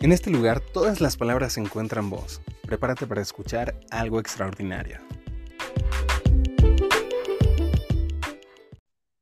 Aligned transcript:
En 0.00 0.12
este 0.12 0.30
lugar 0.30 0.60
todas 0.60 1.00
las 1.00 1.16
palabras 1.16 1.58
encuentran 1.58 2.08
voz. 2.08 2.40
Prepárate 2.62 3.04
para 3.08 3.20
escuchar 3.20 3.74
algo 3.90 4.20
extraordinario. 4.20 4.98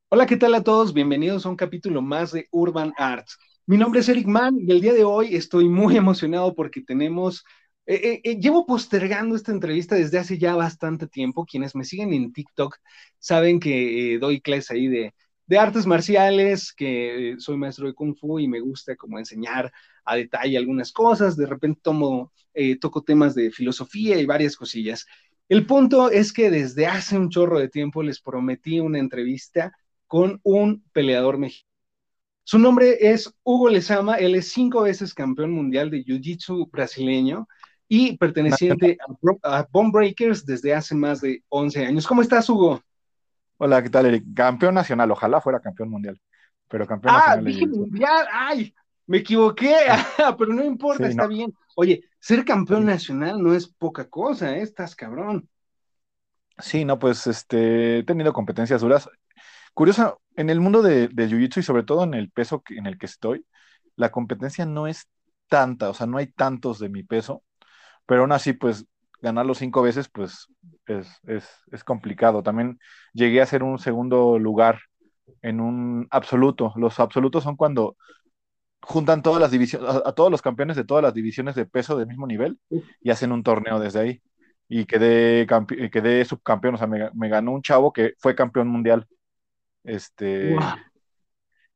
Hola, 0.09 0.27
¿qué 0.27 0.37
tal 0.37 0.53
a 0.53 0.63
todos? 0.63 0.93
Bienvenidos 0.93 1.47
a 1.47 1.49
un 1.49 1.55
capítulo 1.55 2.03
más 2.03 2.31
de 2.31 2.47
Urban 2.51 2.93
Arts. 2.95 3.39
Mi 3.65 3.75
nombre 3.75 4.01
es 4.01 4.09
Eric 4.09 4.27
Mann 4.27 4.59
y 4.59 4.71
el 4.71 4.79
día 4.79 4.93
de 4.93 5.03
hoy 5.03 5.35
estoy 5.35 5.67
muy 5.67 5.97
emocionado 5.97 6.53
porque 6.53 6.81
tenemos 6.81 7.43
eh, 7.87 7.95
eh, 7.95 8.21
eh, 8.23 8.39
llevo 8.39 8.67
postergando 8.67 9.35
esta 9.35 9.51
entrevista 9.51 9.95
desde 9.95 10.19
hace 10.19 10.37
ya 10.37 10.55
bastante 10.55 11.07
tiempo. 11.07 11.47
Quienes 11.47 11.73
me 11.73 11.85
siguen 11.85 12.13
en 12.13 12.31
TikTok 12.31 12.77
saben 13.17 13.59
que 13.59 14.19
doy 14.21 14.41
clases 14.41 14.69
ahí 14.69 14.87
de, 14.87 15.15
de 15.47 15.57
artes 15.57 15.87
marciales, 15.87 16.71
que 16.71 17.35
soy 17.39 17.57
maestro 17.57 17.87
de 17.87 17.95
Kung 17.95 18.15
Fu 18.15 18.37
y 18.37 18.47
me 18.47 18.59
gusta 18.59 18.95
como 18.95 19.17
enseñar 19.17 19.71
a 20.07 20.15
detalle 20.15 20.57
algunas 20.57 20.91
cosas. 20.91 21.37
De 21.37 21.45
repente 21.45 21.81
tomo, 21.83 22.31
toco 22.79 23.03
temas 23.03 23.35
de 23.35 23.51
filosofía 23.51 24.19
y 24.19 24.25
varias 24.25 24.55
cosillas. 24.55 25.05
El 25.49 25.65
punto 25.65 26.11
es 26.11 26.33
que 26.33 26.49
desde 26.49 26.87
hace 26.87 27.17
un 27.17 27.29
chorro 27.29 27.59
de 27.59 27.69
tiempo 27.69 28.03
les 28.03 28.19
prometí 28.19 28.79
una 28.79 28.99
entrevista 28.99 29.73
con 30.07 30.39
un 30.43 30.83
peleador 30.91 31.37
mexicano. 31.37 31.67
Su 32.43 32.59
nombre 32.59 32.97
es 33.11 33.33
Hugo 33.43 33.69
Lezama, 33.69 34.15
él 34.15 34.35
es 34.35 34.53
cinco 34.53 34.83
veces 34.83 35.13
campeón 35.13 35.51
mundial 35.51 35.89
de 35.89 36.03
Jiu-Jitsu 36.03 36.71
brasileño 36.71 37.45
y 37.89 38.17
perteneciente 38.17 38.97
a, 39.43 39.67
Bone 39.69 39.91
Breakers 39.91 40.45
desde 40.45 40.73
hace 40.73 40.95
más 40.95 41.21
de 41.21 41.43
11 41.49 41.85
años. 41.85 42.07
¿Cómo 42.07 42.21
estás, 42.21 42.49
Hugo? 42.49 42.81
Hola, 43.57 43.83
¿qué 43.83 43.89
tal, 43.89 44.05
Eric? 44.05 44.25
Campeón 44.33 44.75
nacional, 44.75 45.11
ojalá 45.11 45.41
fuera 45.41 45.59
campeón 45.59 45.89
mundial, 45.89 46.19
pero 46.69 46.87
campeón 46.87 47.15
ah, 47.15 47.17
nacional. 47.17 47.39
Ah, 47.39 47.49
dije 47.49 47.67
mundial, 47.67 48.27
ay, 48.31 48.75
me 49.07 49.17
equivoqué, 49.17 49.75
pero 50.37 50.53
no 50.53 50.63
importa, 50.63 51.07
está 51.07 51.27
bien. 51.27 51.53
Oye, 51.75 52.03
ser 52.19 52.45
campeón 52.45 52.85
nacional 52.85 53.41
no 53.41 53.53
es 53.53 53.67
poca 53.67 54.09
cosa, 54.09 54.55
¿eh? 54.55 54.61
estás 54.61 54.95
cabrón. 54.95 55.49
Sí, 56.59 56.85
no, 56.85 56.97
pues 56.99 57.27
este, 57.27 57.99
he 57.99 58.03
tenido 58.03 58.33
competencias 58.33 58.81
duras. 58.81 59.09
Curiosa, 59.73 60.15
en 60.35 60.49
el 60.49 60.59
mundo 60.59 60.81
de, 60.81 61.07
de 61.07 61.27
Jiu-Jitsu 61.27 61.59
y 61.59 61.63
sobre 61.63 61.83
todo 61.83 62.03
en 62.03 62.13
el 62.13 62.31
peso 62.31 62.63
en 62.69 62.87
el 62.87 62.97
que 62.97 63.05
estoy, 63.05 63.45
la 63.95 64.11
competencia 64.11 64.65
no 64.65 64.87
es 64.87 65.07
tanta, 65.47 65.89
o 65.89 65.93
sea, 65.93 66.07
no 66.07 66.17
hay 66.17 66.27
tantos 66.27 66.79
de 66.79 66.89
mi 66.89 67.03
peso, 67.03 67.43
pero 68.05 68.21
aún 68.21 68.31
así, 68.31 68.53
pues 68.53 68.85
ganarlo 69.21 69.53
cinco 69.55 69.81
veces, 69.81 70.09
pues 70.09 70.47
es, 70.85 71.83
complicado. 71.83 72.43
También 72.43 72.79
llegué 73.13 73.41
a 73.41 73.45
ser 73.45 73.63
un 73.63 73.79
segundo 73.79 74.39
lugar 74.39 74.79
en 75.41 75.59
un 75.59 76.07
absoluto. 76.11 76.73
Los 76.75 76.99
absolutos 76.99 77.43
son 77.43 77.55
cuando 77.55 77.97
juntan 78.87 79.21
todas 79.21 79.41
las 79.41 79.51
divisiones, 79.51 79.89
a, 80.05 80.13
todos 80.13 80.31
los 80.31 80.41
campeones 80.41 80.77
de 80.77 80.85
todas 80.85 81.03
las 81.03 81.13
divisiones 81.13 81.55
de 81.55 81.65
peso 81.65 81.97
del 81.97 82.07
mismo 82.07 82.25
nivel 82.25 82.57
y 83.01 83.09
hacen 83.09 83.33
un 83.33 83.43
torneo 83.43 83.79
desde 83.79 83.99
ahí. 83.99 84.21
Y 84.69 84.85
quedé, 84.85 85.45
quedé 85.91 86.23
subcampeón, 86.23 86.75
o 86.75 86.77
sea, 86.77 86.87
me, 86.87 87.29
ganó 87.29 87.51
un 87.51 87.61
chavo 87.61 87.91
que 87.91 88.13
fue 88.17 88.33
campeón 88.33 88.69
mundial. 88.69 89.05
Este, 89.83 90.55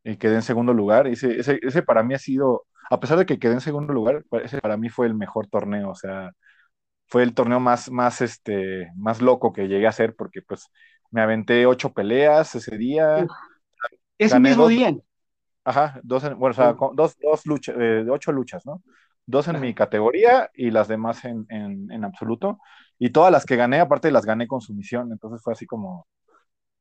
y 0.06 0.16
quedé 0.16 0.36
en 0.36 0.42
segundo 0.42 0.73
lugar. 0.73 1.08
Ese, 1.08 1.38
ese, 1.39 1.84
para 1.84 2.02
mí 2.02 2.14
ha 2.14 2.20
sido, 2.20 2.66
a 2.89 3.00
pesar 3.02 3.17
de 3.17 3.26
que 3.26 3.39
quedé 3.39 3.54
en 3.54 3.62
segundo 3.62 3.92
lugar, 3.92 4.23
ese 4.44 4.62
para 4.62 4.78
mí 4.78 4.88
fue 4.88 5.08
el 5.08 5.14
mejor 5.14 5.48
torneo. 5.48 5.89
O 5.89 5.95
sea, 5.95 6.32
fue 7.08 7.23
el 7.23 7.34
torneo 7.34 7.59
más, 7.59 7.92
más, 7.92 8.22
este, 8.22 8.89
más 8.95 9.22
loco 9.22 9.52
que 9.52 9.67
llegué 9.67 9.86
a 9.86 9.89
hacer 9.89 10.16
porque 10.16 10.42
pues 10.42 10.70
me 11.12 11.20
aventé 11.20 11.66
ocho 11.66 11.92
peleas 11.92 12.56
ese 12.56 12.78
día. 12.78 13.26
Ese 14.17 14.39
mismo 14.39 14.70
día. 14.70 14.95
Ajá, 15.64 16.00
dos, 16.04 16.23
bueno, 16.38 16.52
o 16.52 16.54
sea, 16.54 16.73
dos, 16.94 17.17
dos 17.20 17.45
luchas, 17.45 17.76
eh, 17.80 18.06
ocho 18.09 18.31
luchas, 18.31 18.66
¿no? 18.66 18.81
Dos 19.26 19.48
en 19.48 19.59
mi 19.62 19.73
categoría 19.73 20.50
y 20.54 20.72
las 20.72 20.88
demás 20.88 21.23
en, 21.26 21.45
en, 21.50 22.04
absoluto. 22.04 22.58
Y 22.98 23.11
todas 23.11 23.32
las 23.32 23.45
que 23.45 23.55
gané, 23.55 23.80
aparte 23.80 24.11
las 24.11 24.26
gané 24.26 24.48
con 24.48 24.61
sumisión. 24.61 25.11
Entonces 25.11 25.42
fue 25.44 25.54
así 25.54 25.66
como, 25.66 26.08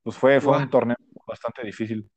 pues 0.03 0.17
fue, 0.17 0.41
fue 0.41 0.57
un 0.57 0.71
torneo 0.71 0.97
bastante 1.27 1.63
difícil. 1.63 2.11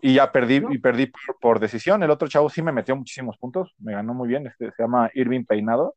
Y 0.00 0.14
ya 0.14 0.30
perdí, 0.30 0.62
y 0.70 0.78
perdí 0.78 1.10
por, 1.40 1.58
decisión. 1.58 2.02
El 2.02 2.10
otro 2.10 2.28
chavo 2.28 2.48
sí 2.48 2.62
me 2.62 2.72
metió 2.72 2.94
muchísimos 2.94 3.36
puntos, 3.38 3.74
me 3.78 3.92
ganó 3.92 4.14
muy 4.14 4.28
bien. 4.28 4.46
Este, 4.46 4.70
se 4.70 4.82
llama 4.82 5.10
Irving 5.14 5.44
Peinado. 5.44 5.96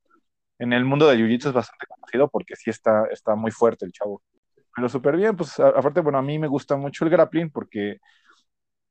En 0.58 0.74
el 0.74 0.84
mundo 0.84 1.08
de 1.08 1.18
Jiu-Jitsu 1.18 1.50
es 1.50 1.54
bastante 1.54 1.86
conocido 1.88 2.28
porque 2.30 2.56
sí 2.56 2.70
está, 2.70 3.06
está 3.12 3.36
muy 3.36 3.52
fuerte 3.52 3.86
el 3.86 3.92
chavo. 3.92 4.22
Pero 4.76 4.90
súper 4.90 5.16
bien, 5.16 5.36
pues 5.36 5.60
aparte, 5.60 6.02
bueno, 6.02 6.18
a 6.18 6.22
mí 6.22 6.40
me 6.40 6.48
gusta 6.48 6.76
mucho 6.76 7.06
el 7.06 7.12
grappling 7.12 7.52
porque 7.52 8.00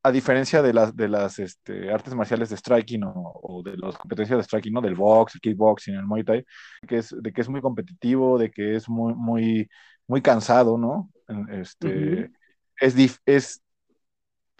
a 0.08 0.12
diferencia 0.12 0.62
de 0.62 0.72
las, 0.72 0.96
de 0.96 1.08
las 1.08 1.38
este, 1.38 1.92
artes 1.92 2.14
marciales 2.14 2.50
de 2.50 2.56
striking 2.56 3.02
o, 3.04 3.62
de 3.64 3.76
las 3.76 3.96
competencias 3.96 4.38
de 4.38 4.44
striking, 4.44 4.72
¿no? 4.72 4.80
Del 4.80 4.94
box, 4.94 5.34
el 5.34 5.40
kickboxing, 5.40 5.94
el 5.94 6.06
muay 6.06 6.24
thai, 6.24 6.44
que 6.86 6.98
es, 6.98 7.14
de 7.16 7.32
que 7.32 7.40
es 7.40 7.48
muy 7.48 7.60
competitivo, 7.60 8.38
de 8.38 8.50
que 8.50 8.74
es 8.74 8.88
muy, 8.88 9.14
muy, 9.14 9.68
muy 10.06 10.22
cansado, 10.22 10.78
¿no? 10.78 11.10
Este, 11.50 12.30
es, 12.80 13.20
es 13.26 13.62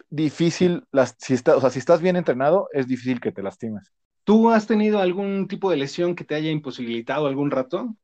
difícil, 0.09 0.83
las, 0.91 1.15
si, 1.19 1.33
está, 1.33 1.57
o 1.57 1.61
sea, 1.61 1.69
si 1.69 1.79
estás 1.79 2.01
bien 2.01 2.15
entrenado, 2.15 2.69
es 2.73 2.87
difícil 2.87 3.19
que 3.19 3.31
te 3.31 3.43
lastimes. 3.43 3.91
¿Tú 4.23 4.51
has 4.51 4.67
tenido 4.67 4.99
algún 4.99 5.47
tipo 5.47 5.71
de 5.71 5.77
lesión 5.77 6.15
que 6.15 6.23
te 6.23 6.35
haya 6.35 6.51
imposibilitado 6.51 7.27
algún 7.27 7.49
rato? 7.49 7.95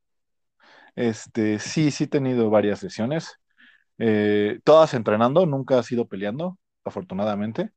Este, 0.95 1.59
sí, 1.59 1.91
sí 1.91 2.05
he 2.05 2.07
tenido 2.07 2.49
varias 2.49 2.81
lesiones. 2.81 3.39
Eh, 3.97 4.59
todas 4.63 4.93
entrenando, 4.93 5.45
nunca 5.45 5.79
ha 5.79 5.83
sido 5.83 6.07
peleando, 6.07 6.57
afortunadamente, 6.85 7.71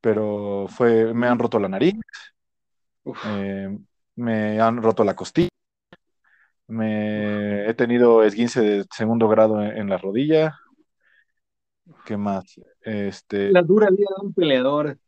pero 0.00 0.66
fue, 0.68 1.14
me 1.14 1.28
han 1.28 1.38
roto 1.38 1.58
la 1.58 1.68
nariz, 1.68 1.94
eh, 3.26 3.78
me 4.16 4.60
han 4.60 4.82
roto 4.82 5.04
la 5.04 5.16
costilla, 5.16 5.48
me 6.68 7.68
he 7.68 7.74
tenido 7.74 8.22
esguince 8.22 8.60
de 8.60 8.84
segundo 8.90 9.28
grado 9.28 9.62
en 9.62 9.88
la 9.88 9.98
rodilla, 9.98 10.54
¿Qué 12.04 12.16
más? 12.16 12.44
Este... 12.80 13.50
La 13.50 13.62
dura 13.62 13.88
vida 13.90 14.08
de 14.18 14.26
un 14.26 14.34
peleador. 14.34 14.98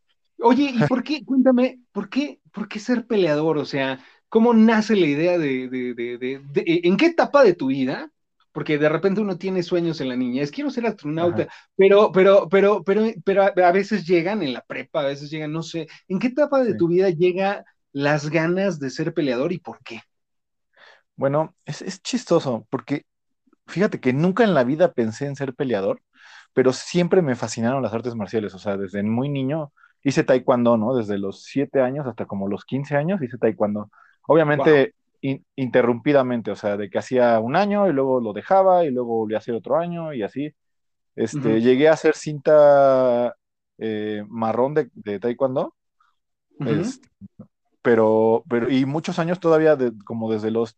Oye, 0.41 0.72
¿y 0.75 0.78
por 0.87 1.03
qué, 1.03 1.25
cuéntame, 1.25 1.81
por 1.93 2.09
qué, 2.09 2.41
por 2.53 2.69
qué 2.69 2.78
ser 2.78 3.06
peleador? 3.06 3.59
O 3.59 3.65
sea, 3.65 4.00
¿cómo 4.28 4.53
nace 4.53 4.97
la 4.97 5.06
idea 5.06 5.38
de, 5.38 5.69
de, 5.69 5.94
de, 5.94 6.43
en 6.65 6.97
qué 6.97 7.06
etapa 7.06 7.44
de 7.44 7.55
tu 7.55 7.69
vida? 7.69 8.11
Porque 8.55 8.79
de 8.79 8.89
repente 8.89 9.21
uno 9.21 9.37
tiene 9.37 9.65
sueños 9.65 10.01
en 10.01 10.09
la 10.09 10.17
niñez, 10.17 10.53
quiero 10.53 10.71
ser 10.71 10.87
astronauta, 10.87 11.49
pero, 11.77 12.13
pero, 12.13 12.49
pero, 12.49 12.85
pero, 12.85 13.03
pero 13.25 13.43
a 13.43 13.73
veces 13.73 14.07
llegan 14.07 14.45
en 14.45 14.53
la 14.53 14.61
prepa, 14.61 15.01
a 15.01 15.07
veces 15.07 15.29
llegan, 15.29 15.53
no 15.53 15.65
sé, 15.65 15.89
¿en 16.07 16.21
qué 16.21 16.29
etapa 16.29 16.63
de 16.63 16.77
tu 16.77 16.87
vida 16.87 17.11
llega 17.11 17.65
las 17.91 18.31
ganas 18.31 18.79
de 18.79 18.91
ser 18.91 19.13
peleador 19.13 19.53
y 19.53 19.59
por 19.59 19.81
qué? 19.83 20.03
Bueno, 21.17 21.57
es, 21.65 21.83
es 21.83 22.01
chistoso, 22.01 22.65
porque 22.71 23.07
fíjate 23.67 23.99
que 23.99 24.13
nunca 24.13 24.45
en 24.45 24.55
la 24.55 24.63
vida 24.63 24.93
pensé 24.93 25.27
en 25.27 25.35
ser 25.35 25.53
peleador, 25.55 26.01
pero 26.53 26.73
siempre 26.73 27.23
me 27.23 27.35
fascinaron 27.35 27.83
las 27.83 27.93
artes 27.93 28.15
marciales, 28.15 28.55
o 28.55 28.61
sea, 28.61 28.77
desde 28.77 29.03
muy 29.03 29.29
niño 29.29 29.73
hice 30.05 30.23
taekwondo, 30.23 30.77
¿no? 30.77 30.95
Desde 30.95 31.19
los 31.19 31.43
7 31.43 31.81
años 31.81 32.07
hasta 32.07 32.27
como 32.27 32.47
los 32.47 32.65
15 32.65 32.95
años 32.95 33.21
hice 33.21 33.37
taekwondo. 33.37 33.91
Obviamente 34.29 34.95
interrumpidamente, 35.57 36.51
o 36.51 36.57
sea, 36.57 36.77
de 36.77 36.91
que 36.91 36.99
hacía 36.99 37.39
un 37.41 37.57
año 37.57 37.89
y 37.89 37.93
luego 37.93 38.21
lo 38.21 38.33
dejaba 38.33 38.85
y 38.85 38.91
luego 38.91 39.17
volví 39.17 39.35
a 39.35 39.39
hacer 39.39 39.55
otro 39.55 39.79
año 39.79 40.12
y 40.12 40.23
así. 40.23 40.55
Este, 41.17 41.61
Llegué 41.61 41.89
a 41.89 41.93
hacer 41.93 42.15
cinta 42.15 43.35
eh, 43.79 44.23
marrón 44.29 44.75
de, 44.75 44.91
de 44.95 45.21
taekwondo, 45.21 45.75
este, 46.61 47.09
pero, 47.83 48.45
pero, 48.49 48.71
y 48.71 48.85
muchos 48.85 49.19
años 49.19 49.41
todavía, 49.41 49.77
como 50.05 50.31
desde 50.31 50.51
los, 50.51 50.77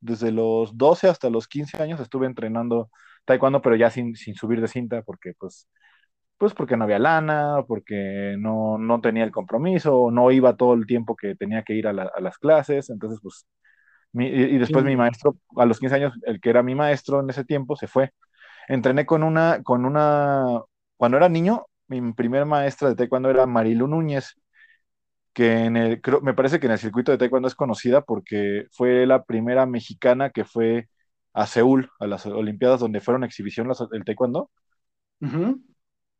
desde 0.00 0.32
los 0.32 0.76
12 0.76 1.08
hasta 1.08 1.30
los 1.30 1.48
15 1.48 1.82
años 1.82 2.00
estuve 2.00 2.26
entrenando 2.26 2.90
taekwondo, 3.24 3.62
pero 3.62 3.76
ya 3.76 3.90
sin, 3.90 4.14
sin 4.16 4.34
subir 4.34 4.60
de 4.60 4.68
cinta, 4.68 5.02
porque 5.02 5.32
pues, 5.38 5.68
pues 6.42 6.54
porque 6.54 6.76
no 6.76 6.82
había 6.82 6.98
lana, 6.98 7.58
porque 7.68 8.34
no, 8.36 8.76
no 8.76 9.00
tenía 9.00 9.22
el 9.22 9.30
compromiso, 9.30 10.10
no 10.10 10.32
iba 10.32 10.56
todo 10.56 10.74
el 10.74 10.86
tiempo 10.86 11.14
que 11.14 11.36
tenía 11.36 11.62
que 11.62 11.74
ir 11.74 11.86
a, 11.86 11.92
las 11.92 12.38
clases, 12.38 12.90
entonces 12.90 13.20
pues, 13.22 13.46
y, 14.14 14.58
después 14.58 14.84
mi 14.84 14.96
maestro, 14.96 15.36
a 15.54 15.66
los 15.66 15.78
15 15.78 15.94
años, 15.94 16.14
el 16.26 16.40
que 16.40 16.50
era 16.50 16.64
mi 16.64 16.74
maestro 16.74 17.20
en 17.20 17.30
ese 17.30 17.44
tiempo, 17.44 17.76
se 17.76 17.86
fue. 17.86 18.10
Entrené 18.66 19.06
con 19.06 19.22
una, 19.22 19.62
con 19.62 19.84
una, 19.84 20.44
cuando 20.96 21.16
era 21.16 21.28
niño, 21.28 21.66
mi 21.86 22.12
primer 22.12 22.44
maestra 22.44 22.88
de 22.88 22.96
taekwondo 22.96 23.30
era 23.30 23.46
Marilu 23.46 23.86
Núñez, 23.86 24.34
que 25.32 25.66
en 25.66 25.76
el, 25.76 26.00
creo, 26.00 26.22
me 26.22 26.34
parece 26.34 26.58
que 26.58 26.66
en 26.66 26.72
el 26.72 26.78
circuito 26.80 27.12
de 27.12 27.18
taekwondo 27.18 27.46
es 27.46 27.54
conocida 27.54 28.00
porque 28.00 28.66
fue 28.72 29.06
la 29.06 29.22
primera 29.22 29.64
mexicana 29.64 30.30
que 30.30 30.44
fue 30.44 30.88
a 31.34 31.46
Seúl, 31.46 31.88
a 32.00 32.08
las 32.08 32.26
Olimpiadas 32.26 32.80
donde 32.80 33.00
fueron 33.00 33.22
exhibición 33.22 33.70
el 33.92 34.04
taekwondo. 34.04 34.50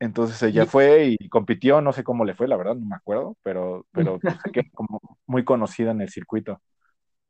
Entonces 0.03 0.43
ella 0.43 0.67
fue 0.67 1.17
y 1.17 1.29
compitió, 1.29 1.81
no 1.81 1.93
sé 1.93 2.03
cómo 2.03 2.25
le 2.25 2.35
fue, 2.35 2.49
la 2.49 2.57
verdad, 2.57 2.75
no 2.75 2.85
me 2.87 2.97
acuerdo, 2.97 3.37
pero, 3.41 3.87
pero 3.93 4.19
pues, 4.19 4.35
como 4.73 5.01
muy 5.27 5.45
conocida 5.45 5.93
en 5.93 6.01
el 6.01 6.09
circuito. 6.09 6.61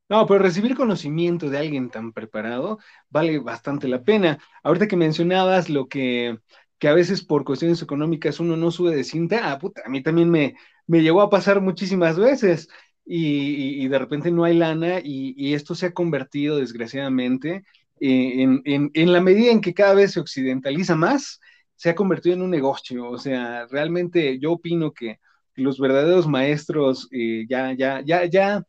No, 0.09 0.27
pero 0.27 0.41
recibir 0.41 0.75
conocimiento 0.75 1.51
de 1.51 1.59
alguien 1.59 1.91
tan 1.91 2.13
preparado 2.13 2.79
vale 3.11 3.39
bastante 3.41 3.89
la 3.89 4.03
pena. 4.03 4.39
Ahorita 4.63 4.89
que 4.89 4.97
mencionabas 4.97 5.69
lo 5.69 5.87
que, 5.87 6.39
que 6.79 6.89
a 6.89 6.95
veces 6.95 7.23
por 7.23 7.45
cuestiones 7.45 7.83
económicas 7.83 8.41
uno 8.41 8.57
no 8.57 8.71
sube 8.71 8.97
de 8.97 9.05
cinta, 9.05 9.53
ah, 9.53 9.59
puta, 9.59 9.83
a 9.85 9.91
mí 9.91 10.03
también 10.03 10.31
me, 10.31 10.55
me 10.87 11.03
llegó 11.03 11.21
a 11.21 11.29
pasar 11.29 11.61
muchísimas 11.61 12.19
veces. 12.19 12.71
y, 13.05 13.87
de 13.87 13.99
repente 13.99 14.31
no 14.31 14.45
hay 14.45 14.57
lana 14.57 15.01
y, 15.05 15.53
esto 15.53 15.75
se 15.75 15.87
ha 15.87 15.93
convertido 15.93 16.57
desgraciadamente 16.57 17.65
eh, 18.01 18.61
en, 18.65 19.13
la 19.13 19.21
medida 19.21 19.53
en 19.53 19.61
que 19.61 19.75
cada 19.75 19.95
vez 19.95 20.13
se 20.13 20.21
occidentaliza 20.21 20.97
más, 20.97 21.41
se 21.83 21.91
ha 21.91 21.97
convertido 21.97 22.37
en 22.37 22.43
un 22.43 22.51
negocio. 22.51 23.11
O 23.11 23.19
sea, 23.19 23.67
realmente 23.67 24.39
yo 24.39 24.53
opino 24.53 24.93
que 24.93 25.19
los 25.57 25.81
verdaderos 25.81 26.29
maestros 26.29 27.09
eh, 27.11 27.45
ya, 27.49 27.73
ya, 27.73 28.01
ya, 28.03 28.25
ya, 28.25 28.65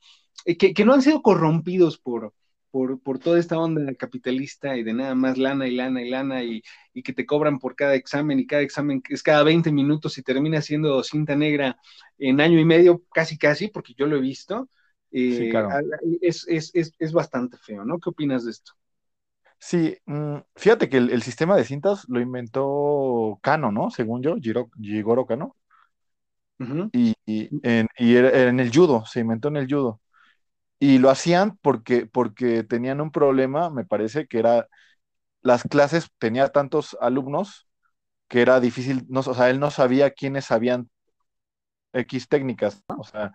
eh, 0.45 0.57
que, 0.57 0.83
no 0.83 0.93
han 0.95 1.03
sido 1.03 1.21
corrompidos 1.21 1.99
por, 1.99 2.33
por, 2.71 3.19
toda 3.19 3.37
esta 3.37 3.59
onda 3.59 3.93
capitalista 3.93 4.75
y 4.75 4.81
de 4.81 4.95
nada 4.95 5.13
más 5.13 5.37
lana 5.37 5.67
y 5.67 5.75
lana 5.75 6.01
y 6.01 6.09
lana 6.09 6.43
y, 6.43 6.63
que 7.03 7.13
te 7.13 7.27
cobran 7.27 7.59
por 7.59 7.75
cada 7.75 7.93
examen 7.93 8.39
y 8.39 8.47
cada 8.47 8.63
examen 8.63 9.03
es 9.07 9.21
cada 9.21 9.43
20 9.43 9.71
minutos 9.71 10.17
y 10.17 10.23
termina 10.23 10.59
siendo 10.63 11.03
cinta 11.03 11.35
negra 11.35 11.77
en 12.17 12.41
año 12.41 12.59
y 12.59 12.65
medio, 12.65 13.03
casi 13.13 13.37
casi, 13.37 13.67
porque 13.67 13.93
yo 13.95 14.07
lo 14.07 14.17
he 14.17 14.21
visto. 14.21 14.67
sí, 15.11 15.37
eh, 15.37 15.49
claro. 15.51 15.69
es, 16.19 16.47
es, 16.47 17.13
bastante 17.13 17.57
feo, 17.57 17.85
¿no? 17.85 17.99
¿Qué 17.99 18.09
opinas 18.09 18.45
de 18.45 18.49
esto? 18.49 18.73
Sí, 19.65 19.97
mm, 20.05 20.39
fíjate 20.57 20.89
que 20.89 20.97
el, 20.97 21.21
sistema 21.23 21.55
de 21.55 21.63
cintas 21.63 22.03
lo 22.09 22.19
inventó 22.19 23.39
Kano, 23.41 23.71
¿no? 23.71 23.89
Según 23.91 24.21
yo, 24.21 24.35
Jigoro 24.81 25.25
Kano. 25.25 25.55
y, 27.25 27.49
en, 27.63 27.87
y 27.97 28.15
en 28.17 28.59
el 28.59 28.71
judo, 28.73 29.05
se 29.05 29.21
inventó 29.21 29.47
en 29.47 29.57
el 29.57 29.67
judo. 29.67 30.01
Y 30.79 30.99
lo 30.99 31.09
hacían 31.09 31.57
porque, 31.61 32.05
porque 32.07 32.63
tenían 32.63 33.01
un 33.01 33.11
problema, 33.11 33.69
me 33.69 33.85
parece, 33.85 34.27
que 34.27 34.39
era 34.39 34.67
las 35.41 35.63
clases, 35.63 36.09
tenía 36.19 36.49
tantos 36.49 36.97
alumnos 37.01 37.67
que 38.29 38.41
era 38.41 38.59
difícil, 38.61 39.05
no, 39.09 39.21
o 39.21 39.35
sea, 39.35 39.49
él 39.49 39.59
no 39.59 39.71
sabía 39.71 40.11
quiénes 40.11 40.45
sabían 40.45 40.89
X 41.93 42.27
técnicas, 42.27 42.81
o 42.87 43.03
sea, 43.03 43.31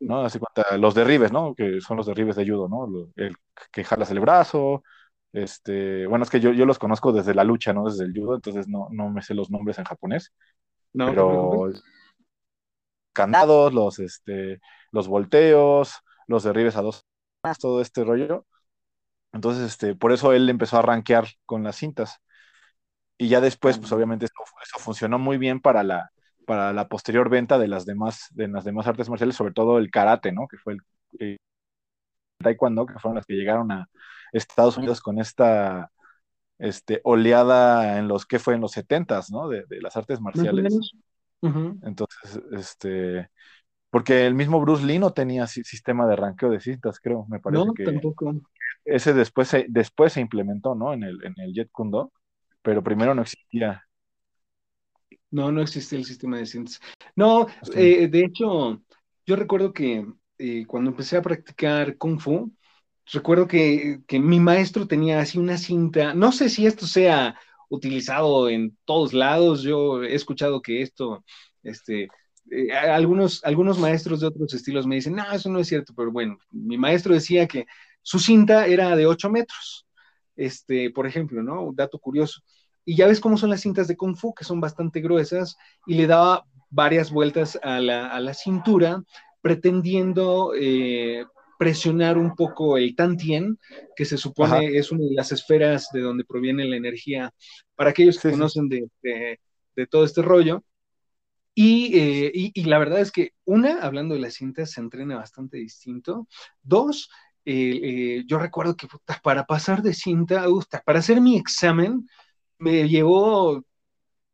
¿no? 0.00 0.22
Así 0.22 0.38
cuenta, 0.38 0.76
los 0.78 0.94
derribes, 0.94 1.32
¿no? 1.32 1.54
Que 1.54 1.80
son 1.80 1.96
los 1.96 2.06
derribes 2.06 2.36
de 2.36 2.48
judo, 2.48 2.68
¿no? 2.68 3.10
El 3.16 3.36
que 3.72 3.84
jalas 3.84 4.10
el 4.10 4.20
brazo, 4.20 4.82
este, 5.32 6.06
bueno, 6.06 6.24
es 6.24 6.30
que 6.30 6.40
yo, 6.40 6.52
yo 6.52 6.66
los 6.66 6.78
conozco 6.78 7.12
desde 7.12 7.34
la 7.34 7.44
lucha, 7.44 7.72
¿no? 7.72 7.84
Desde 7.84 8.04
el 8.04 8.12
judo, 8.12 8.36
entonces 8.36 8.68
no, 8.68 8.88
no 8.90 9.10
me 9.10 9.22
sé 9.22 9.34
los 9.34 9.50
nombres 9.50 9.78
en 9.78 9.84
japonés, 9.84 10.32
no, 10.92 11.06
pero 11.06 11.72
candados, 13.12 13.74
los, 13.74 13.98
este, 13.98 14.60
los 14.92 15.08
volteos, 15.08 15.92
los 16.28 16.44
derribes 16.44 16.76
a 16.76 16.82
dos, 16.82 17.04
todo 17.60 17.80
este 17.80 18.04
rollo. 18.04 18.46
Entonces, 19.32 19.72
este, 19.72 19.94
por 19.94 20.12
eso 20.12 20.32
él 20.32 20.48
empezó 20.48 20.78
a 20.78 20.82
rankear 20.82 21.26
con 21.44 21.64
las 21.64 21.76
cintas. 21.76 22.18
Y 23.16 23.28
ya 23.28 23.40
después, 23.40 23.78
pues 23.78 23.90
obviamente 23.90 24.26
eso, 24.26 24.78
funcionó 24.78 25.18
muy 25.18 25.38
bien 25.38 25.60
para 25.60 25.82
la, 25.82 26.10
para 26.46 26.72
la 26.72 26.88
posterior 26.88 27.28
venta 27.28 27.58
de 27.58 27.66
las 27.66 27.84
demás, 27.84 28.28
de 28.30 28.46
las 28.48 28.64
demás 28.64 28.86
artes 28.86 29.08
marciales, 29.08 29.34
sobre 29.34 29.52
todo 29.52 29.78
el 29.78 29.90
karate, 29.90 30.30
¿no? 30.30 30.46
Que 30.46 30.56
fue 30.56 30.76
el, 31.18 31.38
taekwondo, 32.38 32.86
que 32.86 32.98
fueron 32.98 33.16
las 33.16 33.26
que 33.26 33.34
llegaron 33.34 33.70
a 33.72 33.88
Estados 34.32 34.76
Unidos 34.76 35.00
con 35.00 35.18
esta 35.18 35.90
este, 36.58 37.00
oleada 37.04 37.98
en 37.98 38.08
los 38.08 38.26
que 38.26 38.38
fue 38.38 38.54
en 38.54 38.60
los 38.60 38.72
setentas, 38.72 39.30
¿no? 39.30 39.48
De, 39.48 39.64
las 39.80 39.96
artes 39.96 40.20
marciales. 40.20 40.92
Entonces, 41.40 42.40
este, 42.52 43.30
porque 43.90 44.26
el 44.26 44.34
mismo 44.34 44.60
Bruce 44.60 44.84
Lee 44.84 44.98
no 44.98 45.12
tenía 45.12 45.46
sistema 45.46 46.06
de 46.06 46.16
ranqueo 46.16 46.50
de 46.50 46.60
cintas, 46.60 46.98
creo, 47.00 47.26
me 47.28 47.40
parece 47.40 47.64
no, 47.64 47.72
tampoco. 47.72 48.40
Ese 48.84 49.12
después 49.12 49.48
se, 49.48 49.66
después 49.68 50.12
se 50.12 50.20
implementó, 50.20 50.74
¿no? 50.74 50.92
En 50.92 51.02
el, 51.02 51.24
en 51.24 51.34
el 51.38 51.52
Jet 51.52 51.70
Kundo, 51.70 52.12
pero 52.62 52.82
primero 52.82 53.14
no 53.14 53.22
existía. 53.22 53.84
No, 55.30 55.52
no 55.52 55.60
existía 55.60 55.98
el 55.98 56.04
sistema 56.04 56.38
de 56.38 56.46
cintas. 56.46 56.80
No, 57.14 57.46
eh, 57.74 58.08
de 58.08 58.24
hecho, 58.24 58.82
yo 59.26 59.36
recuerdo 59.36 59.72
que 59.72 60.06
eh, 60.38 60.64
cuando 60.66 60.90
empecé 60.90 61.16
a 61.16 61.22
practicar 61.22 61.96
Kung 61.96 62.20
Fu, 62.20 62.52
recuerdo 63.12 63.46
que, 63.46 64.00
que 64.06 64.18
mi 64.20 64.40
maestro 64.40 64.86
tenía 64.86 65.20
así 65.20 65.38
una 65.38 65.58
cinta, 65.58 66.14
no 66.14 66.32
sé 66.32 66.48
si 66.48 66.66
esto 66.66 66.86
sea 66.86 67.38
utilizado 67.68 68.48
en 68.48 68.76
todos 68.84 69.12
lados, 69.12 69.62
yo 69.62 70.02
he 70.02 70.14
escuchado 70.14 70.62
que 70.62 70.82
esto, 70.82 71.24
este, 71.62 72.08
eh, 72.50 72.72
algunos, 72.72 73.44
algunos 73.44 73.78
maestros 73.78 74.20
de 74.20 74.26
otros 74.28 74.54
estilos 74.54 74.86
me 74.86 74.96
dicen, 74.96 75.14
no, 75.14 75.30
eso 75.32 75.50
no 75.50 75.58
es 75.58 75.68
cierto, 75.68 75.92
pero 75.96 76.10
bueno, 76.10 76.38
mi 76.50 76.78
maestro 76.78 77.14
decía 77.14 77.46
que 77.46 77.66
su 78.02 78.18
cinta 78.18 78.66
era 78.66 78.96
de 78.96 79.06
8 79.06 79.30
metros, 79.30 79.86
este, 80.36 80.90
por 80.90 81.06
ejemplo, 81.06 81.42
¿no? 81.42 81.62
Un 81.62 81.76
dato 81.76 81.98
curioso. 81.98 82.40
Y 82.84 82.96
ya 82.96 83.06
ves 83.06 83.20
cómo 83.20 83.36
son 83.36 83.50
las 83.50 83.60
cintas 83.60 83.86
de 83.86 83.96
Kung 83.96 84.16
Fu, 84.16 84.32
que 84.32 84.44
son 84.44 84.60
bastante 84.60 85.00
gruesas, 85.00 85.56
y 85.86 85.94
le 85.94 86.06
daba 86.06 86.46
varias 86.70 87.10
vueltas 87.10 87.58
a 87.62 87.80
la, 87.80 88.34
cintura, 88.34 89.02
pretendiendo 89.48 90.52
eh, 90.54 91.24
presionar 91.58 92.18
un 92.18 92.34
poco 92.34 92.76
el 92.76 92.94
Tantien, 92.94 93.58
que 93.96 94.04
se 94.04 94.18
supone 94.18 94.76
es 94.76 94.92
una 94.92 95.06
de 95.06 95.14
las 95.14 95.32
esferas 95.32 95.88
de 95.90 96.02
donde 96.02 96.26
proviene 96.26 96.66
la 96.66 96.76
energía, 96.76 97.32
para 97.74 97.88
aquellos 97.88 98.18
que 98.20 98.30
conocen 98.30 98.68
de, 98.68 98.90
de, 99.74 99.86
todo 99.86 100.04
este 100.04 100.20
rollo. 100.20 100.62
Eh, 101.56 102.30
y, 102.34 102.64
la 102.64 102.78
verdad 102.78 103.00
es 103.00 103.10
que, 103.10 103.32
una, 103.46 103.80
hablando 103.80 104.14
de 104.14 104.20
las 104.20 104.34
cintas, 104.34 104.72
se 104.72 104.82
entrena 104.82 105.16
bastante 105.16 105.56
distinto. 105.56 106.28
Dos, 106.60 107.08
eh, 107.46 108.24
yo 108.26 108.38
recuerdo 108.38 108.76
que 108.76 108.86
para 109.22 109.46
pasar 109.46 109.80
de 109.80 109.94
cinta, 109.94 110.44
para 110.84 110.98
hacer 110.98 111.22
mi 111.22 111.38
examen, 111.38 112.06
me 112.58 112.86
llevó 112.86 113.64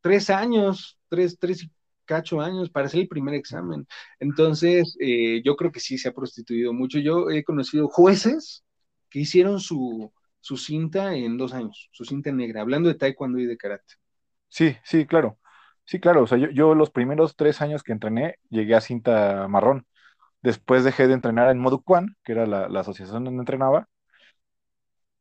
tres 0.00 0.28
años, 0.28 0.98
tres, 1.08 1.38
tres 1.38 1.62
y 1.62 1.70
cacho 2.04 2.40
años 2.40 2.70
para 2.70 2.86
hacer 2.86 3.00
el 3.00 3.08
primer 3.08 3.34
examen. 3.34 3.86
Entonces, 4.20 4.96
eh, 5.00 5.42
yo 5.44 5.56
creo 5.56 5.72
que 5.72 5.80
sí 5.80 5.98
se 5.98 6.08
ha 6.08 6.12
prostituido 6.12 6.72
mucho. 6.72 6.98
Yo 6.98 7.30
he 7.30 7.44
conocido 7.44 7.88
jueces 7.88 8.64
que 9.10 9.20
hicieron 9.20 9.60
su, 9.60 10.12
su 10.40 10.56
cinta 10.56 11.14
en 11.14 11.36
dos 11.38 11.52
años, 11.54 11.88
su 11.92 12.04
cinta 12.04 12.32
negra, 12.32 12.60
hablando 12.60 12.88
de 12.88 12.96
taekwondo 12.96 13.38
y 13.38 13.46
de 13.46 13.56
karate. 13.56 13.94
Sí, 14.48 14.76
sí, 14.84 15.06
claro. 15.06 15.38
Sí, 15.86 16.00
claro, 16.00 16.22
o 16.22 16.26
sea, 16.26 16.38
yo, 16.38 16.74
los 16.74 16.90
primeros 16.90 17.36
tres 17.36 17.60
años 17.60 17.82
que 17.82 17.92
entrené 17.92 18.36
llegué 18.48 18.74
a 18.74 18.80
cinta 18.80 19.46
marrón. 19.48 19.86
Después 20.42 20.84
dejé 20.84 21.08
de 21.08 21.14
entrenar 21.14 21.50
en 21.50 21.58
Moduquan, 21.58 22.16
que 22.24 22.32
era 22.32 22.46
la, 22.46 22.80
asociación 22.80 23.24
donde 23.24 23.40
entrenaba, 23.40 23.88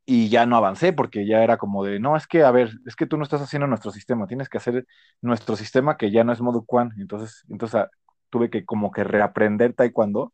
y 0.06 0.30
ya 0.30 0.46
no 0.46 0.58
avancé 0.58 0.94
porque 0.94 1.26
ya 1.26 1.44
era 1.44 1.58
como 1.58 1.84
de, 1.84 2.00
no, 2.00 2.18
es 2.18 2.28
que, 2.28 2.44
a 2.44 2.52
ver, 2.52 2.72
es 2.86 2.96
que 2.96 3.06
tú 3.06 3.18
no 3.18 3.24
estás 3.24 3.42
haciendo 3.42 3.68
nuestro 3.68 3.92
sistema, 3.92 4.28
tienes 4.28 4.50
que 4.50 4.58
hacer 4.58 4.86
nuestro 5.22 5.56
sistema 5.56 5.98
que 5.98 6.12
ya 6.12 6.24
no 6.24 6.34
es 6.34 6.42
Moduquan. 6.42 6.92
Entonces, 7.00 7.44
entonces 7.50 7.76
ah, 7.76 7.90
tuve 8.30 8.50
que 8.50 8.66
como 8.66 8.92
que 8.92 9.04
reaprender 9.04 9.74
taekwondo, 9.74 10.34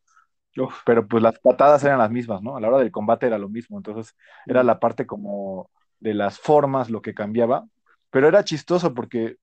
pero 0.86 1.08
pues 1.08 1.24
las 1.24 1.40
patadas 1.40 1.84
eran 1.84 2.00
las 2.00 2.12
mismas, 2.12 2.42
¿no? 2.42 2.58
A 2.58 2.62
la 2.62 2.68
hora 2.70 2.80
del 2.80 2.92
combate 2.92 3.28
era 3.28 3.38
lo 3.38 3.50
mismo, 3.50 3.78
entonces 3.78 4.16
era 4.46 4.64
la 4.64 4.80
parte 4.80 5.06
como 5.06 5.70
de 6.00 6.14
las 6.14 6.40
formas 6.40 6.90
lo 6.90 7.02
que 7.02 7.14
cambiaba, 7.14 7.66
pero 8.10 8.28
era 8.28 8.44
chistoso 8.44 8.94
porque 8.94 9.38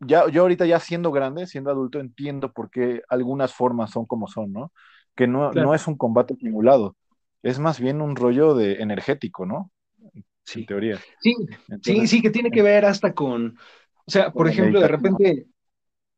ya, 0.00 0.28
yo 0.28 0.42
ahorita 0.42 0.66
ya 0.66 0.80
siendo 0.80 1.12
grande, 1.12 1.46
siendo 1.46 1.70
adulto, 1.70 2.00
entiendo 2.00 2.52
por 2.52 2.70
qué 2.70 3.02
algunas 3.08 3.54
formas 3.54 3.90
son 3.90 4.06
como 4.06 4.26
son, 4.26 4.52
¿no? 4.52 4.72
Que 5.14 5.26
no, 5.26 5.52
no 5.52 5.74
es 5.74 5.86
un 5.86 5.96
combate 5.96 6.34
simulado, 6.36 6.96
es 7.42 7.58
más 7.58 7.80
bien 7.80 8.00
un 8.00 8.16
rollo 8.16 8.54
de 8.54 8.74
energético, 8.82 9.46
¿no? 9.46 9.70
Sí. 10.44 10.66
teoría. 10.66 10.98
Sí, 11.20 11.34
sí, 11.82 12.06
sí, 12.06 12.22
que 12.22 12.30
tiene 12.30 12.50
que 12.50 12.62
ver 12.62 12.84
hasta 12.84 13.14
con, 13.14 13.56
o 14.06 14.10
sea, 14.10 14.32
por 14.32 14.48
ejemplo, 14.48 14.80
de 14.80 14.88
repente, 14.88 15.46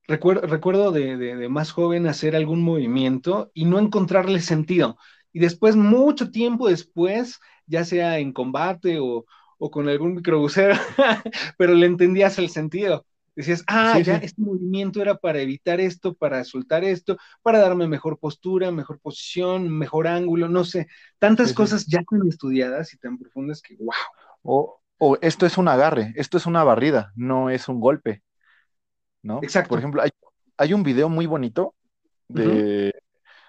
recuerdo, 0.08 0.46
recuerdo 0.46 0.92
de, 0.92 1.16
de, 1.16 1.48
más 1.48 1.72
joven 1.72 2.06
hacer 2.06 2.34
algún 2.34 2.62
movimiento 2.62 3.50
y 3.54 3.66
no 3.66 3.78
encontrarle 3.78 4.40
sentido. 4.40 4.96
Y 5.32 5.40
después, 5.40 5.76
mucho 5.76 6.30
tiempo 6.30 6.68
después, 6.68 7.40
ya 7.66 7.84
sea 7.84 8.18
en 8.18 8.32
combate 8.32 8.98
o, 9.00 9.26
o 9.58 9.70
con 9.70 9.88
algún 9.88 10.14
microbusero, 10.14 10.74
pero 11.58 11.74
le 11.74 11.86
entendías 11.86 12.38
el 12.38 12.48
sentido. 12.48 13.06
Decías, 13.36 13.64
ah, 13.66 13.98
ya 13.98 14.16
este 14.16 14.40
movimiento 14.40 15.02
era 15.02 15.16
para 15.16 15.40
evitar 15.40 15.80
esto, 15.80 16.14
para 16.14 16.44
soltar 16.44 16.84
esto, 16.84 17.16
para 17.42 17.58
darme 17.58 17.88
mejor 17.88 18.18
postura, 18.18 18.70
mejor 18.70 19.00
posición, 19.00 19.68
mejor 19.68 20.06
ángulo, 20.06 20.48
no 20.48 20.64
sé. 20.64 20.86
Tantas 21.18 21.52
cosas 21.52 21.86
ya 21.86 22.02
tan 22.08 22.26
estudiadas 22.28 22.94
y 22.94 22.98
tan 22.98 23.18
profundas 23.18 23.60
que, 23.60 23.76
wow. 23.76 23.92
O, 24.42 24.80
o, 24.98 25.18
esto 25.20 25.46
es 25.46 25.58
un 25.58 25.66
agarre, 25.66 26.12
esto 26.16 26.36
es 26.36 26.46
una 26.46 26.62
barrida, 26.62 27.12
no 27.16 27.50
es 27.50 27.68
un 27.68 27.80
golpe. 27.80 28.22
¿No? 29.22 29.40
Exacto. 29.42 29.70
Por 29.70 29.78
ejemplo, 29.80 30.02
hay, 30.02 30.10
hay 30.56 30.72
un 30.72 30.84
video 30.84 31.08
muy 31.08 31.26
bonito 31.26 31.74
de, 32.28 32.94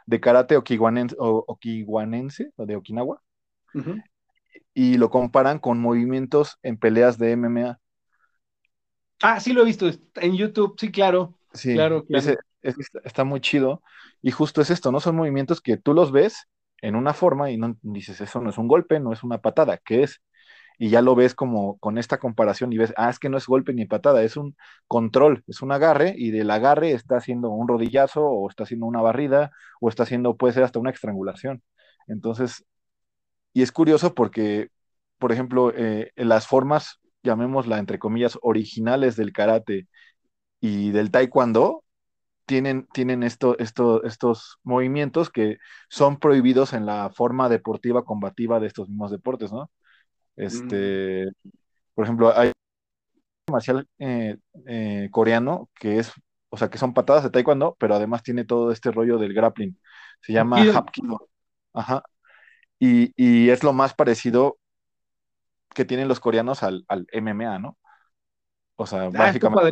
de 0.06 0.20
karate 0.20 0.58
okiwanense, 0.58 1.16
o, 1.20 1.44
okiwanense, 1.48 2.52
o 2.56 2.66
de 2.66 2.76
Okinawa, 2.76 3.22
y 4.74 4.98
lo 4.98 5.10
comparan 5.10 5.60
con 5.60 5.80
movimientos 5.80 6.58
en 6.64 6.78
peleas 6.78 7.20
de 7.20 7.34
MMA. 7.34 7.80
Ah, 9.22 9.40
sí 9.40 9.54
lo 9.54 9.62
he 9.62 9.66
visto 9.66 9.90
en 10.16 10.36
YouTube, 10.36 10.76
sí, 10.78 10.92
claro. 10.92 11.34
Sí, 11.54 11.74
claro, 11.74 12.06
está 13.04 13.24
muy 13.24 13.42
chido. 13.42 13.82
Y 14.22 14.32
justo 14.32 14.62
es 14.62 14.70
esto, 14.70 14.92
¿no? 14.92 15.00
Son 15.00 15.16
movimientos 15.16 15.62
que 15.62 15.78
tú 15.78 15.94
los 15.94 16.12
ves 16.12 16.48
en 16.82 16.96
una 16.96 17.14
forma 17.14 17.52
y 17.52 17.58
no 17.58 17.78
dices, 17.82 18.20
eso 18.22 18.42
no 18.42 18.50
es 18.50 18.58
un 18.58 18.68
golpe, 18.68 19.00
no 19.00 19.14
es 19.14 19.24
una 19.24 19.40
patada, 19.40 19.78
¿qué 19.78 20.04
es? 20.04 20.22
y 20.78 20.90
ya 20.90 21.02
lo 21.02 21.16
ves 21.16 21.36
como 21.36 21.78
con 21.80 21.98
esta 21.98 22.18
comparación 22.20 22.74
y 22.74 22.78
ves, 22.78 22.94
ah, 22.98 23.10
es 23.10 23.20
que 23.20 23.30
no 23.30 23.38
es 23.38 23.48
golpe 23.48 23.74
ni 23.74 23.86
patada, 23.86 24.24
es 24.24 24.38
un 24.38 24.56
control, 24.88 25.44
es 25.48 25.62
un 25.62 25.72
agarre 25.72 26.14
y 26.18 26.32
del 26.32 26.52
agarre 26.52 26.92
está 26.92 27.18
haciendo 27.18 27.50
un 27.50 27.68
rodillazo 27.68 28.26
o 28.26 28.50
está 28.50 28.64
haciendo 28.64 28.86
una 28.86 29.02
barrida 29.02 29.52
o 29.80 29.90
está 29.90 30.04
haciendo, 30.04 30.38
puede 30.38 30.54
ser 30.54 30.64
hasta 30.64 30.80
una 30.80 30.92
estrangulación. 30.92 31.64
Entonces, 32.08 32.66
y 33.54 33.62
es 33.64 33.72
curioso 33.72 34.14
porque, 34.16 34.70
por 35.20 35.32
ejemplo, 35.32 35.72
eh, 35.76 36.12
las 36.16 36.48
formas, 36.48 37.00
llamémosla 37.26 37.80
entre 37.80 38.00
comillas, 38.00 38.38
originales 38.42 39.18
del 39.18 39.34
karate 39.34 39.88
y 40.62 40.92
del 40.92 41.12
taekwondo, 41.12 41.84
tienen, 42.46 42.88
tienen 42.94 43.24
esto, 43.24 43.58
esto, 43.60 44.04
estos 44.04 44.60
movimientos 44.64 45.30
que 45.30 45.58
son 45.90 46.18
prohibidos 46.20 46.74
en 46.74 46.86
la 46.86 47.10
forma 47.10 47.50
deportiva 47.50 48.06
combativa 48.06 48.60
de 48.60 48.68
estos 48.68 48.88
mismos 48.88 49.12
deportes, 49.12 49.52
¿no? 49.52 49.70
Este, 50.36 51.28
por 51.94 52.06
ejemplo, 52.06 52.38
hay 52.38 52.52
un 53.48 53.54
marcial 53.54 53.88
eh, 54.00 54.38
eh, 54.68 55.10
coreano 55.12 55.70
que 55.80 56.00
es, 56.00 56.12
o 56.50 56.58
sea, 56.58 56.70
que 56.70 56.78
son 56.78 56.94
patadas 56.94 57.24
de 57.24 57.32
taekwondo, 57.32 57.76
pero 57.80 57.96
además 57.96 58.24
tiene 58.24 58.46
todo 58.46 58.72
este 58.72 58.92
rollo 58.92 59.18
del 59.18 59.34
grappling. 59.34 59.78
Se 60.22 60.34
llama 60.34 60.62
Hapkido. 60.62 61.30
Ajá. 61.74 62.04
Y, 62.80 63.50
es 63.50 63.64
lo 63.64 63.74
más 63.74 63.94
parecido 63.94 64.58
que 65.76 65.86
tienen 65.86 66.08
los 66.08 66.20
coreanos 66.20 66.64
al, 66.64 66.86
MMA, 67.12 67.60
¿no? 67.60 67.78
O 68.76 68.88
sea, 68.88 69.04
ah, 69.04 69.10
básicamente. 69.10 69.70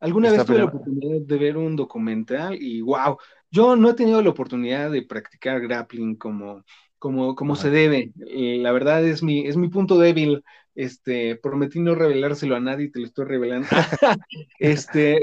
Alguna 0.00 0.32
vez 0.32 0.44
tuve 0.44 0.58
la 0.58 0.64
oportunidad 0.64 1.20
de 1.20 1.38
ver 1.38 1.56
un 1.56 1.76
documental 1.76 2.60
y 2.60 2.80
wow, 2.80 3.18
yo 3.52 3.76
no 3.76 3.90
he 3.90 3.94
tenido 3.94 4.20
la 4.20 4.30
oportunidad 4.30 4.90
de 4.90 5.02
practicar 5.02 5.60
grappling 5.60 6.16
como, 6.16 6.64
como, 6.98 7.36
como 7.36 7.54
se 7.54 7.70
debe. 7.70 8.12
Eh, 8.26 8.58
la 8.60 8.72
verdad 8.72 9.04
es 9.04 9.22
mi, 9.22 9.46
es 9.46 9.56
mi 9.56 9.68
punto 9.68 9.98
débil. 9.98 10.42
Este, 10.74 11.36
prometí 11.36 11.78
no 11.78 11.94
revelárselo 11.94 12.56
a 12.56 12.60
nadie, 12.60 12.90
te 12.90 12.98
lo 12.98 13.06
estoy 13.06 13.26
revelando. 13.26 13.68
este, 14.58 15.20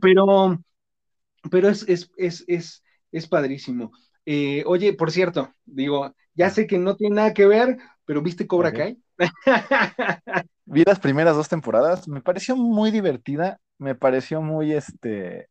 pero, 0.00 0.62
pero 1.50 1.68
es, 1.68 1.88
es, 1.88 2.12
es, 2.16 2.44
es, 2.46 2.84
es 3.10 3.26
padrísimo. 3.26 3.90
Eh, 4.26 4.62
oye, 4.66 4.92
por 4.92 5.10
cierto, 5.10 5.52
digo, 5.64 6.14
ya 6.34 6.50
sé 6.50 6.68
que 6.68 6.78
no 6.78 6.94
tiene 6.94 7.16
nada 7.16 7.34
que 7.34 7.46
ver, 7.46 7.78
pero 8.04 8.22
¿viste 8.22 8.46
Cobra 8.46 8.72
Kai? 8.72 8.96
Vi 10.66 10.84
las 10.84 11.00
primeras 11.00 11.36
dos 11.36 11.48
temporadas, 11.48 12.08
me 12.08 12.20
pareció 12.22 12.56
muy 12.56 12.90
divertida 12.90 13.58
me 13.80 13.94
pareció 13.94 14.42
muy, 14.42 14.72
este, 14.72 15.48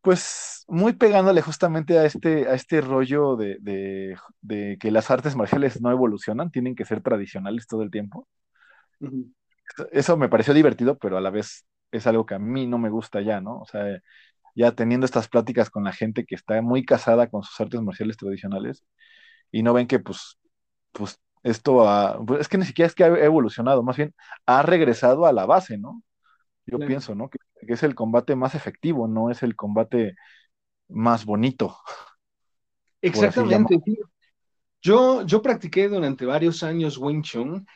pues, 0.00 0.64
muy 0.68 0.92
pegándole 0.94 1.40
justamente 1.42 1.98
a 1.98 2.04
este, 2.04 2.48
a 2.48 2.54
este 2.54 2.80
rollo 2.80 3.36
de, 3.36 4.16
que 4.80 4.90
las 4.90 5.10
artes 5.10 5.36
marciales 5.36 5.80
no 5.80 5.90
evolucionan, 5.90 6.50
tienen 6.50 6.74
que 6.74 6.84
ser 6.84 7.02
tradicionales 7.02 7.66
todo 7.66 7.82
el 7.82 7.90
tiempo. 7.90 8.28
Eso 9.92 10.16
me 10.16 10.28
pareció 10.28 10.54
divertido, 10.54 10.98
pero 10.98 11.16
a 11.16 11.20
la 11.20 11.30
vez 11.30 11.66
es 11.90 12.06
algo 12.06 12.26
que 12.26 12.34
a 12.34 12.38
mí 12.38 12.66
no 12.66 12.78
me 12.78 12.90
gusta 12.90 13.20
ya, 13.22 13.40
¿no? 13.40 13.60
O 13.60 13.66
sea, 13.66 13.98
ya 14.54 14.72
teniendo 14.72 15.06
estas 15.06 15.28
pláticas 15.28 15.70
con 15.70 15.84
la 15.84 15.92
gente 15.92 16.24
que 16.26 16.34
está 16.34 16.60
muy 16.62 16.84
casada 16.84 17.28
con 17.28 17.42
sus 17.42 17.60
artes 17.60 17.80
marciales 17.82 18.16
tradicionales 18.16 18.84
y 19.52 19.62
no 19.62 19.74
ven 19.74 19.86
que, 19.88 20.00
pues, 20.00 20.38
pues 20.92 21.20
esto 21.44 21.86
pues, 22.26 22.40
es 22.40 22.48
que 22.48 22.58
ni 22.58 22.64
siquiera 22.64 22.88
es 22.88 22.94
que 22.94 23.04
ha 23.04 23.06
evolucionado, 23.06 23.82
más 23.82 23.96
bien 23.96 24.12
ha 24.46 24.62
regresado 24.62 25.26
a 25.26 25.32
la 25.32 25.46
base, 25.46 25.78
¿no? 25.78 26.02
Yo 26.66 26.78
pienso, 26.78 27.14
¿no? 27.14 27.28
Que, 27.28 27.38
es 27.60 27.82
el 27.82 27.94
combate 27.94 28.34
más 28.34 28.54
efectivo, 28.54 29.06
no 29.06 29.30
es 29.30 29.42
el 29.42 29.54
combate 29.54 30.16
más 30.88 31.24
bonito. 31.24 31.76
Exactamente. 33.00 33.78
Yo, 34.82 35.24
yo 35.24 35.40
practiqué 35.40 35.88
durante 35.88 36.26
varios 36.26 36.62
años 36.62 36.98
Wing 36.98 37.22
Chun 37.22 37.66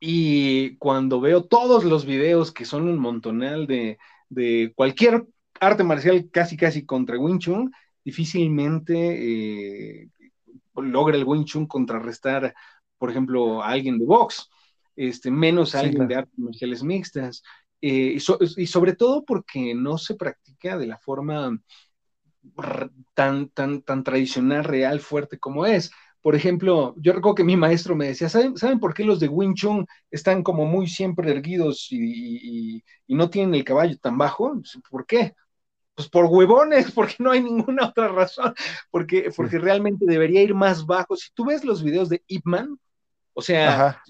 y 0.00 0.76
cuando 0.76 1.20
veo 1.20 1.44
todos 1.44 1.84
los 1.84 2.04
videos 2.04 2.52
que 2.52 2.64
son 2.64 2.88
un 2.88 2.98
montonal 2.98 3.66
de, 3.66 3.98
de 4.28 4.72
cualquier 4.74 5.26
arte 5.60 5.84
marcial 5.84 6.28
casi 6.30 6.56
casi 6.56 6.84
contra 6.84 7.18
Wing 7.18 7.38
Chun, 7.38 7.72
difícilmente 8.04 10.02
eh, 10.02 10.08
logra 10.74 11.16
el 11.16 11.24
Wing 11.24 11.44
Chun 11.44 11.66
contrarrestar, 11.66 12.54
por 13.02 13.10
ejemplo, 13.10 13.60
a 13.60 13.70
alguien 13.70 13.98
de 13.98 14.04
box, 14.04 14.48
este, 14.94 15.28
menos 15.28 15.74
a 15.74 15.80
alguien 15.80 16.06
de 16.06 16.14
artes 16.14 16.38
marciales 16.38 16.84
mixtas. 16.84 17.42
Eh, 17.80 18.16
y, 18.56 18.66
sobre 18.68 18.94
todo 18.94 19.24
porque 19.24 19.74
no 19.74 19.98
se 19.98 20.14
practica 20.14 20.78
de 20.78 20.86
la 20.86 20.98
forma 20.98 21.50
tan, 23.12 23.48
tan, 23.48 23.82
tan 23.82 24.04
tradicional, 24.04 24.62
real, 24.62 25.00
fuerte 25.00 25.40
como 25.40 25.66
es. 25.66 25.90
Por 26.20 26.36
ejemplo, 26.36 26.94
yo 26.96 27.12
recuerdo 27.12 27.34
que 27.34 27.42
mi 27.42 27.56
maestro 27.56 27.96
me 27.96 28.06
decía, 28.06 28.28
¿saben, 28.28 28.56
¿saben 28.56 28.78
por 28.78 28.94
qué 28.94 29.02
los 29.02 29.18
de 29.18 29.26
Wing 29.26 29.54
Chun 29.54 29.84
están 30.08 30.44
como 30.44 30.64
muy 30.64 30.86
siempre 30.86 31.28
erguidos 31.28 31.88
y, 31.90 32.84
no 33.08 33.30
tienen 33.30 33.56
el 33.56 33.64
caballo 33.64 33.98
tan 33.98 34.16
bajo? 34.16 34.62
¿Por 34.88 35.06
qué? 35.06 35.34
Pues 35.96 36.08
por 36.08 36.26
huevones, 36.26 36.92
porque 36.94 37.16
no 37.18 37.32
hay 37.32 37.42
ninguna 37.42 37.86
otra 37.88 38.06
razón, 38.06 38.54
porque, 38.92 39.32
porque 39.36 39.58
realmente 39.58 40.06
debería 40.06 40.40
ir 40.40 40.54
más 40.54 40.86
bajo. 40.86 41.16
Si 41.16 41.30
tú 41.34 41.46
ves 41.46 41.64
los 41.64 41.82
videos 41.82 42.08
de 42.08 42.22
Ip 42.28 42.42
Man, 42.44 42.78
o 43.34 43.42
sea, 43.42 44.02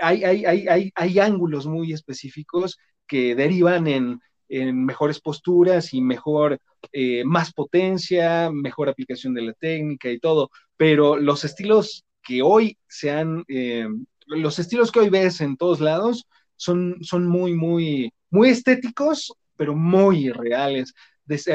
hay, 0.00 0.24
hay, 0.24 0.44
hay, 0.46 0.92
hay, 0.94 1.18
ángulos 1.18 1.66
muy 1.66 1.92
específicos 1.92 2.78
que 3.06 3.34
derivan 3.34 3.86
en, 3.86 4.20
mejores 4.48 5.20
posturas 5.20 5.92
y 5.94 6.00
mejor, 6.00 6.60
eh, 6.92 7.24
más 7.24 7.52
potencia, 7.52 8.50
mejor 8.52 8.88
aplicación 8.88 9.34
de 9.34 9.42
la 9.42 9.52
técnica 9.54 10.10
y 10.10 10.20
todo, 10.20 10.50
pero 10.76 11.16
los 11.16 11.44
estilos 11.44 12.04
que 12.22 12.42
hoy 12.42 12.78
se 12.86 13.10
han, 13.10 13.44
eh, 13.48 13.88
los 14.26 14.58
estilos 14.58 14.92
que 14.92 15.00
hoy 15.00 15.08
ves 15.08 15.40
en 15.40 15.56
todos 15.56 15.80
lados 15.80 16.28
son, 16.56 16.98
son 17.02 17.26
muy, 17.26 17.54
muy, 17.54 18.12
muy 18.30 18.50
estéticos, 18.50 19.32
pero 19.56 19.74
muy 19.74 20.30
reales. 20.30 20.94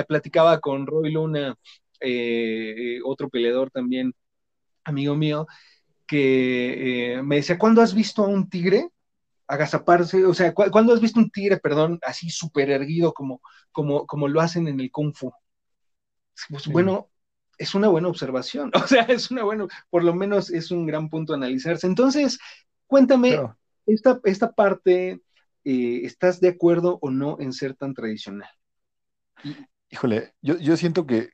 platicaba 0.07 0.59
con 0.59 0.85
Roy 0.85 1.11
Luna, 1.11 1.55
eh, 2.01 2.99
otro 3.05 3.29
peleador 3.29 3.71
también, 3.71 4.13
amigo 4.83 5.15
mío, 5.15 5.47
que 6.09 7.21
me 7.23 7.35
decía, 7.35 7.59
¿cuándo 7.59 7.83
has 7.83 7.93
visto 7.93 8.25
a 8.25 8.27
un 8.27 8.49
tigre 8.49 8.89
agazaparse, 9.45 10.25
o 10.25 10.33
sea, 10.33 10.53
¿cuándo 10.53 10.93
has 10.93 11.01
visto 11.01 11.19
un 11.19 11.29
tigre, 11.29 11.57
perdón, 11.57 11.99
así 12.03 12.29
súper 12.29 12.71
erguido 12.71 13.13
como, 13.13 13.41
como, 13.71 14.07
como 14.07 14.27
lo 14.27 14.41
hacen 14.41 14.67
en 14.67 14.79
el 14.79 14.91
Kung 14.91 15.13
Fu? 15.15 15.31
Pues 16.49 16.67
bueno, 16.67 17.09
es 17.57 17.75
una 17.75 17.89
buena 17.89 18.07
observación, 18.07 18.71
o 18.75 18.87
sea, 18.87 19.03
es 19.03 19.29
una 19.29 19.43
buena, 19.43 19.67
por 19.91 20.03
lo 20.03 20.15
menos 20.15 20.49
es 20.49 20.71
un 20.71 20.87
gran 20.87 21.09
punto 21.09 21.33
a 21.33 21.35
analizarse. 21.35 21.85
Entonces, 21.85 22.39
cuéntame, 22.87 23.39
esta, 23.85 24.19
esta 24.23 24.51
parte, 24.51 25.21
eh, 25.63 26.01
¿estás 26.03 26.39
de 26.39 26.49
acuerdo 26.49 26.97
o 27.01 27.11
no 27.11 27.37
en 27.39 27.53
ser 27.53 27.75
tan 27.75 27.93
tradicional? 27.93 28.49
Híjole, 29.91 30.33
yo, 30.41 30.75
siento 30.75 31.05
que, 31.05 31.29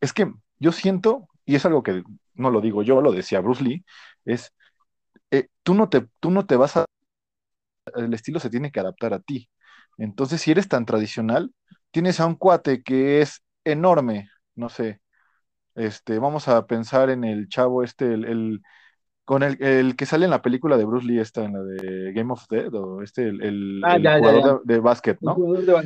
es 0.00 0.12
que 0.14 0.32
yo 0.58 0.72
siento, 0.72 1.28
y 1.44 1.56
es 1.56 1.66
algo 1.66 1.82
que 1.82 2.02
no 2.38 2.50
lo 2.50 2.60
digo 2.60 2.82
yo, 2.82 3.00
lo 3.00 3.12
decía 3.12 3.40
Bruce 3.40 3.62
Lee, 3.62 3.84
es, 4.24 4.52
eh, 5.30 5.48
tú, 5.62 5.74
no 5.74 5.88
te, 5.88 6.06
tú 6.20 6.30
no 6.30 6.46
te 6.46 6.56
vas 6.56 6.76
a 6.76 6.86
el 7.96 8.14
estilo 8.14 8.40
se 8.40 8.50
tiene 8.50 8.70
que 8.70 8.80
adaptar 8.80 9.14
a 9.14 9.20
ti. 9.20 9.48
Entonces, 9.96 10.40
si 10.40 10.50
eres 10.50 10.68
tan 10.68 10.86
tradicional, 10.86 11.52
tienes 11.90 12.20
a 12.20 12.26
un 12.26 12.34
cuate 12.34 12.82
que 12.82 13.20
es 13.20 13.42
enorme, 13.64 14.28
no 14.54 14.68
sé, 14.68 15.00
este, 15.74 16.18
vamos 16.18 16.48
a 16.48 16.66
pensar 16.66 17.10
en 17.10 17.24
el 17.24 17.48
chavo 17.48 17.82
este, 17.82 18.12
el, 18.14 18.62
con 19.24 19.42
el, 19.42 19.96
que 19.96 20.06
sale 20.06 20.24
en 20.24 20.30
la 20.30 20.42
película 20.42 20.76
de 20.76 20.84
Bruce 20.84 21.06
Lee, 21.06 21.20
esta, 21.20 21.44
en 21.44 21.52
la 21.52 21.62
de 21.62 22.12
Game 22.12 22.32
of 22.32 22.46
Dead, 22.48 22.72
o 22.74 23.02
este, 23.02 23.28
el, 23.28 23.82
ah, 23.84 23.96
jugador 23.96 24.62
De, 24.64 24.80
básquet, 24.80 25.18
¿no? 25.20 25.36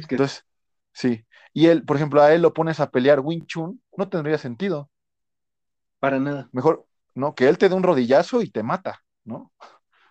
Entonces, 0.08 0.44
sí. 0.92 1.24
Y 1.52 1.66
él, 1.66 1.84
por 1.84 1.96
ejemplo, 1.96 2.22
a 2.22 2.32
él 2.32 2.42
lo 2.42 2.54
pones 2.54 2.80
a 2.80 2.90
pelear 2.90 3.20
Wing 3.20 3.44
Chun, 3.46 3.82
no 3.96 4.08
tendría 4.08 4.38
sentido. 4.38 4.90
Para 6.02 6.18
nada. 6.18 6.48
Mejor, 6.50 6.84
¿no? 7.14 7.36
Que 7.36 7.48
él 7.48 7.58
te 7.58 7.68
dé 7.68 7.76
un 7.76 7.84
rodillazo 7.84 8.42
y 8.42 8.50
te 8.50 8.64
mata, 8.64 9.04
¿no? 9.22 9.52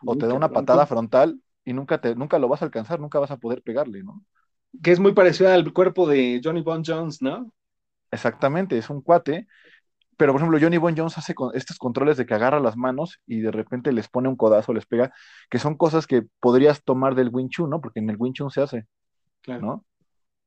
O 0.05 0.15
te 0.15 0.25
da 0.25 0.33
una 0.33 0.47
patada 0.47 0.85
frontal 0.85 1.41
y 1.65 1.73
nunca, 1.73 1.99
te, 1.99 2.15
nunca 2.15 2.39
lo 2.39 2.47
vas 2.47 2.61
a 2.61 2.65
alcanzar, 2.65 3.01
nunca 3.01 3.19
vas 3.19 3.29
a 3.29 3.35
poder 3.35 3.61
pegarle, 3.61 4.01
¿no? 4.01 4.23
Que 4.81 4.91
es 4.91 5.01
muy 5.01 5.11
parecido 5.11 5.51
al 5.51 5.73
cuerpo 5.73 6.07
de 6.07 6.39
Johnny 6.41 6.61
Bone 6.61 6.83
Jones, 6.87 7.21
¿no? 7.21 7.51
Exactamente, 8.09 8.77
es 8.77 8.89
un 8.89 9.01
cuate, 9.01 9.47
pero 10.15 10.31
por 10.31 10.39
ejemplo 10.39 10.59
Johnny 10.61 10.77
Bone 10.77 10.95
Jones 10.97 11.17
hace 11.17 11.35
estos 11.55 11.77
controles 11.77 12.15
de 12.15 12.25
que 12.25 12.35
agarra 12.35 12.61
las 12.61 12.77
manos 12.77 13.19
y 13.27 13.41
de 13.41 13.51
repente 13.51 13.91
les 13.91 14.07
pone 14.07 14.29
un 14.29 14.37
codazo, 14.37 14.71
les 14.71 14.85
pega, 14.85 15.11
que 15.49 15.59
son 15.59 15.75
cosas 15.75 16.07
que 16.07 16.23
podrías 16.39 16.85
tomar 16.85 17.15
del 17.15 17.31
Wing 17.33 17.49
Chun, 17.49 17.69
¿no? 17.69 17.81
Porque 17.81 17.99
en 17.99 18.09
el 18.09 18.15
Wing 18.17 18.31
Chun 18.31 18.49
se 18.49 18.61
hace, 18.61 18.87
claro. 19.41 19.61
¿no? 19.61 19.85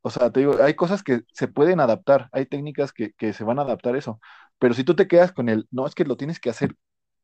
O 0.07 0.11
sea, 0.11 0.31
te 0.31 0.41
digo, 0.41 0.63
hay 0.63 0.75
cosas 0.75 1.03
que 1.03 1.23
se 1.33 1.49
pueden 1.49 1.81
adaptar, 1.81 2.29
hay 2.33 2.45
técnicas 2.47 2.93
que, 2.93 3.13
que 3.15 3.33
se 3.33 3.43
van 3.43 3.59
a 3.59 3.63
adaptar 3.63 3.97
eso, 3.97 4.21
pero 4.59 4.75
si 4.75 4.85
tú 4.85 4.95
te 4.95 5.09
quedas 5.09 5.33
con 5.33 5.49
el, 5.49 5.67
no, 5.71 5.87
es 5.87 5.95
que 5.95 6.05
lo 6.05 6.17
tienes 6.17 6.41
que 6.41 6.51
hacer 6.51 6.77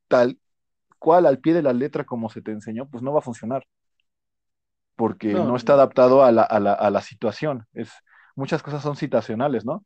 tal 0.08 0.38
cual 0.98 1.26
al 1.26 1.40
pie 1.40 1.54
de 1.54 1.62
la 1.62 1.74
letra 1.74 2.04
como 2.04 2.30
se 2.30 2.42
te 2.42 2.52
enseñó, 2.52 2.88
pues 2.88 3.02
no 3.02 3.12
va 3.12 3.18
a 3.18 3.22
funcionar 3.22 3.66
porque 4.96 5.32
no, 5.32 5.56
está 5.56 5.72
adaptado 5.72 6.22
a 6.24 6.30
la, 6.30 6.42
a, 6.42 6.60
la, 6.60 6.74
a 6.74 6.90
la, 6.90 7.00
situación. 7.00 7.66
Es, 7.72 7.90
muchas 8.36 8.62
cosas 8.62 8.82
son 8.82 8.96
citacionales, 8.96 9.64
¿no? 9.64 9.82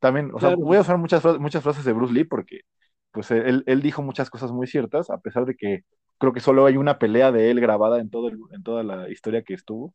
También, 0.00 0.32
o 0.34 0.40
sea, 0.40 0.56
voy 0.56 0.76
a 0.76 0.80
usar 0.80 0.98
muchas, 0.98 1.24
muchas 1.38 1.62
frases 1.62 1.84
de 1.84 1.92
Bruce 1.92 2.12
Lee 2.12 2.24
porque 2.24 2.62
pues 3.12 3.30
él, 3.30 3.62
él, 3.66 3.80
dijo 3.80 4.02
muchas 4.02 4.28
cosas 4.28 4.50
muy 4.50 4.66
ciertas, 4.66 5.08
a 5.08 5.18
pesar 5.18 5.46
de 5.46 5.54
que 5.54 5.84
creo 6.18 6.32
que 6.32 6.40
solo 6.40 6.66
hay 6.66 6.76
una 6.76 6.98
pelea 6.98 7.30
de 7.30 7.50
él 7.52 7.60
grabada 7.60 8.00
en, 8.00 8.10
todo 8.10 8.28
en 8.28 8.62
toda 8.64 8.82
la 8.82 9.08
historia 9.08 9.42
que 9.42 9.54
estuvo. 9.54 9.94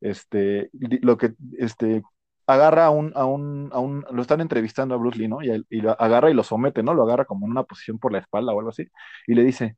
Este, 0.00 0.70
lo 0.72 1.16
que, 1.18 1.34
este, 1.58 2.02
agarra 2.46 2.86
a 2.86 2.90
un, 2.90 3.12
a 3.14 3.24
un, 3.26 3.70
a 3.72 3.78
un, 3.78 4.04
lo 4.10 4.22
están 4.22 4.40
entrevistando 4.40 4.94
a 4.94 4.98
Bruce 4.98 5.18
Lee, 5.18 5.28
¿no? 5.28 5.42
Y, 5.42 5.64
y, 5.70 5.80
lo 5.80 6.00
agarra 6.00 6.30
y 6.30 6.34
lo 6.34 6.42
somete, 6.42 6.82
¿no? 6.82 6.94
Lo 6.94 7.04
agarra 7.04 7.24
como 7.24 7.46
en 7.46 7.52
una 7.52 7.64
posición 7.64 7.98
por 7.98 8.12
la 8.12 8.18
espalda 8.18 8.52
o 8.52 8.58
algo 8.58 8.70
así, 8.70 8.88
y 9.26 9.34
le 9.34 9.44
dice, 9.44 9.76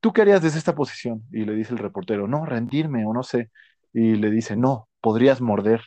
¿tú 0.00 0.12
qué 0.12 0.22
harías 0.22 0.42
desde 0.42 0.58
esta 0.58 0.74
posición? 0.74 1.24
Y 1.32 1.44
le 1.44 1.54
dice 1.54 1.72
el 1.72 1.78
reportero, 1.78 2.28
no, 2.28 2.46
rendirme 2.46 3.04
o 3.06 3.12
no 3.12 3.22
sé. 3.22 3.50
Y 3.92 4.16
le 4.16 4.30
dice, 4.30 4.56
no, 4.56 4.88
podrías 5.00 5.40
morder. 5.40 5.82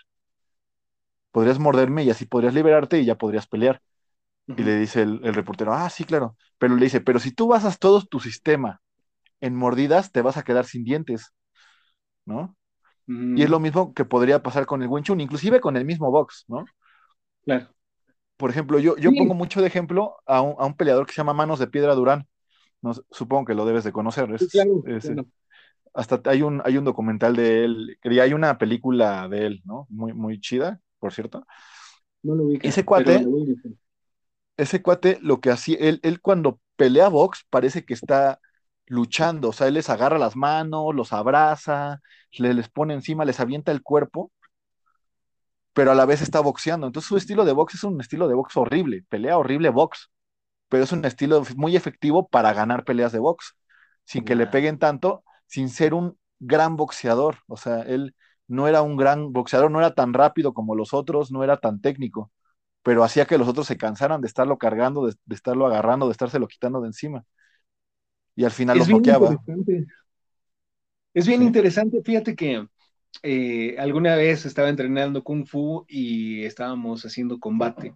Podrías 1.31 1.59
morderme 1.59 2.03
y 2.03 2.09
así 2.09 2.25
podrías 2.25 2.53
liberarte 2.53 2.99
y 2.99 3.05
ya 3.05 3.15
podrías 3.15 3.47
pelear. 3.47 3.81
Uh 4.47 4.53
-huh. 4.53 4.59
Y 4.61 4.63
le 4.63 4.79
dice 4.79 5.03
el, 5.03 5.21
el, 5.23 5.33
reportero, 5.33 5.73
ah, 5.73 5.89
sí, 5.89 6.05
claro. 6.05 6.35
Pero 6.57 6.75
le 6.75 6.83
dice, 6.85 7.01
pero 7.01 7.19
si 7.19 7.31
tú 7.33 7.47
basas 7.47 7.79
todo 7.79 8.01
tu 8.03 8.19
sistema 8.19 8.81
en 9.41 9.55
mordidas, 9.55 10.11
te 10.11 10.21
vas 10.21 10.37
a 10.37 10.43
quedar 10.43 10.65
sin 10.65 10.83
dientes, 10.83 11.33
¿no? 12.25 12.57
Y 13.11 13.41
es 13.41 13.49
lo 13.49 13.59
mismo 13.59 13.95
que 13.95 14.05
podría 14.05 14.43
pasar 14.43 14.67
con 14.67 14.83
el 14.83 14.87
Wing 14.87 15.01
Chun, 15.01 15.19
inclusive 15.19 15.59
con 15.59 15.75
el 15.75 15.83
mismo 15.83 16.11
box, 16.11 16.45
¿no? 16.47 16.63
Claro. 17.43 17.67
Por 18.37 18.51
ejemplo, 18.51 18.77
yo, 18.77 18.95
yo 18.97 19.09
sí. 19.09 19.17
pongo 19.17 19.33
mucho 19.33 19.61
de 19.61 19.67
ejemplo 19.67 20.17
a 20.27 20.41
un, 20.41 20.55
a 20.59 20.65
un, 20.67 20.75
peleador 20.75 21.07
que 21.07 21.13
se 21.13 21.17
llama 21.17 21.33
Manos 21.33 21.57
de 21.57 21.65
Piedra 21.65 21.95
Durán. 21.95 22.27
No, 22.83 22.93
supongo 23.09 23.45
que 23.45 23.55
lo 23.55 23.65
debes 23.65 23.83
de 23.83 23.91
conocer. 23.91 24.31
Es, 24.31 24.41
sí, 24.41 24.47
claro, 24.49 24.83
es, 24.85 25.05
claro. 25.05 25.25
Hasta 25.95 26.21
hay 26.29 26.43
un, 26.43 26.61
hay 26.63 26.77
un 26.77 26.85
documental 26.85 27.35
de 27.35 27.65
él, 27.65 27.97
y 28.03 28.19
hay 28.19 28.33
una 28.33 28.59
película 28.59 29.27
de 29.27 29.47
él, 29.47 29.61
¿no? 29.65 29.87
Muy, 29.89 30.13
muy 30.13 30.39
chida, 30.39 30.79
por 30.99 31.11
cierto. 31.11 31.47
No 32.21 32.35
lo. 32.35 32.51
Ese 32.61 32.85
cuate, 32.85 33.25
ese 34.55 34.83
cuate, 34.83 35.17
lo 35.19 35.41
que 35.41 35.49
hacía, 35.49 35.77
él, 35.79 35.99
él 36.03 36.21
cuando 36.21 36.59
pelea 36.75 37.07
box 37.07 37.43
parece 37.49 37.85
que 37.85 37.95
está 37.95 38.39
luchando, 38.89 39.49
o 39.51 39.53
sea, 39.53 39.67
él 39.69 39.75
les 39.75 39.89
agarra 39.89 40.19
las 40.19 40.35
manos, 40.37 40.95
los 40.95 41.13
abraza, 41.13 42.01
le, 42.33 42.53
les 42.55 42.69
pone 42.69 42.95
encima, 42.95 43.25
les 43.25 43.39
avienta 43.41 43.71
el 43.73 43.83
cuerpo, 43.83 44.33
pero 45.73 45.91
a 45.91 45.95
la 45.95 46.05
vez 46.05 46.21
está 46.21 46.39
boxeando. 46.41 46.87
Entonces 46.87 47.07
su 47.07 47.17
estilo 47.17 47.45
de 47.45 47.53
box 47.53 47.75
es 47.75 47.83
un 47.83 47.99
estilo 48.01 48.27
de 48.27 48.35
box 48.35 48.57
horrible, 48.57 49.03
pelea 49.09 49.37
horrible 49.37 49.69
box, 49.69 50.09
pero 50.69 50.83
es 50.83 50.91
un 50.91 51.05
estilo 51.05 51.43
muy 51.57 51.75
efectivo 51.75 52.27
para 52.29 52.53
ganar 52.53 52.85
peleas 52.85 53.11
de 53.11 53.19
box, 53.19 53.55
sin 54.05 54.25
que 54.25 54.35
le 54.35 54.47
peguen 54.47 54.79
tanto, 54.79 55.23
sin 55.47 55.69
ser 55.69 55.93
un 55.93 56.17
gran 56.39 56.77
boxeador. 56.77 57.37
O 57.47 57.57
sea, 57.57 57.81
él 57.83 58.15
no 58.47 58.67
era 58.67 58.81
un 58.81 58.97
gran 58.97 59.33
boxeador, 59.33 59.71
no 59.71 59.79
era 59.79 59.95
tan 59.95 60.13
rápido 60.13 60.53
como 60.53 60.75
los 60.75 60.93
otros, 60.93 61.31
no 61.31 61.43
era 61.43 61.57
tan 61.59 61.81
técnico, 61.81 62.31
pero 62.83 63.03
hacía 63.03 63.25
que 63.27 63.37
los 63.37 63.47
otros 63.47 63.67
se 63.67 63.77
cansaran 63.77 64.21
de 64.21 64.27
estarlo 64.27 64.57
cargando, 64.57 65.05
de, 65.07 65.15
de 65.25 65.35
estarlo 65.35 65.67
agarrando, 65.67 66.07
de 66.07 66.13
estárselo 66.13 66.47
quitando 66.47 66.81
de 66.81 66.87
encima 66.89 67.25
y 68.39 68.45
al 68.45 68.51
final 68.51 68.77
es 68.77 68.87
los 68.87 68.87
bloqueaba. 68.87 69.37
Es 71.13 71.27
bien 71.27 71.41
sí. 71.41 71.45
interesante, 71.45 72.01
fíjate 72.01 72.37
que 72.37 72.65
eh, 73.21 73.75
alguna 73.77 74.15
vez 74.15 74.45
estaba 74.45 74.69
entrenando 74.69 75.25
kung 75.25 75.45
fu 75.45 75.83
y 75.89 76.45
estábamos 76.45 77.03
haciendo 77.03 77.37
combate 77.37 77.95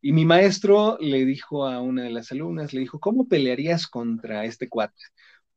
y 0.00 0.12
mi 0.14 0.24
maestro 0.24 0.96
le 1.00 1.26
dijo 1.26 1.66
a 1.66 1.82
una 1.82 2.04
de 2.04 2.10
las 2.10 2.32
alumnas, 2.32 2.72
le 2.72 2.80
dijo, 2.80 2.98
¿cómo 2.98 3.28
pelearías 3.28 3.86
contra 3.86 4.46
este 4.46 4.70
cuate? 4.70 5.02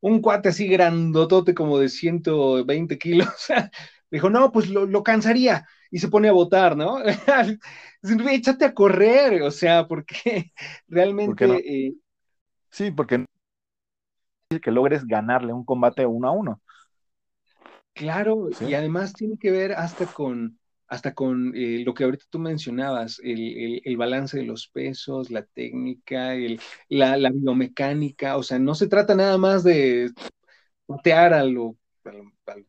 Un 0.02 0.22
cuate 0.22 0.50
así 0.50 0.68
grandotote 0.68 1.54
como 1.54 1.80
de 1.80 1.88
120 1.88 2.98
kilos. 2.98 3.30
dijo, 4.12 4.30
no, 4.30 4.52
pues 4.52 4.68
lo, 4.70 4.86
lo, 4.86 5.04
cansaría 5.04 5.66
y 5.90 6.00
se 6.00 6.10
pone 6.10 6.28
a 6.28 6.34
votar, 6.34 6.76
¿no? 6.76 6.98
Échate 8.30 8.66
a 8.66 8.74
correr, 8.74 9.42
o 9.44 9.52
sea, 9.52 9.88
porque 9.88 10.52
realmente... 10.90 11.48
¿Por 11.48 11.56
no? 11.56 11.62
eh, 11.64 11.94
sí, 12.70 12.92
porque 12.92 13.27
que 14.50 14.72
logres 14.72 15.06
ganarle 15.06 15.54
un 15.54 15.66
combate 15.66 16.06
uno 16.06 16.28
a 16.28 16.32
uno. 16.32 16.62
Claro, 17.94 18.50
¿Sí? 18.54 18.66
y 18.66 18.74
además 18.74 19.14
tiene 19.14 19.38
que 19.38 19.52
ver 19.52 19.74
hasta 19.74 20.06
con, 20.06 20.60
hasta 20.88 21.14
con 21.14 21.54
eh, 21.56 21.84
lo 21.86 21.94
que 21.94 22.04
ahorita 22.04 22.26
tú 22.30 22.40
mencionabas, 22.40 23.20
el, 23.24 23.40
el, 23.40 23.82
el, 23.84 23.98
balance 23.98 24.38
de 24.38 24.46
los 24.46 24.68
pesos, 24.68 25.32
la 25.32 25.44
técnica, 25.44 26.36
el, 26.36 26.62
la, 26.90 27.18
la, 27.18 27.32
biomecánica, 27.32 28.38
o 28.38 28.44
sea, 28.44 28.60
no 28.60 28.76
se 28.76 28.88
trata 28.88 29.16
nada 29.16 29.38
más 29.38 29.64
de 29.64 30.12
patear 30.86 31.34
a 31.34 31.44
lo, 31.44 31.76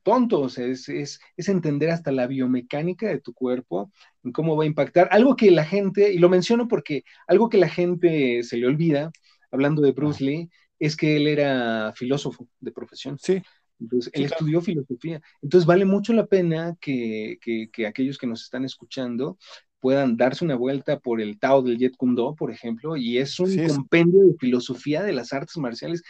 tonto, 0.03 0.41
o 0.41 0.49
sea, 0.49 0.67
es, 0.67 0.89
es, 0.89 1.21
es, 1.37 1.49
entender 1.49 1.91
hasta 1.91 2.11
la 2.11 2.27
biomecánica 2.27 3.07
de 3.09 3.21
tu 3.21 3.33
cuerpo, 3.35 3.93
en 4.25 4.33
cómo 4.33 4.57
va 4.57 4.65
a 4.65 4.67
impactar, 4.67 5.09
algo 5.13 5.37
que 5.37 5.51
la 5.51 5.65
gente, 5.65 6.13
y 6.13 6.19
lo 6.19 6.29
menciono 6.29 6.69
porque 6.69 7.05
algo 7.27 7.49
que 7.49 7.59
la 7.59 7.69
gente 7.69 8.43
se 8.43 8.57
le 8.57 8.67
olvida, 8.67 9.13
hablando 9.51 9.83
de 9.83 9.93
Bruce 9.93 10.25
Lee, 10.25 10.51
es 10.79 10.97
que 10.97 11.17
él 11.17 11.27
era 11.27 11.93
filósofo 11.95 12.49
de 12.61 12.73
profesión. 12.73 13.19
Sí. 13.19 13.43
Entonces, 13.81 14.13
sí, 14.13 14.21
él 14.21 14.29
claro. 14.29 14.41
estudió 14.41 14.61
filosofía. 14.61 15.23
Entonces, 15.43 15.67
vale 15.67 15.85
mucho 15.85 16.13
la 16.13 16.27
pena 16.27 16.77
que, 16.81 17.39
que, 17.41 17.71
que, 17.73 17.87
aquellos 17.87 18.19
que 18.19 18.27
nos 18.27 18.43
están 18.43 18.65
escuchando 18.65 19.39
puedan 19.81 20.17
darse 20.17 20.45
una 20.45 20.57
vuelta 20.57 20.99
por 20.99 21.21
el 21.21 21.39
Tao 21.39 21.63
del 21.63 21.79
Jet 21.79 21.97
Kundo, 21.97 22.35
por 22.35 22.51
ejemplo, 22.51 22.97
y 22.97 23.19
es 23.19 23.39
un 23.39 23.49
sí, 23.49 23.67
compendio 23.67 24.25
de 24.25 24.35
filosofía 24.39 25.03
de 25.03 25.13
las 25.13 25.33
artes 25.33 25.57
marciales 25.57 26.03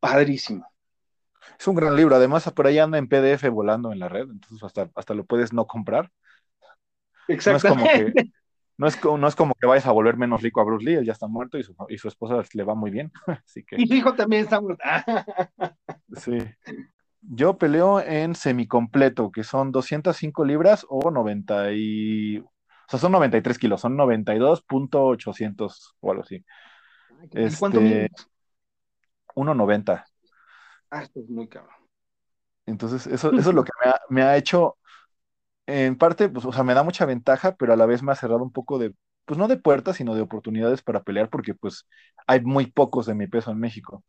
padrísimo. 0.00 0.66
Es 1.58 1.68
un 1.68 1.76
gran 1.76 1.94
libro, 1.94 2.16
además 2.16 2.50
por 2.52 2.66
ahí 2.66 2.78
anda 2.78 2.98
en 2.98 3.08
PDF 3.08 3.48
volando 3.50 3.92
en 3.92 3.98
la 3.98 4.08
red, 4.08 4.28
entonces 4.30 4.62
hasta, 4.62 4.90
hasta 4.94 5.14
lo 5.14 5.24
puedes 5.24 5.52
no 5.52 5.66
comprar. 5.66 6.10
Exactamente. 7.28 7.84
No 7.84 7.86
es, 7.86 8.04
como 8.04 8.14
que, 8.14 8.32
no, 8.76 8.86
es, 8.86 9.02
no 9.04 9.26
es 9.26 9.36
como 9.36 9.54
que 9.54 9.66
vayas 9.66 9.86
a 9.86 9.92
volver 9.92 10.16
menos 10.16 10.42
rico 10.42 10.60
a 10.60 10.64
Bruce 10.64 10.84
Lee, 10.84 10.94
él 10.94 11.04
ya 11.04 11.12
está 11.12 11.26
muerto 11.26 11.58
y 11.58 11.62
su, 11.62 11.74
y 11.88 11.98
su 11.98 12.08
esposa 12.08 12.42
le 12.52 12.64
va 12.64 12.74
muy 12.74 12.90
bien. 12.90 13.12
Así 13.44 13.64
que... 13.64 13.76
Y 13.78 13.86
su 13.86 13.94
hijo 13.94 14.14
también 14.14 14.44
está 14.44 14.60
muerto. 14.60 14.82
sí. 16.16 16.38
Yo 17.20 17.56
peleo 17.56 18.00
en 18.00 18.34
semicompleto, 18.34 19.30
que 19.30 19.44
son 19.44 19.72
205 19.72 20.44
libras 20.44 20.86
o 20.88 21.10
90 21.10 21.72
y... 21.72 22.38
O 22.38 22.90
sea, 22.90 22.98
son 22.98 23.12
93 23.12 23.58
kilos, 23.58 23.80
son 23.80 23.96
92.800 23.96 25.94
o 26.00 26.10
algo 26.10 26.22
así. 26.22 26.44
Ay, 27.20 27.28
este, 27.32 27.58
¿Cuánto 27.58 27.80
mides? 27.80 28.10
1.90. 29.34 30.04
Ah, 30.90 31.02
esto 31.02 31.20
es 31.20 31.28
muy 31.28 31.48
cabrón. 31.48 31.74
Entonces, 32.66 33.06
eso, 33.06 33.32
eso 33.32 33.50
es 33.50 33.54
lo 33.54 33.64
que 33.64 33.72
me 33.84 33.90
ha, 33.90 34.00
me 34.08 34.22
ha, 34.22 34.36
hecho, 34.36 34.76
en 35.66 35.96
parte, 35.96 36.28
pues, 36.28 36.44
o 36.44 36.52
sea, 36.52 36.64
me 36.64 36.74
da 36.74 36.82
mucha 36.82 37.06
ventaja, 37.06 37.56
pero 37.56 37.72
a 37.72 37.76
la 37.76 37.86
vez 37.86 38.02
me 38.02 38.12
ha 38.12 38.14
cerrado 38.16 38.42
un 38.42 38.52
poco 38.52 38.78
de, 38.78 38.94
pues 39.24 39.38
no 39.38 39.48
de 39.48 39.56
puertas, 39.56 39.96
sino 39.96 40.14
de 40.14 40.22
oportunidades 40.22 40.82
para 40.82 41.02
pelear, 41.02 41.30
porque 41.30 41.54
pues 41.54 41.86
hay 42.26 42.40
muy 42.42 42.66
pocos 42.66 43.06
de 43.06 43.14
mi 43.14 43.26
peso 43.26 43.50
en 43.50 43.58
México. 43.60 44.04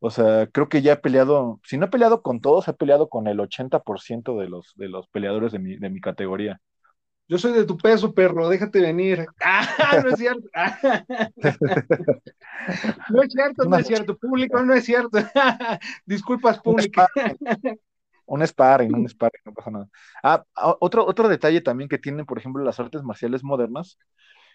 O 0.00 0.10
sea, 0.10 0.46
creo 0.48 0.68
que 0.68 0.82
ya 0.82 0.94
he 0.94 0.96
peleado, 0.98 1.60
si 1.64 1.78
no 1.78 1.86
he 1.86 1.88
peleado 1.90 2.22
con 2.22 2.40
todos, 2.40 2.68
he 2.68 2.74
peleado 2.74 3.08
con 3.08 3.26
el 3.28 3.40
80% 3.40 4.38
de 4.38 4.48
los, 4.48 4.72
de 4.76 4.88
los 4.88 5.08
peleadores 5.08 5.52
de 5.52 5.58
mi, 5.60 5.76
de 5.78 5.90
mi 5.90 6.00
categoría. 6.00 6.60
Yo 7.26 7.38
soy 7.38 7.52
de 7.52 7.64
tu 7.64 7.78
peso, 7.78 8.12
perro, 8.14 8.48
déjate 8.48 8.80
venir. 8.80 9.26
Ah, 9.42 10.00
no 10.04 10.10
es 10.10 10.16
cierto. 10.18 10.48
no 13.10 13.22
es 13.22 13.32
cierto, 13.32 13.64
no 13.64 13.76
es 13.76 13.86
cierto. 13.86 14.16
Público, 14.18 14.62
no 14.62 14.74
es 14.74 14.84
cierto. 14.84 15.18
Disculpas, 16.06 16.58
público. 16.60 17.06
Un 18.26 18.46
sparring, 18.46 18.94
un 18.94 19.08
sparring, 19.08 19.42
no 19.44 19.52
pasa 19.52 19.70
nada. 19.70 19.88
Ah, 20.22 20.44
otro, 20.80 21.06
otro 21.06 21.28
detalle 21.28 21.60
también 21.60 21.88
que 21.88 21.98
tienen, 21.98 22.26
por 22.26 22.38
ejemplo, 22.38 22.64
las 22.64 22.80
artes 22.80 23.02
marciales 23.02 23.44
modernas, 23.44 23.98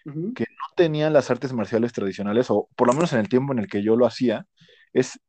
uh 0.06 0.10
-huh. 0.10 0.34
que 0.34 0.44
no 0.44 0.74
tenían 0.76 1.12
las 1.12 1.30
artes 1.30 1.52
marciales 1.52 1.92
tradicionales, 1.92 2.50
o 2.50 2.68
por 2.76 2.88
lo 2.88 2.94
menos 2.94 3.12
en 3.12 3.20
el 3.20 3.28
tiempo 3.28 3.52
en 3.52 3.60
el 3.60 3.68
que 3.68 3.82
yo 3.82 3.96
lo 3.96 4.06
hacía, 4.06 4.46
es 4.92 5.20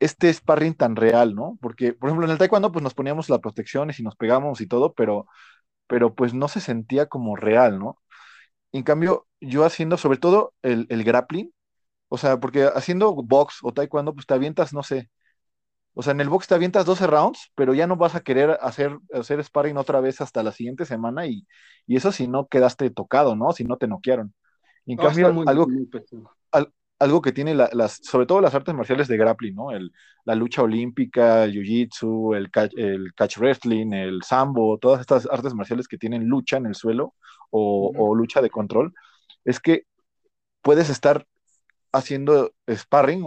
este 0.00 0.32
sparring 0.32 0.74
tan 0.74 0.96
real, 0.96 1.34
¿no? 1.34 1.58
Porque, 1.60 1.94
por 1.94 2.08
ejemplo, 2.08 2.26
en 2.26 2.32
el 2.32 2.38
taekwondo, 2.38 2.72
pues 2.72 2.82
nos 2.82 2.94
poníamos 2.94 3.30
las 3.30 3.40
protecciones 3.40 3.98
y 4.00 4.02
nos 4.02 4.16
pegamos 4.16 4.60
y 4.60 4.66
todo, 4.66 4.92
pero 4.94 5.26
pero 5.86 6.14
pues 6.14 6.34
no 6.34 6.48
se 6.48 6.60
sentía 6.60 7.06
como 7.06 7.36
real, 7.36 7.78
¿no? 7.78 7.98
En 8.72 8.82
cambio, 8.84 9.26
yo 9.40 9.64
haciendo 9.64 9.96
sobre 9.98 10.18
todo 10.18 10.54
el, 10.62 10.86
el, 10.90 11.04
grappling, 11.04 11.52
o 12.08 12.18
sea, 12.18 12.40
porque 12.40 12.64
haciendo 12.74 13.14
box 13.14 13.60
o 13.62 13.72
taekwondo, 13.72 14.14
pues 14.14 14.26
te 14.26 14.34
avientas, 14.34 14.72
no 14.74 14.82
sé, 14.82 15.10
o 15.98 16.02
sea, 16.02 16.10
en 16.12 16.20
el 16.20 16.28
box 16.28 16.46
te 16.46 16.54
avientas 16.54 16.84
12 16.84 17.06
rounds, 17.06 17.50
pero 17.54 17.72
ya 17.72 17.86
no 17.86 17.96
vas 17.96 18.14
a 18.14 18.20
querer 18.20 18.58
hacer, 18.60 18.98
hacer 19.14 19.42
sparring 19.42 19.78
otra 19.78 19.98
vez 20.00 20.20
hasta 20.20 20.42
la 20.42 20.52
siguiente 20.52 20.84
semana 20.84 21.26
y, 21.26 21.46
y 21.86 21.96
eso 21.96 22.12
si 22.12 22.28
no 22.28 22.48
quedaste 22.48 22.90
tocado, 22.90 23.34
¿no? 23.34 23.52
Si 23.52 23.64
no 23.64 23.78
te 23.78 23.88
noquearon. 23.88 24.34
Y 24.84 24.92
en 24.92 25.00
oh, 25.00 25.04
cambio, 25.04 25.32
muy, 25.32 25.46
algo, 25.48 25.66
muy 25.66 25.88
al, 26.52 26.70
algo 26.98 27.22
que 27.22 27.32
tiene 27.32 27.54
la, 27.54 27.70
las, 27.72 27.98
sobre 28.02 28.26
todo 28.26 28.42
las 28.42 28.54
artes 28.54 28.74
marciales 28.74 29.08
de 29.08 29.16
grappling, 29.16 29.54
¿no? 29.54 29.70
El, 29.70 29.90
la 30.26 30.34
lucha 30.34 30.62
olímpica, 30.62 31.44
el 31.44 31.54
jiu-jitsu, 31.54 32.36
el 32.36 32.50
catch, 32.50 32.74
el 32.76 33.14
catch 33.14 33.38
wrestling, 33.38 33.94
el 33.94 34.22
sambo, 34.22 34.76
todas 34.76 35.00
estas 35.00 35.26
artes 35.30 35.54
marciales 35.54 35.88
que 35.88 35.96
tienen 35.96 36.26
lucha 36.26 36.58
en 36.58 36.66
el 36.66 36.74
suelo 36.74 37.14
o, 37.48 37.88
uh 37.88 37.92
-huh. 37.94 38.10
o 38.10 38.14
lucha 38.14 38.42
de 38.42 38.50
control, 38.50 38.92
es 39.46 39.60
que 39.60 39.84
puedes 40.60 40.90
estar 40.90 41.26
haciendo 41.90 42.52
sparring 42.68 43.24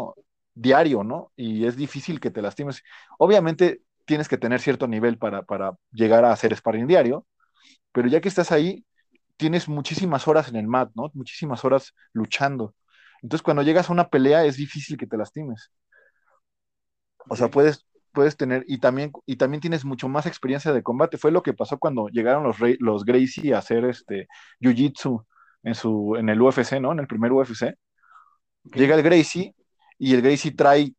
diario, 0.59 1.03
¿no? 1.03 1.31
Y 1.35 1.65
es 1.65 1.75
difícil 1.75 2.19
que 2.19 2.31
te 2.31 2.41
lastimes. 2.41 2.83
Obviamente 3.17 3.81
tienes 4.05 4.27
que 4.27 4.37
tener 4.37 4.59
cierto 4.59 4.87
nivel 4.87 5.17
para, 5.17 5.43
para 5.43 5.73
llegar 5.91 6.25
a 6.25 6.31
hacer 6.31 6.55
sparring 6.55 6.87
diario, 6.87 7.25
pero 7.91 8.07
ya 8.07 8.21
que 8.21 8.29
estás 8.29 8.51
ahí, 8.51 8.85
tienes 9.37 9.69
muchísimas 9.69 10.27
horas 10.27 10.49
en 10.49 10.57
el 10.57 10.67
mat, 10.67 10.91
¿no? 10.95 11.09
Muchísimas 11.13 11.63
horas 11.65 11.93
luchando. 12.13 12.75
Entonces, 13.21 13.43
cuando 13.43 13.63
llegas 13.63 13.89
a 13.89 13.93
una 13.93 14.09
pelea, 14.09 14.45
es 14.45 14.57
difícil 14.57 14.97
que 14.97 15.07
te 15.07 15.17
lastimes. 15.17 15.71
O 17.29 17.35
sea, 17.35 17.49
puedes, 17.49 17.85
puedes 18.13 18.35
tener, 18.37 18.65
y 18.67 18.79
también, 18.79 19.11
y 19.25 19.37
también 19.37 19.61
tienes 19.61 19.85
mucho 19.85 20.09
más 20.09 20.25
experiencia 20.25 20.73
de 20.73 20.83
combate. 20.83 21.17
Fue 21.17 21.31
lo 21.31 21.43
que 21.43 21.53
pasó 21.53 21.77
cuando 21.77 22.09
llegaron 22.09 22.43
los, 22.43 22.57
los 22.79 23.05
Gracie 23.05 23.53
a 23.53 23.59
hacer 23.59 23.85
este 23.85 24.27
Jiu-Jitsu 24.61 25.25
en, 25.63 25.75
su, 25.75 26.15
en 26.17 26.29
el 26.29 26.41
UFC, 26.41 26.79
¿no? 26.81 26.91
En 26.91 26.99
el 26.99 27.07
primer 27.07 27.31
UFC. 27.31 27.75
Llega 28.73 28.95
el 28.95 29.03
Gracie 29.03 29.55
y 29.99 30.15
el 30.15 30.23
Gracie 30.23 30.53
trae, 30.53 30.95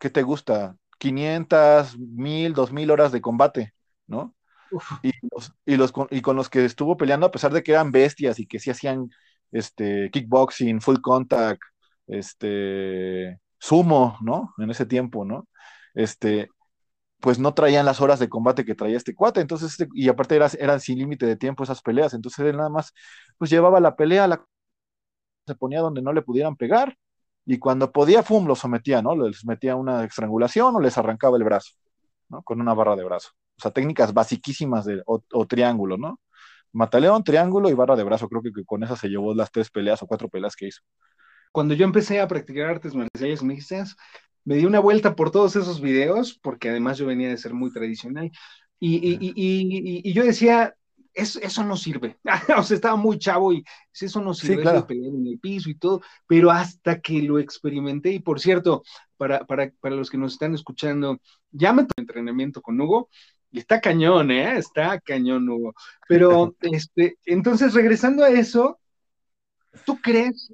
¿qué 0.00 0.10
te 0.10 0.22
gusta? 0.22 0.76
500, 0.98 1.98
1000, 1.98 2.54
2000 2.54 2.90
horas 2.90 3.12
de 3.12 3.20
combate, 3.22 3.74
¿no? 4.06 4.34
Y, 5.02 5.10
y, 5.66 5.76
los, 5.76 5.92
y 6.10 6.22
con 6.22 6.36
los 6.36 6.50
que 6.50 6.64
estuvo 6.64 6.96
peleando, 6.96 7.26
a 7.26 7.30
pesar 7.30 7.52
de 7.52 7.62
que 7.62 7.72
eran 7.72 7.92
bestias 7.92 8.38
y 8.40 8.46
que 8.46 8.58
sí 8.58 8.70
hacían 8.70 9.10
este, 9.52 10.10
kickboxing, 10.12 10.80
full 10.80 11.00
contact, 11.00 11.62
este, 12.06 13.40
sumo, 13.58 14.18
¿no? 14.22 14.54
En 14.58 14.70
ese 14.70 14.86
tiempo, 14.86 15.24
¿no? 15.24 15.48
Este, 15.94 16.48
pues 17.20 17.38
no 17.38 17.54
traían 17.54 17.86
las 17.86 18.00
horas 18.00 18.18
de 18.20 18.28
combate 18.28 18.64
que 18.64 18.74
traía 18.74 18.96
este 18.96 19.14
cuate, 19.14 19.40
entonces, 19.40 19.72
este, 19.72 19.88
y 19.94 20.08
aparte 20.08 20.36
era, 20.36 20.48
eran 20.58 20.80
sin 20.80 20.98
límite 20.98 21.26
de 21.26 21.36
tiempo 21.36 21.64
esas 21.64 21.82
peleas, 21.82 22.14
entonces 22.14 22.40
él 22.46 22.56
nada 22.56 22.70
más, 22.70 22.92
pues 23.38 23.50
llevaba 23.50 23.80
la 23.80 23.96
pelea, 23.96 24.26
la, 24.28 24.44
se 25.46 25.54
ponía 25.54 25.80
donde 25.80 26.02
no 26.02 26.12
le 26.12 26.22
pudieran 26.22 26.56
pegar, 26.56 26.96
y 27.46 27.58
cuando 27.58 27.92
podía, 27.92 28.22
FUM, 28.22 28.46
lo 28.46 28.56
sometía, 28.56 29.02
¿no? 29.02 29.16
Les 29.16 29.44
metía 29.46 29.76
una 29.76 30.04
estrangulación 30.04 30.74
o 30.76 30.80
les 30.80 30.98
arrancaba 30.98 31.36
el 31.38 31.44
brazo, 31.44 31.72
¿no? 32.28 32.42
Con 32.42 32.60
una 32.60 32.74
barra 32.74 32.96
de 32.96 33.04
brazo. 33.04 33.30
O 33.58 33.62
sea, 33.62 33.70
técnicas 33.70 34.12
basiquísimas 34.12 34.84
de, 34.84 35.02
o, 35.06 35.22
o 35.32 35.46
triángulo, 35.46 35.96
¿no? 35.96 36.20
Mataleón, 36.72 37.24
triángulo 37.24 37.70
y 37.70 37.74
barra 37.74 37.96
de 37.96 38.04
brazo. 38.04 38.28
Creo 38.28 38.42
que, 38.42 38.50
con 38.64 38.82
esa 38.84 38.96
se 38.96 39.08
llevó 39.08 39.34
las 39.34 39.50
tres 39.50 39.70
peleas 39.70 40.02
o 40.02 40.06
cuatro 40.06 40.28
peleas 40.28 40.56
que 40.56 40.66
hizo. 40.66 40.82
Cuando 41.52 41.74
yo 41.74 41.84
empecé 41.84 42.20
a 42.20 42.28
practicar 42.28 42.68
artes 42.68 42.94
marciales 42.94 43.42
mixtas, 43.42 43.96
me 44.44 44.56
di 44.56 44.66
una 44.66 44.80
vuelta 44.80 45.14
por 45.16 45.30
todos 45.30 45.56
esos 45.56 45.80
videos, 45.80 46.38
porque 46.42 46.70
además 46.70 46.98
yo 46.98 47.06
venía 47.06 47.28
de 47.28 47.38
ser 47.38 47.54
muy 47.54 47.72
tradicional. 47.72 48.30
Y, 48.78 48.96
y, 48.96 49.32
y, 49.34 50.10
y 50.10 50.12
yo 50.12 50.24
decía, 50.24 50.74
eso, 51.16 51.40
eso, 51.40 51.64
no 51.64 51.76
sirve. 51.76 52.18
o 52.58 52.62
sea, 52.62 52.74
estaba 52.74 52.96
muy 52.96 53.18
chavo 53.18 53.52
y 53.52 53.64
eso 53.98 54.20
no 54.20 54.34
sirve, 54.34 54.56
sí, 54.56 54.62
claro. 54.62 54.86
pelear 54.86 55.14
en 55.14 55.26
el 55.26 55.38
piso 55.38 55.70
y 55.70 55.74
todo, 55.74 56.02
pero 56.26 56.50
hasta 56.50 57.00
que 57.00 57.22
lo 57.22 57.38
experimenté, 57.38 58.12
y 58.12 58.20
por 58.20 58.38
cierto, 58.38 58.82
para, 59.16 59.44
para, 59.46 59.72
para 59.80 59.96
los 59.96 60.10
que 60.10 60.18
nos 60.18 60.34
están 60.34 60.54
escuchando, 60.54 61.18
ya 61.50 61.72
me 61.72 61.86
entrenamiento 61.96 62.60
con 62.60 62.80
Hugo, 62.80 63.08
y 63.50 63.60
está 63.60 63.80
cañón, 63.80 64.30
¿eh? 64.30 64.58
Está 64.58 65.00
cañón, 65.00 65.48
Hugo. 65.48 65.74
Pero, 66.08 66.54
este, 66.60 67.16
entonces, 67.24 67.72
regresando 67.72 68.22
a 68.22 68.28
eso, 68.28 68.78
¿tú 69.86 69.98
crees 70.00 70.52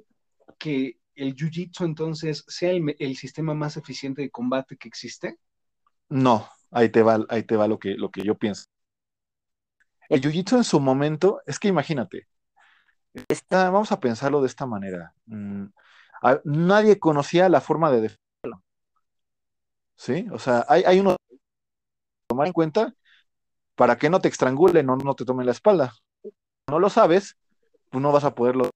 que 0.57 0.97
el 1.15 1.35
Jiu-Jitsu 1.35 1.83
entonces 1.83 2.45
sea 2.47 2.71
el, 2.71 2.95
el, 2.97 3.17
sistema 3.17 3.53
más 3.53 3.77
eficiente 3.77 4.21
de 4.21 4.29
combate 4.29 4.77
que 4.77 4.87
existe? 4.87 5.37
No, 6.07 6.47
ahí 6.71 6.89
te 6.89 7.03
va, 7.03 7.25
ahí 7.29 7.43
te 7.43 7.57
va 7.57 7.67
lo 7.67 7.77
que, 7.77 7.95
lo 7.95 8.09
que 8.09 8.23
yo 8.23 8.35
pienso. 8.35 8.65
El 10.09 10.21
Jiu-Jitsu 10.21 10.57
en 10.57 10.63
su 10.63 10.79
momento, 10.79 11.41
es 11.45 11.59
que 11.59 11.67
imagínate, 11.67 12.27
vamos 13.49 13.91
a 13.91 13.99
pensarlo 13.99 14.41
de 14.41 14.47
esta 14.47 14.65
manera. 14.65 15.13
Mm, 15.25 15.65
a, 16.23 16.39
nadie 16.45 16.99
conocía 16.99 17.49
la 17.49 17.61
forma 17.61 17.91
de 17.91 18.01
defenderlo. 18.01 18.63
¿Sí? 19.95 20.27
O 20.31 20.39
sea, 20.39 20.65
hay, 20.67 20.83
hay 20.83 20.99
uno 20.99 21.15
tomar 22.27 22.47
en 22.47 22.53
cuenta 22.53 22.93
para 23.75 23.97
que 23.97 24.09
no 24.09 24.19
te 24.21 24.27
estrangulen 24.29 24.89
o 24.89 24.97
no 24.97 25.15
te 25.15 25.25
tomen 25.25 25.45
la 25.45 25.51
espalda. 25.51 25.93
No 26.69 26.79
lo 26.79 26.89
sabes, 26.89 27.37
pues 27.89 28.01
no 28.01 28.11
vas 28.11 28.23
a 28.23 28.35
poderlo. 28.35 28.69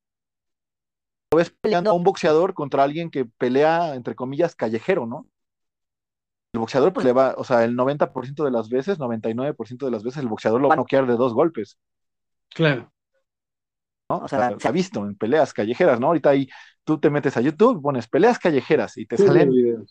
Lo 1.31 1.37
ves 1.37 1.51
peleando 1.61 1.91
a 1.91 1.93
un 1.93 2.03
boxeador 2.03 2.53
contra 2.53 2.83
alguien 2.83 3.11
que 3.11 3.25
pelea, 3.25 3.95
entre 3.95 4.15
comillas, 4.15 4.55
callejero, 4.55 5.05
¿no? 5.05 5.27
El 6.58 6.62
boxeador, 6.62 6.91
pues 6.91 7.06
le 7.06 7.13
va, 7.13 7.36
o 7.38 7.43
sea, 7.43 7.63
el 7.63 7.76
90% 7.76 8.43
de 8.43 8.50
las 8.50 8.67
veces, 8.67 8.98
99% 8.98 9.86
de 9.86 9.91
las 9.91 10.04
veces, 10.04 10.24
el 10.24 10.28
boxeador 10.28 10.60
lo 10.60 10.70
va 10.70 10.74
a 10.74 10.78
noquear 10.78 11.06
de 11.06 11.15
dos 11.15 11.36
golpes. 11.36 11.78
Claro. 12.50 12.91
¿no? 14.10 14.17
O 14.17 14.28
sea, 14.28 14.56
se 14.58 14.67
ha 14.67 14.72
visto 14.72 15.06
en 15.06 15.15
peleas 15.15 15.54
callejeras, 15.54 16.00
¿no? 16.00 16.08
Ahorita 16.08 16.32
ahí 16.32 16.50
tú 16.84 17.00
te 17.00 17.12
metes 17.12 17.38
a 17.38 17.41
YouTube, 17.41 17.80
pones 17.80 18.08
peleas 18.08 18.39
callejeras 18.39 18.98
y 18.98 19.06
te 19.06 19.17
sí, 19.17 19.28
salen 19.28 19.86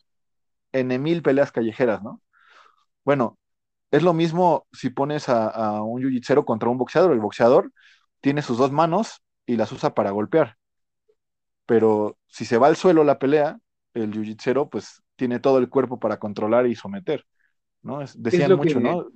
en 0.73 1.03
mil 1.03 1.23
peleas 1.23 1.53
callejeras, 1.53 2.03
¿no? 2.03 2.21
Bueno, 3.05 3.39
es 3.93 4.03
lo 4.03 4.13
mismo 4.13 4.67
si 4.73 4.91
pones 4.91 5.29
a, 5.29 5.47
a 5.47 5.83
un 5.83 6.03
jiu 6.03 6.45
contra 6.45 6.69
un 6.69 6.79
boxeador. 6.79 7.13
El 7.13 7.21
boxeador 7.21 7.71
tiene 8.21 8.43
sus 8.43 8.59
dos 8.59 8.73
manos 8.73 9.23
y 9.47 9.57
las 9.57 9.71
usa 9.71 9.95
para 9.95 10.11
golpear. 10.11 10.57
Pero 11.65 12.19
si 12.27 12.45
se 12.45 12.59
va 12.59 12.67
al 12.67 12.75
suelo 12.75 13.05
la 13.05 13.21
pelea, 13.21 13.61
el 13.95 14.13
jiu 14.13 14.69
pues 14.69 15.05
tiene 15.17 15.41
todo 15.41 15.59
el 15.59 15.69
cuerpo 15.69 15.99
para 15.99 16.19
controlar 16.19 16.67
y 16.67 16.75
someter. 16.75 17.25
¿no? 17.83 18.01
Decían 18.17 18.53
es 18.53 18.57
mucho, 18.57 18.79
que... 18.79 18.85
¿no? 18.85 19.07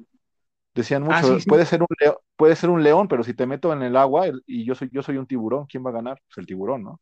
Decían 0.75 1.03
mucho, 1.03 1.17
ah, 1.17 1.23
sí, 1.23 1.41
sí. 1.41 1.49
Puede, 1.49 1.67
ser 1.67 1.83
un 1.83 1.89
león, 1.99 2.15
puede 2.37 2.57
ser 2.57 2.71
un 2.71 2.83
león, 2.83 3.09
pero 3.09 3.25
si 3.25 3.35
te 3.35 3.47
meto 3.47 3.73
en 3.73 3.83
el 3.83 3.97
agua 3.97 4.27
y 4.47 4.65
yo 4.65 4.75
soy, 4.75 4.89
yo 4.93 5.03
soy 5.03 5.17
un 5.17 5.27
tiburón, 5.27 5.67
¿quién 5.67 5.85
va 5.85 5.91
a 5.91 5.95
ganar? 5.95 6.21
Pues 6.29 6.39
el 6.39 6.47
tiburón, 6.47 6.85
¿no? 6.85 7.01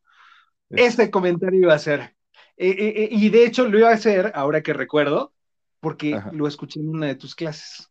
Este 0.70 1.10
comentario 1.10 1.60
iba 1.60 1.74
a 1.74 1.78
ser. 1.78 2.16
Eh, 2.56 2.70
eh, 2.78 3.08
y 3.10 3.28
de 3.28 3.44
hecho 3.44 3.68
lo 3.68 3.78
iba 3.78 3.90
a 3.90 3.94
hacer, 3.94 4.32
ahora 4.34 4.62
que 4.62 4.72
recuerdo, 4.72 5.32
porque 5.80 6.14
Ajá. 6.14 6.30
lo 6.32 6.48
escuché 6.48 6.80
en 6.80 6.88
una 6.88 7.06
de 7.06 7.14
tus 7.14 7.34
clases. 7.34 7.90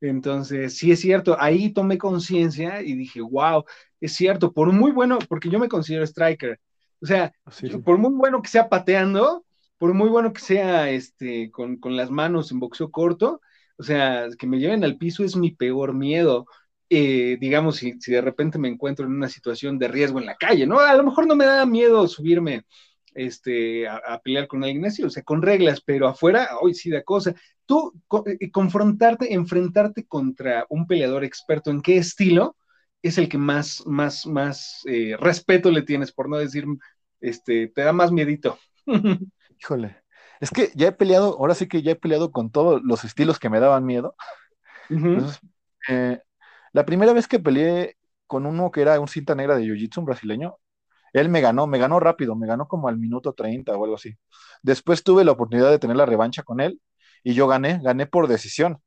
Entonces, 0.00 0.78
sí 0.78 0.92
es 0.92 1.00
cierto, 1.00 1.36
ahí 1.38 1.72
tomé 1.72 1.98
conciencia 1.98 2.80
y 2.82 2.94
dije, 2.94 3.20
wow, 3.20 3.64
es 4.00 4.14
cierto, 4.14 4.52
por 4.52 4.72
muy 4.72 4.92
bueno, 4.92 5.18
porque 5.28 5.50
yo 5.50 5.58
me 5.58 5.68
considero 5.68 6.04
striker, 6.04 6.58
o 7.00 7.06
sea, 7.06 7.32
sí, 7.50 7.68
sí. 7.68 7.78
por 7.78 7.98
muy 7.98 8.12
bueno 8.12 8.40
que 8.40 8.48
sea 8.48 8.68
pateando, 8.68 9.44
por 9.78 9.94
muy 9.94 10.08
bueno 10.08 10.32
que 10.32 10.40
sea 10.40 10.90
este, 10.90 11.50
con, 11.50 11.76
con, 11.78 11.96
las 11.96 12.10
manos 12.10 12.50
en 12.52 12.60
boxeo 12.60 12.90
corto, 12.90 13.40
o 13.78 13.82
sea, 13.82 14.26
que 14.38 14.46
me 14.46 14.58
lleven 14.58 14.84
al 14.84 14.98
piso 14.98 15.24
es 15.24 15.36
mi 15.36 15.52
peor 15.52 15.94
miedo. 15.94 16.46
Eh, 16.90 17.36
digamos, 17.40 17.76
si, 17.76 18.00
si, 18.00 18.12
de 18.12 18.20
repente 18.22 18.58
me 18.58 18.68
encuentro 18.68 19.06
en 19.06 19.12
una 19.12 19.28
situación 19.28 19.78
de 19.78 19.88
riesgo 19.88 20.18
en 20.18 20.26
la 20.26 20.36
calle, 20.36 20.66
¿no? 20.66 20.80
A 20.80 20.94
lo 20.94 21.04
mejor 21.04 21.26
no 21.26 21.36
me 21.36 21.44
da 21.44 21.66
miedo 21.66 22.08
subirme 22.08 22.64
este, 23.14 23.88
a, 23.88 24.20
pelear 24.22 24.46
con 24.46 24.64
alguien 24.64 24.84
así, 24.86 25.02
o 25.02 25.10
sea, 25.10 25.22
con 25.22 25.42
reglas, 25.42 25.80
pero 25.80 26.08
afuera, 26.08 26.50
hoy 26.60 26.74
sí 26.74 26.90
da 26.90 27.02
cosa. 27.02 27.34
Tú, 27.66 27.92
eh, 28.26 28.50
confrontarte, 28.50 29.34
enfrentarte 29.34 30.06
contra 30.06 30.66
un 30.68 30.86
peleador 30.86 31.24
experto, 31.24 31.70
¿en 31.70 31.82
qué 31.82 31.98
estilo 31.98 32.56
es 33.02 33.18
el 33.18 33.28
que 33.28 33.38
más, 33.38 33.84
más, 33.86 34.26
más 34.26 34.82
eh, 34.86 35.16
respeto 35.18 35.70
le 35.70 35.82
tienes, 35.82 36.12
por 36.12 36.28
no 36.28 36.36
decir, 36.36 36.64
este, 37.20 37.68
te 37.68 37.82
da 37.82 37.92
más 37.92 38.12
miedito? 38.12 38.58
Híjole, 39.60 39.96
es 40.40 40.50
que 40.50 40.70
ya 40.74 40.88
he 40.88 40.92
peleado, 40.92 41.36
ahora 41.38 41.54
sí 41.54 41.68
que 41.68 41.82
ya 41.82 41.92
he 41.92 41.96
peleado 41.96 42.32
con 42.32 42.50
todos 42.50 42.80
los 42.84 43.04
estilos 43.04 43.38
que 43.38 43.50
me 43.50 43.60
daban 43.60 43.84
miedo. 43.84 44.14
Uh 44.90 44.94
-huh. 44.94 45.12
Entonces, 45.14 45.40
eh, 45.88 46.20
la 46.72 46.84
primera 46.84 47.12
vez 47.12 47.26
que 47.28 47.38
peleé 47.38 47.96
con 48.26 48.46
uno 48.46 48.70
que 48.70 48.82
era 48.82 49.00
un 49.00 49.08
cinta 49.08 49.34
negra 49.34 49.56
de 49.56 49.64
Jiu-Jitsu, 49.64 49.98
un 49.98 50.04
brasileño, 50.04 50.58
él 51.12 51.28
me 51.28 51.40
ganó, 51.40 51.66
me 51.66 51.78
ganó 51.78 52.00
rápido, 52.00 52.36
me 52.36 52.46
ganó 52.46 52.68
como 52.68 52.88
al 52.88 52.98
minuto 52.98 53.32
30 53.32 53.76
o 53.76 53.84
algo 53.84 53.96
así. 53.96 54.16
Después 54.62 55.02
tuve 55.02 55.24
la 55.24 55.32
oportunidad 55.32 55.70
de 55.70 55.78
tener 55.78 55.96
la 55.96 56.06
revancha 56.06 56.42
con 56.42 56.60
él 56.60 56.80
y 57.24 57.34
yo 57.34 57.46
gané, 57.48 57.80
gané 57.82 58.06
por 58.06 58.28
decisión. 58.28 58.80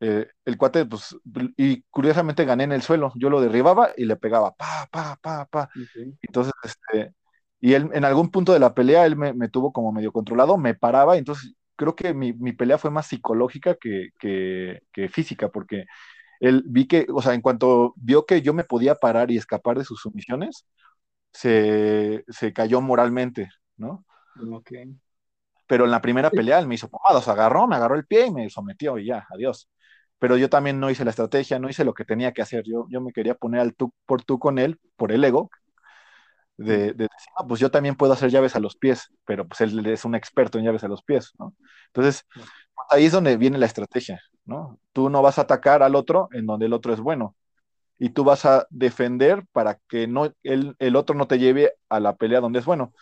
Eh, 0.00 0.26
el 0.44 0.58
cuate, 0.58 0.84
pues, 0.84 1.16
y 1.56 1.82
curiosamente 1.90 2.44
gané 2.44 2.64
en 2.64 2.72
el 2.72 2.82
suelo. 2.82 3.12
Yo 3.16 3.30
lo 3.30 3.40
derribaba 3.40 3.90
y 3.96 4.04
le 4.04 4.16
pegaba, 4.16 4.54
pa, 4.54 4.86
pa, 4.90 5.18
pa, 5.20 5.46
pa. 5.46 5.70
Okay. 5.70 6.12
Entonces, 6.22 6.52
este, 6.62 7.14
y 7.66 7.74
él 7.74 7.90
en 7.94 8.04
algún 8.04 8.30
punto 8.30 8.52
de 8.52 8.60
la 8.60 8.74
pelea, 8.74 9.06
él 9.06 9.16
me, 9.16 9.32
me 9.34 9.48
tuvo 9.48 9.72
como 9.72 9.90
medio 9.90 10.12
controlado, 10.12 10.56
me 10.56 10.74
paraba, 10.76 11.16
entonces 11.16 11.54
creo 11.74 11.96
que 11.96 12.14
mi, 12.14 12.32
mi 12.32 12.52
pelea 12.52 12.78
fue 12.78 12.92
más 12.92 13.08
psicológica 13.08 13.74
que, 13.74 14.10
que, 14.20 14.82
que, 14.92 15.08
física, 15.08 15.48
porque 15.48 15.86
él 16.38 16.62
vi 16.64 16.86
que, 16.86 17.08
o 17.12 17.20
sea, 17.20 17.34
en 17.34 17.40
cuanto 17.40 17.92
vio 17.96 18.24
que 18.24 18.40
yo 18.40 18.54
me 18.54 18.62
podía 18.62 18.94
parar 18.94 19.32
y 19.32 19.36
escapar 19.36 19.78
de 19.78 19.84
sus 19.84 20.00
sumisiones, 20.00 20.64
se, 21.32 22.24
se 22.28 22.52
cayó 22.52 22.80
moralmente, 22.80 23.50
¿no? 23.76 24.04
Ok. 24.52 24.70
Pero 25.66 25.86
en 25.86 25.90
la 25.90 26.00
primera 26.00 26.30
pelea 26.30 26.60
él 26.60 26.68
me 26.68 26.76
hizo 26.76 26.88
pomadas, 26.88 27.26
agarró, 27.26 27.66
me 27.66 27.74
agarró 27.74 27.96
el 27.96 28.06
pie 28.06 28.26
y 28.26 28.30
me 28.30 28.48
sometió 28.48 28.96
y 28.96 29.06
ya, 29.06 29.26
adiós. 29.28 29.68
Pero 30.20 30.36
yo 30.36 30.48
también 30.48 30.78
no 30.78 30.88
hice 30.88 31.04
la 31.04 31.10
estrategia, 31.10 31.58
no 31.58 31.68
hice 31.68 31.84
lo 31.84 31.94
que 31.94 32.04
tenía 32.04 32.32
que 32.32 32.42
hacer. 32.42 32.62
Yo, 32.64 32.86
yo 32.90 33.00
me 33.00 33.12
quería 33.12 33.34
poner 33.34 33.60
al 33.60 33.74
tú 33.74 33.92
por 34.06 34.22
tú 34.22 34.38
con 34.38 34.60
él, 34.60 34.78
por 34.96 35.10
el 35.10 35.24
ego, 35.24 35.50
de, 36.56 36.92
de 36.92 36.94
decir, 36.94 37.32
ah, 37.36 37.44
pues 37.46 37.60
yo 37.60 37.70
también 37.70 37.96
puedo 37.96 38.12
hacer 38.12 38.30
llaves 38.30 38.56
a 38.56 38.60
los 38.60 38.76
pies, 38.76 39.10
pero 39.24 39.46
pues 39.46 39.60
él 39.60 39.84
es 39.86 40.04
un 40.04 40.14
experto 40.14 40.58
en 40.58 40.64
llaves 40.64 40.84
a 40.84 40.88
los 40.88 41.02
pies, 41.02 41.32
¿no? 41.38 41.54
Entonces, 41.88 42.24
ahí 42.90 43.06
es 43.06 43.12
donde 43.12 43.36
viene 43.36 43.58
la 43.58 43.66
estrategia, 43.66 44.20
¿no? 44.44 44.78
Tú 44.92 45.10
no 45.10 45.22
vas 45.22 45.38
a 45.38 45.42
atacar 45.42 45.82
al 45.82 45.94
otro 45.94 46.28
en 46.32 46.46
donde 46.46 46.66
el 46.66 46.72
otro 46.72 46.92
es 46.92 47.00
bueno, 47.00 47.36
y 47.98 48.10
tú 48.10 48.24
vas 48.24 48.44
a 48.44 48.66
defender 48.70 49.44
para 49.52 49.78
que 49.88 50.06
no, 50.06 50.32
el, 50.42 50.74
el 50.78 50.96
otro 50.96 51.16
no 51.16 51.26
te 51.26 51.38
lleve 51.38 51.72
a 51.88 52.00
la 52.00 52.16
pelea 52.16 52.40
donde 52.40 52.58
es 52.58 52.64
bueno. 52.64 52.92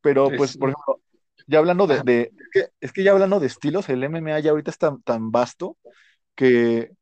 Pero, 0.00 0.30
pues, 0.36 0.56
por 0.56 0.70
ejemplo, 0.70 1.00
ya 1.48 1.58
hablando 1.58 1.86
de, 1.86 2.00
de 2.02 2.32
es, 2.36 2.48
que, 2.52 2.68
es, 2.80 2.92
que, 2.92 3.02
ya 3.02 3.12
hablando 3.12 3.40
de 3.40 3.48
estilos, 3.48 3.88
el 3.88 4.04
MMA 4.04 4.38
ya 4.40 4.50
ahorita 4.50 4.70
es 4.70 4.78
tan, 4.78 5.02
tan 5.02 5.32
vasto 5.32 5.76
que 6.36 6.92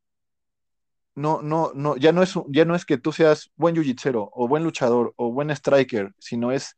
no, 1.15 1.41
no, 1.41 1.71
no, 1.75 1.95
ya 1.97 2.11
no 2.11 2.23
es, 2.23 2.33
ya 2.49 2.65
no 2.65 2.75
es 2.75 2.85
que 2.85 2.97
tú 2.97 3.11
seas 3.11 3.51
buen 3.55 3.75
jiu 3.75 4.29
o 4.33 4.47
buen 4.47 4.63
luchador 4.63 5.13
o 5.17 5.31
buen 5.31 5.49
striker, 5.51 6.13
sino 6.19 6.51
es 6.51 6.75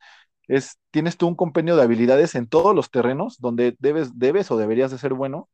es, 0.48 0.78
tienes 0.90 1.16
tú 1.18 1.28
un 1.28 1.34
compendio 1.36 1.76
de 1.76 1.82
habilidades 1.82 2.34
en 2.34 2.48
todos 2.48 2.74
los 2.74 2.90
terrenos 2.90 3.36
donde 3.38 3.76
debes, 3.80 4.18
debes 4.18 4.50
o 4.50 4.56
deberías 4.56 4.90
de 4.90 4.98
ser 4.98 5.12
bueno, 5.14 5.48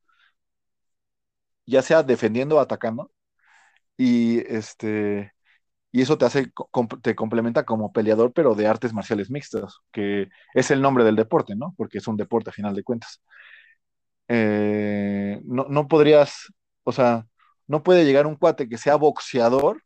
ya 1.67 1.83
sea 1.83 2.03
defendiendo 2.03 2.57
o 2.57 2.61
atacando, 2.61 3.11
y 3.99 4.41
este, 4.55 5.33
y 5.93 6.03
eso 6.03 6.19
te 6.19 6.27
hace, 6.27 6.53
te 7.03 7.17
complementa 7.17 7.65
como 7.65 7.93
peleador, 7.93 8.33
pero 8.35 8.55
de 8.55 8.67
artes 8.69 8.95
marciales 8.95 9.31
mixtas, 9.31 9.79
que 9.93 10.29
es 10.55 10.73
el 10.73 10.83
nombre 10.83 11.05
del 11.05 11.17
deporte, 11.17 11.57
¿no? 11.57 11.75
Porque 11.79 11.99
es 12.01 12.09
un 12.09 12.17
deporte 12.19 12.51
a 12.51 12.55
final 12.55 12.75
de 12.77 12.85
cuentas. 12.85 13.23
Eh, 14.29 15.41
no, 15.45 15.67
no 15.69 15.87
podrías, 15.89 16.53
o 16.85 16.93
sea, 16.93 17.27
no 17.67 17.83
puede 17.83 18.05
llegar 18.05 18.27
un 18.27 18.37
cuate 18.37 18.69
que 18.69 18.79
sea 18.79 18.97
boxeador 18.97 19.83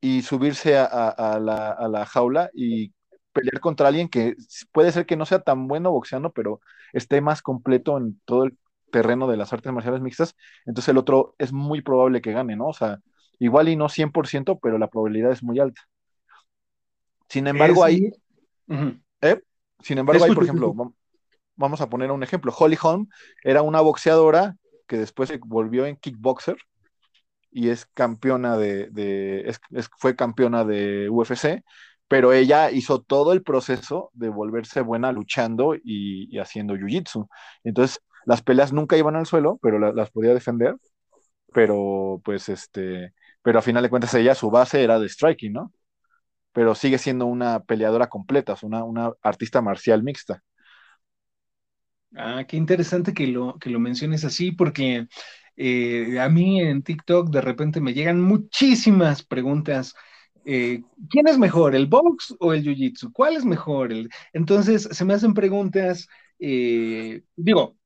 y 0.00 0.22
subirse 0.22 0.78
a, 0.78 1.38
la, 1.40 2.06
jaula 2.06 2.50
y 2.54 2.92
pelear 3.32 3.60
contra 3.60 3.88
alguien 3.88 4.08
que 4.08 4.34
puede 4.72 4.92
ser 4.92 5.06
que 5.06 5.16
no 5.16 5.26
sea 5.26 5.40
tan 5.40 5.68
bueno 5.68 5.90
boxeando, 5.90 6.32
pero 6.32 6.60
esté 6.92 7.20
más 7.20 7.42
completo 7.42 7.98
en 7.98 8.20
todo 8.24 8.44
el 8.44 8.56
terreno 8.90 9.28
de 9.28 9.36
las 9.36 9.52
artes 9.52 9.72
marciales 9.72 10.00
mixtas, 10.00 10.34
entonces 10.64 10.88
el 10.88 10.98
otro 10.98 11.34
es 11.38 11.52
muy 11.52 11.80
probable 11.80 12.20
que 12.20 12.32
gane, 12.32 12.56
¿no? 12.56 12.68
O 12.68 12.72
sea, 12.72 12.98
igual 13.38 13.68
y 13.68 13.76
no 13.76 13.88
100%, 13.88 14.58
pero 14.60 14.78
la 14.78 14.88
probabilidad 14.88 15.30
es 15.30 15.42
muy 15.42 15.60
alta. 15.60 15.82
Sin 17.28 17.46
embargo, 17.46 17.84
hay... 17.84 18.10
¿eh? 19.20 19.40
Sin 19.80 19.98
embargo, 19.98 20.24
hay, 20.24 20.34
por 20.34 20.42
ejemplo, 20.42 20.74
vamos 21.54 21.80
a 21.80 21.88
poner 21.88 22.10
un 22.10 22.22
ejemplo, 22.22 22.52
Holly 22.58 22.76
Holm 22.82 23.08
era 23.44 23.62
una 23.62 23.80
boxeadora 23.80 24.56
que 24.88 24.96
después 24.96 25.28
se 25.28 25.38
volvió 25.38 25.86
en 25.86 25.96
kickboxer 25.96 26.56
y 27.50 27.70
es 27.70 27.86
campeona 27.86 28.56
de, 28.56 29.52
fue 29.98 30.16
campeona 30.16 30.64
de 30.64 31.08
UFC, 31.10 31.64
pero 32.08 32.32
ella 32.32 32.70
hizo 32.70 33.02
todo 33.02 33.32
el 33.32 33.42
proceso 33.42 34.10
de 34.14 34.28
volverse 34.28 34.80
buena 34.80 35.12
luchando 35.12 35.74
y, 35.82 36.38
haciendo 36.38 36.74
jiu-jitsu. 36.74 37.28
Entonces, 37.64 38.00
las 38.26 38.42
peleas 38.42 38.72
nunca 38.72 38.96
iban 38.96 39.16
al 39.16 39.26
suelo, 39.26 39.58
pero 39.62 39.78
las 39.78 40.10
podía 40.10 40.34
defender, 40.34 40.76
pero 41.52 42.20
pues 42.24 42.48
este, 42.48 43.14
pero 43.42 43.58
a 43.58 43.62
final 43.62 43.82
de 43.82 43.90
cuentas 43.90 44.14
ella, 44.14 44.34
su 44.34 44.50
base 44.50 44.82
era 44.82 44.98
de 44.98 45.08
striking, 45.08 45.52
¿no? 45.52 45.72
Pero 46.52 46.74
sigue 46.74 46.98
siendo 46.98 47.26
una 47.26 47.60
peleadora 47.60 48.08
completa, 48.08 48.56
una, 48.62 48.84
una 48.84 49.12
artista 49.22 49.62
marcial 49.62 50.02
mixta. 50.02 50.42
Ah, 52.16 52.44
qué 52.46 52.56
interesante 52.56 53.14
que 53.14 53.26
lo, 53.28 53.56
que 53.58 53.70
lo 53.70 53.78
menciones 53.78 54.24
así, 54.24 54.50
porque 54.50 55.06
eh, 55.62 56.18
a 56.20 56.28
mí 56.28 56.60
en 56.60 56.82
TikTok 56.82 57.28
de 57.30 57.40
repente 57.42 57.80
me 57.80 57.92
llegan 57.94 58.20
muchísimas 58.20 59.22
preguntas. 59.24 59.94
Eh, 60.44 60.82
¿Quién 61.10 61.28
es 61.28 61.38
mejor, 61.38 61.74
el 61.74 61.86
box 61.86 62.34
o 62.40 62.52
el 62.54 62.64
jiu-jitsu? 62.64 63.12
¿Cuál 63.12 63.36
es 63.36 63.44
mejor? 63.44 63.92
Entonces 64.32 64.84
se 64.90 65.04
me 65.04 65.14
hacen 65.14 65.34
preguntas, 65.34 66.08
eh, 66.38 67.22
digo, 67.36 67.76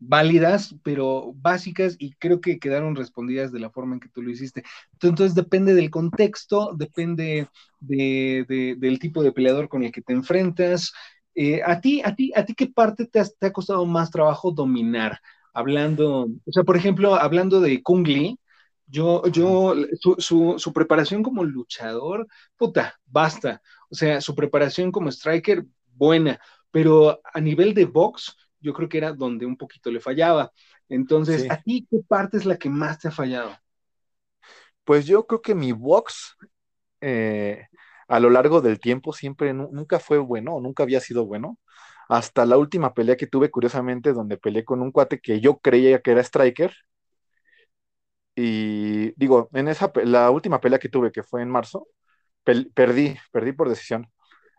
válidas, 0.00 0.74
pero 0.82 1.32
básicas 1.36 1.94
y 1.98 2.12
creo 2.14 2.40
que 2.40 2.58
quedaron 2.58 2.96
respondidas 2.96 3.52
de 3.52 3.60
la 3.60 3.70
forma 3.70 3.94
en 3.94 4.00
que 4.00 4.08
tú 4.08 4.22
lo 4.22 4.30
hiciste. 4.30 4.62
Entonces 4.94 5.34
depende 5.34 5.74
del 5.74 5.90
contexto, 5.90 6.74
depende 6.76 7.48
del 7.80 8.98
tipo 8.98 9.22
de 9.22 9.32
peleador 9.32 9.68
con 9.68 9.82
el 9.84 9.92
que 9.92 10.02
te 10.02 10.12
enfrentas. 10.14 10.92
a 11.64 11.80
ti, 11.80 12.02
a 12.04 12.14
ti, 12.14 12.32
a 12.34 12.44
ti, 12.44 12.54
¿qué 12.54 12.66
parte 12.68 13.06
te, 13.06 13.22
te 13.38 13.46
ha 13.46 13.52
costado 13.52 13.86
más 13.86 14.10
trabajo 14.10 14.50
dominar? 14.50 15.20
Hablando, 15.52 16.28
o 16.44 16.52
sea, 16.52 16.64
por 16.64 16.76
ejemplo, 16.76 17.14
hablando 17.14 17.60
de 17.60 17.82
Kung 17.82 18.06
Lee, 18.06 18.38
yo, 18.86 19.24
yo, 19.26 19.74
su, 20.18 20.58
su, 20.58 20.72
preparación 20.72 21.22
como 21.22 21.44
luchador, 21.44 22.26
puta, 22.56 22.98
basta. 23.06 23.62
O 23.88 23.94
sea, 23.94 24.20
su 24.20 24.34
preparación 24.34 24.90
como 24.90 25.10
striker, 25.10 25.64
buena, 25.94 26.40
pero 26.70 27.20
a 27.32 27.40
nivel 27.40 27.72
de 27.72 27.84
box, 27.84 28.36
yo 28.58 28.72
creo 28.72 28.88
que 28.88 28.98
era 28.98 29.12
donde 29.12 29.46
un 29.46 29.56
poquito 29.56 29.90
le 29.90 30.00
fallaba. 30.00 30.50
Entonces, 30.88 31.48
¿a 31.50 31.62
ti 31.62 31.86
qué 31.88 32.00
parte 32.06 32.36
es 32.36 32.44
la 32.44 32.56
que 32.56 32.68
más 32.68 32.98
te 32.98 33.08
ha 33.08 33.12
fallado? 33.12 33.56
Pues 34.82 35.06
yo 35.06 35.24
creo 35.24 35.40
que 35.40 35.54
mi 35.54 35.70
box 35.70 36.36
eh, 37.00 37.68
a 38.08 38.18
lo 38.18 38.28
largo 38.28 38.60
del 38.60 38.80
tiempo 38.80 39.12
siempre 39.12 39.54
nunca 39.54 40.00
fue 40.00 40.18
bueno, 40.18 40.58
nunca 40.60 40.82
había 40.82 41.00
sido 41.00 41.26
bueno 41.26 41.58
hasta 42.10 42.46
la 42.46 42.58
última 42.58 42.94
pelea 42.94 43.16
que 43.16 43.26
tuve, 43.28 43.50
curiosamente, 43.50 44.12
donde 44.12 44.36
peleé 44.38 44.64
con 44.66 44.82
un 44.82 44.92
cuate 44.92 45.20
que 45.20 45.40
yo 45.40 45.58
creía 45.60 46.00
que 46.02 46.12
era 46.12 46.22
striker. 46.22 46.72
Y 48.36 49.12
digo, 49.20 49.48
en 49.52 49.68
esa, 49.68 49.92
la 50.04 50.30
última 50.30 50.60
pelea 50.60 50.78
que 50.78 50.88
tuve, 50.88 51.12
que 51.12 51.22
fue 51.22 51.42
en 51.42 51.50
marzo, 51.50 51.88
perdí, 52.74 53.16
perdí 53.32 53.52
por 53.52 53.68
decisión. 53.68 54.08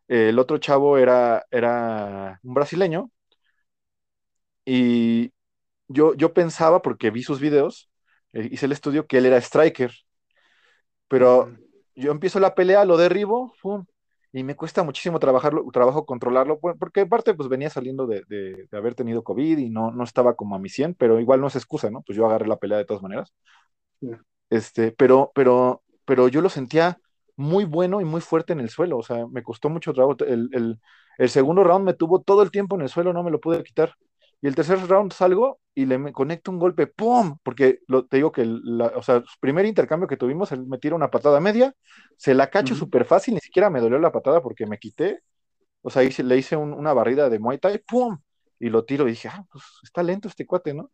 el 0.08 0.40
otro 0.40 0.58
chavo 0.60 0.98
era, 0.98 1.46
era 1.52 2.40
un 2.44 2.54
brasileño 2.56 3.12
y 4.66 5.34
yo, 5.88 6.16
yo 6.16 6.34
pensaba, 6.34 6.82
porque 6.82 7.12
vi 7.12 7.24
sus 7.24 7.40
videos, 7.40 7.92
eh, 8.34 8.50
hice 8.52 8.66
el 8.68 8.74
estudio, 8.74 9.08
que 9.08 9.20
él 9.20 9.26
era 9.28 9.38
striker. 9.42 9.92
Pero 11.08 11.56
yo 11.96 12.12
empiezo 12.12 12.40
la 12.40 12.56
pelea, 12.56 12.86
lo 12.86 12.98
derribo, 12.98 13.54
¡pum! 13.62 13.86
Y 14.34 14.44
me 14.44 14.56
cuesta 14.56 14.84
muchísimo 14.84 15.20
trabajarlo, 15.20 15.66
trabajo 15.74 16.06
controlarlo, 16.06 16.60
porque 16.60 17.02
aparte 17.02 17.34
pues 17.34 17.50
venía 17.50 17.70
saliendo 17.70 18.08
de, 18.08 18.68
haber 18.72 18.96
tenido 18.96 19.24
COVID 19.24 19.58
y 19.58 19.70
no, 19.70 19.92
no 19.92 20.04
estaba 20.04 20.36
como 20.36 20.56
a 20.56 20.60
mi 20.60 20.70
100, 20.70 20.96
pero 20.96 21.20
igual 21.20 21.42
no 21.42 21.48
es 21.48 21.56
excusa, 21.56 21.90
¿no? 21.92 22.02
Pues 22.02 22.18
yo 22.18 22.26
agarré 22.26 22.48
la 22.48 22.58
pelea 22.58 22.78
de 22.78 22.86
todas 22.86 23.04
maneras. 23.04 23.34
Este, 24.50 24.92
pero, 24.92 25.32
pero, 25.36 25.84
pero 26.06 26.28
yo 26.28 26.42
lo 26.42 26.50
sentía 26.50 27.00
muy 27.36 27.66
bueno 27.66 28.02
y 28.02 28.06
muy 28.06 28.22
fuerte 28.22 28.54
en 28.54 28.62
el 28.62 28.70
suelo, 28.70 28.98
o 28.98 29.04
sea, 29.04 29.28
me 29.28 29.44
costó 29.44 29.70
mucho 29.70 29.94
trabajo. 29.94 30.18
El, 30.26 30.80
el 31.18 31.30
segundo 31.30 31.64
round 31.64 31.86
me 31.86 31.94
tuvo 31.94 32.22
todo 32.22 32.42
el 32.42 32.52
tiempo 32.52 32.76
en 32.76 32.82
el 32.82 32.90
suelo, 32.90 33.14
no 33.14 33.24
me 33.24 33.32
lo 33.32 33.40
pude 33.40 33.64
quitar. 33.64 33.94
Y 34.42 34.48
el 34.48 34.56
tercer 34.56 34.80
round 34.88 35.14
salgo 35.14 35.60
y 35.74 35.86
le 35.86 36.12
conecto 36.12 36.52
un 36.52 36.60
golpe, 36.60 36.88
¡pum! 36.88 37.38
Porque 37.44 37.80
lo, 37.88 38.06
te 38.06 38.18
digo 38.18 38.32
que, 38.32 38.42
el 38.42 38.82
o 38.82 39.04
sea, 39.04 39.24
primer 39.40 39.66
intercambio 39.66 40.08
que 40.08 40.18
tuvimos, 40.18 40.52
él 40.52 40.66
me 40.66 40.80
tira 40.80 40.96
una 40.96 41.12
patada 41.12 41.40
media, 41.40 41.74
se 42.18 42.34
la 42.34 42.50
cacho 42.50 42.76
súper 42.76 43.06
fácil, 43.06 43.36
ni 43.36 43.40
siquiera 43.40 43.70
me 43.70 43.80
dolió 43.80 44.00
la 44.00 44.12
patada 44.12 44.42
porque 44.42 44.66
me 44.66 44.80
quité. 44.80 45.22
O 45.84 45.90
sea, 45.90 46.04
le 46.04 46.38
hice 46.38 46.56
una 46.58 46.94
barrida 46.94 47.30
de 47.30 47.40
Muay 47.40 47.60
Thai, 47.60 47.80
¡pum! 47.88 48.18
Y 48.60 48.70
lo 48.70 48.84
tiro 48.84 49.08
y 49.08 49.12
dije, 49.12 49.30
ah, 49.30 49.46
pues 49.52 49.64
está 49.84 50.04
lento 50.04 50.28
este 50.28 50.46
cuate, 50.46 50.74
¿no? 50.74 50.92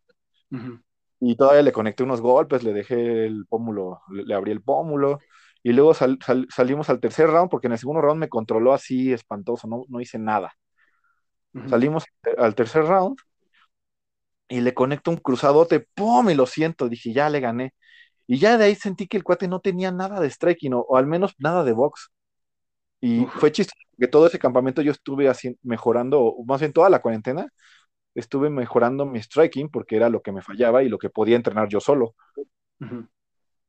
Y 1.20 1.36
todavía 1.36 1.62
le 1.62 1.72
conecté 1.72 2.02
unos 2.02 2.20
golpes, 2.20 2.62
le 2.62 2.72
dejé 2.72 3.26
el 3.26 3.46
pómulo, 3.46 4.00
le, 4.10 4.34
abrí 4.34 4.52
el 4.52 4.62
pómulo. 4.62 5.20
Y 5.62 5.72
luego 5.72 5.92
salimos 5.94 6.88
al 6.88 7.00
tercer 7.00 7.28
round, 7.28 7.50
porque 7.50 7.66
en 7.66 7.72
el 7.72 7.78
segundo 7.78 8.00
round 8.02 8.20
me 8.20 8.28
controló 8.28 8.72
así 8.72 9.12
espantoso, 9.12 9.66
no, 9.66 9.84
no 9.88 10.00
hice 10.00 10.18
nada. 10.18 10.52
Salimos 11.66 12.04
al 12.36 12.54
tercer 12.54 12.84
round 12.84 13.18
y 14.48 14.60
le 14.60 14.74
conecto 14.74 15.10
un 15.10 15.18
cruzadote, 15.18 15.86
¡pum! 15.94 16.30
Y 16.30 16.34
lo 16.34 16.46
siento, 16.46 16.88
dije, 16.88 17.12
ya 17.12 17.28
le 17.28 17.40
gané. 17.40 17.74
Y 18.26 18.38
ya 18.38 18.58
de 18.58 18.64
ahí 18.64 18.74
sentí 18.74 19.06
que 19.06 19.16
el 19.16 19.24
cuate 19.24 19.48
no 19.48 19.60
tenía 19.60 19.90
nada 19.92 20.20
de 20.20 20.30
striking, 20.30 20.74
o, 20.74 20.96
al 20.96 21.06
menos 21.06 21.34
nada 21.38 21.64
de 21.64 21.72
box. 21.72 22.10
Y 23.00 23.26
fue 23.26 23.52
chistoso, 23.52 23.80
porque 23.92 24.08
todo 24.08 24.26
ese 24.26 24.38
campamento 24.38 24.82
yo 24.82 24.92
estuve 24.92 25.28
así 25.28 25.56
mejorando, 25.62 26.34
más 26.46 26.60
bien 26.60 26.72
toda 26.72 26.90
la 26.90 27.00
cuarentena, 27.00 27.46
estuve 28.14 28.50
mejorando 28.50 29.06
mi 29.06 29.22
striking 29.22 29.68
porque 29.68 29.96
era 29.96 30.08
lo 30.08 30.20
que 30.22 30.32
me 30.32 30.42
fallaba 30.42 30.82
y 30.82 30.88
lo 30.88 30.98
que 30.98 31.10
podía 31.10 31.36
entrenar 31.36 31.68
yo 31.68 31.80
solo. 31.80 32.14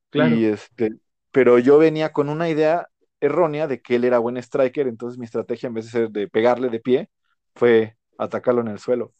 claro. 0.09 0.35
Y 0.35 0.45
este, 0.45 0.93
pero 1.31 1.59
yo 1.59 1.77
venía 1.77 2.11
con 2.11 2.29
una 2.29 2.49
idea 2.49 2.87
errónea 3.19 3.67
de 3.67 3.81
que 3.81 3.95
él 3.95 4.05
era 4.05 4.19
buen 4.19 4.37
striker, 4.37 4.87
entonces 4.87 5.19
mi 5.19 5.25
estrategia 5.25 5.67
en 5.67 5.73
vez 5.73 5.85
de 5.85 5.91
ser 5.91 6.09
de 6.09 6.27
pegarle 6.27 6.69
de 6.69 6.79
pie, 6.79 7.09
fue 7.55 7.97
atacarlo 8.17 8.61
en 8.61 8.69
el 8.69 8.79
suelo. 8.79 9.13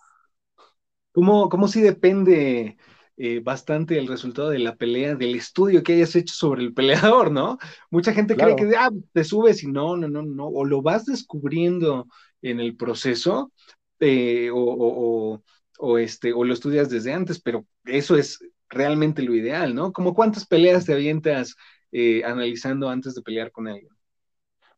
¿Cómo, 1.49 1.67
si 1.67 1.81
depende 1.81 2.77
eh, 3.17 3.41
bastante 3.41 3.97
el 3.97 4.07
resultado 4.07 4.49
de 4.49 4.59
la 4.59 4.75
pelea, 4.75 5.15
del 5.15 5.35
estudio 5.35 5.83
que 5.83 5.93
hayas 5.93 6.15
hecho 6.15 6.33
sobre 6.33 6.63
el 6.63 6.73
peleador, 6.73 7.31
¿no? 7.31 7.57
Mucha 7.91 8.13
gente 8.13 8.35
cree 8.35 8.55
que 8.55 8.71
ah, 8.77 8.89
te 9.11 9.23
subes 9.23 9.63
y 9.63 9.67
no, 9.67 9.97
no, 9.97 10.07
no, 10.07 10.21
no, 10.23 10.47
o 10.47 10.63
lo 10.63 10.81
vas 10.81 11.05
descubriendo 11.05 12.07
en 12.41 12.59
el 12.59 12.77
proceso, 12.77 13.51
eh, 13.99 14.49
o, 14.53 15.41
este, 15.97 16.31
o 16.33 16.43
lo 16.45 16.53
estudias 16.53 16.89
desde 16.89 17.13
antes, 17.13 17.41
pero 17.41 17.65
eso 17.83 18.15
es 18.15 18.39
realmente 18.69 19.21
lo 19.21 19.35
ideal, 19.35 19.75
¿no? 19.75 19.91
Como 19.91 20.13
cuántas 20.13 20.45
peleas 20.45 20.85
te 20.85 20.93
avientas 20.93 21.55
eh, 21.91 22.23
analizando 22.23 22.89
antes 22.89 23.15
de 23.15 23.21
pelear 23.21 23.51
con 23.51 23.67
alguien. 23.67 23.91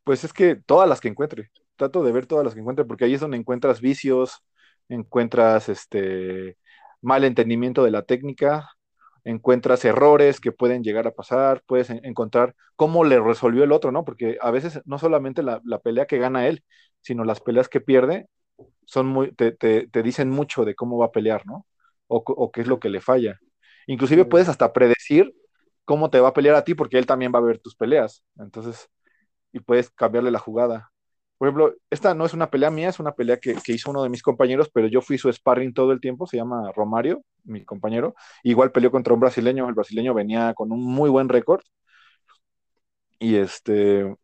Pues 0.04 0.24
es 0.24 0.34
que 0.34 0.56
todas 0.56 0.90
las 0.90 1.00
que 1.00 1.10
encuentre, 1.10 1.52
trato 1.76 2.04
de 2.04 2.12
ver 2.12 2.26
todas 2.26 2.44
las 2.46 2.54
que 2.54 2.62
encuentre, 2.62 2.86
porque 2.86 3.06
ahí 3.06 3.14
es 3.14 3.22
donde 3.22 3.38
encuentras 3.38 3.82
vicios, 3.82 4.42
encuentras 4.92 5.70
este 5.70 6.58
mal 7.02 7.24
entendimiento 7.24 7.84
de 7.84 7.92
la 7.92 8.04
técnica, 8.04 8.70
encuentras 9.24 9.86
errores 9.86 10.40
que 10.40 10.52
pueden 10.52 10.84
llegar 10.84 11.08
a 11.08 11.14
pasar, 11.14 11.64
puedes 11.66 11.90
encontrar 11.90 12.56
cómo 12.76 13.04
le 13.04 13.20
resolvió 13.20 13.64
el 13.64 13.72
otro, 13.72 13.92
¿no? 13.92 14.04
Porque 14.06 14.38
a 14.42 14.52
veces 14.52 14.82
no 14.86 14.98
solamente 15.00 15.44
la, 15.44 15.62
pelea 15.84 16.06
que 16.06 16.18
gana 16.18 16.48
él, 16.48 16.64
sino 17.02 17.24
las 17.24 17.42
peleas 17.42 17.70
que 17.70 17.82
pierde, 17.82 18.28
son 18.86 19.08
muy, 19.08 19.32
te, 19.34 19.88
dicen 20.04 20.30
mucho 20.30 20.66
de 20.66 20.76
cómo 20.76 20.98
va 20.98 21.08
a 21.08 21.12
pelear, 21.12 21.46
¿no? 21.46 21.66
O, 22.08 22.52
qué 22.52 22.62
es 22.62 22.68
lo 22.68 22.80
que 22.80 22.90
le 22.90 23.00
falla. 23.02 23.40
Inclusive 23.88 24.26
puedes 24.26 24.50
hasta 24.50 24.74
predecir 24.74 25.34
cómo 25.86 26.10
te 26.10 26.20
va 26.20 26.30
a 26.30 26.34
pelear 26.34 26.56
a 26.56 26.64
ti, 26.64 26.76
porque 26.76 26.98
él 26.98 27.06
también 27.06 27.32
va 27.34 27.40
a 27.40 27.42
ver 27.44 27.60
tus 27.60 27.76
peleas. 27.76 28.24
Entonces, 28.38 28.90
y 29.54 29.60
puedes 29.62 29.90
cambiarle 29.92 30.32
la 30.32 30.40
jugada. 30.40 30.91
Por 31.42 31.48
ejemplo, 31.48 31.74
esta 31.90 32.14
no 32.14 32.24
es 32.24 32.36
una 32.36 32.52
pelea 32.52 32.70
mía, 32.70 32.90
es 32.90 33.00
una 33.00 33.14
pelea 33.14 33.40
que, 33.40 33.56
hizo 33.66 33.90
uno 33.90 34.04
de 34.04 34.10
mis 34.10 34.22
compañeros, 34.22 34.70
pero 34.72 34.86
yo 34.88 35.02
fui 35.02 35.18
su 35.18 35.34
sparring 35.34 35.74
todo 35.74 35.92
el 35.92 36.00
tiempo, 36.00 36.28
se 36.28 36.38
llama 36.38 36.72
Romario, 36.76 37.24
mi 37.46 37.66
compañero. 37.66 38.14
Igual 38.44 38.72
peleó 38.72 38.92
contra 38.92 39.16
un 39.16 39.22
brasileño, 39.22 39.68
el 39.68 39.74
brasileño 39.74 40.14
venía 40.14 40.54
con 40.54 40.72
un 40.72 40.84
muy 40.84 41.10
buen 41.10 41.30
récord. 41.30 41.64
Y 43.20 43.38
este, 43.38 44.16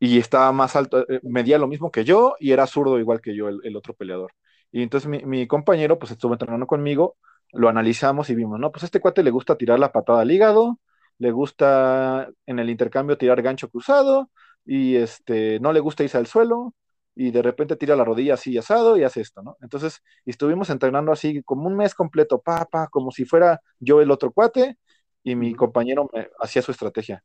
y 0.00 0.18
estaba 0.18 0.50
más 0.52 0.74
alto, 0.76 1.08
eh, 1.08 1.20
medía 1.22 1.58
lo 1.58 1.68
mismo 1.68 1.92
que 1.92 2.04
yo 2.04 2.34
y 2.40 2.52
era 2.52 2.66
zurdo 2.66 2.98
igual 2.98 3.20
que 3.20 3.36
yo, 3.36 3.48
el, 3.48 3.76
otro 3.76 3.94
peleador. 3.94 4.32
Y 4.72 4.82
entonces 4.82 5.08
mi, 5.08 5.24
mi, 5.24 5.46
compañero 5.46 6.00
pues 6.00 6.12
estuvo 6.12 6.32
entrenando 6.34 6.66
conmigo, 6.66 7.16
lo 7.52 7.68
analizamos 7.68 8.28
y 8.30 8.34
vimos, 8.34 8.58
no, 8.58 8.72
pues 8.72 8.84
este 8.84 9.00
cuate 9.00 9.22
le 9.22 9.30
gusta 9.30 9.56
tirar 9.56 9.78
la 9.78 9.92
patada 9.92 10.22
al 10.22 10.32
hígado, 10.32 10.80
le 11.18 11.30
gusta 11.30 12.28
en 12.46 12.58
el 12.58 12.70
intercambio 12.70 13.18
tirar 13.18 13.40
gancho 13.42 13.68
cruzado 13.70 14.30
y 14.64 14.96
este, 14.96 15.60
no 15.60 15.72
le 15.72 15.80
gusta 15.80 16.04
irse 16.04 16.16
al 16.16 16.26
suelo 16.26 16.74
y 17.14 17.30
de 17.30 17.42
repente 17.42 17.76
tira 17.76 17.96
la 17.96 18.04
rodilla 18.04 18.34
así 18.34 18.56
asado 18.58 18.96
y 18.96 19.04
hace 19.04 19.20
esto, 19.20 19.42
¿no? 19.42 19.56
Entonces 19.60 20.02
estuvimos 20.24 20.70
entrenando 20.70 21.12
así 21.12 21.42
como 21.42 21.66
un 21.66 21.76
mes 21.76 21.94
completo, 21.94 22.40
pa, 22.40 22.66
como 22.90 23.10
si 23.10 23.24
fuera 23.24 23.60
yo 23.78 24.00
el 24.00 24.10
otro 24.10 24.32
cuate 24.32 24.78
y 25.22 25.36
mi 25.36 25.54
compañero 25.54 26.08
me 26.12 26.28
hacía 26.40 26.62
su 26.62 26.72
estrategia. 26.72 27.22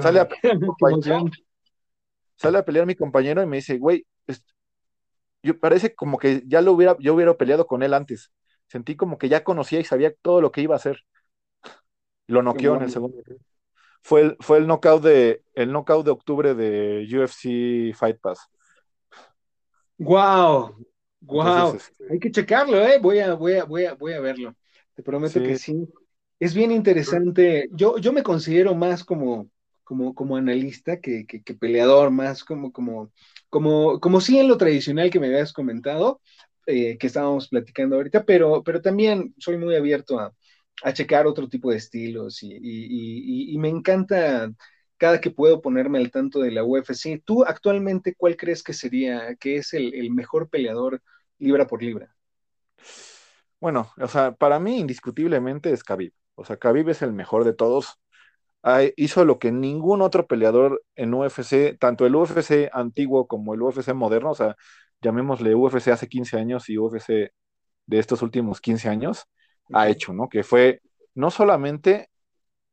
Sale 0.00 0.20
a, 0.20 0.28
sale 2.36 2.58
a 2.58 2.64
pelear 2.64 2.86
mi 2.86 2.94
compañero 2.94 3.42
y 3.42 3.46
me 3.46 3.56
dice, 3.56 3.78
güey, 3.78 4.06
yo 5.42 5.58
parece 5.58 5.94
como 5.94 6.18
que 6.18 6.42
ya 6.46 6.60
lo 6.60 6.72
hubiera, 6.72 6.96
yo 6.98 7.14
hubiera 7.14 7.34
peleado 7.34 7.66
con 7.66 7.82
él 7.82 7.94
antes. 7.94 8.32
Sentí 8.66 8.96
como 8.96 9.18
que 9.18 9.28
ya 9.28 9.42
conocía 9.42 9.80
y 9.80 9.84
sabía 9.84 10.12
todo 10.22 10.40
lo 10.40 10.52
que 10.52 10.60
iba 10.60 10.74
a 10.74 10.76
hacer. 10.76 11.00
Lo 12.26 12.42
noqueó 12.42 12.76
en 12.76 12.82
el 12.82 12.90
segundo. 12.90 13.18
Fue 14.02 14.22
el, 14.22 14.36
fue 14.40 14.58
el 14.58 14.66
knockout 14.66 15.02
de 15.02 15.42
el 15.54 15.72
knockout 15.72 16.04
de 16.04 16.10
octubre 16.10 16.54
de 16.54 17.06
UFC 17.10 17.94
Fight 17.96 18.18
Pass. 18.20 18.48
Wow, 19.98 20.76
wow. 21.20 21.74
Este 21.74 22.04
Hay 22.10 22.18
que 22.18 22.30
checarlo, 22.30 22.82
eh. 22.82 22.98
Voy 22.98 23.18
a, 23.18 23.34
voy 23.34 23.54
a, 23.54 23.64
voy 23.64 23.84
a, 23.84 23.94
voy 23.94 24.12
a 24.14 24.20
verlo. 24.20 24.54
Te 24.94 25.02
prometo 25.02 25.42
que 25.42 25.58
sí. 25.58 25.86
Es 26.38 26.54
bien 26.54 26.72
interesante. 26.72 27.68
Yo, 27.72 27.98
yo 27.98 28.12
me 28.14 28.22
considero 28.22 28.74
más 28.74 29.04
como, 29.04 29.50
como, 29.84 30.14
como 30.14 30.36
analista 30.36 31.00
que, 31.00 31.26
que, 31.26 31.54
peleador, 31.54 32.10
más 32.10 32.44
como, 32.44 32.72
como, 32.72 33.12
como, 33.50 34.00
como 34.00 34.20
sí 34.22 34.38
en 34.38 34.48
lo 34.48 34.56
tradicional 34.56 35.10
que 35.10 35.20
me 35.20 35.26
habías 35.26 35.52
comentado, 35.52 36.22
eh, 36.64 36.96
que 36.96 37.08
estábamos 37.08 37.48
platicando 37.48 37.96
ahorita, 37.96 38.24
pero, 38.24 38.62
pero 38.62 38.80
también 38.80 39.34
soy 39.36 39.58
muy 39.58 39.74
abierto 39.76 40.18
a, 40.18 40.32
a 40.82 40.92
checar 40.92 41.26
otro 41.26 41.48
tipo 41.48 41.70
de 41.70 41.76
estilos 41.76 42.42
y, 42.42 42.56
y, 43.52 43.58
me 43.58 43.68
encanta 43.68 44.50
cada 44.96 45.20
que 45.20 45.30
puedo 45.30 45.60
ponerme 45.60 45.98
al 45.98 46.10
tanto 46.10 46.40
de 46.40 46.50
la 46.50 46.64
UFC. 46.64 47.22
¿Tú 47.24 47.44
actualmente 47.44 48.14
cuál 48.14 48.36
crees 48.36 48.62
que 48.62 48.72
sería, 48.72 49.34
que 49.36 49.56
es 49.56 49.74
el, 49.74 50.10
mejor 50.10 50.48
peleador 50.48 51.02
libra 51.38 51.66
por 51.66 51.82
libra? 51.82 52.14
Bueno, 53.60 53.92
o 53.98 54.08
sea, 54.08 54.32
para 54.32 54.58
mí 54.58 54.78
indiscutiblemente 54.78 55.72
es 55.72 55.84
Khabib. 55.84 56.12
O 56.34 56.44
sea, 56.44 56.56
Khabib 56.56 56.88
es 56.88 57.02
el 57.02 57.12
mejor 57.12 57.44
de 57.44 57.52
todos 57.52 57.98
hizo 58.96 59.24
lo 59.24 59.38
que 59.38 59.52
ningún 59.52 60.02
otro 60.02 60.26
peleador 60.26 60.82
en 60.94 61.14
UFC, 61.14 61.78
tanto 61.78 62.06
el 62.06 62.14
UFC 62.14 62.68
antiguo 62.72 63.26
como 63.26 63.54
el 63.54 63.62
UFC 63.62 63.94
moderno, 63.94 64.30
o 64.32 64.34
sea, 64.34 64.56
llamémosle 65.00 65.54
UFC 65.54 65.88
hace 65.88 66.08
15 66.08 66.36
años 66.36 66.68
y 66.68 66.78
UFC 66.78 67.32
de 67.86 67.98
estos 67.98 68.22
últimos 68.22 68.60
15 68.60 68.88
años, 68.88 69.26
ha 69.72 69.88
hecho, 69.88 70.12
¿no? 70.12 70.28
Que 70.28 70.42
fue 70.42 70.80
no 71.14 71.30
solamente 71.30 72.08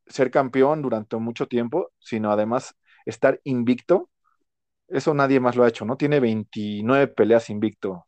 ser 0.07 0.31
campeón 0.31 0.81
durante 0.81 1.17
mucho 1.17 1.47
tiempo, 1.47 1.91
sino 1.99 2.31
además 2.31 2.75
estar 3.05 3.39
invicto. 3.43 4.09
Eso 4.87 5.13
nadie 5.13 5.39
más 5.39 5.55
lo 5.55 5.63
ha 5.63 5.69
hecho, 5.69 5.85
¿no? 5.85 5.97
Tiene 5.97 6.19
29 6.19 7.07
peleas 7.09 7.49
invicto, 7.49 8.05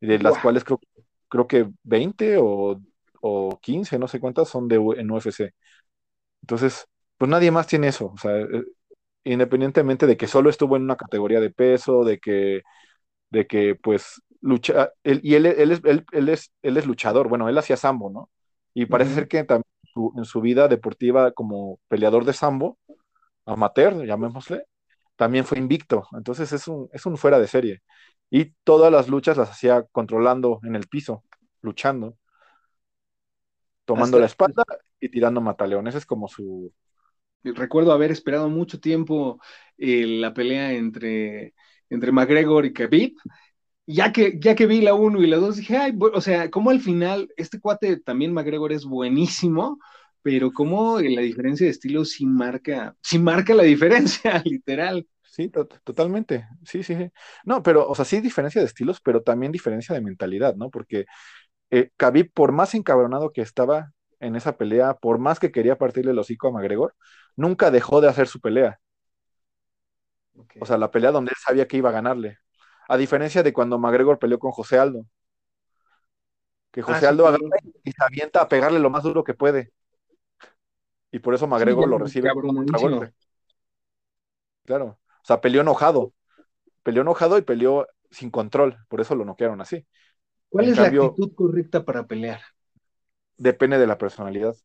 de 0.00 0.18
las 0.18 0.38
cuales 0.38 0.64
creo, 0.64 0.80
creo 1.28 1.46
que 1.46 1.68
20 1.84 2.38
o, 2.38 2.80
o 3.20 3.58
15, 3.60 3.98
no 3.98 4.08
sé 4.08 4.20
cuántas, 4.20 4.48
son 4.48 4.68
de, 4.68 4.76
en 4.76 5.10
UFC. 5.10 5.52
Entonces, 6.42 6.86
pues 7.18 7.30
nadie 7.30 7.50
más 7.50 7.66
tiene 7.66 7.88
eso, 7.88 8.12
o 8.14 8.18
sea, 8.18 8.38
eh, 8.40 8.64
independientemente 9.24 10.06
de 10.06 10.16
que 10.16 10.26
solo 10.28 10.50
estuvo 10.50 10.76
en 10.76 10.82
una 10.84 10.96
categoría 10.96 11.40
de 11.40 11.50
peso, 11.50 12.04
de 12.04 12.18
que, 12.18 12.62
de 13.30 13.46
que 13.46 13.76
pues 13.76 14.22
lucha, 14.40 14.92
y 15.04 15.34
él, 15.34 15.46
él, 15.46 15.72
es, 15.72 15.80
él, 15.84 16.28
es, 16.28 16.52
él 16.62 16.76
es 16.76 16.86
luchador, 16.86 17.28
bueno, 17.28 17.48
él 17.48 17.58
hacía 17.58 17.76
sambo, 17.76 18.10
¿no? 18.10 18.30
Y 18.74 18.86
parece 18.86 19.14
ser 19.14 19.28
que 19.28 19.44
también 19.44 19.64
en 20.16 20.24
su 20.24 20.40
vida 20.40 20.68
deportiva 20.68 21.32
como 21.32 21.80
peleador 21.88 22.24
de 22.24 22.32
sambo, 22.32 22.78
amateur, 23.46 24.04
llamémosle, 24.04 24.64
también 25.16 25.44
fue 25.44 25.58
invicto, 25.58 26.06
entonces 26.12 26.52
es 26.52 26.68
un, 26.68 26.88
es 26.92 27.06
un 27.06 27.16
fuera 27.16 27.38
de 27.38 27.48
serie. 27.48 27.82
Y 28.30 28.52
todas 28.64 28.92
las 28.92 29.08
luchas 29.08 29.36
las 29.36 29.50
hacía 29.50 29.84
controlando 29.92 30.60
en 30.64 30.76
el 30.76 30.88
piso, 30.88 31.24
luchando, 31.62 32.16
tomando 33.84 34.18
la 34.18 34.26
espalda 34.26 34.64
y 35.00 35.08
tirando 35.08 35.40
mataleones, 35.40 35.94
es 35.94 36.06
como 36.06 36.28
su, 36.28 36.72
recuerdo 37.42 37.92
haber 37.92 38.10
esperado 38.10 38.48
mucho 38.48 38.80
tiempo 38.80 39.40
eh, 39.78 40.06
la 40.06 40.34
pelea 40.34 40.72
entre, 40.72 41.54
entre 41.88 42.12
McGregor 42.12 42.66
y 42.66 42.72
Khabib. 42.72 43.14
Ya 43.86 44.12
que, 44.12 44.38
ya 44.40 44.54
que 44.56 44.66
vi 44.66 44.80
la 44.80 44.94
1 44.94 45.22
y 45.22 45.26
la 45.28 45.36
2, 45.36 45.56
dije, 45.56 45.76
ay, 45.76 45.92
o 46.14 46.20
sea, 46.20 46.50
como 46.50 46.70
al 46.70 46.80
final, 46.80 47.28
este 47.36 47.60
cuate 47.60 47.98
también 47.98 48.32
McGregor 48.32 48.72
es 48.72 48.84
buenísimo, 48.84 49.78
pero 50.22 50.52
como 50.52 50.98
la 51.00 51.20
diferencia 51.20 51.66
de 51.66 51.70
estilo 51.70 52.04
sí 52.04 52.26
marca, 52.26 52.96
sí 53.00 53.18
marca 53.20 53.54
la 53.54 53.62
diferencia, 53.62 54.42
literal. 54.44 55.06
Sí, 55.22 55.50
totalmente. 55.50 56.48
Sí, 56.64 56.82
sí, 56.82 56.96
sí. 56.96 57.10
No, 57.44 57.62
pero, 57.62 57.86
o 57.88 57.94
sea, 57.94 58.04
sí 58.04 58.20
diferencia 58.20 58.60
de 58.60 58.66
estilos, 58.66 59.00
pero 59.00 59.22
también 59.22 59.52
diferencia 59.52 59.94
de 59.94 60.00
mentalidad, 60.00 60.54
¿no? 60.56 60.70
Porque 60.70 61.04
eh, 61.70 61.90
Khabib, 61.96 62.32
por 62.32 62.52
más 62.52 62.74
encabronado 62.74 63.32
que 63.32 63.42
estaba 63.42 63.92
en 64.20 64.36
esa 64.36 64.56
pelea, 64.58 64.94
por 64.94 65.18
más 65.18 65.40
que 65.40 65.52
quería 65.52 65.78
partirle 65.78 66.12
el 66.12 66.18
hocico 66.20 66.48
a 66.48 66.52
McGregor, 66.52 66.94
nunca 67.36 67.70
dejó 67.70 68.00
de 68.00 68.08
hacer 68.08 68.28
su 68.28 68.40
pelea. 68.40 68.80
O 70.58 70.66
sea, 70.66 70.76
la 70.78 70.90
pelea 70.90 71.12
donde 71.12 71.30
él 71.30 71.36
sabía 71.42 71.66
que 71.68 71.76
iba 71.78 71.88
a 71.90 71.92
ganarle. 71.92 72.38
A 72.88 72.96
diferencia 72.96 73.42
de 73.42 73.52
cuando 73.52 73.78
McGregor 73.78 74.18
peleó 74.18 74.38
con 74.38 74.52
José 74.52 74.78
Aldo. 74.78 75.04
Que 76.70 76.82
José 76.82 77.06
ah, 77.06 77.08
Aldo 77.10 77.26
agarra 77.26 77.44
y 77.84 77.92
se 77.92 78.04
avienta 78.04 78.42
a 78.42 78.48
pegarle 78.48 78.78
lo 78.78 78.90
más 78.90 79.02
duro 79.02 79.24
que 79.24 79.34
puede. 79.34 79.72
Y 81.10 81.18
por 81.18 81.34
eso 81.34 81.46
McGregor 81.46 81.88
lo 81.88 81.98
recibe 81.98 82.30
Claro. 84.64 84.98
O 85.06 85.24
sea, 85.24 85.40
peleó 85.40 85.62
enojado. 85.62 86.12
Peleó 86.82 87.02
enojado 87.02 87.38
y 87.38 87.42
peleó 87.42 87.86
sin 88.10 88.30
control. 88.30 88.76
Por 88.88 89.00
eso 89.00 89.14
lo 89.14 89.24
noquearon 89.24 89.60
así. 89.60 89.86
¿Cuál 90.48 90.68
es 90.68 90.76
la 90.76 90.86
actitud 90.86 91.34
correcta 91.34 91.84
para 91.84 92.06
pelear? 92.06 92.40
Depende 93.36 93.78
de 93.78 93.86
la 93.86 93.98
personalidad 93.98 94.56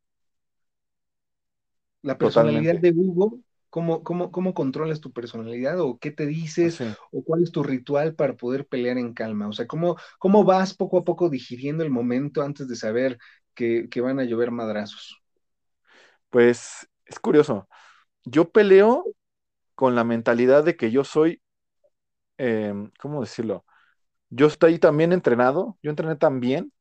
la 2.01 2.17
personalidad 2.17 2.79
de 2.79 2.91
Hugo, 2.91 3.39
¿cómo, 3.71 4.03
cómo, 4.03 4.31
cómo 4.31 4.53
controlas 4.53 4.99
tu 4.99 5.11
personalidad 5.11 5.79
o 5.79 5.97
qué 5.97 6.11
te 6.11 6.27
dices 6.27 6.79
o 7.11 7.23
cuál 7.23 7.41
es 7.41 7.51
tu 7.51 7.63
ritual 7.63 8.13
para 8.13 8.35
poder 8.35 8.67
pelear 8.67 8.99
en 8.99 9.13
calma? 9.13 9.47
O 9.47 9.53
sea, 9.53 9.65
¿cómo, 9.65 9.97
cómo 10.19 10.43
vas 10.43 10.75
poco 10.75 10.99
a 10.99 11.03
poco 11.03 11.29
digiriendo 11.29 11.83
el 11.83 11.89
momento 11.89 12.43
antes 12.43 12.67
de 12.67 12.75
saber 12.75 13.17
que, 13.55 13.87
van 14.01 14.19
a 14.19 14.25
llover 14.25 14.51
madrazos? 14.51 15.19
Pues 16.29 16.87
es 17.05 17.19
curioso. 17.19 17.67
Yo 18.25 18.51
peleo 18.51 19.05
con 19.73 19.95
la 19.95 20.03
mentalidad 20.03 20.63
de 20.63 20.75
que 20.75 20.91
yo 20.91 21.03
soy, 21.03 21.41
em, 22.37 22.91
¿cómo 22.99 23.21
decirlo? 23.21 23.65
Yo 24.29 24.47
estoy 24.47 24.79
también 24.79 25.13
entrenado, 25.13 25.77
yo 25.81 25.89
entrené 25.89 26.17
tan 26.17 26.41
bien 26.41 26.73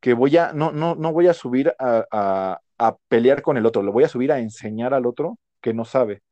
que 0.00 0.14
voy 0.14 0.36
a, 0.38 0.52
no, 0.52 0.72
no, 0.72 0.94
no 0.94 1.12
voy 1.12 1.28
a 1.28 1.34
subir 1.34 1.74
a, 1.78 2.58
a 2.78 2.96
pelear 3.08 3.42
con 3.42 3.58
el 3.58 3.66
otro, 3.66 3.82
lo 3.82 3.92
voy 3.92 4.04
a 4.04 4.08
subir 4.08 4.32
a 4.32 4.38
enseñar 4.38 4.94
al 4.94 5.04
otro 5.04 5.38
que 5.60 5.74
no 5.74 5.84
sabe. 5.84 6.22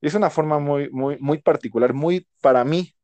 Es 0.00 0.14
una 0.14 0.30
forma 0.30 0.58
muy, 0.58 0.90
muy, 0.90 1.18
muy 1.20 1.38
particular, 1.38 1.94
muy 1.94 2.26
para 2.40 2.64
mí 2.64 2.94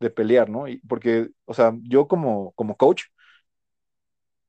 de 0.00 0.10
pelear, 0.10 0.50
¿no? 0.50 0.68
Y 0.68 0.78
porque, 0.88 1.30
o 1.46 1.54
sea, 1.54 1.72
yo 1.84 2.08
como, 2.08 2.52
como 2.54 2.76
coach, 2.76 3.04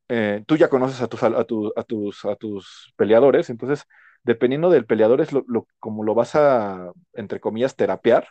eh, 0.07 0.43
tú 0.47 0.57
ya 0.57 0.69
conoces 0.69 1.01
a 1.01 1.07
tus, 1.07 1.23
a, 1.23 1.43
tus, 1.85 2.25
a 2.25 2.35
tus 2.35 2.93
peleadores, 2.95 3.49
entonces, 3.49 3.85
dependiendo 4.23 4.69
del 4.69 4.85
peleador, 4.85 5.21
es 5.21 5.31
lo, 5.33 5.45
como 5.79 6.03
lo 6.03 6.15
vas 6.15 6.35
a, 6.35 6.91
entre 7.13 7.39
comillas, 7.39 7.75
terapear 7.75 8.27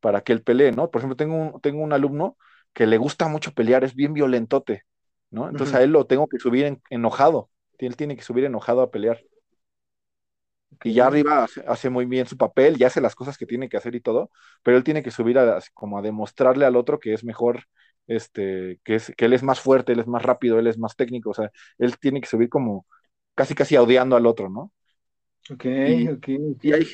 para 0.00 0.22
que 0.22 0.32
él 0.32 0.42
pelee, 0.42 0.72
¿no? 0.72 0.90
Por 0.90 1.00
ejemplo, 1.00 1.16
tengo 1.16 1.34
un, 1.36 1.60
tengo 1.60 1.82
un 1.82 1.92
alumno 1.92 2.36
que 2.72 2.86
le 2.86 2.98
gusta 2.98 3.28
mucho 3.28 3.52
pelear, 3.52 3.84
es 3.84 3.94
bien 3.94 4.12
violentote, 4.14 4.82
¿no? 5.30 5.48
Entonces 5.48 5.74
a 5.74 5.82
él 5.82 5.90
lo 5.90 6.06
tengo 6.06 6.28
que 6.28 6.38
subir 6.38 6.80
enojado 6.90 7.50
él 7.78 7.96
tiene 7.96 8.16
que 8.16 8.22
subir 8.22 8.44
enojado 8.44 8.82
a 8.82 8.90
pelear. 8.90 9.20
Y 10.84 10.94
ya 10.94 11.06
arriba 11.06 11.46
hace, 11.66 11.90
muy 11.90 12.04
bien 12.06 12.26
su 12.26 12.36
papel, 12.36 12.76
ya 12.76 12.86
hace 12.86 13.00
las 13.00 13.14
cosas 13.14 13.36
que 13.36 13.46
tiene 13.46 13.68
que 13.68 13.76
hacer 13.76 13.94
y 13.94 14.00
todo, 14.00 14.30
pero 14.62 14.76
él 14.76 14.84
tiene 14.84 15.02
que 15.02 15.10
subir 15.10 15.38
a, 15.38 15.58
como 15.74 15.98
a 15.98 16.02
demostrarle 16.02 16.64
al 16.66 16.76
otro 16.76 17.00
que 17.00 17.14
es 17.14 17.24
mejor, 17.24 17.64
este, 18.06 18.80
que, 18.84 18.96
es, 18.96 19.12
que 19.16 19.24
él 19.24 19.32
es 19.32 19.42
más 19.42 19.60
fuerte, 19.60 19.92
él 19.92 20.00
es 20.00 20.06
más 20.06 20.22
rápido, 20.22 20.58
él 20.58 20.66
es 20.66 20.78
más 20.78 20.94
técnico, 20.94 21.30
o 21.30 21.34
sea, 21.34 21.50
él 21.78 21.98
tiene 21.98 22.20
que 22.20 22.28
subir 22.28 22.48
como 22.48 22.86
casi 23.34 23.54
casi 23.54 23.76
odiando 23.76 24.16
al 24.16 24.26
otro, 24.26 24.50
¿no? 24.50 24.72
Ok, 25.50 25.64
y, 25.64 26.08
ok. 26.08 26.28
Y, 26.62 26.72
hay, 26.72 26.86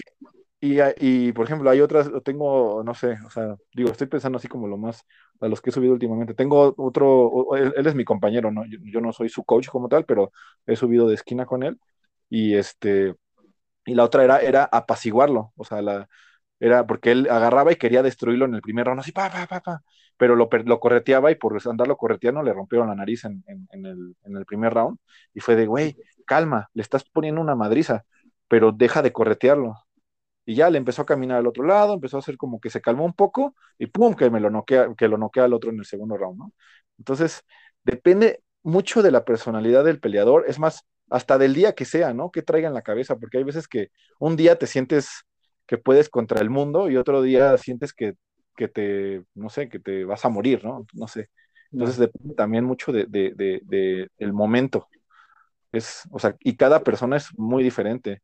y, 0.61 0.79
y, 1.01 1.33
por 1.33 1.45
ejemplo, 1.45 1.69
hay 1.69 1.81
otras, 1.81 2.11
tengo, 2.25 2.83
no 2.85 2.95
sé, 2.95 3.19
o 3.27 3.31
sea, 3.31 3.57
digo, 3.75 3.91
estoy 3.91 4.07
pensando 4.07 4.39
así 4.39 4.49
como 4.49 4.69
lo 4.69 4.79
más, 4.79 5.05
a 5.41 5.49
los 5.49 5.61
que 5.61 5.71
he 5.71 5.73
subido 5.73 5.93
últimamente. 5.93 6.35
Tengo 6.35 6.75
otro, 6.79 7.55
él, 7.57 7.87
es 7.87 7.95
mi 7.95 8.05
compañero, 8.05 8.51
¿no? 8.51 8.65
Yo, 8.67 9.01
no 9.01 9.13
soy 9.13 9.29
su 9.29 9.45
coach 9.45 9.69
como 9.69 9.89
tal, 9.89 10.05
pero 10.07 10.33
he 10.67 10.77
subido 10.77 11.09
de 11.09 11.15
esquina 11.17 11.45
con 11.47 11.63
él. 11.65 11.79
Y 12.31 12.55
este, 12.55 13.15
y 13.87 13.95
la 13.95 14.05
otra 14.05 14.25
era, 14.25 14.39
era 14.41 14.65
apaciguarlo, 14.65 15.53
o 15.57 15.65
sea, 15.65 15.83
la, 15.83 16.09
era 16.61 16.87
porque 16.87 17.13
él 17.13 17.29
agarraba 17.31 17.73
y 17.73 17.77
quería 17.77 18.03
destruirlo 18.03 18.45
en 18.47 18.55
el 18.55 18.63
primer 18.63 18.87
round, 18.87 19.01
así, 19.01 19.13
pa, 19.13 19.31
pa, 19.31 19.47
pa, 19.47 19.61
pa, 19.61 19.83
pero 20.17 20.37
lo, 20.37 20.49
lo 20.65 20.81
correteaba 20.81 21.31
y 21.31 21.35
por 21.37 21.59
andarlo 21.69 21.97
correteando 21.97 22.43
le 22.43 22.53
rompieron 22.53 22.89
la 22.89 22.95
nariz 22.95 23.25
en, 23.25 23.45
en, 23.49 23.87
el, 23.87 24.17
en 24.25 24.37
el 24.37 24.45
primer 24.47 24.73
round. 24.75 24.99
Y 25.35 25.41
fue 25.41 25.57
de, 25.57 25.67
güey, 25.67 25.97
calma, 26.27 26.71
le 26.75 26.83
estás 26.83 27.05
poniendo 27.05 27.41
una 27.41 27.55
madriza, 27.57 28.05
pero 28.49 28.73
deja 28.73 29.03
de 29.03 29.13
corretearlo 29.13 29.75
y 30.47 30.55
ya 30.57 30.71
le 30.71 30.79
empezó 30.79 31.03
a 31.03 31.07
caminar 31.07 31.39
al 31.39 31.47
otro 31.47 31.65
lado, 31.65 31.95
empezó 31.95 32.17
a 32.19 32.21
hacer 32.21 32.37
como 32.37 32.61
que 32.61 32.71
se 32.71 32.81
calmó 32.81 33.05
un 33.05 33.15
poco 33.15 33.55
y 33.79 33.87
pum, 33.87 34.15
que 34.15 34.31
me 34.31 34.41
lo 34.41 34.51
noquea, 34.51 34.89
que 34.97 35.09
lo 35.09 35.19
noquea 35.19 35.45
al 35.45 35.55
otro 35.55 35.71
en 35.71 35.79
el 35.79 35.85
segundo 35.87 36.17
round, 36.17 36.39
¿no? 36.39 36.53
Entonces, 36.99 37.43
depende 37.83 38.43
mucho 38.63 39.03
de 39.03 39.11
la 39.11 39.25
personalidad 39.25 39.85
del 39.85 40.01
peleador, 40.01 40.45
es 40.49 40.59
más, 40.59 40.87
hasta 41.11 41.39
del 41.39 41.55
día 41.55 41.75
que 41.75 41.85
sea, 41.85 42.15
¿no? 42.15 42.31
Que 42.31 42.43
traiga 42.43 42.69
en 42.69 42.75
la 42.75 42.83
cabeza, 42.83 43.17
porque 43.17 43.39
hay 43.39 43.45
veces 43.45 43.69
que 43.69 43.91
un 44.19 44.37
día 44.37 44.59
te 44.59 44.67
sientes 44.67 45.25
que 45.67 45.79
puedes 45.79 46.09
contra 46.09 46.41
el 46.41 46.51
mundo 46.51 46.91
y 46.91 46.97
otro 46.97 47.23
día 47.23 47.57
sientes 47.59 47.93
que, 47.93 48.15
que 48.57 48.69
te, 48.69 49.25
no 49.35 49.49
sé, 49.49 49.69
que 49.69 49.79
te 49.79 50.05
vas 50.05 50.25
a 50.25 50.29
morir, 50.29 50.65
¿no? 50.65 50.87
No 50.93 51.09
sé. 51.09 51.31
Entonces 51.73 51.99
depende 51.99 52.35
también 52.35 52.65
mucho 52.65 52.93
de, 52.93 53.07
de, 53.09 53.33
de, 53.35 53.61
de, 53.65 54.09
el 54.19 54.33
momento. 54.33 54.89
Es, 55.73 56.03
o 56.11 56.19
sea, 56.19 56.37
y 56.41 56.57
cada 56.57 56.85
persona 56.85 57.17
es 57.17 57.37
muy 57.37 57.65
diferente. 57.65 58.23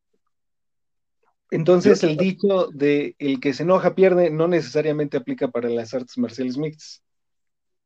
Entonces, 1.50 2.04
el 2.04 2.16
dicho 2.16 2.68
de 2.72 3.16
el 3.18 3.40
que 3.40 3.52
se 3.52 3.64
enoja 3.64 3.96
pierde 3.96 4.30
no 4.30 4.46
necesariamente 4.46 5.16
aplica 5.16 5.48
para 5.48 5.68
las 5.68 5.92
artes 5.94 6.16
marciales 6.16 6.56
mixtas. 6.56 7.02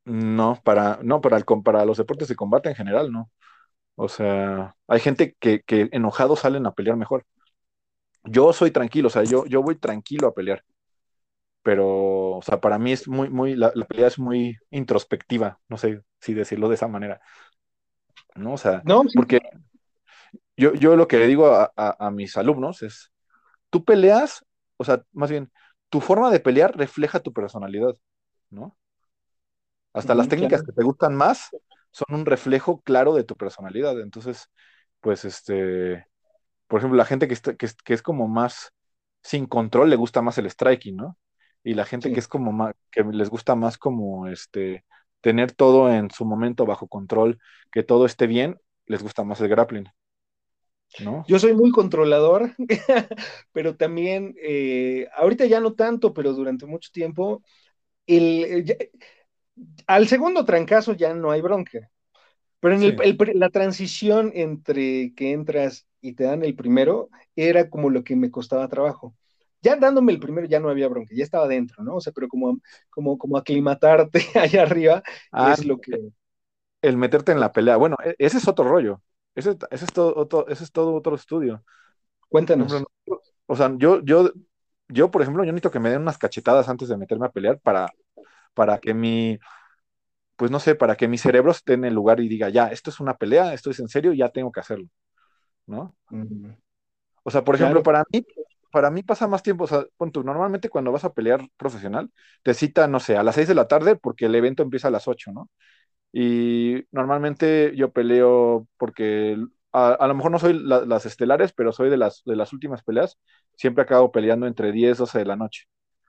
No, 0.05 0.61
para, 0.63 0.99
no, 1.03 1.23
para, 1.23 1.39
el, 1.39 1.45
para 1.65 1.85
los 1.87 1.97
deportes 1.97 2.29
de 2.29 2.37
combate 2.37 2.69
en 2.69 2.75
general, 2.75 3.11
no. 3.11 3.31
O 3.97 4.09
sea, 4.09 4.77
hay 4.89 5.01
gente 5.01 5.37
que, 5.39 5.63
que 5.63 5.89
enojados 5.93 6.41
salen 6.41 6.67
a 6.67 6.73
pelear 6.73 6.97
mejor. 6.97 7.25
Yo 8.25 8.53
soy 8.53 8.71
tranquilo, 8.71 9.09
o 9.09 9.11
sea, 9.11 9.25
yo, 9.25 9.45
yo 9.47 9.63
voy 9.63 9.77
tranquilo 9.77 10.29
a 10.29 10.35
pelear. 10.35 10.65
Pero, 11.63 12.37
o 12.37 12.43
sea, 12.43 12.61
para 12.61 12.79
mí 12.79 12.93
es 12.93 13.09
muy, 13.09 13.31
muy, 13.31 13.55
la, 13.55 13.71
pelea 13.71 14.09
es 14.09 14.19
muy 14.19 14.59
introspectiva, 14.71 15.61
no 15.69 15.79
sé 15.79 16.03
si 16.21 16.35
decirlo 16.35 16.69
de 16.69 16.75
esa 16.75 16.89
manera. 16.89 17.21
¿No? 18.35 18.55
O 18.55 18.59
sea, 18.59 18.83
no, 18.85 19.05
porque 19.15 19.41
yo, 20.57 20.75
yo 20.75 20.97
lo 20.97 21.09
que 21.09 21.19
le 21.19 21.27
digo 21.27 21.47
a, 21.55 21.73
a 21.77 22.11
mis 22.11 22.37
alumnos 22.37 22.83
es, 22.83 23.13
tú 23.71 23.85
peleas, 23.85 24.45
o 24.77 24.85
sea, 24.85 25.03
más 25.13 25.31
bien, 25.31 25.51
tu 25.89 26.01
forma 26.01 26.31
de 26.31 26.41
pelear 26.41 26.77
refleja 26.77 27.21
tu 27.21 27.33
personalidad, 27.33 27.95
¿no? 28.51 28.77
Hasta 29.93 30.15
las 30.15 30.29
técnicas 30.29 30.65
que 30.65 30.73
te 30.73 30.83
gustan 30.83 31.15
más 31.15 31.51
son 31.95 32.13
un 32.21 32.27
reflejo 32.27 32.81
claro 32.81 33.15
de 33.15 33.23
tu 33.23 33.37
personalidad. 33.37 34.01
Entonces, 34.01 34.51
pues, 35.01 35.25
este, 35.25 36.07
por 36.67 36.81
ejemplo, 36.81 36.97
la 36.97 37.05
gente 37.05 37.29
que, 37.29 37.37
que, 37.57 37.95
es 37.95 38.03
como 38.03 38.27
más 38.27 38.73
sin 39.23 39.47
control 39.47 39.91
le 39.91 39.97
gusta 39.97 40.21
más 40.21 40.37
el 40.39 40.51
striking, 40.51 40.97
¿no? 40.97 41.17
Y 41.63 41.75
la 41.75 41.85
gente 41.85 42.13
que 42.13 42.19
es 42.19 42.27
como 42.27 42.53
más, 42.53 42.75
que 42.91 43.05
les 43.05 43.31
gusta 43.31 43.55
más 43.55 43.79
como, 43.79 44.27
este, 44.27 44.85
tener 45.21 45.53
todo 45.53 45.91
en 45.91 46.11
su 46.11 46.25
momento 46.25 46.67
bajo 46.67 46.89
control, 46.89 47.39
que 47.71 47.85
todo 47.85 48.07
esté 48.07 48.27
bien, 48.27 48.59
les 48.87 49.03
gusta 49.03 49.23
más 49.23 49.41
el 49.41 49.49
grappling. 49.49 49.89
Yo 51.29 51.39
soy 51.39 51.55
muy 51.55 51.71
controlador, 51.71 52.55
pero 53.53 53.77
también, 53.77 54.35
eh, 54.43 55.07
ahorita 55.17 55.47
ya 55.47 55.61
no 55.61 55.75
tanto, 55.75 56.13
pero 56.13 56.33
durante 56.33 56.67
mucho 56.67 56.91
tiempo, 56.93 57.43
al 59.87 60.09
segundo 60.09 60.45
trancazo 60.45 60.95
ya 60.95 61.15
no 61.15 61.31
hay 61.31 61.41
bronca. 61.41 61.91
Pero 62.61 62.77
en 62.77 63.39
la 63.39 63.51
transición 63.51 64.33
entre 64.35 65.13
que 65.15 65.33
entras 65.33 65.87
y 66.01 66.15
te 66.15 66.25
dan 66.25 66.43
el 66.45 66.57
primero 66.57 67.11
era 67.37 67.69
como 67.69 67.91
lo 67.91 68.05
que 68.05 68.17
me 68.17 68.31
costaba 68.31 68.69
trabajo. 68.69 69.15
Ya 69.61 69.77
dándome 69.77 70.13
el 70.13 70.21
primero 70.21 70.47
ya 70.47 70.61
no 70.61 70.71
había 70.71 70.89
bronca, 70.89 71.15
ya 71.15 71.25
estaba 71.25 71.47
dentro, 71.47 71.83
¿no? 71.85 71.97
O 71.97 72.01
sea, 72.01 72.13
pero 72.15 72.29
como, 72.29 72.61
como, 72.91 73.19
como 73.19 73.37
aclimatarte 73.37 74.21
allá 74.35 74.63
arriba 74.63 75.03
ah, 75.33 75.53
es 75.53 75.65
lo 75.65 75.79
que... 75.79 75.93
El 76.83 76.97
meterte 76.97 77.33
en 77.33 77.41
la 77.41 77.53
pelea. 77.53 77.77
Bueno, 77.77 77.97
e, 78.05 78.15
ese 78.19 78.39
es 78.39 78.49
otro 78.49 78.67
rollo. 78.67 79.03
Ese, 79.35 79.57
es, 79.71 79.93
todo, 79.93 80.15
otro, 80.17 80.47
ese 80.49 80.65
es 80.65 80.73
todo 80.73 80.95
otro 80.95 81.15
estudio. 81.17 81.65
Cuéntanos. 82.29 82.85
o 83.47 83.57
sea, 83.57 83.75
yo, 83.77 84.03
yo, 84.03 84.33
yo, 84.89 85.11
por 85.11 85.23
ejemplo, 85.23 85.45
yo 85.45 85.53
necesito 85.53 85.71
que 85.71 85.81
me 85.81 85.91
den 85.91 86.03
unas 86.03 86.19
cachetadas 86.19 86.69
antes 86.69 86.89
de 86.89 86.97
meterme 86.97 87.27
a 87.27 87.31
pelear 87.31 87.59
para, 87.61 87.91
para 88.55 88.79
que 88.79 88.95
mi, 88.95 89.39
pues 90.37 90.51
no 90.51 90.61
sé, 90.61 90.75
para 90.75 90.97
que 90.97 91.09
mi 91.09 91.19
cerebro 91.19 91.51
esté 91.53 91.75
en 91.75 91.85
el 91.85 91.95
lugar 91.95 92.21
y 92.21 92.29
diga, 92.29 92.49
ya, 92.49 92.69
esto 92.69 92.91
es 92.91 93.01
una 93.01 93.17
pelea, 93.17 93.55
esto 93.55 93.71
es 93.71 93.81
en 93.81 93.89
serio, 93.89 94.13
ya 94.13 94.31
tengo 94.31 94.53
que 94.53 94.61
hacerlo, 94.61 94.89
¿no? 95.67 95.97
O 97.23 97.31
sea, 97.31 97.45
por 97.45 97.55
ejemplo, 97.55 97.83
para 97.83 98.05
mí, 98.13 98.25
para 98.71 98.91
mí 98.91 99.03
pasa 99.03 99.27
más 99.29 99.43
tiempo, 99.43 99.65
o 99.65 99.67
sea, 99.67 99.85
punto, 99.97 100.23
normalmente 100.23 100.69
cuando 100.69 100.93
vas 100.93 101.05
a 101.05 101.13
pelear 101.13 101.47
profesional, 101.57 102.11
te 102.43 102.55
cita, 102.55 102.89
no 102.89 103.01
sé, 103.01 103.17
a 103.17 103.23
las 103.23 103.37
6 103.37 103.49
de 103.49 103.55
la 103.55 103.69
tarde 103.69 103.97
porque 103.97 104.27
el 104.27 104.35
evento 104.35 104.63
empieza 104.63 104.89
a 104.89 104.91
las 104.91 105.09
8, 105.09 105.33
¿no? 105.33 105.51
Y 106.13 106.85
normalmente 106.93 107.73
yo 107.77 107.93
peleo 107.93 108.69
porque 108.77 109.37
a, 109.73 110.07
lo 110.07 110.15
mejor 110.15 110.31
no 110.31 110.39
soy 110.39 110.53
las 110.63 111.07
estelares, 111.07 111.53
pero 111.53 111.73
soy 111.73 111.91
de 111.91 111.97
las, 111.97 112.23
de 112.25 112.37
las 112.37 112.53
últimas 112.53 112.85
peleas. 112.85 113.19
Siempre 113.57 113.83
acabo 113.83 114.13
peleando 114.13 114.47
entre 114.47 114.71
10, 114.71 114.99
12 114.99 115.19
de 115.19 115.25
la 115.25 115.35
noche. 115.37 115.65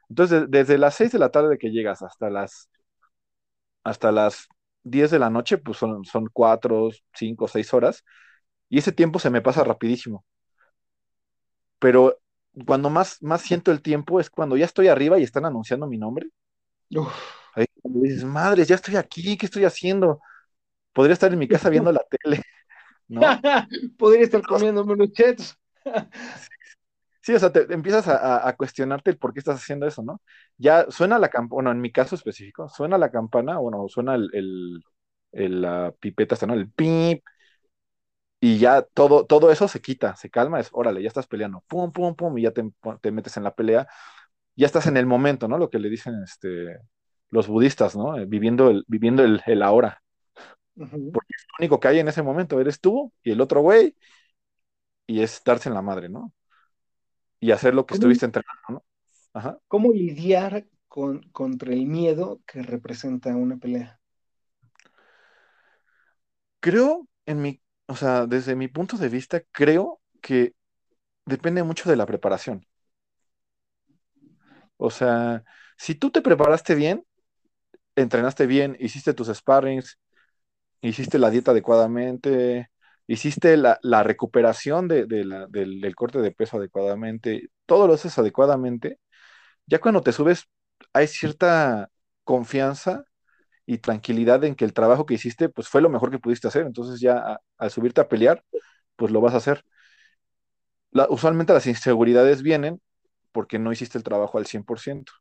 Entonces, 0.10 0.46
desde 0.50 0.78
las 0.78 0.96
6 0.96 1.12
de 1.12 1.20
la 1.20 1.30
tarde 1.32 1.58
que 1.58 1.72
llegas 1.72 2.02
hasta 2.04 2.30
las, 2.30 2.70
hasta 3.84 4.12
las 4.12 4.48
10 4.84 5.12
de 5.12 5.20
la 5.20 5.30
noche, 5.30 5.58
pues 5.58 5.78
son, 5.78 6.04
son 6.06 6.28
4, 6.32 6.90
5, 7.14 7.48
6 7.48 7.74
horas. 7.74 8.04
Y 8.70 8.80
ese 8.80 8.92
tiempo 8.92 9.20
se 9.20 9.30
me 9.30 9.42
pasa 9.42 9.64
rapidísimo. 9.64 10.26
Pero 11.80 12.20
cuando 12.66 12.90
más, 12.90 13.22
más 13.22 13.42
siento 13.42 13.72
el 13.72 13.82
tiempo 13.82 14.20
es 14.20 14.30
cuando 14.30 14.58
ya 14.58 14.66
estoy 14.66 14.88
arriba 14.88 15.20
y 15.20 15.24
están 15.24 15.46
anunciando 15.46 15.88
mi 15.88 15.98
nombre. 15.98 16.28
Uf 16.96 17.14
Ahí 17.54 17.66
dices, 17.84 18.24
madres, 18.26 18.68
ya 18.68 18.76
estoy 18.76 18.96
aquí, 18.98 19.38
¿qué 19.38 19.46
estoy 19.46 19.64
haciendo? 19.66 20.20
Podría 20.94 21.14
estar 21.14 21.32
en 21.34 21.40
mi 21.40 21.48
casa 21.48 21.70
viendo 21.70 21.92
la 21.92 22.04
tele, 22.10 22.42
¿no? 23.08 23.40
Podría 23.98 24.24
estar 24.24 24.44
comiendo 24.44 24.84
unos 24.84 25.12
chets. 25.14 25.58
Sí, 27.26 27.34
o 27.34 27.40
sea, 27.40 27.52
te 27.52 27.74
empiezas 27.74 28.08
a, 28.08 28.56
cuestionarte 28.56 29.10
el 29.10 29.18
por 29.18 29.34
qué 29.34 29.40
estás 29.40 29.58
haciendo 29.58 29.88
eso, 29.88 30.04
¿no? 30.04 30.22
Ya 30.58 30.86
suena 30.92 31.18
la 31.20 31.30
campana, 31.30 31.56
bueno, 31.56 31.72
en 31.72 31.82
mi 31.82 31.92
caso 31.92 32.16
específico, 32.16 32.70
suena 32.70 32.98
la 33.00 33.10
campana, 33.12 33.58
bueno, 33.58 33.88
suena 33.90 34.16
el, 34.16 34.84
la 35.32 35.94
pipeta, 36.00 36.38
¿no? 36.46 36.54
El 36.54 36.70
pip, 36.72 37.24
y 38.40 38.60
ya 38.60 38.84
todo, 38.84 39.26
todo 39.26 39.52
eso 39.52 39.68
se 39.68 39.82
quita, 39.82 40.16
se 40.16 40.30
calma, 40.30 40.60
es, 40.60 40.70
órale, 40.72 41.02
ya 41.02 41.08
estás 41.08 41.26
peleando, 41.28 41.64
pum, 41.68 41.92
pum, 41.92 42.16
pum, 42.16 42.38
y 42.38 42.44
ya 42.44 42.52
te, 42.52 42.64
te 43.02 43.12
metes 43.12 43.38
en 43.38 43.44
la 43.44 43.56
pelea, 43.56 43.88
ya 44.56 44.68
estás 44.68 44.88
en 44.88 44.98
el 44.98 45.08
momento, 45.08 45.48
¿no? 45.48 45.58
Lo 45.58 45.70
que 45.70 45.80
le 45.80 45.90
dicen, 45.90 46.22
este, 46.24 46.78
los 47.32 47.48
budistas, 47.48 47.96
¿no? 47.96 48.18
Eh, 48.18 48.26
viviendo 48.28 48.70
el, 48.70 48.86
viviendo 48.88 49.24
el, 49.24 49.42
el 49.48 49.64
ahora. 49.64 50.02
Porque 50.76 51.34
es 51.36 51.46
lo 51.50 51.56
único 51.60 51.80
que 51.80 51.88
hay 51.88 52.00
en 52.00 52.08
ese 52.10 52.24
momento, 52.24 52.60
eres 52.60 52.80
tú 52.82 53.14
y 53.24 53.32
el 53.32 53.42
otro 53.42 53.62
güey, 53.62 53.96
y 55.08 55.22
es 55.22 55.42
darse 55.44 55.70
en 55.70 55.76
la 55.76 55.82
madre, 55.82 56.10
¿no? 56.10 56.34
Y 57.46 57.52
hacer 57.52 57.76
lo 57.76 57.86
que 57.86 57.94
estuviste 57.94 58.26
entrenando, 58.26 58.64
¿no? 58.70 58.84
Ajá. 59.32 59.60
¿Cómo 59.68 59.94
lidiar 59.94 60.66
con, 60.88 61.22
contra 61.32 61.74
el 61.74 61.86
miedo 61.86 62.42
que 62.48 62.64
representa 62.64 63.36
una 63.36 63.58
pelea? 63.58 64.00
Creo, 66.60 67.08
en 67.28 67.44
mi, 67.44 67.62
o 67.86 67.96
sea, 67.96 68.26
desde 68.26 68.56
mi 68.56 68.68
punto 68.68 68.98
de 68.98 69.10
vista, 69.10 69.42
creo 69.52 70.02
que 70.24 70.56
depende 71.24 71.62
mucho 71.62 71.88
de 71.88 71.96
la 71.96 72.08
preparación. 72.08 72.66
O 74.78 74.90
sea, 74.90 75.44
si 75.78 75.94
tú 75.94 76.10
te 76.10 76.24
preparaste 76.24 76.74
bien, 76.74 77.06
entrenaste 77.96 78.48
bien, 78.48 78.76
hiciste 78.80 79.14
tus 79.14 79.28
sparrings, 79.28 80.00
hiciste 80.82 81.20
la 81.20 81.30
dieta 81.30 81.52
adecuadamente, 81.52 82.72
hiciste 83.08 83.58
la, 83.58 84.04
recuperación 84.04 84.88
de, 84.88 85.06
del, 85.06 85.96
corte 85.96 86.20
de 86.20 86.32
peso 86.32 86.58
adecuadamente, 86.58 87.50
todo 87.66 87.88
lo 87.88 87.94
haces 87.94 88.18
adecuadamente, 88.18 89.00
ya 89.68 89.80
cuando 89.80 90.02
te 90.02 90.12
subes 90.12 90.46
hay 90.94 91.08
cierta 91.08 91.90
confianza 92.24 93.06
y 93.66 93.80
tranquilidad 93.80 94.44
en 94.44 94.56
que 94.56 94.66
el 94.66 94.74
trabajo 94.74 95.06
que 95.06 95.16
hiciste 95.16 95.50
pues 95.50 95.68
fue 95.70 95.82
lo 95.82 95.90
mejor 95.90 96.12
que 96.12 96.20
pudiste 96.20 96.48
hacer, 96.48 96.66
entonces 96.66 97.00
ya 97.00 97.40
al 97.58 97.72
subirte 97.72 98.02
a 98.02 98.08
pelear, 98.10 98.44
pues 98.96 99.12
lo 99.12 99.22
vas 99.22 99.34
a 99.34 99.38
hacer. 99.38 99.64
usualmente 101.10 101.54
las 101.54 101.68
inseguridades 101.68 102.42
vienen 102.42 102.82
porque 103.32 103.60
no 103.60 103.72
hiciste 103.72 103.98
el 103.98 104.04
trabajo 104.04 104.38
al 104.38 104.46
100%. 104.46 105.12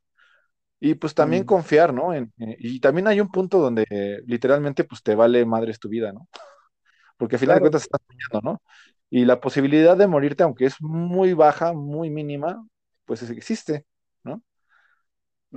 Y 0.79 0.95
pues 0.95 1.13
también 1.15 1.43
mm. 1.43 1.45
confiar, 1.45 1.93
¿no? 1.93 2.13
En, 2.13 2.33
eh, 2.39 2.57
y 2.59 2.79
también 2.79 3.07
hay 3.07 3.19
un 3.21 3.31
punto 3.31 3.59
donde 3.59 3.85
literalmente 4.25 4.83
pues 4.83 5.01
te 5.03 5.15
vale 5.15 5.45
madres 5.45 5.79
tu 5.79 5.89
vida, 5.89 6.13
¿no? 6.13 6.27
Porque 7.17 7.35
al 7.35 7.39
final 7.39 7.55
de 7.55 7.61
cuentas 7.61 7.83
estás 7.83 8.01
soñando, 8.07 8.51
¿no? 8.51 8.61
Y 9.09 9.25
la 9.25 9.39
posibilidad 9.39 9.95
de 9.95 10.07
morirte, 10.07 10.43
aunque 10.43 10.65
es 10.65 10.75
muy 10.81 11.33
baja, 11.33 11.73
muy 11.73 12.09
mínima, 12.09 12.65
pues 13.05 13.21
existe, 13.29 13.85
¿no? 14.23 14.41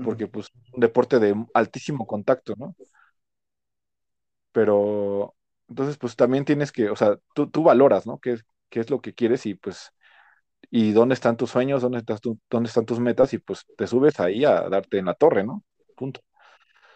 Porque 0.05 0.29
pues 0.29 0.47
es 0.47 0.73
un 0.75 0.81
deporte 0.81 1.19
de 1.19 1.35
altísimo 1.55 2.07
contacto, 2.07 2.55
¿no? 2.57 2.77
Pero 4.53 5.35
entonces 5.69 5.97
pues 5.97 6.15
también 6.17 6.45
tienes 6.45 6.73
que, 6.73 6.91
o 6.91 6.97
sea, 6.97 7.19
tú, 7.35 7.49
tú 7.51 7.63
valoras, 7.63 8.07
¿no? 8.07 8.19
¿Qué, 8.19 8.39
qué 8.69 8.81
es 8.81 8.91
lo 8.91 9.01
que 9.01 9.15
quieres 9.15 9.47
y 9.47 9.55
pues 9.55 9.93
y 10.71 10.93
dónde 10.93 11.15
están 11.15 11.37
tus 11.37 11.51
sueños, 11.51 11.83
dónde, 11.83 11.99
estás 11.99 12.21
dónde 12.23 12.69
están 12.69 12.85
tus 12.85 13.01
metas 13.01 13.33
y 13.33 13.39
pues 13.39 13.65
te 13.77 13.87
subes 13.87 14.21
ahí 14.21 14.45
a 14.45 14.69
darte 14.69 14.99
en 14.99 15.07
la 15.07 15.15
torre, 15.15 15.45
¿no? 15.45 15.65
Punto. 15.97 16.21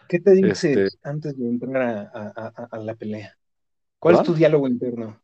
¿Qué 0.07 0.19
te 0.19 0.31
dices 0.31 0.63
este 0.63 0.97
antes 1.03 1.37
de 1.37 1.47
entrar 1.47 2.11
a, 2.13 2.77
la 2.77 2.95
pelea? 2.95 3.35
¿Cuál 4.03 4.15
es 4.15 4.23
tu 4.23 4.33
diálogo 4.33 4.67
interno? 4.67 5.21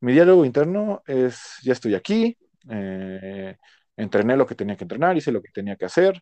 Mi 0.00 0.12
diálogo 0.12 0.44
interno 0.44 1.02
es, 1.06 1.58
ya 1.62 1.72
estoy 1.72 1.94
aquí, 1.94 2.36
eh, 2.70 3.56
entrené 3.96 4.36
lo 4.36 4.46
que 4.46 4.54
tenía 4.54 4.76
que 4.76 4.84
entrenar, 4.84 5.16
hice 5.16 5.30
lo 5.30 5.42
que 5.42 5.52
tenía 5.52 5.76
que 5.76 5.84
hacer, 5.84 6.20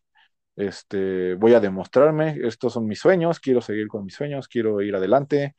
este, 0.57 1.35
voy 1.35 1.55
a 1.55 1.61
demostrarme, 1.61 2.39
estos 2.45 2.73
son 2.75 2.87
mis 2.87 3.01
sueños, 3.01 3.41
quiero 3.41 3.61
seguir 3.61 3.89
con 3.89 4.05
mis 4.05 4.15
sueños, 4.15 4.49
quiero 4.49 4.81
ir 4.83 4.97
adelante, 4.97 5.55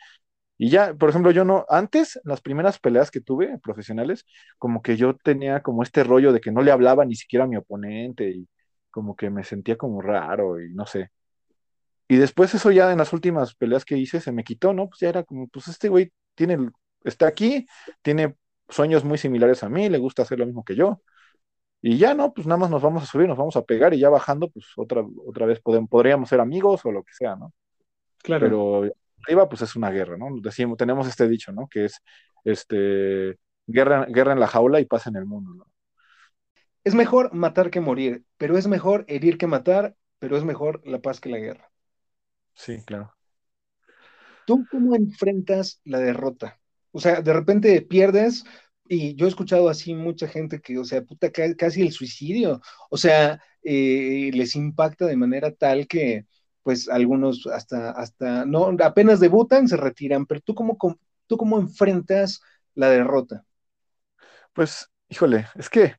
y 0.57 0.69
ya, 0.69 0.93
por 0.93 1.09
ejemplo, 1.09 1.31
yo 1.31 1.45
no, 1.45 1.65
antes, 1.69 2.19
las 2.25 2.41
primeras 2.41 2.79
peleas 2.79 3.11
que 3.11 3.21
tuve 3.21 3.59
profesionales, 3.59 4.25
como 4.57 4.81
que 4.81 4.97
yo 4.97 5.15
tenía 5.15 5.61
como 5.61 5.83
este 5.83 6.03
rollo 6.03 6.33
de 6.33 6.41
que 6.41 6.51
no 6.51 6.61
le 6.61 6.71
hablaba 6.71 7.05
ni 7.05 7.15
siquiera 7.15 7.45
a 7.45 7.47
mi 7.47 7.57
oponente 7.57 8.29
y 8.29 8.47
como 8.91 9.15
que 9.15 9.29
me 9.29 9.43
sentía 9.45 9.77
como 9.77 10.01
raro 10.01 10.61
y 10.61 10.73
no 10.73 10.85
sé. 10.85 11.11
Y 12.11 12.17
después 12.17 12.53
eso 12.55 12.71
ya 12.71 12.91
en 12.91 12.97
las 12.97 13.13
últimas 13.13 13.53
peleas 13.53 13.85
que 13.85 13.95
hice 13.95 14.19
se 14.19 14.31
me 14.31 14.43
quitó, 14.43 14.73
¿no? 14.73 14.89
Pues 14.89 14.99
ya 14.99 15.09
era 15.09 15.23
como, 15.23 15.47
pues 15.47 15.67
este 15.67 15.89
güey 15.89 16.11
tiene, 16.33 16.57
está 17.03 17.27
aquí, 17.27 17.67
tiene 18.01 18.35
sueños 18.67 19.05
muy 19.05 19.19
similares 19.19 19.61
a 19.61 19.69
mí, 19.69 19.89
le 19.89 19.99
gusta 19.99 20.23
hacer 20.23 20.39
lo 20.39 20.47
mismo 20.47 20.63
que 20.63 20.75
yo. 20.75 21.03
Y 21.83 21.99
ya, 21.99 22.15
¿no? 22.15 22.33
Pues 22.33 22.47
nada 22.47 22.57
más 22.57 22.71
nos 22.71 22.81
vamos 22.81 23.03
a 23.03 23.05
subir, 23.05 23.27
nos 23.27 23.37
vamos 23.37 23.55
a 23.57 23.61
pegar 23.61 23.93
y 23.93 23.99
ya 23.99 24.09
bajando, 24.09 24.49
pues 24.49 24.65
otra, 24.75 25.05
otra 25.23 25.45
vez 25.45 25.61
podríamos 25.61 26.27
ser 26.29 26.39
amigos 26.39 26.83
o 26.83 26.91
lo 26.91 27.03
que 27.03 27.13
sea, 27.13 27.35
¿no? 27.35 27.53
Claro. 28.23 28.43
Pero 28.43 28.91
arriba, 29.23 29.47
pues 29.47 29.61
es 29.61 29.75
una 29.75 29.91
guerra, 29.91 30.17
¿no? 30.17 30.29
Decimos, 30.41 30.77
tenemos 30.77 31.07
este 31.07 31.27
dicho, 31.27 31.51
¿no? 31.51 31.67
Que 31.67 31.85
es 31.85 32.01
este 32.43 33.37
guerra, 33.67 34.05
guerra 34.05 34.33
en 34.33 34.39
la 34.39 34.47
jaula 34.47 34.79
y 34.79 34.85
paz 34.85 35.05
en 35.05 35.15
el 35.15 35.25
mundo, 35.25 35.53
¿no? 35.53 35.67
Es 36.83 36.95
mejor 36.95 37.33
matar 37.35 37.69
que 37.69 37.81
morir, 37.81 38.23
pero 38.37 38.57
es 38.57 38.65
mejor 38.65 39.05
herir 39.07 39.37
que 39.37 39.45
matar, 39.45 39.95
pero 40.17 40.37
es 40.37 40.43
mejor 40.43 40.81
la 40.85 40.99
paz 40.99 41.19
que 41.19 41.29
la 41.29 41.37
guerra. 41.37 41.68
Sí, 42.53 42.83
claro. 42.85 43.15
¿Tú 44.45 44.67
cómo 44.69 44.95
enfrentas 44.95 45.79
la 45.85 45.99
derrota? 45.99 46.59
O 46.91 46.99
sea, 46.99 47.21
de 47.21 47.33
repente 47.33 47.81
pierdes, 47.81 48.43
y 48.87 49.15
yo 49.15 49.25
he 49.25 49.29
escuchado 49.29 49.69
así 49.69 49.93
mucha 49.93 50.27
gente 50.27 50.59
que, 50.61 50.77
o 50.79 50.83
sea, 50.85 51.03
puta, 51.03 51.31
casi 51.31 51.81
el 51.83 51.91
suicidio, 51.91 52.61
o 52.89 52.97
sea, 52.97 53.39
eh, 53.63 54.31
les 54.33 54.55
impacta 54.55 55.05
de 55.05 55.15
manera 55.17 55.51
tal 55.53 55.87
que, 55.87 56.25
pues 56.63 56.89
algunos 56.89 57.45
hasta, 57.47 57.91
hasta, 57.91 58.45
no, 58.45 58.75
apenas 58.83 59.19
debutan, 59.19 59.67
se 59.67 59.77
retiran, 59.77 60.25
pero 60.25 60.41
tú 60.41 60.55
cómo, 60.55 60.77
tú 61.27 61.37
cómo 61.37 61.59
enfrentas 61.59 62.41
la 62.75 62.89
derrota. 62.89 63.45
Pues, 64.53 64.89
híjole, 65.09 65.47
es 65.55 65.69
que, 65.69 65.95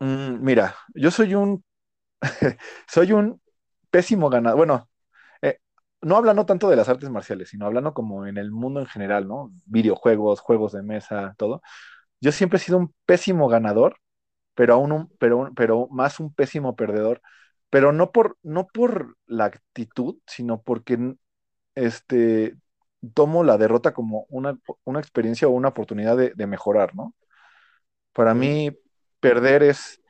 mm, 0.00 0.42
mira, 0.44 0.76
yo 0.94 1.10
soy 1.10 1.34
un, 1.34 1.64
soy 2.88 3.12
un 3.12 3.40
pésimo 3.94 4.28
ganador, 4.30 4.58
bueno, 4.58 4.90
eh, 5.42 5.58
no 6.02 6.16
hablando 6.16 6.46
tanto 6.46 6.68
de 6.68 6.76
las 6.76 6.88
artes 6.88 7.10
marciales, 7.10 7.50
sino 7.50 7.66
hablando 7.66 7.94
como 7.94 8.26
en 8.26 8.38
el 8.38 8.50
mundo 8.52 8.80
en 8.80 8.86
general, 8.86 9.28
¿no? 9.28 9.52
Videojuegos, 9.66 10.40
juegos 10.40 10.72
de 10.72 10.82
mesa, 10.82 11.34
todo. 11.38 11.62
Yo 12.20 12.32
siempre 12.32 12.58
he 12.58 12.60
sido 12.60 12.78
un 12.78 12.94
pésimo 13.06 13.48
ganador, 13.48 13.98
pero 14.54 14.74
aún 14.74 14.92
un, 14.92 15.10
pero, 15.18 15.52
pero 15.56 15.88
más 15.90 16.20
un 16.20 16.34
pésimo 16.34 16.76
perdedor 16.76 17.22
pero 17.74 17.92
no 17.92 18.12
por, 18.12 18.38
no 18.44 18.68
por 18.68 19.16
la 19.26 19.46
actitud, 19.46 20.18
sino 20.28 20.62
porque 20.62 21.16
este, 21.74 22.56
tomo 23.14 23.42
la 23.42 23.58
derrota 23.58 23.92
como 23.92 24.26
una, 24.28 24.56
experiencia 25.00 25.48
o 25.48 25.50
una 25.50 25.70
oportunidad 25.70 26.16
de, 26.16 26.46
mejorar, 26.46 26.94
¿no? 26.94 27.16
Para 28.12 28.32
mí, 28.32 28.70
perder 29.18 29.64
es, 29.64 30.00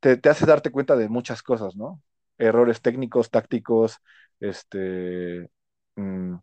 te, 0.00 0.18
hace 0.26 0.46
darte 0.46 0.70
cuenta 0.70 0.96
de 0.96 1.10
muchas 1.10 1.42
cosas, 1.42 1.76
¿no? 1.76 2.00
Errores 2.38 2.82
técnicos, 2.82 3.30
tácticos, 3.30 3.98
este, 4.40 5.48
mm, 5.96 6.34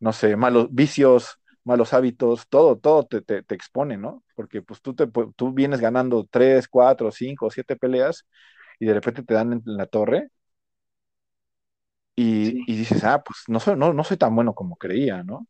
no 0.00 0.12
sé, 0.12 0.36
malos 0.36 0.68
vicios, 0.72 1.40
malos 1.64 1.92
hábitos, 1.94 2.48
todo, 2.48 2.78
todo 2.78 3.06
te, 3.06 3.22
te, 3.22 3.54
expone, 3.54 3.96
¿no? 3.98 4.24
Porque 4.36 4.62
pues 4.62 4.80
tú, 4.82 4.94
te, 4.94 5.06
tú 5.36 5.52
vienes 5.52 5.80
ganando 5.80 6.26
tres, 6.30 6.68
cuatro, 6.68 7.10
cinco, 7.12 7.50
siete 7.50 7.76
peleas 7.76 8.26
y 8.78 8.86
de 8.86 8.94
repente 8.94 9.22
te 9.22 9.34
dan 9.34 9.52
en 9.54 9.62
la 9.64 9.86
torre 9.86 10.30
y, 12.16 12.64
dices, 12.76 13.04
ah, 13.04 13.22
pues 13.22 13.40
no 13.48 13.60
soy, 13.60 13.76
no, 13.76 13.92
no 13.92 14.04
soy 14.04 14.16
tan 14.16 14.34
bueno 14.34 14.54
como 14.54 14.76
creía, 14.76 15.22
¿no? 15.22 15.46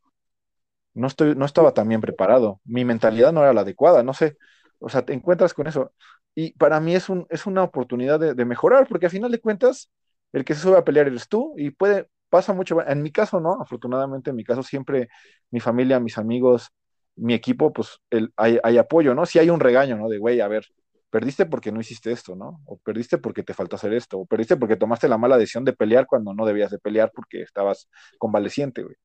No, 0.95 1.07
estoy, 1.09 1.35
no 1.37 1.45
estaba 1.45 1.75
tan 1.75 1.89
bien 1.89 2.01
preparado, 2.01 2.61
mi 2.65 2.85
mentalidad 2.85 3.33
no 3.33 3.43
era 3.43 3.53
la 3.53 3.63
adecuada, 3.63 4.03
no 4.03 4.15
sé, 4.15 4.37
o 4.79 4.89
sea, 4.89 5.05
te 5.05 5.13
encuentras 5.13 5.55
con 5.55 5.67
eso. 5.67 5.93
Y 6.35 6.53
para 6.53 6.81
mí 6.81 6.95
es, 6.95 7.09
un, 7.09 7.27
es 7.31 7.47
una 7.47 7.63
oportunidad 7.63 8.21
de, 8.21 8.45
mejorar, 8.45 8.87
porque 8.89 9.07
al 9.07 9.13
final 9.13 9.31
de 9.33 9.41
cuentas, 9.41 9.91
el 10.33 10.45
que 10.45 10.55
se 10.55 10.61
sube 10.61 10.79
a 10.79 10.85
pelear 10.85 11.07
eres 11.07 11.29
tú 11.29 11.55
y 11.57 11.71
puede, 11.71 12.09
pasa 12.29 12.53
mucho, 12.53 12.87
en 12.87 13.03
mi 13.03 13.11
caso 13.11 13.41
no, 13.41 13.61
afortunadamente 13.61 14.31
en 14.31 14.37
mi 14.37 14.45
caso 14.45 14.63
siempre 14.63 15.09
mi 15.51 15.61
familia, 15.61 16.01
mis 16.01 16.19
amigos, 16.19 16.69
mi 17.17 17.35
equipo, 17.35 17.73
pues 17.73 17.99
el, 18.11 18.33
hay, 18.37 18.59
hay, 18.63 18.79
apoyo, 18.79 19.15
¿no? 19.15 19.25
Si 19.27 19.39
hay 19.39 19.49
un 19.51 19.61
regaño, 19.61 19.97
¿no? 19.97 20.09
De, 20.09 20.19
güey, 20.19 20.41
a 20.41 20.49
ver, 20.49 20.67
perdiste 21.11 21.47
porque 21.47 21.73
no 21.73 21.81
hiciste 21.81 22.13
esto, 22.13 22.37
¿no? 22.37 22.61
O 22.67 22.79
perdiste 22.79 23.19
porque 23.19 23.43
te 23.43 23.55
faltó 23.55 23.77
hacer 23.77 23.95
esto, 23.95 24.19
o 24.19 24.27
perdiste 24.27 24.57
porque 24.57 24.77
tomaste 24.77 25.09
la 25.09 25.19
mala 25.19 25.39
decisión 25.39 25.65
de 25.65 25.73
pelear 25.73 26.07
cuando 26.07 26.35
no 26.35 26.45
debías 26.45 26.71
de 26.71 26.79
pelear 26.79 27.11
porque 27.15 27.43
estabas 27.43 27.89
convaleciente, 28.19 28.83
güey, 28.83 28.97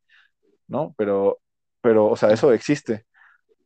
¿no? 0.68 0.94
Pero, 0.98 1.40
pero, 1.82 2.08
o 2.08 2.16
sea, 2.18 2.32
eso 2.32 2.52
existe. 2.54 3.06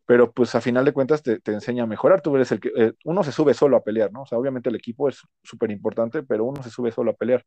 Pero 0.05 0.31
pues 0.31 0.53
a 0.55 0.61
final 0.61 0.85
de 0.85 0.93
cuentas 0.93 1.23
te, 1.23 1.39
enseña 1.45 1.83
a 1.83 1.87
mejorar. 1.87 2.21
Tú 2.21 2.35
eres 2.35 2.51
el 2.51 2.59
que, 2.59 2.71
eh, 2.75 2.93
uno 3.05 3.23
se 3.23 3.31
sube 3.31 3.53
solo 3.53 3.77
a 3.77 3.83
pelear, 3.83 4.11
¿no? 4.11 4.21
O 4.21 4.25
sea, 4.25 4.37
obviamente 4.37 4.69
el 4.69 4.75
equipo 4.75 5.09
es 5.09 5.21
súper 5.43 5.71
importante, 5.71 6.23
pero 6.23 6.45
uno 6.45 6.61
se 6.63 6.69
sube 6.69 6.91
solo 6.91 7.11
a 7.11 7.15
pelear. 7.15 7.45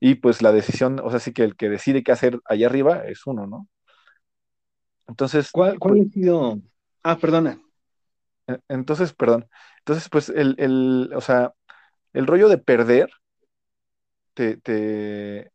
Y 0.00 0.16
pues 0.16 0.42
la 0.42 0.52
decisión, 0.52 1.00
o 1.02 1.10
sea, 1.10 1.20
sí 1.20 1.32
que 1.32 1.44
el 1.44 1.56
que 1.56 1.68
decide 1.68 2.02
qué 2.02 2.12
hacer 2.12 2.40
allá 2.44 2.66
arriba 2.66 3.04
es 3.06 3.26
uno, 3.26 3.46
¿no? 3.46 3.68
Entonces. 5.08 5.50
¿Cuál, 5.52 5.78
cuál 5.78 5.94
pues 5.94 6.08
ha 6.08 6.12
sido? 6.12 6.58
Ah, 7.02 7.18
perdona. 7.18 7.60
E, 8.46 8.58
entonces, 8.68 9.12
perdón. 9.12 9.48
Entonces, 9.78 10.08
pues, 10.08 10.28
el, 10.28 10.54
el, 10.58 11.10
o 11.14 11.20
sea, 11.20 11.54
el 12.12 12.26
rollo 12.26 12.48
de 12.48 12.58
perder, 12.58 13.10
te, 14.34 14.56
te, 14.56 15.52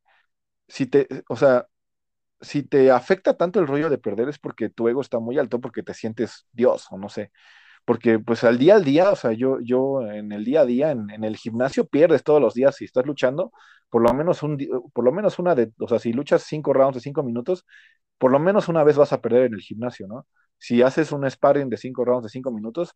si 0.67 0.87
te, 0.87 1.07
o 1.29 1.35
sea, 1.35 1.67
si 2.41 2.63
te 2.63 2.91
afecta 2.91 3.35
tanto 3.37 3.59
el 3.59 3.67
rollo 3.67 3.89
de 3.89 3.97
perder 3.97 4.29
es 4.29 4.39
porque 4.39 4.69
tu 4.69 4.87
ego 4.87 5.01
está 5.01 5.19
muy 5.19 5.37
alto, 5.39 5.61
porque 5.61 5.83
te 5.83 5.93
sientes 5.93 6.47
Dios, 6.51 6.87
o 6.91 6.97
no 6.97 7.09
sé. 7.09 7.31
Porque, 7.85 8.19
pues, 8.19 8.43
al 8.43 8.57
día 8.57 8.75
al 8.75 8.83
día, 8.85 9.11
o 9.11 9.15
sea, 9.15 9.33
yo, 9.33 9.59
yo 9.61 10.01
en 10.03 10.31
el 10.31 10.45
día 10.45 10.61
a 10.61 10.65
día, 10.65 10.91
en, 10.91 11.23
el 11.23 11.37
gimnasio, 11.37 11.87
pierdes 11.87 12.23
todos 12.23 12.41
los 12.41 12.53
días 12.55 12.75
si 12.75 12.85
estás 12.85 13.05
luchando, 13.05 13.51
por 13.89 14.01
lo 14.03 14.13
menos 14.13 14.43
un, 14.43 14.57
por 14.93 15.05
lo 15.05 15.11
menos 15.11 15.39
una 15.39 15.55
de, 15.55 15.71
o 15.79 15.87
sea, 15.87 15.99
si 15.99 16.13
luchas 16.13 16.43
cinco 16.43 16.73
rounds 16.73 16.95
de 16.95 17.01
cinco 17.01 17.23
minutos, 17.23 17.65
por 18.17 18.31
lo 18.31 18.39
menos 18.39 18.67
una 18.69 18.83
vez 18.83 18.97
vas 18.97 19.13
a 19.13 19.21
perder 19.21 19.45
en 19.45 19.53
el 19.55 19.61
gimnasio, 19.61 20.07
¿no? 20.07 20.27
Si 20.57 20.81
haces 20.81 21.11
un 21.11 21.29
sparring 21.29 21.69
de 21.69 21.77
cinco 21.77 22.05
rounds 22.05 22.23
de 22.23 22.29
cinco 22.29 22.51
minutos, 22.51 22.93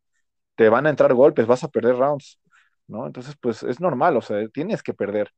te 0.56 0.70
van 0.70 0.88
a 0.88 0.90
entrar 0.90 1.14
golpes, 1.14 1.48
vas 1.48 1.64
a 1.64 1.70
perder 1.70 1.96
rounds, 1.98 2.40
¿no? 2.88 3.08
Entonces, 3.08 3.36
pues 3.42 3.64
es 3.64 3.80
normal, 3.80 4.18
o 4.18 4.22
sea, 4.22 4.48
tienes 4.50 4.84
que 4.84 4.94
perder. 4.94 5.32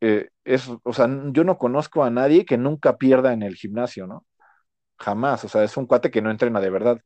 Eh, 0.00 0.28
es, 0.44 0.68
o 0.82 0.92
sea, 0.92 1.08
yo 1.32 1.44
no 1.44 1.58
conozco 1.58 2.02
a 2.04 2.10
nadie 2.10 2.44
que 2.44 2.56
nunca 2.56 2.96
pierda 2.96 3.32
en 3.32 3.42
el 3.42 3.54
gimnasio, 3.54 4.06
¿no? 4.06 4.24
Jamás, 4.98 5.44
o 5.44 5.48
sea, 5.48 5.64
es 5.64 5.76
un 5.76 5.86
cuate 5.86 6.10
que 6.10 6.22
no 6.22 6.30
entrena 6.30 6.60
de 6.60 6.70
verdad. 6.70 7.00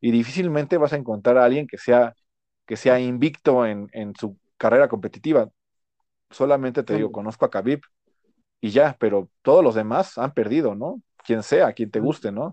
Y 0.00 0.10
difícilmente 0.10 0.78
vas 0.78 0.92
a 0.92 0.96
encontrar 0.96 1.38
a 1.38 1.44
alguien 1.44 1.66
que 1.66 1.78
sea, 1.78 2.14
que 2.66 2.76
sea 2.76 3.00
invicto 3.00 3.66
en, 3.66 3.88
su 4.18 4.38
carrera 4.56 4.88
competitiva. 4.88 5.48
Solamente 6.30 6.82
te 6.82 6.94
digo, 6.94 7.10
conozco 7.10 7.44
a 7.44 7.50
Khabib 7.50 7.80
y 8.60 8.70
ya, 8.70 8.96
pero 8.98 9.30
todos 9.42 9.64
los 9.64 9.74
demás 9.74 10.18
han 10.18 10.32
perdido, 10.32 10.74
¿no? 10.74 11.00
Quien 11.24 11.42
sea, 11.42 11.72
quien 11.72 11.90
te 11.90 12.00
guste, 12.00 12.32
¿no? 12.32 12.52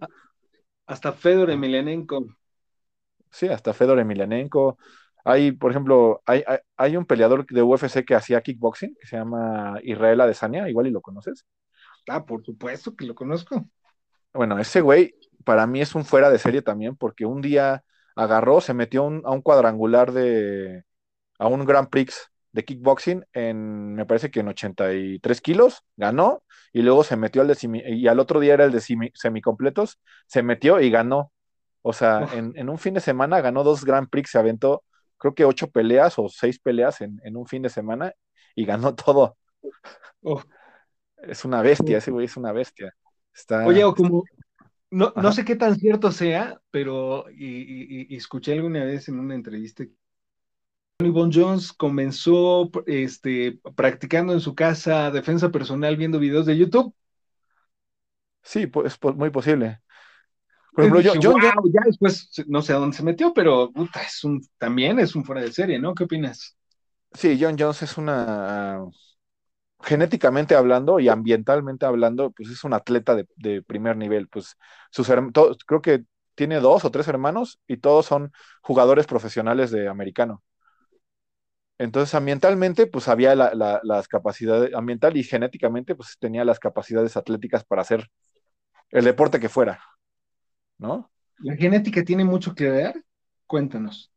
Hasta 0.88 1.12
Fedor 1.12 1.50
Emelianenko 1.50 2.26
Sí, 3.36 3.48
hasta 3.48 3.74
Fedor 3.74 4.00
Emelianenko. 4.00 4.78
Hay, 5.26 5.52
por 5.52 5.72
ejemplo, 5.72 6.22
hay, 6.26 6.44
hay, 6.78 6.96
un 6.96 7.06
peleador 7.06 7.46
de 7.48 7.62
UFC 7.62 8.06
que 8.06 8.16
hacía 8.16 8.42
kickboxing, 8.42 8.96
que 8.96 9.08
se 9.08 9.18
llama 9.18 9.80
Israel 9.84 10.22
Adesanya, 10.22 10.70
igual 10.70 10.88
y 10.88 10.92
lo 10.92 11.02
conoces. 11.02 11.46
Ah, 12.08 12.26
por 12.26 12.46
supuesto 12.46 12.96
que 12.96 13.06
lo 13.06 13.16
conozco. 13.16 13.68
Bueno, 14.34 14.60
ese 14.60 14.82
güey 14.82 15.16
para 15.44 15.68
mí 15.68 15.82
es 15.82 15.96
un 15.96 16.06
fuera 16.06 16.30
de 16.30 16.38
serie 16.38 16.62
también, 16.62 16.96
porque 16.96 17.26
un 17.26 17.42
día 17.42 17.84
agarró, 18.16 18.62
se 18.62 18.74
metió 18.74 19.04
a 19.04 19.32
un 19.32 19.42
cuadrangular 19.42 20.12
de, 20.12 20.84
a 21.40 21.48
un 21.48 21.66
Grand 21.66 21.90
Prix 21.90 22.32
de 22.52 22.64
kickboxing 22.64 23.26
en, 23.34 23.96
me 23.96 24.06
parece 24.06 24.32
que 24.32 24.40
en 24.40 24.48
83 24.48 25.42
kilos, 25.42 25.84
ganó, 25.98 26.42
y 26.72 26.82
luego 26.82 27.04
se 27.04 27.18
metió 27.18 27.42
al 27.42 27.50
de, 27.50 27.58
y 27.90 28.08
al 28.08 28.20
otro 28.20 28.40
día 28.40 28.54
era 28.54 28.66
el 28.66 28.72
de 28.72 29.12
semicompletos, 29.14 30.00
se 30.28 30.42
metió 30.42 30.80
y 30.80 30.90
ganó 30.90 31.32
O 31.82 31.94
sea, 31.94 32.28
en, 32.34 32.70
un 32.70 32.78
fin 32.78 32.94
de 32.94 33.02
semana 33.02 33.42
ganó 33.42 33.64
dos 33.64 33.84
Grand 33.84 34.10
Prix, 34.10 34.32
se 34.32 34.40
aventó 34.40 34.84
creo 35.18 35.34
que 35.34 35.46
ocho 35.46 35.70
peleas 35.70 36.18
o 36.18 36.30
seis 36.30 36.60
peleas 36.60 37.02
en, 37.02 37.20
un 37.36 37.48
fin 37.48 37.62
de 37.62 37.70
semana 37.70 38.14
y 38.56 38.66
ganó 38.66 38.96
todo. 38.96 39.38
Es 41.18 41.46
una 41.46 41.62
bestia, 41.62 41.98
ese 41.98 42.12
güey 42.12 42.26
es 42.26 42.38
una 42.38 42.52
bestia. 42.52 42.96
Está... 43.34 43.66
Oye, 43.66 43.84
como, 43.96 44.24
no, 44.92 45.14
no, 45.16 45.32
sé 45.32 45.44
qué 45.44 45.56
tan 45.56 45.76
cierto 45.76 46.12
sea, 46.12 46.62
pero 46.72 47.26
y, 47.30 48.16
escuché 48.16 48.54
alguna 48.54 48.84
vez 48.84 49.10
en 49.10 49.20
una 49.20 49.36
entrevista 49.36 49.84
Tony 50.98 51.12
Bon 51.12 51.30
Jones 51.34 51.74
comenzó 51.74 52.72
este, 52.86 53.60
practicando 53.76 54.32
en 54.32 54.40
su 54.40 54.56
casa 54.56 55.12
defensa 55.12 55.50
personal 55.50 55.98
viendo 55.98 56.20
videos 56.20 56.46
de 56.46 56.58
YouTube. 56.58 56.96
Sí, 58.44 58.68
pues, 58.68 58.98
muy 59.16 59.30
posible. 59.32 59.82
Por 60.76 60.84
ejemplo, 60.84 61.00
yo, 61.00 61.38
ya 61.40 61.82
después 61.86 62.30
no 62.48 62.62
sé 62.62 62.74
a 62.74 62.78
dónde 62.78 62.98
se 62.98 63.04
metió, 63.04 63.34
pero 63.34 63.72
es 64.06 64.24
un, 64.26 64.46
también 64.58 65.00
es 65.00 65.16
un 65.16 65.24
fuera 65.24 65.42
de 65.42 65.54
serie, 65.54 65.80
¿no? 65.80 65.96
¿Qué 65.96 66.04
opinas? 66.04 66.58
Sí, 67.14 67.38
John 67.40 67.56
Jones 67.58 67.82
es 67.82 67.98
una 67.98 68.84
genéticamente 69.82 70.54
hablando 70.54 71.00
y 71.00 71.08
ambientalmente 71.08 71.86
hablando, 71.86 72.32
pues 72.32 72.50
es 72.50 72.64
un 72.66 72.74
atleta 72.74 73.16
de, 73.16 73.62
primer 73.62 73.96
nivel. 73.96 74.28
Pues 74.28 74.58
sus 74.92 75.08
creo 75.66 75.82
que 75.82 76.04
tiene 76.36 76.60
dos 76.60 76.84
o 76.84 76.92
tres 76.92 77.08
hermanos 77.08 77.62
y 77.68 77.78
todos 77.78 78.06
son 78.06 78.34
jugadores 78.62 79.08
profesionales 79.08 79.72
de 79.72 79.88
americano. 79.88 80.44
Entonces, 81.78 82.14
ambientalmente, 82.16 82.88
pues 82.88 83.08
había 83.08 83.34
las 83.34 84.08
capacidades, 84.10 84.74
ambiental 84.74 85.16
y 85.16 85.24
genéticamente, 85.24 85.96
pues 85.96 86.18
tenía 86.20 86.44
las 86.44 86.60
capacidades 86.60 87.16
atléticas 87.16 87.64
para 87.64 87.82
hacer 87.82 88.10
el 88.90 89.06
deporte 89.06 89.40
que 89.40 89.50
fuera, 89.50 89.80
¿no? 90.78 91.12
¿La 91.40 91.56
genética 91.56 92.04
tiene 92.04 92.24
mucho 92.24 92.56
que 92.56 92.70
ver? 92.70 93.04
Cuéntanos. 93.48 94.12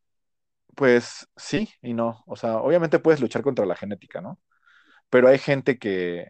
Pues 0.74 1.26
sí 1.36 1.68
y 1.82 1.94
no. 1.94 2.22
O 2.26 2.36
sea, 2.36 2.58
obviamente 2.58 2.98
puedes 2.98 3.20
luchar 3.20 3.42
contra 3.42 3.66
la 3.66 3.76
genética, 3.76 4.20
¿no? 4.20 4.38
Pero 5.10 5.28
hay 5.28 5.38
gente 5.38 5.78
que, 5.78 6.26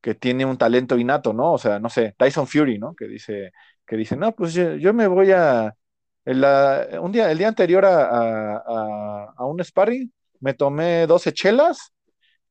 que 0.00 0.14
tiene 0.14 0.44
un 0.44 0.58
talento 0.58 0.98
innato, 0.98 1.32
¿no? 1.32 1.52
O 1.52 1.58
sea, 1.58 1.78
no 1.78 1.88
sé, 1.88 2.14
Tyson 2.18 2.46
Fury, 2.46 2.78
¿no? 2.78 2.94
Que 2.94 3.06
dice, 3.06 3.52
que 3.86 3.96
dice, 3.96 4.16
no, 4.16 4.34
pues 4.34 4.54
yo, 4.54 4.94
me 4.94 5.06
voy 5.06 5.32
a, 5.32 5.74
un 6.26 7.12
día, 7.12 7.30
el 7.30 7.38
día 7.38 7.48
anterior 7.48 7.84
a, 7.86 8.58
a 9.36 9.44
un 9.46 9.62
sparring, 9.64 10.12
me 10.40 10.54
tomé 10.54 11.06
12 11.06 11.32
chelas 11.32 11.92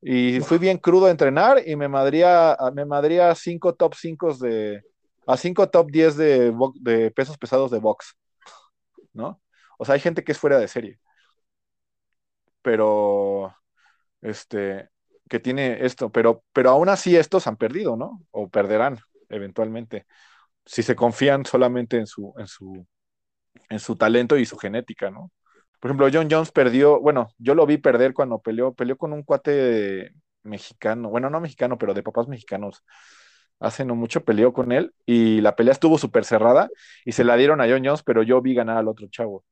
y 0.01 0.39
fui 0.39 0.57
bien 0.57 0.77
crudo 0.77 1.07
a 1.07 1.11
entrenar 1.11 1.61
y 1.65 1.75
me 1.75 1.87
madría, 1.87 2.57
me 2.73 2.85
madría 2.85 3.33
cinco 3.35 3.73
top 3.73 3.95
5 3.95 4.35
de, 4.35 4.83
a 5.27 5.37
cinco 5.37 5.69
top 5.69 5.89
10 5.91 6.17
de, 6.17 7.11
pesos 7.15 7.37
pesados 7.37 7.71
de 7.71 7.79
box, 7.79 8.15
¿no? 9.13 9.41
O 9.77 9.85
sea, 9.85 9.95
hay 9.95 10.01
gente 10.01 10.23
que 10.23 10.31
es 10.31 10.39
fuera 10.39 10.59
de 10.59 10.67
serie. 10.67 10.99
Pero, 12.61 13.55
este, 14.21 14.89
que 15.29 15.39
tiene 15.39 15.85
esto, 15.85 16.11
pero, 16.11 16.43
pero 16.53 16.71
aún 16.71 16.89
así 16.89 17.15
estos 17.15 17.47
han 17.47 17.57
perdido, 17.57 17.95
¿no? 17.97 18.21
O 18.31 18.49
perderán 18.49 18.99
eventualmente, 19.29 20.05
si 20.65 20.83
se 20.83 20.95
confían 20.95 21.45
solamente 21.45 21.97
en 21.97 22.07
su, 22.07 22.33
en 22.37 22.47
su, 22.47 22.87
en 23.69 23.79
su 23.79 23.97
talento 23.97 24.37
y 24.37 24.45
su 24.45 24.57
genética, 24.57 25.11
¿no? 25.11 25.31
Por 25.79 25.91
ejemplo, 25.91 26.09
John 26.11 26.27
Jones 26.31 26.51
perdió, 26.51 26.99
bueno, 26.99 27.29
yo 27.37 27.55
lo 27.55 27.65
vi 27.65 27.77
perder 27.77 28.13
cuando 28.13 28.39
peleó, 28.39 28.73
peleó 28.73 28.97
con 28.97 29.13
un 29.13 29.23
cuate 29.23 30.13
mexicano, 30.43 31.09
bueno, 31.09 31.29
no 31.29 31.39
mexicano, 31.41 31.77
pero 31.77 31.93
de 31.93 32.03
papás 32.03 32.27
mexicanos. 32.27 32.83
Hace 33.59 33.85
no 33.85 33.95
mucho 33.95 34.23
peleó 34.23 34.53
con 34.53 34.71
él 34.71 34.93
y 35.05 35.41
la 35.41 35.55
pelea 35.55 35.71
estuvo 35.71 35.97
súper 35.97 36.25
cerrada 36.25 36.69
y 37.05 37.13
se 37.13 37.23
la 37.23 37.37
dieron 37.37 37.61
a 37.61 37.67
John 37.67 37.85
Jones, 37.85 38.03
pero 38.03 38.21
yo 38.23 38.41
vi 38.41 38.53
ganar 38.53 38.77
al 38.77 38.87
otro 38.87 39.07
chavo. 39.09 39.45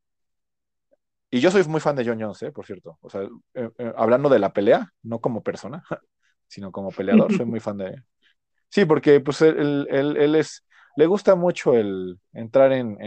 Y 1.31 1.39
yo 1.39 1.49
soy 1.49 1.63
muy 1.63 1.79
fan 1.79 1.95
de 1.95 2.05
John 2.05 2.21
Jones, 2.21 2.43
¿eh? 2.43 2.51
por 2.51 2.65
cierto. 2.65 2.97
O 3.01 3.09
sea, 3.09 3.21
eh, 3.53 3.69
eh, 3.77 3.93
hablando 3.97 4.29
de 4.29 4.39
la 4.39 4.53
pelea, 4.53 4.91
no 5.01 5.19
como 5.19 5.41
persona, 5.41 5.83
sino 6.47 6.71
como 6.71 6.91
peleador, 6.91 7.33
soy 7.33 7.45
muy 7.45 7.59
fan 7.59 7.77
de 7.77 8.03
Sí, 8.69 8.85
porque 8.85 9.19
pues 9.19 9.41
él, 9.41 9.87
él, 9.89 10.35
es, 10.35 10.65
le 10.95 11.05
gusta 11.05 11.35
mucho 11.35 11.75
el 11.75 12.19
entrar 12.33 12.71
en, 12.73 12.97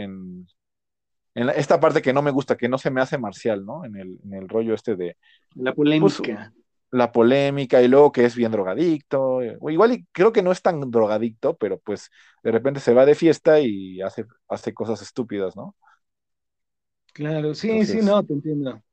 en 1.37 1.49
esta 1.49 1.79
parte 1.79 2.01
que 2.01 2.13
no 2.13 2.23
me 2.23 2.31
gusta, 2.31 2.57
que 2.57 2.67
no 2.67 2.79
se 2.79 2.89
me 2.89 2.99
hace 2.99 3.19
marcial, 3.19 3.63
¿no? 3.63 3.85
En 3.85 3.95
el, 3.95 4.17
en 4.23 4.33
el 4.33 4.49
rollo 4.49 4.73
este 4.73 4.95
de... 4.95 5.17
La 5.53 5.71
pues, 5.71 5.75
polémica. 5.75 6.51
La 6.91 7.11
polémica 7.11 7.81
y 7.81 7.87
luego 7.87 8.11
que 8.11 8.25
es 8.25 8.35
bien 8.35 8.51
drogadicto. 8.51 9.41
Eh, 9.41 9.57
igual 9.69 9.93
y 9.93 10.05
creo 10.11 10.31
que 10.33 10.41
no 10.43 10.51
es 10.51 10.61
tan 10.61 10.91
drogadicto, 10.91 11.57
pero 11.57 11.79
pues 11.79 12.09
de 12.43 12.51
repente 12.51 12.79
se 12.79 12.93
va 12.93 13.05
de 13.05 13.15
fiesta 13.15 13.59
y 13.59 14.01
hace, 14.01 14.25
hace 14.49 14.73
cosas 14.73 15.01
estúpidas, 15.01 15.55
¿no? 15.55 15.75
Claro, 17.13 17.55
sí, 17.55 17.85
sí, 17.85 18.01
no, 18.01 18.23
te 18.23 18.33
entiendo. 18.33 18.83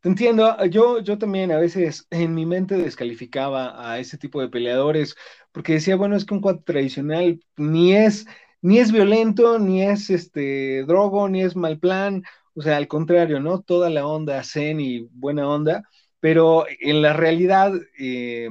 Te 0.00 0.08
entiendo, 0.10 0.64
yo, 0.66 1.00
yo 1.00 1.18
también 1.18 1.52
a 1.52 1.58
veces 1.58 2.06
en 2.10 2.34
mi 2.34 2.46
mente 2.46 2.76
descalificaba 2.76 3.90
a 3.92 3.98
ese 4.00 4.18
tipo 4.18 4.40
de 4.40 4.48
peleadores 4.50 5.16
porque 5.52 5.74
decía, 5.74 5.96
bueno, 5.96 6.16
es 6.16 6.24
que 6.26 6.34
un 6.34 6.40
cuadro 6.42 6.62
tradicional 6.64 7.40
ni 7.56 7.94
es 7.96 8.26
ni 8.62 8.78
es 8.80 8.92
violento, 8.92 9.58
ni 9.58 9.82
es 9.84 10.10
este 10.10 10.84
drogo, 10.86 11.28
ni 11.28 11.42
es 11.42 11.56
mal 11.56 11.78
plan, 11.80 12.22
o 12.54 12.62
sea, 12.62 12.76
al 12.78 12.88
contrario, 12.88 13.40
¿no? 13.40 13.62
Toda 13.62 13.90
la 13.90 14.06
onda 14.06 14.42
zen 14.44 14.80
y 14.80 15.02
buena 15.12 15.48
onda, 15.48 15.84
pero 16.22 16.66
en 16.78 17.02
la 17.02 17.14
realidad 17.14 17.72
eh, 17.98 18.48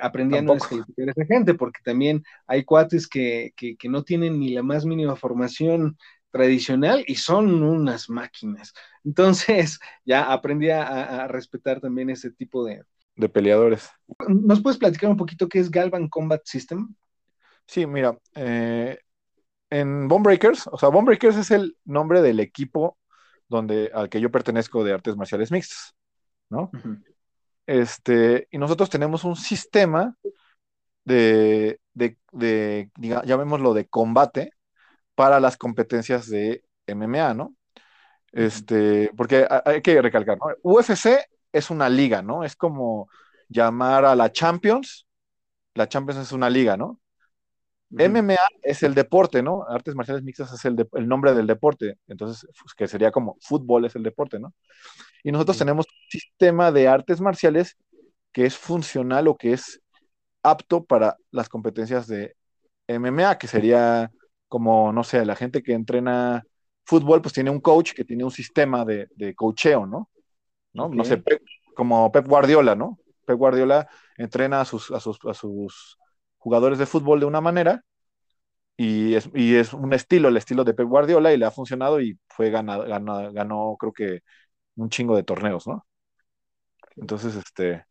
aprendí 0.00 0.38
a 0.38 0.42
no 0.42 0.54
descalificar 0.54 1.06
a 1.06 1.12
esa 1.12 1.24
gente, 1.24 1.54
porque 1.54 1.80
también 1.84 2.24
hay 2.48 2.64
cuates 2.64 3.06
que, 3.06 3.54
no 3.84 4.02
tienen 4.02 4.40
ni 4.40 4.48
la 4.48 4.64
más 4.64 4.84
mínima 4.84 5.14
formación 5.14 5.96
tradicional 6.32 7.04
y 7.06 7.14
son 7.14 7.62
unas 7.62 8.10
máquinas. 8.10 8.74
Entonces, 9.04 9.78
ya 10.04 10.32
aprendí 10.32 10.70
a, 10.70 11.28
respetar 11.28 11.80
también 11.80 12.10
ese 12.10 12.32
tipo 12.32 12.64
de... 12.64 12.82
De 13.14 13.28
peleadores. 13.28 13.88
¿Nos 14.26 14.60
puedes 14.60 14.76
platicar 14.76 15.08
un 15.08 15.16
poquito 15.16 15.48
qué 15.48 15.60
es 15.60 15.70
Galvan 15.70 16.08
Combat 16.08 16.42
System? 16.44 16.92
Sí, 17.68 17.86
mira, 17.86 18.18
eh, 18.34 18.98
en 19.70 20.08
Bone 20.08 20.24
Breakers, 20.24 20.68
o 20.72 20.76
sea, 20.76 20.88
Bone 20.88 21.06
Breakers 21.06 21.36
es 21.36 21.52
el 21.52 21.76
nombre 21.84 22.20
del 22.20 22.40
equipo 22.40 22.98
donde, 23.48 23.92
al 23.94 24.08
que 24.08 24.20
yo 24.20 24.32
pertenezco 24.32 24.82
de 24.82 24.92
artes 24.92 25.16
marciales 25.16 25.52
mixtas, 25.52 25.95
¿no? 26.50 26.76
Este, 27.66 28.48
y 28.50 28.58
nosotros 28.58 28.90
tenemos 28.90 29.24
un 29.24 29.36
sistema 29.36 30.16
de, 31.04 31.80
de, 31.94 32.18
de 32.32 32.90
llamémoslo 32.98 33.74
de 33.74 33.88
combate 33.88 34.52
para 35.14 35.40
las 35.40 35.56
competencias 35.56 36.28
de 36.28 36.64
MMA, 36.86 37.34
¿no? 37.34 37.56
Este, 38.32 39.12
porque 39.16 39.46
hay 39.64 39.82
que 39.82 40.02
recalcar, 40.02 40.38
¿no? 40.38 40.46
UFC 40.62 41.18
es 41.52 41.70
una 41.70 41.88
liga, 41.88 42.22
¿no? 42.22 42.44
Es 42.44 42.56
como 42.56 43.08
llamar 43.48 44.04
a 44.04 44.16
la 44.16 44.32
Champions, 44.32 45.06
la 45.74 45.88
Champions 45.88 46.22
es 46.22 46.32
una 46.32 46.50
liga, 46.50 46.76
¿no? 46.76 47.00
MMA 47.90 48.36
es 48.62 48.82
el 48.82 48.94
deporte, 48.94 49.42
¿no? 49.42 49.64
Artes 49.68 49.94
marciales 49.94 50.24
mixtas 50.24 50.52
es 50.52 50.64
el, 50.64 50.88
el 50.92 51.08
nombre 51.08 51.34
del 51.34 51.46
deporte, 51.46 51.98
entonces, 52.08 52.48
pues, 52.60 52.74
que 52.74 52.88
sería 52.88 53.12
como 53.12 53.36
fútbol 53.40 53.84
es 53.84 53.94
el 53.94 54.02
deporte, 54.02 54.38
¿no? 54.40 54.54
Y 55.22 55.32
nosotros 55.32 55.58
tenemos 55.58 55.86
un 55.86 56.10
sistema 56.10 56.72
de 56.72 56.88
artes 56.88 57.20
marciales 57.20 57.76
que 58.32 58.44
es 58.44 58.56
funcional 58.56 59.28
o 59.28 59.36
que 59.36 59.52
es 59.52 59.80
apto 60.42 60.84
para 60.84 61.16
las 61.30 61.48
competencias 61.48 62.06
de 62.06 62.34
MMA, 62.88 63.38
que 63.38 63.46
sería 63.46 64.10
como, 64.48 64.92
no 64.92 65.04
sé, 65.04 65.24
la 65.24 65.36
gente 65.36 65.62
que 65.62 65.72
entrena 65.72 66.44
fútbol, 66.84 67.20
pues 67.20 67.34
tiene 67.34 67.50
un 67.50 67.60
coach 67.60 67.92
que 67.92 68.04
tiene 68.04 68.24
un 68.24 68.30
sistema 68.30 68.84
de, 68.84 69.08
de 69.16 69.34
coacheo, 69.34 69.86
¿no? 69.86 70.10
¿No? 70.72 70.88
no 70.88 71.04
sé, 71.04 71.22
como 71.74 72.12
Pep 72.12 72.26
Guardiola, 72.26 72.74
¿no? 72.74 72.98
Pep 73.24 73.36
Guardiola 73.36 73.88
entrena 74.18 74.60
a 74.60 74.64
sus, 74.64 74.90
a 74.90 75.00
sus, 75.00 75.18
a 75.24 75.34
sus 75.34 75.98
jugadores 76.46 76.78
de 76.78 76.86
fútbol 76.86 77.18
de 77.18 77.26
una 77.26 77.40
manera 77.40 77.82
y 78.76 79.14
es, 79.14 79.28
es 79.34 79.72
un 79.72 79.92
estilo, 79.92 80.28
el 80.28 80.36
estilo 80.36 80.64
de 80.64 80.74
Pep 80.74 80.86
Guardiola 80.88 81.32
y 81.32 81.38
le 81.38 81.46
ha 81.46 81.50
funcionado 81.50 82.00
y 82.00 82.18
fue 82.28 82.50
ganado, 82.50 82.84
ganó, 83.32 83.76
creo 83.78 83.92
que 83.92 84.20
un 84.76 84.90
chingo 84.90 85.16
de 85.16 85.24
torneos, 85.24 85.66
¿no? 85.66 85.86
Entonces, 86.96 87.34
este, 87.36 87.84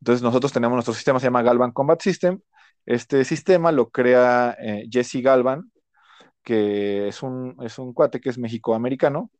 entonces 0.00 0.22
nosotros 0.22 0.52
tenemos 0.52 0.76
nuestro 0.76 0.94
sistema, 0.94 1.20
se 1.20 1.26
llama 1.26 1.42
Galvan 1.42 1.72
Combat 1.72 2.00
System. 2.02 2.40
Este 2.86 3.24
sistema 3.24 3.72
lo 3.72 3.90
crea 3.90 4.56
eh, 4.60 4.86
Jesse 4.90 5.22
Galvan, 5.22 5.70
que 6.42 7.08
es 7.08 7.22
un, 7.22 7.56
es 7.62 7.78
un 7.78 7.94
cuate 7.94 8.20
que 8.20 8.30
es 8.30 8.38
mexicoamericano, 8.38 9.30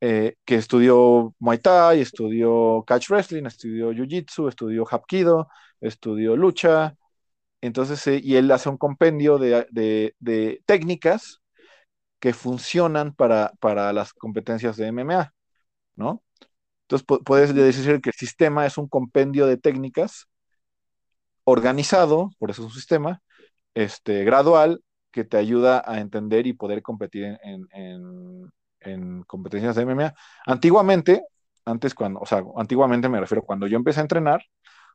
eh, 0.00 0.36
que 0.44 0.56
estudió 0.56 1.34
Muay 1.38 1.58
Thai, 1.58 2.00
estudió 2.00 2.84
Catch 2.86 3.10
Wrestling, 3.10 3.46
estudió 3.46 3.92
Jiu 3.92 4.06
Jitsu, 4.08 4.48
estudió 4.48 4.86
Hapkido, 4.90 5.48
estudió 5.80 6.36
lucha, 6.36 6.96
entonces, 7.62 8.04
eh, 8.08 8.20
y 8.22 8.36
él 8.36 8.50
hace 8.50 8.68
un 8.68 8.76
compendio 8.76 9.38
de, 9.38 10.14
técnicas 10.66 11.40
que 12.20 12.34
funcionan 12.34 13.14
para, 13.14 13.52
las 13.92 14.12
competencias 14.12 14.76
de 14.76 14.88
MMA, 14.92 15.32
¿no? 15.96 16.22
Entonces, 16.82 17.06
puedes 17.24 17.54
decir 17.54 18.00
que 18.02 18.10
el 18.10 18.14
sistema 18.14 18.66
es 18.66 18.78
un 18.78 18.88
compendio 18.88 19.46
de 19.46 19.56
técnicas 19.56 20.26
organizado, 21.44 22.30
por 22.38 22.50
eso 22.50 22.62
es 22.62 22.66
un 22.66 22.74
sistema, 22.74 23.22
este, 23.74 24.24
gradual, 24.24 24.82
que 25.12 25.24
te 25.24 25.36
ayuda 25.36 25.82
a 25.86 26.00
entender 26.00 26.46
y 26.46 26.54
poder 26.54 26.82
competir 26.82 27.38
en, 27.42 27.68
en, 28.80 29.22
competencias 29.24 29.76
de 29.76 29.86
MMA. 29.86 30.14
Antiguamente, 30.46 31.22
antes 31.64 31.94
cuando, 31.94 32.20
o 32.20 32.26
sea, 32.26 32.42
antiguamente 32.56 33.08
me 33.08 33.20
refiero 33.20 33.42
cuando 33.42 33.66
yo 33.68 33.76
empecé 33.76 34.00
a 34.00 34.02
entrenar, 34.02 34.44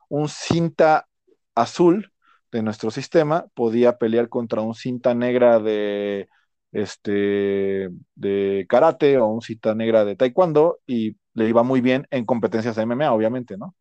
un 0.08 0.28
cinta 0.28 1.08
azul 1.54 2.12
de 2.52 2.62
nuestro 2.62 2.90
sistema 2.90 3.46
podía 3.54 3.98
pelear 3.98 4.28
contra 4.28 4.62
un 4.62 4.74
cinta 4.74 5.14
negra 5.14 5.58
de 5.60 6.28
este 6.72 7.88
de 8.14 8.66
karate 8.68 9.18
o 9.18 9.26
un 9.28 9.40
cinta 9.42 9.74
negra 9.74 10.04
de 10.04 10.16
taekwondo 10.16 10.80
y 10.86 11.16
le 11.34 11.48
iba 11.48 11.62
muy 11.62 11.80
bien 11.80 12.06
en 12.10 12.24
competencias 12.26 12.76
de 12.76 12.82
MMA, 12.82 13.12
obviamente, 13.12 13.56
¿no? 13.56 13.74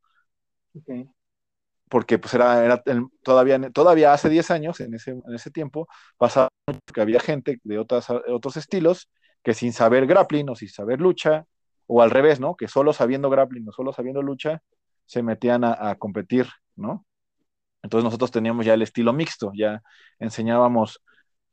Porque 1.90 2.20
pues 2.20 2.34
era, 2.34 2.66
era 2.66 2.84
todavía, 3.24 3.60
todavía 3.72 4.12
hace 4.14 4.28
10 4.30 4.52
años, 4.52 4.80
en 4.82 4.94
ese, 4.94 5.12
en 5.12 5.34
ese 5.34 5.52
tiempo, 5.52 5.88
pasaba 6.18 6.50
que 6.94 7.02
había 7.02 7.20
gente 7.22 7.60
de 7.64 7.80
otras, 7.80 8.10
otros 8.10 8.58
estilos 8.58 9.10
que 9.44 9.54
sin 9.54 9.72
saber 9.74 10.06
grappling 10.08 10.50
o 10.50 10.56
sin 10.56 10.70
saber 10.70 11.00
lucha, 11.02 11.46
o 11.88 12.02
al 12.02 12.12
revés, 12.12 12.40
¿no? 12.42 12.56
Que 12.58 12.68
solo 12.68 12.92
sabiendo 12.94 13.30
grappling 13.30 13.68
o 13.70 13.72
solo 13.72 13.94
sabiendo 13.94 14.22
lucha, 14.22 14.62
se 15.06 15.24
metían 15.24 15.64
a, 15.64 15.90
a 15.92 15.96
competir, 15.96 16.48
¿no? 16.76 17.06
Entonces 17.84 18.04
nosotros 18.04 18.32
teníamos 18.32 18.66
ya 18.66 18.74
el 18.74 18.82
estilo 18.82 19.14
mixto, 19.14 19.52
ya 19.56 19.82
enseñábamos 20.20 21.02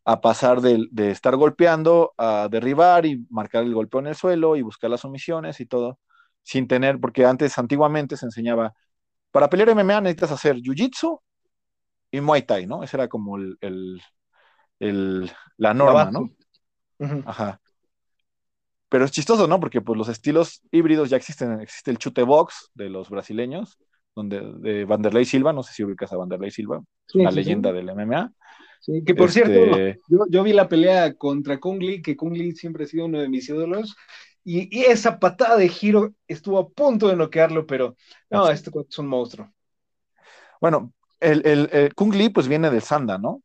a 0.04 0.20
pasar 0.20 0.60
de, 0.60 1.10
estar 1.10 1.36
golpeando 1.36 2.12
a 2.18 2.48
derribar 2.50 3.06
y 3.06 3.26
marcar 3.30 3.64
el 3.64 3.74
golpeo 3.74 4.00
en 4.00 4.08
el 4.08 4.14
suelo 4.14 4.56
y 4.56 4.62
buscar 4.62 4.90
las 4.90 5.04
omisiones 5.04 5.60
y 5.60 5.66
todo, 5.66 5.98
sin 6.42 6.68
tener, 6.68 7.00
porque 7.00 7.24
antes, 7.24 7.56
antiguamente 7.58 8.16
se 8.16 8.26
enseñaba, 8.26 8.74
para 9.30 9.48
pelear 9.48 9.70
MMA 9.70 10.02
necesitas 10.02 10.32
hacer 10.32 10.56
Jiu-Jitsu 10.56 11.18
y 12.10 12.20
Muay 12.20 12.42
Thai, 12.42 12.66
¿no? 12.66 12.82
Esa 12.82 12.98
era 12.98 13.08
como 13.08 13.36
el, 13.36 14.00
la 14.78 15.74
norma, 15.74 16.10
¿no? 16.10 16.30
Ajá. 17.26 17.60
Pero 18.88 19.06
es 19.06 19.10
chistoso, 19.10 19.48
¿no? 19.48 19.58
Porque 19.58 19.80
pues 19.80 19.98
los 19.98 20.08
estilos 20.08 20.62
híbridos 20.70 21.10
ya 21.10 21.16
existen. 21.16 21.60
Existe 21.60 21.90
el 21.90 21.98
chute 21.98 22.22
box 22.22 22.70
de 22.74 22.90
los 22.90 23.10
brasileños, 23.10 23.78
donde 24.14 24.40
de 24.58 24.84
Vanderlei 24.84 25.24
Silva, 25.24 25.52
no 25.52 25.62
sé 25.62 25.72
si 25.72 25.84
ubicas 25.84 26.12
a 26.12 26.16
Vanderlei 26.16 26.50
Silva, 26.50 26.82
una 27.14 27.30
leyenda 27.30 27.72
del 27.72 27.94
MMA. 27.94 28.32
Que 29.04 29.14
por 29.14 29.30
cierto, 29.30 29.76
este 29.76 30.00
yo, 30.28 30.42
vi 30.42 30.52
la 30.52 30.68
pelea 30.68 31.14
contra 31.14 31.58
Kung 31.58 31.80
Lee, 31.80 32.02
que 32.02 32.16
Kung 32.16 32.36
Lee 32.36 32.52
siempre 32.52 32.84
ha 32.84 32.86
sido 32.86 33.06
uno 33.06 33.18
de 33.18 33.28
mis 33.28 33.48
ídolos, 33.48 33.96
y, 34.44 34.84
esa 34.84 35.18
patada 35.18 35.56
de 35.56 35.68
giro 35.68 36.12
estuvo 36.28 36.58
a 36.58 36.68
punto 36.68 37.08
de 37.08 37.16
noquearlo, 37.16 37.66
pero 37.66 37.96
no, 38.30 38.50
este 38.50 38.70
es 38.70 38.98
un 38.98 39.06
monstruo. 39.06 39.50
Bueno, 40.60 40.92
el, 41.18 41.68
el, 41.72 41.94
Kung 41.94 42.14
Lee 42.14 42.28
pues 42.28 42.46
viene 42.46 42.70
del 42.70 42.82
Sanda, 42.82 43.16
¿no? 43.16 43.42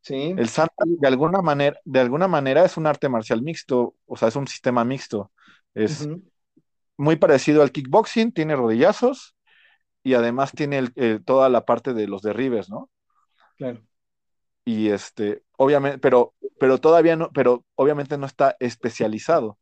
Sí. 0.00 0.34
El 0.36 0.48
Sanda 0.48 0.72
de 0.84 1.08
alguna 1.08 1.42
manera, 1.42 1.78
de 1.84 2.00
alguna 2.00 2.28
manera 2.28 2.64
es 2.64 2.76
un 2.76 2.86
arte 2.86 3.08
marcial 3.08 3.42
mixto, 3.42 3.96
o 4.06 4.16
sea, 4.16 4.28
es 4.28 4.36
un 4.36 4.46
sistema 4.46 4.84
mixto. 4.84 5.32
Es 5.74 6.08
muy 6.96 7.16
parecido 7.16 7.60
al 7.60 7.72
kickboxing, 7.72 8.32
tiene 8.32 8.56
rodillazos 8.56 9.35
y 10.06 10.14
además 10.14 10.52
tiene 10.52 10.90
toda 11.24 11.48
la 11.48 11.64
parte 11.64 11.94
de 11.94 12.06
los 12.06 12.22
derribes, 12.22 12.70
¿no? 12.70 12.90
Claro 13.56 13.82
y 14.66 14.90
este, 14.90 15.44
obviamente, 15.58 15.98
pero, 15.98 16.34
pero 16.58 16.78
todavía 16.78 17.16
no, 17.16 17.30
pero 17.32 17.64
obviamente 17.76 18.18
no 18.18 18.26
está 18.26 18.56
especializado. 18.60 19.58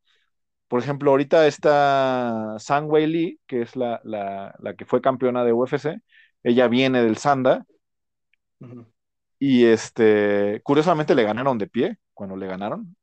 Por 0.69 0.81
ejemplo, 0.83 1.11
ahorita 1.11 1.47
está 1.47 2.57
Sang 2.59 2.91
Wei 2.91 3.07
Lee, 3.07 3.41
que 3.47 3.63
es 3.63 3.77
la, 3.77 4.01
que 4.79 4.87
fue 4.87 5.03
campeona 5.03 5.45
de 5.45 5.53
UFC, 5.53 6.01
ella 6.43 6.69
viene 6.69 7.03
del 7.03 7.19
Sanda, 7.19 7.67
y 9.39 9.67
este, 9.67 10.61
curiosamente 10.65 11.15
le 11.15 11.25
ganaron 11.25 11.59
de 11.59 11.67
pie 11.69 11.99
cuando 12.15 12.37
le 12.37 12.47
ganaron, 12.47 12.97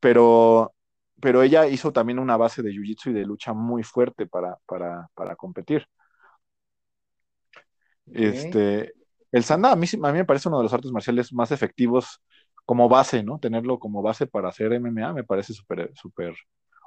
pero, 0.00 0.74
pero 1.20 1.42
ella 1.42 1.66
hizo 1.68 1.92
también 1.92 2.18
una 2.18 2.36
base 2.36 2.62
de 2.62 2.70
jiu-jitsu 2.72 3.10
y 3.10 3.12
de 3.14 3.26
lucha 3.26 3.52
muy 3.52 3.82
fuerte 3.82 4.26
para, 4.26 4.58
para, 4.66 5.36
competir. 5.36 5.86
Este, 8.14 8.92
el 9.30 9.44
Sanda 9.44 9.72
a 9.72 9.76
mí, 9.76 9.86
a 9.90 10.12
mí 10.12 10.18
me 10.18 10.24
parece 10.24 10.48
uno 10.48 10.58
de 10.58 10.64
los 10.64 10.72
artes 10.72 10.92
marciales 10.92 11.32
más 11.32 11.50
efectivos 11.50 12.22
como 12.64 12.88
base, 12.88 13.22
¿no? 13.22 13.38
Tenerlo 13.38 13.78
como 13.78 14.02
base 14.02 14.26
para 14.26 14.48
hacer 14.48 14.72
MMA 14.72 15.12
me 15.12 15.24
parece 15.24 15.52
súper 15.52 15.90
súper 15.94 16.34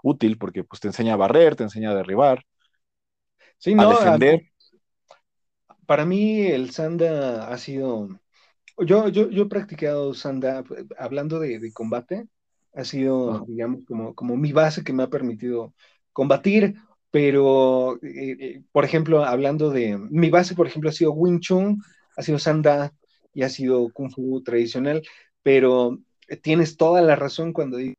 útil 0.03 0.37
porque 0.37 0.63
pues 0.63 0.79
te 0.79 0.87
enseña 0.87 1.13
a 1.13 1.17
barrer, 1.17 1.55
te 1.55 1.63
enseña 1.63 1.91
a 1.91 1.95
derribar, 1.95 2.45
sí, 3.57 3.75
a 3.77 3.87
defender. 3.87 4.51
para 5.85 6.05
mí 6.05 6.41
el 6.41 6.71
Sanda 6.71 7.49
ha 7.49 7.57
sido... 7.57 8.09
Yo, 8.77 9.07
yo, 9.07 9.29
yo 9.29 9.43
he 9.43 9.47
practicado 9.47 10.13
Sanda, 10.13 10.63
hablando 10.97 11.39
de, 11.39 11.71
combate, 11.73 12.27
ha 12.73 12.83
sido, 12.83 13.45
digamos, 13.47 13.85
como, 13.85 14.13
como 14.13 14.35
mi 14.35 14.51
base 14.51 14.83
que 14.83 14.91
me 14.91 15.03
ha 15.03 15.09
permitido 15.09 15.73
combatir, 16.11 16.75
pero, 17.15 17.95
eh, 18.03 18.35
eh, 18.41 18.61
por 18.73 18.83
ejemplo, 18.83 19.23
hablando 19.23 19.69
de, 19.69 19.97
mi 19.97 20.29
base, 20.29 20.53
por 20.53 20.67
ejemplo, 20.67 20.89
ha 20.89 20.91
sido 20.91 21.13
Wing 21.13 21.39
Chun, 21.39 21.81
ha 22.17 22.21
sido 22.21 22.39
Sanda 22.39 22.91
y 23.33 23.43
ha 23.43 23.49
sido 23.49 23.87
Kung 23.93 24.11
Fu 24.11 24.43
tradicional, 24.43 25.01
pero 25.41 25.97
tienes 26.41 26.75
toda 26.75 27.01
la 27.01 27.15
razón 27.15 27.53
cuando 27.53 27.77
dices 27.77 27.95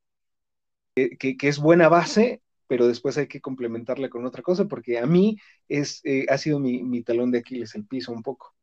que, 1.18 1.38
es 1.40 1.58
buena 1.58 1.88
base, 1.88 2.42
pero 2.66 2.86
después 2.86 3.16
hay 3.16 3.26
que 3.26 3.40
complementarla 3.40 4.10
con 4.10 4.26
otra 4.26 4.42
cosa, 4.42 4.66
porque 4.66 4.98
a 4.98 5.06
mí 5.06 5.38
es, 5.66 6.02
eh, 6.04 6.26
ha 6.28 6.36
sido 6.36 6.58
mi, 6.58 7.02
talón 7.02 7.30
de 7.30 7.38
Aquiles, 7.38 7.74
el 7.74 7.86
piso 7.86 8.12
un 8.12 8.22
poco. 8.22 8.54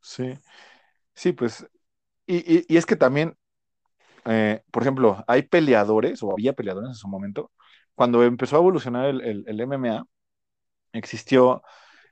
Sí, 0.00 0.36
sí, 1.14 1.30
pues, 1.30 1.64
y, 2.26 2.76
es 2.76 2.86
que 2.86 2.96
también, 2.96 3.36
por 4.24 4.82
ejemplo, 4.82 5.22
hay 5.28 5.42
peleadores, 5.42 6.24
o 6.24 6.32
había 6.32 6.54
peleadores 6.54 6.88
en 6.88 6.96
su 6.96 7.06
momento, 7.06 7.52
cuando 8.00 8.22
empezó 8.24 8.56
a 8.56 8.60
evolucionar 8.60 9.10
el, 9.10 9.44
el 9.46 9.60
MMA, 9.60 10.06
existió 10.94 11.62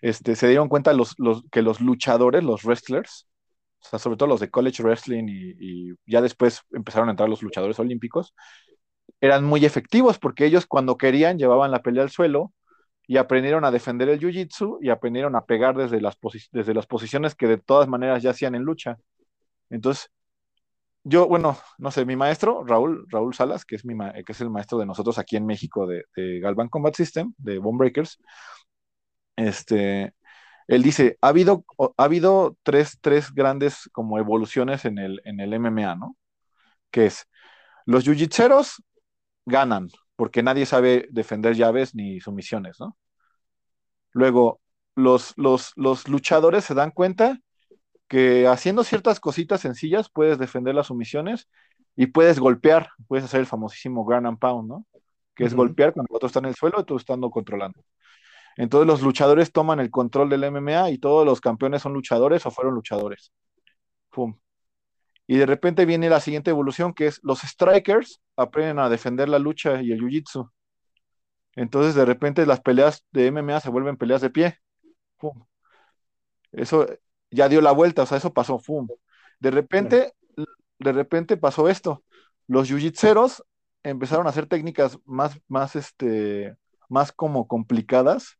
este, 0.03 0.36
se 0.36 0.47
dieron 0.47 0.68
cuenta 0.68 0.93
los, 0.93 1.16
que 1.51 1.62
los 1.62 1.80
luchadores, 1.80 2.45
los 2.45 2.64
wrestlers, 2.64 3.26
o 3.80 3.86
sea, 3.89 3.99
sobre 3.99 4.18
todo 4.18 4.28
los 4.28 4.41
de 4.41 4.51
college 4.51 4.82
wrestling 4.82 5.24
y, 5.30 5.95
ya 6.05 6.20
después 6.20 6.61
empezaron 6.72 7.09
a 7.09 7.12
entrar 7.12 7.30
los 7.30 7.43
luchadores 7.43 7.78
olímpicos, 7.78 8.34
eran 9.18 9.47
muy 9.47 9.64
efectivos 9.64 10.18
porque 10.18 10.45
ellos 10.45 10.66
cuando 10.66 10.99
querían 10.99 11.39
llevaban 11.39 11.70
la 11.70 11.80
pelea 11.80 12.03
al 12.03 12.11
suelo 12.11 12.53
y 13.07 13.16
aprendieron 13.16 13.64
a 13.64 13.70
defender 13.70 14.11
el 14.11 14.20
jiu-jitsu 14.20 14.80
y 14.82 14.91
aprendieron 14.91 15.36
a 15.36 15.47
pegar 15.47 15.74
desde 15.74 16.03
las, 16.03 16.18
desde 16.53 16.74
las 16.74 16.86
posiciones 16.86 17.34
que 17.34 17.47
de 17.47 17.57
todas 17.57 17.89
maneras 17.89 18.22
ya 18.22 18.32
hacían 18.32 18.57
en 18.57 18.64
lucha. 18.64 18.99
Entonces, 19.70 20.11
yo, 21.05 21.27
bueno, 21.29 21.59
no 21.79 21.91
sé, 21.91 22.05
mi 22.05 22.17
maestro, 22.17 22.65
Raúl, 22.65 23.07
Raúl 23.09 23.35
Salas, 23.35 23.65
que 23.65 23.77
es, 23.77 23.85
mi 23.85 23.95
que 24.25 24.33
es 24.33 24.41
el 24.41 24.51
maestro 24.51 24.79
de 24.79 24.87
nosotros 24.87 25.19
aquí 25.19 25.37
en 25.37 25.47
México 25.47 25.87
de, 25.87 26.05
de 26.17 26.41
Galvan 26.41 26.69
Combat 26.69 26.95
System, 26.95 27.33
de 27.39 27.59
Bone 27.59 27.79
Breakers, 27.79 28.19
este, 29.37 30.15
él 30.69 30.83
dice, 30.83 31.19
ha 31.23 31.29
habido, 31.29 31.65
ha 31.99 32.05
habido 32.05 32.57
tres, 32.63 32.99
tres 33.01 33.33
grandes 33.35 33.89
como 33.93 34.19
evoluciones 34.19 34.85
en 34.85 34.99
el, 34.99 35.21
en 35.25 35.41
el 35.41 35.55
MMA, 35.55 35.97
¿no? 35.97 36.17
Que 36.91 37.07
es, 37.07 37.27
los 37.87 38.07
jiu-jitseros 38.07 38.83
ganan, 39.47 39.89
porque 40.17 40.43
nadie 40.43 40.67
sabe 40.67 41.09
defender 41.11 41.57
llaves 41.57 41.95
ni 41.95 42.21
sumisiones, 42.21 42.81
¿no? 42.81 42.97
Luego, 44.13 44.61
los, 44.95 45.33
los, 45.37 45.73
los 45.77 46.09
luchadores 46.09 46.65
se 46.65 46.75
dan 46.75 46.91
cuenta 46.91 47.39
que 48.09 48.47
haciendo 48.47 48.85
ciertas 48.85 49.21
cositas 49.21 49.61
sencillas 49.61 50.11
puedes 50.11 50.39
defender 50.39 50.75
las 50.75 50.89
sumisiones 50.89 51.49
y 51.95 52.07
puedes 52.07 52.39
golpear, 52.41 52.89
puedes 53.07 53.25
hacer 53.25 53.41
el 53.41 53.47
famosísimo 53.47 54.05
ground 54.05 54.27
and 54.27 54.39
pound, 54.39 54.69
¿no? 54.69 54.87
Que 55.35 55.45
es 55.45 55.55
golpear 55.55 55.93
cuando 55.93 56.09
el 56.11 56.17
otro 56.17 56.27
está 56.27 56.41
en 56.41 56.47
el 56.47 56.55
suelo 56.55 56.81
y 56.81 56.85
tú 56.85 56.97
estando 56.97 57.31
controlando. 57.31 57.81
Entonces 58.57 58.87
los 58.89 59.03
luchadores 59.03 59.53
toman 59.53 59.79
el 59.79 59.91
control 59.91 60.29
del 60.31 60.43
MMA 60.45 60.91
y 60.91 60.99
todos 60.99 61.25
los 61.25 61.41
campeones 61.41 61.83
son 61.83 61.93
luchadores 61.93 62.45
o 62.45 62.51
fueron 62.51 62.75
luchadores. 62.75 63.33
Y 65.27 65.37
de 65.37 65.47
repente 65.47 65.85
viene 65.87 66.11
la 66.11 66.21
siguiente 66.21 66.51
evolución 66.51 66.95
que 66.95 67.07
es 67.07 67.21
los 67.23 67.41
strikers 67.41 68.21
aprenden 68.37 68.79
a 68.79 68.89
defender 68.89 69.29
la 69.29 69.39
lucha 69.39 69.81
y 69.83 69.93
el 69.93 70.01
jiu-jitsu. 70.01 70.51
Entonces 71.55 71.95
de 71.95 72.05
repente 72.05 72.47
las 72.47 72.61
peleas 72.61 73.05
de 73.13 73.27
MMA 73.31 73.61
se 73.61 73.71
vuelven 73.71 73.97
peleas 73.97 74.23
de 74.23 74.31
pie. 74.31 74.59
Eso 76.53 76.87
ya 77.31 77.49
dio 77.49 77.61
la 77.61 77.72
vuelta, 77.72 78.03
o 78.03 78.07
sea, 78.07 78.18
eso 78.18 78.33
pasó. 78.33 78.61
De 79.41 79.51
repente, 79.51 80.12
de 80.79 80.93
repente 80.93 81.37
pasó 81.37 81.68
esto. 81.68 82.03
Los 82.47 82.70
jiu-jitseros 82.70 83.43
empezaron 83.83 84.26
a 84.26 84.31
hacer 84.31 84.47
técnicas 84.47 84.99
más, 85.05 85.41
más, 85.49 85.76
este, 85.76 86.57
más 86.89 87.12
como 87.12 87.47
complicadas 87.47 88.39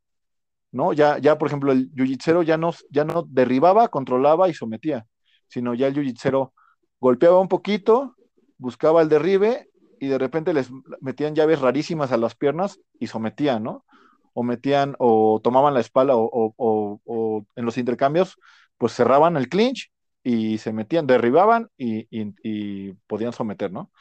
¿no? 0.71 0.93
Ya, 0.93 1.17
ya 1.17 1.37
por 1.37 1.47
ejemplo, 1.47 1.71
el 1.71 1.91
jiu 1.95 2.43
ya 2.43 2.57
no, 2.57 2.73
ya 2.89 3.03
no 3.03 3.23
derribaba, 3.27 3.87
controlaba 3.89 4.49
y 4.49 4.53
sometía, 4.53 5.05
sino 5.47 5.73
ya 5.73 5.87
el 5.87 5.93
jiu 5.93 6.51
golpeaba 6.99 7.39
un 7.39 7.47
poquito, 7.47 8.15
buscaba 8.57 9.01
el 9.01 9.09
derribe 9.09 9.69
y 9.99 10.07
de 10.07 10.17
repente 10.17 10.53
les 10.53 10.69
metían 11.01 11.35
llaves 11.35 11.61
rarísimas 11.61 12.11
a 12.11 12.17
las 12.17 12.35
piernas 12.35 12.79
y 12.99 13.07
sometían, 13.07 13.63
¿no? 13.63 13.85
O 14.33 14.43
metían, 14.43 14.95
o 14.99 15.41
tomaban 15.43 15.73
la 15.73 15.79
espalda, 15.79 16.13
o, 16.15 17.45
en 17.55 17.65
los 17.65 17.77
intercambios, 17.77 18.37
pues 18.79 18.93
cerraban 18.93 19.37
el 19.37 19.49
clinch 19.49 19.91
y 20.23 20.57
se 20.57 20.73
metían, 20.73 21.07
derribaban 21.07 21.69
y, 21.77 22.93
podían 23.07 23.33
someter, 23.33 23.71
¿no? 23.71 23.91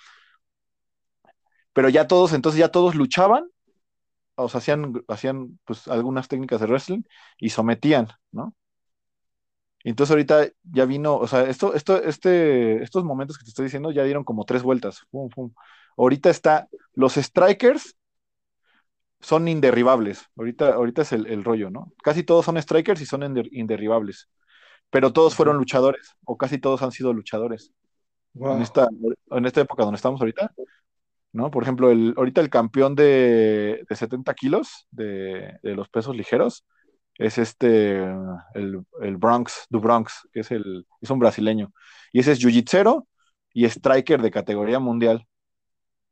Pero 1.74 1.88
ya 1.90 2.06
todos, 2.06 2.32
entonces 2.32 2.58
ya 2.58 2.68
todos 2.70 2.94
luchaban 2.94 3.44
o 4.36 4.48
sea, 4.48 4.58
hacían, 4.58 5.02
hacían 5.08 5.58
pues 5.64 5.88
algunas 5.88 6.28
técnicas 6.28 6.60
de 6.60 6.66
wrestling 6.66 7.02
y 7.38 7.50
sometían, 7.50 8.08
¿no? 8.30 8.54
Entonces 9.84 10.10
ahorita 10.12 10.48
ya 10.62 10.84
vino, 10.84 11.16
o 11.16 11.26
sea, 11.26 11.42
esto, 11.44 11.74
esto, 11.74 12.02
este, 12.02 12.82
estos 12.82 13.04
momentos 13.04 13.38
que 13.38 13.44
te 13.44 13.50
estoy 13.50 13.64
diciendo 13.64 13.90
ya 13.90 14.04
dieron 14.04 14.24
como 14.24 14.44
tres 14.44 14.62
vueltas. 14.62 15.06
Ahorita 15.96 16.30
está, 16.30 16.68
los 16.94 17.14
strikers 17.14 17.96
son 19.20 19.48
inderribables. 19.48 20.26
Ahorita, 20.36 20.74
ahorita 20.74 21.02
es 21.02 21.12
el, 21.12 21.44
rollo, 21.44 21.70
¿no? 21.70 21.92
Casi 22.02 22.22
todos 22.22 22.44
son 22.44 22.60
strikers 22.60 23.00
y 23.00 23.06
son 23.06 23.22
inderribables. 23.50 24.28
Pero 24.90 25.12
todos 25.12 25.34
fueron 25.34 25.56
luchadores, 25.56 26.16
o 26.24 26.36
casi 26.36 26.58
todos 26.58 26.82
han 26.82 26.92
sido 26.92 27.12
luchadores. 27.12 27.72
En, 28.34 28.62
esta, 28.62 28.86
en 29.30 29.46
esta 29.46 29.60
época 29.60 29.82
donde 29.82 29.96
estamos 29.96 30.20
ahorita, 30.20 30.52
¿no? 31.32 31.50
Por 31.50 31.62
ejemplo, 31.62 31.90
el, 31.90 32.14
ahorita 32.16 32.40
el 32.40 32.50
campeón 32.50 32.94
de, 32.94 33.84
70 33.88 34.34
kilos 34.34 34.86
de, 34.90 35.58
los 35.62 35.88
pesos 35.88 36.16
ligeros 36.16 36.64
es 37.16 37.38
este, 37.38 37.98
el, 38.54 39.16
Bronx, 39.16 39.66
Du 39.70 39.80
Bronx, 39.80 40.28
que 40.32 40.40
es, 40.40 40.50
el, 40.50 40.86
es 41.00 41.10
un 41.10 41.18
brasileño. 41.18 41.72
Y 42.12 42.20
ese 42.20 42.32
es 42.32 42.40
jiu-jitsu 42.40 43.04
y 43.52 43.64
striker 43.64 44.22
de 44.22 44.30
categoría 44.30 44.78
mundial. 44.78 45.26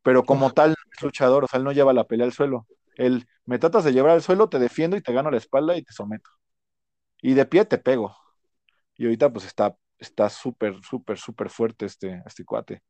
Pero 0.02 0.24
como 0.24 0.52
tal, 0.52 0.74
es 0.92 1.02
luchador, 1.02 1.44
o 1.44 1.46
sea, 1.48 1.58
él 1.58 1.64
no 1.64 1.72
lleva 1.72 1.92
la 1.92 2.04
pelea 2.04 2.26
al 2.26 2.32
suelo. 2.32 2.66
Él, 2.96 3.26
me 3.44 3.58
tratas 3.58 3.84
de 3.84 3.92
llevar 3.92 4.12
al 4.12 4.22
suelo, 4.22 4.48
te 4.48 4.58
defiendo 4.58 4.96
y 4.96 5.02
te 5.02 5.12
gano 5.12 5.30
la 5.30 5.36
espalda 5.38 5.76
y 5.76 5.82
te 5.82 5.92
someto. 5.92 6.30
Y 7.22 7.34
de 7.34 7.46
pie 7.46 7.64
te 7.64 7.78
pego. 7.78 8.16
Y 8.96 9.04
ahorita 9.04 9.32
pues 9.32 9.46
está 9.46 9.76
está 9.98 10.28
súper, 10.28 10.74
súper, 10.82 11.18
súper 11.18 11.48
fuerte 11.50 11.86
este, 11.86 12.22
este 12.26 12.44
cuate 12.44 12.82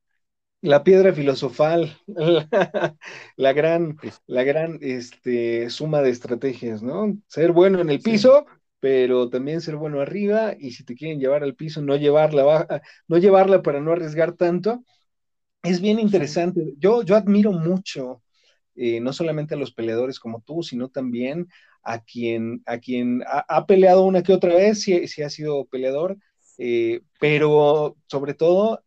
la 0.62 0.82
piedra 0.82 1.12
filosofal, 1.12 1.96
la, 3.36 3.52
gran, 3.52 3.96
la 4.26 4.42
gran 4.42 4.78
este, 4.80 5.70
suma 5.70 6.02
de 6.02 6.10
estrategias, 6.10 6.82
¿no? 6.82 7.16
Ser 7.28 7.52
bueno 7.52 7.80
en 7.80 7.90
el 7.90 8.00
piso, 8.00 8.46
pero 8.80 9.28
también 9.28 9.60
ser 9.60 9.76
bueno 9.76 10.00
arriba, 10.00 10.54
y 10.58 10.72
si 10.72 10.84
te 10.84 10.94
quieren 10.94 11.20
llevar 11.20 11.42
al 11.42 11.54
piso, 11.54 11.82
no 11.82 11.96
llevarla, 11.96 12.66
no 13.08 13.18
llevarla 13.18 13.62
para 13.62 13.80
no 13.80 13.92
arriesgar 13.92 14.32
tanto. 14.32 14.82
Es 15.62 15.80
bien 15.80 15.98
interesante. 16.00 16.74
Yo, 16.78 17.02
yo 17.02 17.16
admiro 17.16 17.52
mucho, 17.52 18.22
eh, 18.74 19.00
no 19.00 19.12
solamente 19.12 19.54
a 19.54 19.58
los 19.58 19.72
peleadores 19.72 20.20
como 20.20 20.42
tú, 20.42 20.62
sino 20.62 20.88
también 20.88 21.48
a 21.86 22.00
quien, 22.00 22.62
a 22.66 22.78
quien 22.78 23.22
ha, 23.28 23.64
peleado 23.64 24.02
una 24.02 24.22
que 24.24 24.32
otra 24.32 24.52
vez, 24.54 24.82
si, 24.82 25.06
si 25.06 25.22
ha 25.22 25.30
sido 25.30 25.66
peleador, 25.66 26.18
eh, 26.58 27.02
pero 27.20 27.96
sobre 28.08 28.34
todo 28.34 28.82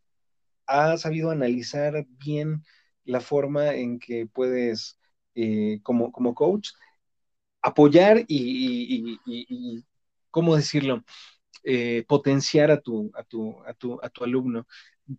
ha 0.68 0.97
sabido 0.97 1.32
analizar 1.32 2.06
bien 2.10 2.64
la 3.06 3.22
forma 3.22 3.74
en 3.74 4.00
que 4.00 4.28
puedes, 4.28 5.00
eh, 5.34 5.80
como, 5.82 6.12
como 6.12 6.36
coach, 6.36 6.72
apoyar 7.62 8.26
y, 8.28 9.18
¿cómo 10.30 10.58
decirlo? 10.58 11.04
Eh, 11.64 12.04
potenciar 12.08 12.70
a 12.72 12.82
tu, 12.82 13.12
a, 13.16 13.24
tu, 13.24 13.64
a, 13.66 13.74
tu, 13.74 14.00
a 14.04 14.10
tu 14.10 14.24
alumno 14.26 14.68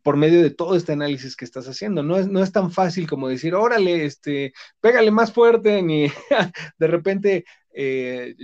por 0.02 0.16
medio 0.16 0.42
de 0.42 0.50
todo 0.50 0.76
este 0.76 0.92
análisis 0.92 1.36
que 1.36 1.44
estás 1.44 1.66
haciendo. 1.66 2.02
No 2.02 2.16
es, 2.18 2.28
no 2.28 2.42
es 2.42 2.52
tan 2.52 2.70
fácil 2.70 3.08
como 3.08 3.28
decir, 3.28 3.54
órale, 3.54 4.04
este, 4.04 4.52
pégale 4.80 5.10
más 5.10 5.32
fuerte, 5.32 5.82
ni 5.82 6.08
de 6.78 6.86
repente 6.86 7.44
eh, 7.72 8.34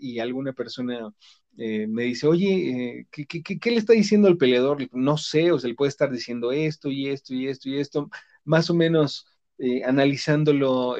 y 0.00 0.18
alguna 0.18 0.52
persona 0.52 1.12
eh, 1.56 1.86
me 1.86 2.04
dice, 2.04 2.26
oye, 2.26 3.00
eh, 3.00 3.06
¿qué, 3.10 3.70
le 3.70 3.76
está 3.76 3.92
diciendo 3.92 4.28
el 4.28 4.38
peleador? 4.38 4.88
No 4.92 5.16
sé, 5.16 5.52
o 5.52 5.58
sea, 5.58 5.68
le 5.68 5.76
puede 5.76 5.90
estar 5.90 6.10
diciendo 6.10 6.52
esto 6.52 6.90
y 6.90 7.08
esto 7.08 7.34
y 7.34 7.48
esto 7.48 7.68
y 7.68 7.78
esto, 7.78 8.10
más 8.44 8.70
o 8.70 8.74
menos 8.74 9.26
analizándolo 9.84 10.94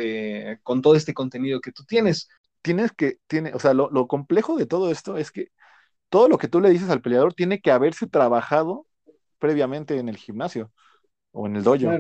con 0.65 0.83
todo 0.83 0.97
este 0.97 1.15
contenido 1.15 1.61
que 1.61 1.71
tú 1.71 1.85
tienes. 1.85 2.29
Tienes 2.61 2.91
que, 2.91 3.19
tiene, 3.29 3.53
o 3.55 3.61
sea, 3.61 3.73
lo, 3.73 4.09
complejo 4.09 4.57
de 4.57 4.67
todo 4.67 4.91
esto 4.91 5.17
es 5.17 5.31
que 5.31 5.53
todo 6.09 6.29
lo 6.29 6.39
que 6.39 6.49
tú 6.49 6.61
le 6.61 6.71
dices 6.71 6.91
al 6.91 7.01
peleador 7.01 7.35
tiene 7.35 7.61
que 7.61 7.71
haberse 7.71 8.09
trabajado 8.09 8.87
previamente 9.39 9.99
en 9.99 10.09
el 10.09 10.17
gimnasio 10.17 10.73
o 11.31 11.47
en 11.47 11.57
el 11.57 11.63
dojo. 11.63 11.93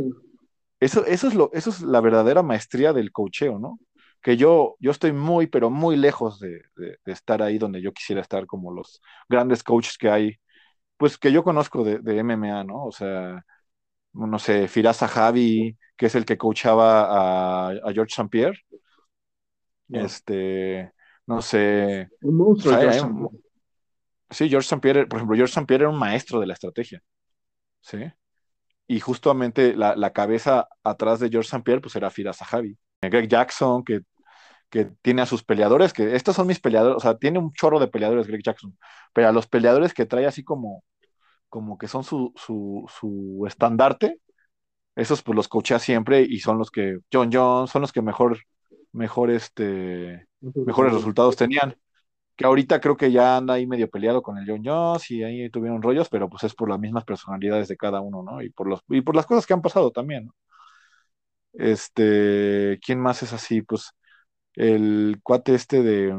Eso, 0.81 1.05
eso, 1.07 1.29
es 1.29 1.35
lo, 1.35 1.51
eso 1.53 1.71
es 1.71 1.81
la 1.81 2.01
verdadera 2.01 2.43
maestría 2.43 2.93
del 2.93 3.11
cocheo, 3.13 3.59
¿no? 3.59 3.79
Que 4.23 4.37
yo, 4.37 4.77
yo 4.81 4.91
estoy 4.91 5.13
muy, 5.13 5.47
pero 5.47 5.71
muy 5.71 5.97
lejos 5.97 6.41
de, 6.41 6.63
estar 7.07 7.43
ahí 7.43 7.59
donde 7.59 7.81
yo 7.81 7.93
quisiera 7.93 8.21
estar, 8.21 8.47
como 8.47 8.73
los 8.73 9.01
grandes 9.29 9.63
coaches 9.63 9.97
que 9.97 10.11
hay, 10.11 10.37
pues 10.97 11.19
que 11.19 11.33
yo 11.33 11.45
conozco 11.45 11.85
de, 11.85 12.25
MMA, 12.25 12.65
¿no? 12.65 12.87
O 12.87 12.93
sea, 12.93 13.45
no 14.13 14.39
sé, 14.39 14.69
Firasa 14.69 15.07
Javi, 15.07 15.77
que 15.97 16.07
es 16.07 16.15
el 16.15 16.25
que 16.25 16.39
coachaba 16.39 17.69
a, 17.69 17.93
George 17.93 18.13
St. 18.13 18.29
Pierre. 18.29 18.59
Este, 19.91 20.93
no 21.27 21.41
sé. 21.41 22.09
Un 22.21 22.37
monstruo. 22.37 23.31
sí, 24.29 24.49
George 24.49 24.67
St. 24.67 24.81
Pierre, 24.81 25.07
por 25.07 25.19
ejemplo, 25.19 25.37
George 25.37 25.53
St. 25.53 25.67
Pierre 25.67 25.85
era 25.85 25.91
un 25.91 25.99
maestro 25.99 26.41
de 26.41 26.47
la 26.47 26.55
estrategia. 26.55 27.03
¿Sí? 27.81 27.99
Y 28.89 29.01
justamente 29.01 29.75
la, 29.77 29.95
la 29.95 30.13
cabeza 30.13 30.69
atrás 30.83 31.21
de 31.21 31.29
George 31.29 31.47
St. 31.47 31.63
Pierre, 31.63 31.81
pues 31.81 31.95
era 31.95 32.11
Firasa 32.11 32.45
Javi. 32.45 32.77
Greg 33.03 33.29
Jackson, 33.29 33.85
que, 33.85 34.01
tiene 35.03 35.23
a 35.23 35.27
sus 35.27 35.45
peleadores, 35.45 35.93
que 35.93 36.15
estos 36.15 36.37
son 36.37 36.47
mis 36.47 36.61
peleadores, 36.61 36.97
o 36.97 37.01
sea, 37.01 37.17
tiene 37.17 37.39
un 37.39 37.53
chorro 37.53 37.81
de 37.81 37.89
peleadores 37.89 38.27
Greg 38.27 38.43
Jackson, 38.43 38.77
pero 39.13 39.29
a 39.29 39.33
los 39.33 39.47
peleadores 39.47 39.95
que 39.95 40.07
trae 40.07 40.27
así 40.27 40.45
como, 40.45 40.85
como 41.49 41.79
que 41.79 41.89
son 41.89 42.05
su, 42.05 42.33
su, 42.37 43.45
estandarte, 43.47 44.21
esos 44.97 45.23
pues 45.23 45.37
los 45.37 45.49
coachea 45.49 45.79
siempre 45.79 46.23
y 46.23 46.41
son 46.41 46.59
los 46.59 46.71
que, 46.71 46.99
John 47.13 47.31
Jones, 47.33 47.71
son 47.71 47.83
los 47.83 47.93
que 47.93 48.03
mejor, 48.03 48.39
mejor 48.93 49.31
este, 49.31 50.27
mejores 50.41 50.93
resultados 50.93 51.37
tenían. 51.37 51.77
Que 52.37 52.47
ahorita 52.47 52.81
creo 52.81 52.97
que 52.97 53.11
ya 53.11 53.37
anda 53.37 53.55
ahí 53.55 53.67
medio 53.67 53.91
peleado 53.91 54.23
con 54.23 54.39
el 54.39 54.47
John 54.49 54.63
Jones 54.65 55.11
y 55.11 55.25
ahí 55.25 55.51
tuvieron 55.51 55.83
rollos, 55.83 56.09
pero 56.09 56.29
pues 56.29 56.45
es 56.45 56.55
por 56.55 56.69
las 56.71 56.79
mismas 56.79 57.05
personalidades 57.05 57.69
de 57.69 57.77
cada 57.77 58.01
uno, 58.01 58.23
¿no? 58.23 58.43
Y 58.43 58.51
por 58.51 58.69
los, 58.69 58.81
y 58.89 59.01
por 59.01 59.17
las 59.17 59.27
cosas 59.27 59.47
que 59.47 59.55
han 59.55 59.63
pasado 59.63 59.91
también, 59.91 60.27
¿no? 60.27 60.35
Este, 61.53 62.79
¿quién 62.85 63.01
más 63.01 63.23
es 63.23 63.33
así? 63.33 63.63
Pues 63.63 63.93
el 64.55 65.21
cuate 65.23 65.55
este 65.55 65.83
de, 65.83 66.15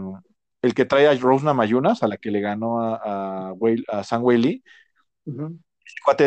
el 0.61 0.73
que 0.73 0.85
trae 0.85 1.07
a 1.07 1.15
Rosna 1.15 1.53
Mayunas, 1.53 2.03
a 2.03 2.07
la 2.07 2.17
que 2.17 2.31
le 2.31 2.41
ganó 2.41 2.81
a, 2.81 3.51
a, 3.51 3.53
a 3.87 4.03
San 4.03 4.23
Lee. 4.25 4.63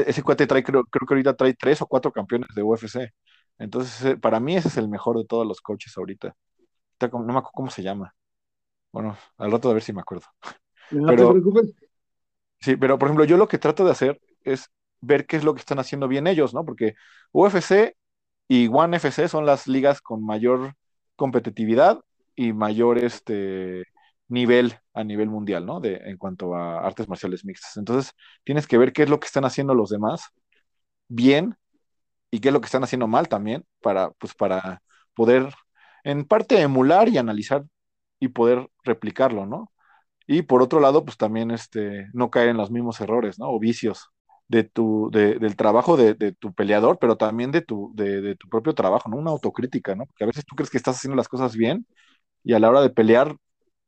ese, 0.06 0.22
cuate, 0.22 0.46
trae, 0.46 0.62
creo, 0.62 0.84
creo 0.84 1.06
que 1.06 1.14
ahorita 1.14 1.36
trae 1.36 1.54
tres 1.54 1.82
o 1.82 1.86
cuatro 1.86 2.12
campeones 2.12 2.48
de 2.54 2.62
UFC. 2.62 3.12
Entonces, 3.58 4.18
para 4.20 4.40
mí 4.40 4.56
ese 4.56 4.68
es 4.68 4.76
el 4.76 4.88
mejor 4.88 5.18
de 5.18 5.26
todos 5.26 5.46
los 5.46 5.60
coaches 5.60 5.96
ahorita. 5.96 6.34
No 7.00 7.08
me 7.24 7.38
acuerdo 7.38 7.50
cómo 7.52 7.70
se 7.70 7.82
llama. 7.82 8.14
Bueno, 8.92 9.16
al 9.38 9.50
rato 9.50 9.70
a 9.70 9.74
ver 9.74 9.82
si 9.82 9.92
me 9.92 10.00
acuerdo. 10.00 10.26
No 10.90 11.08
pero, 11.08 11.26
te 11.26 11.32
preocupes. 11.32 11.74
Sí, 12.60 12.76
pero 12.76 12.98
por 12.98 13.08
ejemplo, 13.08 13.24
yo 13.24 13.36
lo 13.36 13.48
que 13.48 13.58
trato 13.58 13.84
de 13.84 13.90
hacer 13.90 14.20
es 14.44 14.70
ver 15.00 15.26
qué 15.26 15.36
es 15.36 15.44
lo 15.44 15.54
que 15.54 15.60
están 15.60 15.78
haciendo 15.78 16.08
bien 16.08 16.26
ellos, 16.26 16.54
¿no? 16.54 16.64
Porque 16.64 16.94
UFC 17.32 17.96
y 18.48 18.68
One 18.68 18.96
FC 18.98 19.28
son 19.28 19.46
las 19.46 19.66
ligas 19.66 20.00
con 20.00 20.24
mayor 20.24 20.74
competitividad 21.16 22.00
y 22.34 22.52
mayor 22.52 22.98
este, 22.98 23.84
nivel 24.28 24.74
a 24.94 25.04
nivel 25.04 25.28
mundial, 25.28 25.66
¿no? 25.66 25.80
De, 25.80 25.96
en 26.04 26.16
cuanto 26.18 26.54
a 26.54 26.80
artes 26.86 27.08
marciales 27.08 27.44
mixtas. 27.44 27.76
Entonces, 27.76 28.12
tienes 28.44 28.66
que 28.66 28.78
ver 28.78 28.92
qué 28.92 29.04
es 29.04 29.10
lo 29.10 29.20
que 29.20 29.26
están 29.26 29.44
haciendo 29.44 29.74
los 29.74 29.90
demás 29.90 30.24
bien 31.08 31.56
y 32.30 32.40
qué 32.40 32.48
es 32.48 32.54
lo 32.54 32.60
que 32.60 32.66
están 32.66 32.84
haciendo 32.84 33.08
mal 33.08 33.28
también 33.28 33.64
para, 33.82 34.10
pues, 34.12 34.34
para 34.34 34.82
poder, 35.14 35.54
en 36.04 36.24
parte, 36.26 36.60
emular 36.60 37.08
y 37.08 37.18
analizar 37.18 37.64
y 38.20 38.28
poder 38.28 38.68
replicarlo, 38.84 39.46
¿no? 39.46 39.72
Y 40.26 40.42
por 40.42 40.62
otro 40.62 40.80
lado, 40.80 41.04
pues 41.04 41.16
también 41.18 41.50
este, 41.50 42.08
no 42.14 42.30
caer 42.30 42.50
en 42.50 42.56
los 42.58 42.70
mismos 42.70 43.00
errores, 43.00 43.38
¿no? 43.38 43.48
O 43.50 43.58
vicios 43.60 44.11
de 44.52 44.64
tu, 44.64 45.08
de, 45.10 45.38
del 45.38 45.56
trabajo 45.56 45.96
de, 45.96 46.14
tu 46.34 46.52
peleador, 46.52 46.98
pero 47.00 47.16
también 47.16 47.50
de 47.52 47.62
tu, 47.62 47.90
de, 47.94 48.36
tu 48.36 48.50
propio 48.50 48.74
trabajo, 48.74 49.08
¿no? 49.08 49.16
Una 49.16 49.30
autocrítica, 49.30 49.94
¿no? 49.94 50.04
Porque 50.04 50.24
a 50.24 50.26
veces 50.26 50.44
tú 50.44 50.54
crees 50.54 50.68
que 50.68 50.76
estás 50.76 50.96
haciendo 50.96 51.16
las 51.16 51.28
cosas 51.28 51.56
bien 51.56 51.86
y 52.44 52.52
a 52.52 52.58
la 52.58 52.68
hora 52.68 52.82
de 52.82 52.90
pelear 52.90 53.34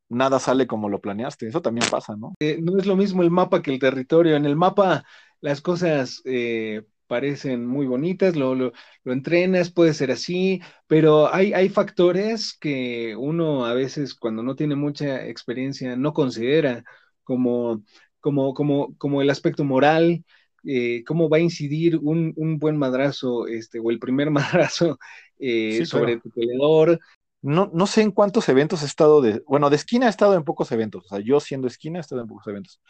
nada 0.09 0.39
sale 0.39 0.65
como 0.65 0.89
lo 0.89 1.01
planeaste. 1.01 1.47
Eso 1.47 1.61
también 1.61 1.87
pasa, 1.91 2.15
¿no? 2.17 2.33
Eh, 2.39 2.57
no 2.59 2.79
es 2.79 2.87
lo 2.87 2.95
mismo 2.95 3.21
el 3.21 3.29
mapa 3.29 3.61
que 3.61 3.71
el 3.71 3.79
territorio. 3.79 4.35
En 4.35 4.45
el 4.45 4.55
mapa 4.55 5.03
las 5.39 5.61
cosas 5.61 6.23
eh, 6.25 6.81
parecen 7.05 7.67
muy 7.67 7.85
bonitas, 7.85 8.35
lo, 8.35 8.55
lo, 8.55 8.71
lo, 9.03 9.13
entrenas, 9.13 9.71
puede 9.71 9.93
ser 9.93 10.09
así, 10.09 10.61
pero 10.87 11.31
hay, 11.31 11.53
hay 11.53 11.69
factores 11.69 12.57
que 12.59 13.15
uno 13.15 13.65
a 13.65 13.75
veces 13.75 14.15
cuando 14.15 14.41
no 14.41 14.55
tiene 14.55 14.75
mucha 14.75 15.27
experiencia 15.27 15.95
no 15.95 16.13
considera, 16.13 16.83
como, 17.23 17.83
como, 18.19 18.55
como, 18.55 18.97
como 18.97 19.21
el 19.21 19.29
aspecto 19.29 19.63
moral, 19.63 20.25
eh, 20.65 21.03
cómo 21.05 21.29
va 21.29 21.37
a 21.37 21.41
incidir 21.41 21.97
un, 21.97 22.33
buen 22.59 22.77
madrazo, 22.77 23.47
este, 23.47 23.79
o 23.79 23.91
el 23.91 23.99
primer 23.99 24.29
madrazo 24.31 24.97
eh, 25.39 25.85
sobre 25.85 26.17
tu 26.17 26.29
peleador. 26.29 26.99
No, 27.41 27.69
no 27.73 27.85
sé 27.85 28.01
en 28.01 28.11
cuántos 28.11 28.49
eventos 28.49 28.81
he 28.81 28.85
estado 28.85 29.21
de, 29.21 29.43
bueno, 29.47 29.69
de 29.69 29.75
esquina 29.75 30.07
he 30.07 30.09
estado 30.09 30.33
en 30.33 30.43
pocos 30.43 30.71
eventos, 30.71 31.05
o 31.05 31.07
sea, 31.07 31.19
yo 31.19 31.39
siendo 31.39 31.67
esquina 31.67 31.99
he 31.99 32.01
estado 32.01 32.21
en 32.21 32.27
pocos 32.27 32.47
eventos, 32.47 32.81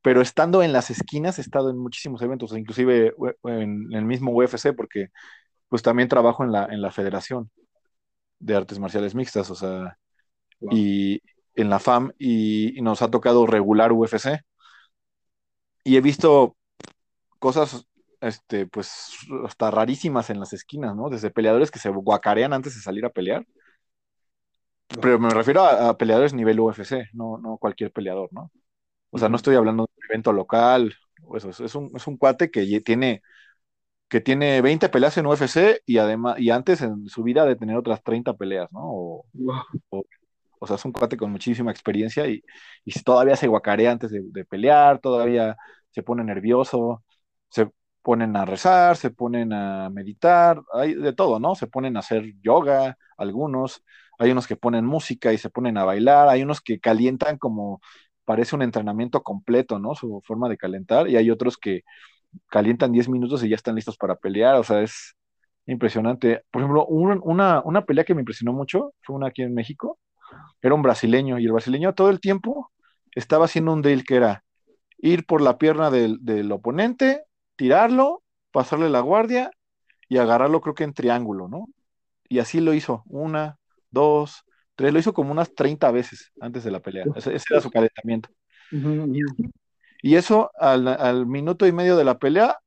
pero 0.00 0.20
estando 0.20 0.62
en 0.62 0.72
las 0.72 0.90
esquinas 0.90 1.38
he 1.38 1.40
estado 1.40 1.70
en 1.70 1.78
muchísimos 1.78 2.22
eventos, 2.22 2.56
inclusive 2.56 3.14
en, 3.44 3.92
el 3.92 4.04
mismo 4.04 4.32
UFC, 4.32 4.76
porque 4.76 5.08
pues 5.68 5.82
también 5.82 6.08
trabajo 6.08 6.44
en 6.44 6.52
la, 6.52 6.66
en 6.66 6.80
la 6.80 6.92
Federación 6.92 7.50
de 8.38 8.54
Artes 8.54 8.78
Marciales 8.78 9.16
Mixtas, 9.16 9.50
o 9.50 9.56
sea, 9.56 9.98
y 10.70 11.20
en 11.54 11.70
la 11.70 11.78
FAM, 11.78 12.12
y, 12.18 12.80
nos 12.82 13.02
ha 13.02 13.10
tocado 13.10 13.46
regular 13.46 13.92
UFC. 13.92 14.40
Y 15.84 15.96
he 15.96 16.00
visto 16.00 16.56
cosas, 17.46 17.86
este, 18.20 18.66
pues, 18.66 19.16
hasta 19.44 19.70
rarísimas 19.70 20.30
en 20.30 20.40
las 20.40 20.52
esquinas, 20.52 20.96
¿no? 20.96 21.08
Desde 21.10 21.30
peleadores 21.30 21.70
que 21.70 21.78
se 21.78 21.90
guacarean 21.90 22.52
antes 22.52 22.74
de 22.74 22.80
salir 22.80 23.04
a 23.04 23.10
pelear. 23.10 23.46
Pero 25.00 25.18
me 25.20 25.30
refiero 25.30 25.62
a, 25.62 25.90
a 25.90 25.96
peleadores 25.96 26.34
nivel 26.34 26.58
UFC, 26.58 27.08
no, 27.12 27.38
no 27.38 27.56
cualquier 27.58 27.92
peleador, 27.92 28.28
¿no? 28.32 28.50
O 29.10 29.18
sea, 29.18 29.28
no 29.28 29.36
estoy 29.36 29.54
hablando 29.54 29.84
de 29.84 29.92
un 29.96 30.04
evento 30.10 30.32
local, 30.32 30.92
eso, 31.36 31.50
es, 31.64 31.74
un, 31.76 31.92
es 31.94 32.06
un 32.08 32.16
cuate 32.16 32.50
que 32.50 32.80
tiene, 32.80 33.22
que 34.08 34.20
tiene 34.20 34.60
20 34.62 34.88
peleas 34.88 35.16
en 35.18 35.26
UFC 35.26 35.82
y 35.86 35.98
además, 35.98 36.38
y 36.40 36.50
antes 36.50 36.82
en 36.82 37.06
su 37.08 37.22
vida 37.22 37.44
de 37.46 37.56
tener 37.56 37.76
otras 37.76 38.02
30 38.02 38.34
peleas, 38.36 38.72
¿no? 38.72 38.80
O, 38.82 39.26
o, 40.58 40.66
sea, 40.66 40.76
es 40.76 40.84
un 40.84 40.92
cuate 40.92 41.16
con 41.16 41.30
muchísima 41.32 41.70
experiencia 41.70 42.26
y, 42.28 42.42
y 42.84 43.00
todavía 43.02 43.36
se 43.36 43.46
guacarea 43.48 43.92
antes 43.92 44.10
de, 44.12 44.44
pelear, 44.44 45.00
todavía 45.00 45.56
se 45.90 46.02
pone 46.02 46.24
nervioso, 46.24 47.04
se 47.50 47.70
ponen 48.02 48.36
a 48.36 48.44
rezar, 48.44 48.96
se 48.96 49.10
ponen 49.10 49.52
a 49.52 49.90
meditar, 49.90 50.62
hay 50.72 50.94
de 50.94 51.12
todo, 51.12 51.40
¿no? 51.40 51.54
Se 51.54 51.66
ponen 51.66 51.96
a 51.96 52.00
hacer 52.00 52.24
yoga, 52.42 52.96
algunos, 53.16 53.82
hay 54.18 54.30
unos 54.30 54.46
que 54.46 54.56
ponen 54.56 54.84
música 54.84 55.32
y 55.32 55.38
se 55.38 55.50
ponen 55.50 55.76
a 55.78 55.84
bailar, 55.84 56.28
hay 56.28 56.42
unos 56.42 56.60
que 56.60 56.78
calientan 56.80 57.38
como 57.38 57.80
parece 58.24 58.56
un 58.56 58.62
entrenamiento 58.62 59.22
completo, 59.22 59.78
¿no? 59.78 59.94
Su 59.94 60.20
forma 60.24 60.48
de 60.48 60.56
calentar, 60.56 61.08
y 61.08 61.16
hay 61.16 61.30
otros 61.30 61.56
que 61.58 61.82
calientan 62.50 62.92
10 62.92 63.08
minutos 63.08 63.42
y 63.44 63.48
ya 63.48 63.56
están 63.56 63.74
listos 63.76 63.96
para 63.96 64.16
pelear, 64.16 64.56
o 64.56 64.64
sea, 64.64 64.82
es 64.82 65.16
impresionante. 65.66 66.42
Por 66.50 66.62
ejemplo, 66.62 66.86
una, 66.86 67.62
una 67.64 67.84
pelea 67.84 68.04
que 68.04 68.14
me 68.14 68.20
impresionó 68.22 68.52
mucho 68.52 68.94
fue 69.02 69.16
una 69.16 69.28
aquí 69.28 69.42
en 69.42 69.54
México, 69.54 69.98
era 70.62 70.74
un 70.74 70.82
brasileño, 70.82 71.38
y 71.38 71.46
el 71.46 71.52
brasileño 71.52 71.94
todo 71.94 72.10
el 72.10 72.20
tiempo 72.20 72.72
estaba 73.14 73.46
haciendo 73.46 73.72
un 73.72 73.82
deal 73.82 74.04
que 74.04 74.16
era 74.16 74.44
ir 74.98 75.26
por 75.26 75.42
la 75.42 75.58
pierna 75.58 75.90
del, 75.90 76.18
del 76.22 76.52
oponente, 76.52 77.25
tirarlo, 77.56 78.22
pasarle 78.52 78.88
la 78.88 79.00
guardia 79.00 79.50
y 80.08 80.18
agarrarlo 80.18 80.60
creo 80.60 80.74
que 80.74 80.84
en 80.84 80.94
triángulo, 80.94 81.48
¿no? 81.48 81.66
Y 82.28 82.38
así 82.38 82.60
lo 82.60 82.74
hizo, 82.74 83.02
una, 83.06 83.58
dos, 83.90 84.44
tres, 84.74 84.92
lo 84.92 84.98
hizo 84.98 85.12
como 85.12 85.32
unas 85.32 85.54
30 85.54 85.90
veces 85.90 86.32
antes 86.40 86.64
de 86.64 86.70
la 86.70 86.80
pelea. 86.80 87.04
Ese, 87.14 87.36
era 87.50 87.60
su 87.60 87.70
calentamiento. 87.70 88.28
Y 90.02 90.14
eso 90.14 90.50
al, 90.58 91.26
minuto 91.26 91.66
y 91.66 91.72
medio 91.72 91.96
de 91.96 92.04
la 92.04 92.18
pelea, 92.18 92.58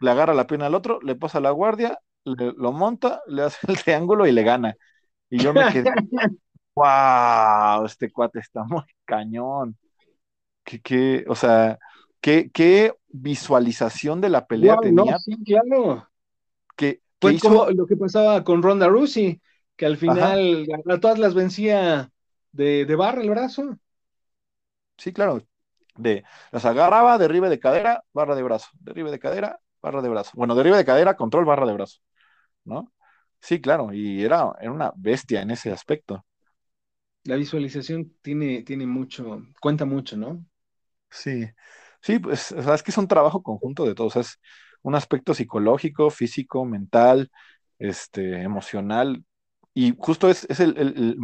le 0.00 0.10
agarra 0.10 0.34
la 0.34 0.46
pierna 0.46 0.66
al 0.66 0.74
otro, 0.74 1.00
le 1.02 1.16
pasa 1.16 1.40
la 1.40 1.50
guardia, 1.50 1.98
lo 2.24 2.72
monta, 2.72 3.22
le 3.26 3.42
hace 3.42 3.58
el 3.68 3.76
triángulo 3.84 4.26
y 4.26 4.32
le 4.32 4.42
gana. 4.42 4.76
Y 5.30 5.38
yo 5.38 5.52
me 5.52 5.66
quedé, 5.72 5.90
wow, 6.74 7.84
este 7.86 8.12
cuate 8.12 8.40
está 8.40 8.64
muy 8.64 8.84
cañón. 9.04 9.76
¿Qué, 10.62 11.24
o 11.28 11.34
sea, 11.34 11.78
qué, 12.26 12.50
qué, 12.52 12.92
visualización 13.08 14.20
de 14.20 14.28
la 14.28 14.48
pelea 14.48 14.76
tenía? 14.82 15.16
sí, 15.18 15.36
claro. 15.44 16.08
Que, 16.74 17.00
Fue 17.20 17.38
como 17.38 17.70
lo 17.70 17.86
que 17.86 17.96
pasaba 17.96 18.42
con 18.42 18.64
Ronda 18.64 18.88
Rousey 18.88 19.40
que 19.76 19.86
al 19.86 19.96
final 19.96 20.66
a 20.90 20.98
todas 20.98 21.20
las 21.20 21.34
vencía 21.34 22.10
de, 22.50 22.84
barra 22.96 23.22
el 23.22 23.30
brazo. 23.30 23.78
Sí, 24.98 25.12
claro. 25.12 25.46
De, 25.94 26.24
las 26.50 26.64
agarraba, 26.64 27.16
derribe 27.16 27.48
de 27.48 27.60
cadera, 27.60 28.02
barra 28.12 28.34
de 28.34 28.42
brazo, 28.42 28.70
derribe 28.80 29.12
de 29.12 29.20
cadera, 29.20 29.60
barra 29.80 30.02
de 30.02 30.08
brazo. 30.08 30.32
Bueno, 30.34 30.56
derribe 30.56 30.76
de 30.76 30.84
cadera, 30.84 31.16
control, 31.16 31.44
barra 31.44 31.64
de 31.64 31.74
brazo. 31.74 32.00
¿No? 32.64 32.92
Sí, 33.40 33.60
claro, 33.60 33.92
y 33.92 34.24
era, 34.24 34.52
era 34.60 34.72
una 34.72 34.92
bestia 34.96 35.42
en 35.42 35.52
ese 35.52 35.70
aspecto. 35.70 36.26
La 37.22 37.36
visualización 37.36 38.16
tiene, 38.20 38.62
tiene 38.62 38.86
mucho, 38.86 39.42
cuenta 39.60 39.84
mucho, 39.84 40.16
¿no? 40.16 40.44
Sí, 41.10 41.46
sí, 42.02 42.18
pues 42.18 42.52
o 42.52 42.74
es 42.74 42.82
que 42.82 42.90
es 42.90 42.98
un 42.98 43.08
trabajo 43.08 43.42
conjunto 43.42 43.84
de 43.84 43.94
todos, 43.94 44.16
es 44.16 44.40
un 44.82 44.94
aspecto 44.94 45.34
psicológico, 45.34 46.10
físico, 46.10 46.64
mental, 46.64 47.30
este, 47.78 48.42
emocional, 48.42 49.24
y 49.74 49.94
justo 49.98 50.30
es, 50.30 50.46
el, 50.60 51.18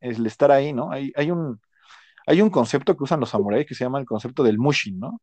el, 0.00 0.26
estar 0.26 0.52
ahí, 0.52 0.72
¿no? 0.72 0.92
Hay, 0.92 1.12
hay, 1.16 1.30
un, 1.32 1.60
hay 2.26 2.40
un 2.42 2.50
concepto 2.50 2.96
que 2.96 3.04
usan 3.04 3.20
los 3.20 3.30
samuráis 3.30 3.66
que 3.66 3.74
se 3.74 3.84
llama 3.84 3.98
el 4.00 4.06
concepto 4.06 4.44
del 4.44 4.58
mushin, 4.58 5.00
¿no? 5.00 5.20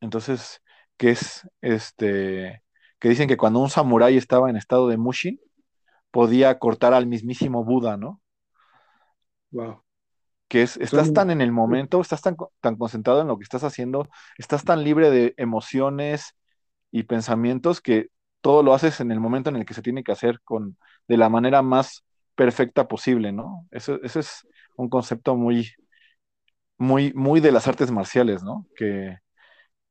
Entonces, 0.00 0.62
que 0.96 1.10
es 1.10 1.48
este, 1.60 2.62
que 2.98 3.08
dicen 3.08 3.28
que 3.28 3.36
cuando 3.36 3.60
un 3.60 3.70
samurái 3.70 4.16
estaba 4.16 4.50
en 4.50 4.56
estado 4.56 4.88
de 4.88 4.96
mushin, 4.96 5.40
podía 6.10 6.58
cortar 6.58 6.94
al 6.94 7.06
mismísimo 7.06 7.64
Buda, 7.64 7.96
¿no? 7.96 8.20
Wow. 9.50 9.82
Que 10.48 10.62
es, 10.62 10.76
estás 10.78 11.12
tan 11.12 11.30
en 11.30 11.40
el 11.40 11.52
momento, 11.52 12.00
estás 12.00 12.22
tan, 12.22 12.36
tan 12.60 12.76
concentrado 12.76 13.20
en 13.20 13.28
lo 13.28 13.36
que 13.36 13.44
estás 13.44 13.64
haciendo, 13.64 14.08
estás 14.38 14.64
tan 14.64 14.82
libre 14.82 15.10
de 15.10 15.34
emociones 15.36 16.34
y 16.90 17.02
pensamientos 17.02 17.80
que 17.80 18.08
todo 18.40 18.62
lo 18.62 18.72
haces 18.72 19.00
en 19.00 19.12
el 19.12 19.20
momento 19.20 19.50
en 19.50 19.56
el 19.56 19.66
que 19.66 19.74
se 19.74 19.82
tiene 19.82 20.02
que 20.02 20.12
hacer 20.12 20.40
con, 20.42 20.78
de 21.06 21.16
la 21.18 21.28
manera 21.28 21.60
más 21.60 22.04
perfecta 22.34 22.88
posible, 22.88 23.32
¿no? 23.32 23.66
Eso, 23.70 24.00
es 24.02 24.46
un 24.76 24.88
concepto 24.88 25.36
muy, 25.36 25.70
muy, 26.78 27.12
muy 27.14 27.40
de 27.40 27.52
las 27.52 27.68
artes 27.68 27.90
marciales, 27.90 28.42
¿no? 28.42 28.66
Que, 28.76 29.18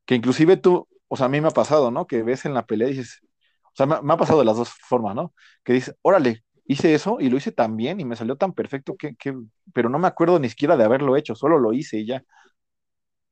que 0.06 0.16
inclusive 0.16 0.58
tú, 0.58 0.88
o 1.08 1.18
sea, 1.18 1.28
a 1.28 1.30
mí 1.30 1.42
me 1.42 1.50
ha 1.50 1.52
pasado, 1.52 1.92
¿no? 1.92 2.08
Que 2.08 2.24
ves 2.24 2.46
en 2.46 2.54
la 2.54 2.66
pelea 2.66 2.90
y 2.90 2.92
dices, 2.94 3.22
o 3.64 3.76
sea, 3.76 3.86
me, 3.86 4.14
ha 4.14 4.18
pasado 4.18 4.40
de 4.40 4.46
las 4.46 4.58
dos 4.58 4.70
formas, 4.70 5.16
¿no? 5.16 5.34
Que 5.64 5.74
dices, 5.74 5.96
órale, 6.02 6.44
hice 6.68 6.94
eso 6.94 7.18
y 7.20 7.30
lo 7.30 7.38
hice 7.38 7.52
tan 7.52 7.78
bien 7.78 8.00
y 8.00 8.06
me 8.06 8.16
salió 8.16 8.36
tan 8.38 8.54
perfecto 8.54 8.96
que, 8.98 9.16
que, 9.16 9.36
pero 9.74 9.90
no 9.90 10.00
me 10.00 10.08
acuerdo 10.08 10.40
ni 10.40 10.50
siquiera 10.50 10.78
de 10.78 10.84
haberlo 10.86 11.16
hecho, 11.18 11.36
solo 11.36 11.60
lo 11.60 11.74
hice 11.74 12.00
y 12.00 12.08
ya. 12.08 12.24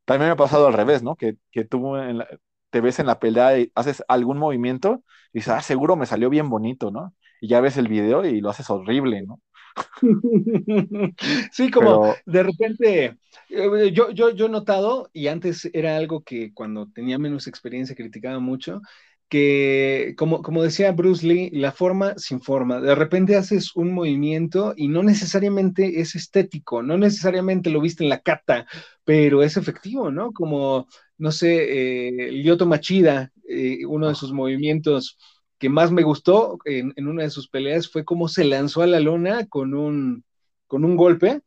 También 0.05 0.29
me 0.29 0.33
ha 0.33 0.35
pasado 0.35 0.67
al 0.67 0.73
revés, 0.73 1.03
¿no? 1.03 1.15
Que, 1.15 1.37
que 1.51 1.65
tú 1.65 1.95
en 1.97 2.19
la, 2.19 2.27
te 2.69 2.81
ves 2.81 2.99
en 2.99 3.07
la 3.07 3.19
pelea 3.19 3.57
y 3.59 3.71
haces 3.75 4.03
algún 4.07 4.37
movimiento 4.37 5.03
y 5.33 5.39
dices, 5.39 5.53
ah, 5.53 5.61
seguro 5.61 5.95
me 5.95 6.05
salió 6.05 6.29
bien 6.29 6.49
bonito, 6.49 6.91
¿no? 6.91 7.13
Y 7.41 7.47
ya 7.49 7.59
ves 7.61 7.77
el 7.77 7.87
video 7.87 8.23
y 8.25 8.39
lo 8.41 8.49
haces 8.49 8.69
horrible, 8.69 9.23
¿no? 9.23 9.41
sí, 11.51 11.71
como 11.71 12.01
de 12.25 12.43
repente, 12.43 13.17
eh, 13.49 13.91
yo, 13.93 14.11
yo, 14.11 14.29
yo 14.31 14.45
he 14.45 14.49
notado, 14.49 15.09
y 15.13 15.27
antes 15.27 15.69
era 15.73 15.97
algo 15.97 16.23
que 16.23 16.53
cuando 16.53 16.87
tenía 16.91 17.17
menos 17.19 17.47
experiencia 17.47 17.95
criticaba 17.95 18.39
mucho, 18.39 18.81
que, 19.29 20.13
como, 20.17 20.41
como 20.41 20.63
decía 20.63 20.91
Bruce 20.91 21.25
Lee, 21.25 21.49
la 21.51 21.71
forma 21.71 22.13
sin 22.17 22.41
forma. 22.41 22.79
De 22.79 22.95
repente 22.95 23.35
haces 23.35 23.75
un 23.75 23.93
movimiento 23.93 24.73
y 24.77 24.87
no 24.87 25.03
necesariamente 25.03 25.99
es 26.01 26.15
estético, 26.15 26.83
no 26.83 26.97
necesariamente 26.97 27.69
lo 27.69 27.81
viste 27.81 28.03
en 28.03 28.09
la 28.09 28.19
cata, 28.19 28.67
pero 29.03 29.43
es 29.43 29.57
efectivo, 29.57 30.11
¿no? 30.11 30.31
Como, 30.31 30.87
no 31.17 31.31
sé, 31.31 32.27
eh, 32.27 32.31
Lyoto 32.31 32.65
Machida, 32.65 33.31
eh, 33.47 33.85
uno 33.85 34.09
de 34.09 34.15
sus 34.15 34.31
movimientos 34.33 35.17
que 35.57 35.69
más 35.69 35.91
me 35.91 36.03
gustó 36.03 36.57
en, 36.65 36.93
en, 36.95 37.07
una 37.07 37.23
de 37.23 37.29
sus 37.29 37.47
peleas 37.49 37.89
fue 37.89 38.03
cómo 38.05 38.27
se 38.27 38.43
lanzó 38.43 38.81
a 38.81 38.87
la 38.87 38.99
lona 38.99 39.47
con 39.47 39.73
un, 39.73 40.23
con 40.67 40.85
un 40.85 40.95
golpe 40.97 41.41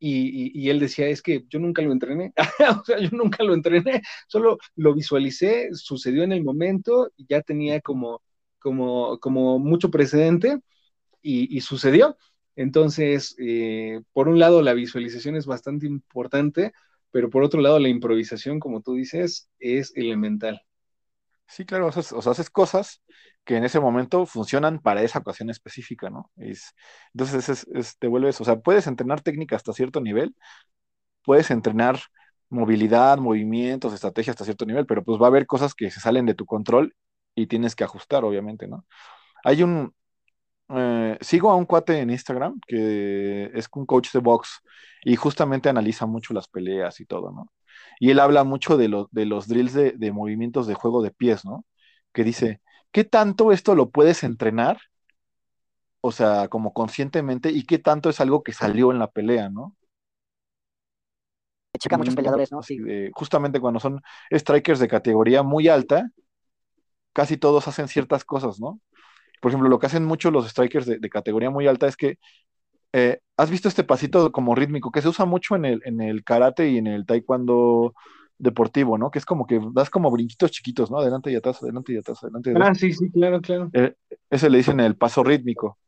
y, 0.00 0.70
él 0.70 0.80
decía, 0.80 1.08
es 1.08 1.22
que 1.22 1.44
yo 1.48 1.58
nunca 1.60 1.82
lo 1.82 1.92
entrené, 1.92 2.32
o 2.80 2.84
sea, 2.84 2.98
yo 2.98 3.10
nunca 3.12 3.44
lo 3.44 3.54
entrené, 3.54 4.02
solo 4.28 4.58
lo 4.76 4.94
visualicé, 4.94 5.68
sucedió 5.74 6.22
en 6.24 6.32
el 6.32 6.42
momento, 6.42 7.12
y 7.16 7.26
ya 7.28 7.42
tenía 7.42 7.80
como, 7.80 8.22
como, 8.58 9.18
como 9.20 9.58
mucho 9.58 9.90
precedente 9.90 10.60
y, 11.22 11.60
sucedió. 11.60 12.16
Entonces, 12.56 13.36
eh, 13.38 14.00
por 14.12 14.28
un 14.28 14.38
lado, 14.38 14.62
la 14.62 14.74
visualización 14.74 15.36
es 15.36 15.46
bastante 15.46 15.86
importante, 15.86 16.72
pero 17.10 17.30
por 17.30 17.42
otro 17.42 17.60
lado, 17.60 17.78
la 17.78 17.88
improvisación, 17.88 18.60
como 18.60 18.82
tú 18.82 18.94
dices, 18.94 19.50
es 19.58 19.92
elemental. 19.96 20.62
Sí, 21.50 21.64
claro, 21.64 21.88
o 21.88 21.92
sea, 21.92 22.30
haces 22.32 22.48
cosas 22.50 23.02
que 23.44 23.56
en 23.56 23.64
ese 23.64 23.80
momento 23.80 24.24
funcionan 24.26 24.78
para 24.80 25.02
esa 25.02 25.18
ocasión 25.18 25.50
específica, 25.50 26.08
¿no? 26.10 26.30
entonces 27.14 27.66
te 27.98 28.06
vuelves, 28.06 28.40
o 28.40 28.44
sea, 28.44 28.60
puedes 28.60 28.86
entrenar 28.86 29.20
técnica 29.20 29.56
hasta 29.56 29.72
cierto 29.72 30.00
nivel, 30.00 30.34
puedes 31.24 31.50
entrenar 31.50 32.00
movilidad, 32.50 33.18
movimientos, 33.18 33.94
estrategia 33.94 34.32
hasta 34.32 34.44
cierto 34.44 34.66
nivel, 34.66 34.86
pero 34.86 35.04
pues 35.04 35.20
va 35.20 35.26
a 35.26 35.28
haber 35.28 35.46
cosas 35.46 35.74
que 35.74 35.90
se 35.90 36.00
salen 36.00 36.26
de 36.26 36.34
tu 36.34 36.46
control 36.46 36.94
y 37.34 37.46
tienes 37.48 37.76
que 37.76 37.84
ajustar, 37.84 38.24
obviamente, 38.24 38.68
¿no? 38.68 38.86
Hay 39.44 39.62
un, 39.64 39.94
eh, 40.70 41.18
sigo 41.20 41.50
a 41.50 41.56
un 41.56 41.66
cuate 41.66 42.00
en 42.00 42.10
Instagram 42.10 42.60
que 42.66 43.50
es 43.54 43.68
un 43.74 43.86
coach 43.86 44.12
de 44.12 44.20
box 44.20 44.60
y 45.04 45.16
justamente 45.16 45.68
analiza 45.70 46.06
mucho 46.06 46.34
las 46.34 46.48
peleas 46.48 47.00
y 47.00 47.06
todo, 47.06 47.32
¿no? 47.32 47.52
Y 47.98 48.10
él 48.10 48.20
habla 48.20 48.44
mucho 48.44 48.76
de, 48.76 48.88
de 49.10 49.26
los 49.26 49.48
drills 49.48 49.74
de, 49.74 50.12
movimientos 50.12 50.66
de 50.66 50.74
juego 50.74 51.02
de 51.02 51.10
pies, 51.10 51.44
¿no? 51.44 51.64
Que 52.12 52.24
dice, 52.24 52.60
¿qué 52.92 53.04
tanto 53.04 53.52
esto 53.52 53.74
lo 53.74 53.90
puedes 53.90 54.24
entrenar? 54.24 54.78
O 56.00 56.12
sea, 56.12 56.48
como 56.48 56.72
conscientemente, 56.72 57.50
y 57.50 57.64
qué 57.64 57.78
tanto 57.78 58.10
es 58.10 58.20
algo 58.20 58.42
que 58.42 58.52
salió 58.52 58.90
en 58.90 58.98
la 58.98 59.10
pelea, 59.10 59.50
¿no? 59.50 59.76
checa 61.78 61.96
muchos 61.96 62.14
peleadores, 62.14 62.52
¿no? 62.52 62.60
justamente 63.14 63.58
cuando 63.58 63.80
son 63.80 64.02
strikers 64.30 64.80
de 64.80 64.88
categoría 64.88 65.42
muy 65.42 65.68
alta, 65.68 66.10
casi 67.12 67.36
todos 67.36 67.66
hacen 67.68 67.88
ciertas 67.88 68.24
cosas, 68.24 68.60
¿no? 68.60 68.80
Por 69.40 69.50
ejemplo, 69.50 69.68
lo 69.68 69.78
que 69.78 69.86
hacen 69.86 70.04
mucho 70.04 70.30
los 70.30 70.48
strikers 70.48 70.86
de, 70.86 71.10
categoría 71.10 71.50
muy 71.50 71.66
alta 71.66 71.88
es 71.88 71.96
que 71.96 72.18
eh, 72.92 73.20
¿Has 73.36 73.50
visto 73.50 73.68
este 73.68 73.84
pasito 73.84 74.32
como 74.32 74.54
rítmico 74.54 74.90
que 74.90 75.02
se 75.02 75.08
usa 75.08 75.24
mucho 75.24 75.56
en 75.56 75.64
el, 75.64 75.80
en 75.84 76.00
el 76.00 76.24
karate 76.24 76.68
y 76.68 76.78
en 76.78 76.86
el 76.86 77.06
taekwondo 77.06 77.94
deportivo, 78.38 78.98
¿no? 78.98 79.10
Que 79.10 79.18
es 79.18 79.26
como 79.26 79.46
que 79.46 79.60
das 79.72 79.90
como 79.90 80.10
brinquitos 80.10 80.50
chiquitos, 80.50 80.90
¿no? 80.90 80.98
Adelante 80.98 81.30
y 81.30 81.36
atrás, 81.36 81.62
adelante 81.62 81.92
y 81.92 81.98
atrás, 81.98 82.22
adelante 82.22 82.50
y 82.50 82.52
atrás. 82.54 82.68
Ah, 82.70 82.74
sí, 82.74 82.92
sí, 82.92 83.10
claro, 83.10 83.40
claro. 83.40 83.70
Eh, 83.72 83.94
ese 84.28 84.50
le 84.50 84.58
dicen 84.58 84.80
el 84.80 84.96
paso 84.96 85.22
rítmico. 85.22 85.78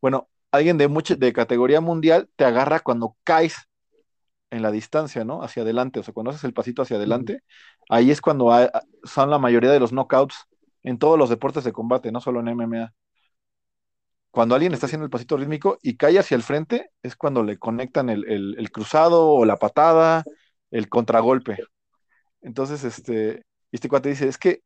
Bueno, 0.00 0.28
alguien 0.52 0.78
de, 0.78 0.88
de 1.18 1.32
categoría 1.32 1.80
mundial 1.80 2.28
te 2.36 2.44
agarra 2.44 2.80
cuando 2.80 3.16
caes 3.24 3.56
en 4.50 4.62
la 4.62 4.70
distancia, 4.70 5.24
¿no? 5.24 5.42
Hacia 5.42 5.62
adelante, 5.62 6.00
o 6.00 6.02
sea, 6.02 6.14
cuando 6.14 6.30
haces 6.30 6.44
el 6.44 6.52
pasito 6.52 6.82
hacia 6.82 6.96
adelante, 6.96 7.42
ahí 7.88 8.10
es 8.10 8.20
cuando 8.20 8.52
son 9.04 9.30
la 9.30 9.38
mayoría 9.38 9.70
de 9.70 9.80
los 9.80 9.92
knockouts 9.92 10.46
en 10.82 10.98
todos 10.98 11.18
los 11.18 11.30
deportes 11.30 11.64
de 11.64 11.72
combate, 11.72 12.12
no 12.12 12.20
solo 12.20 12.40
en 12.40 12.48
MMA. 12.48 12.92
Cuando 14.34 14.56
alguien 14.56 14.74
está 14.74 14.86
haciendo 14.86 15.04
el 15.04 15.10
pasito 15.10 15.36
rítmico 15.36 15.78
y 15.80 15.96
cae 15.96 16.18
hacia 16.18 16.34
el 16.34 16.42
frente, 16.42 16.90
es 17.04 17.14
cuando 17.14 17.44
le 17.44 17.56
conectan 17.56 18.08
el, 18.08 18.68
cruzado 18.72 19.28
o 19.28 19.44
la 19.44 19.58
patada, 19.58 20.24
el 20.72 20.88
contragolpe. 20.88 21.58
Entonces, 22.40 22.82
este, 22.82 23.44
este 23.70 23.88
cuate 23.88 24.08
dice, 24.08 24.26
es 24.26 24.36
que, 24.36 24.64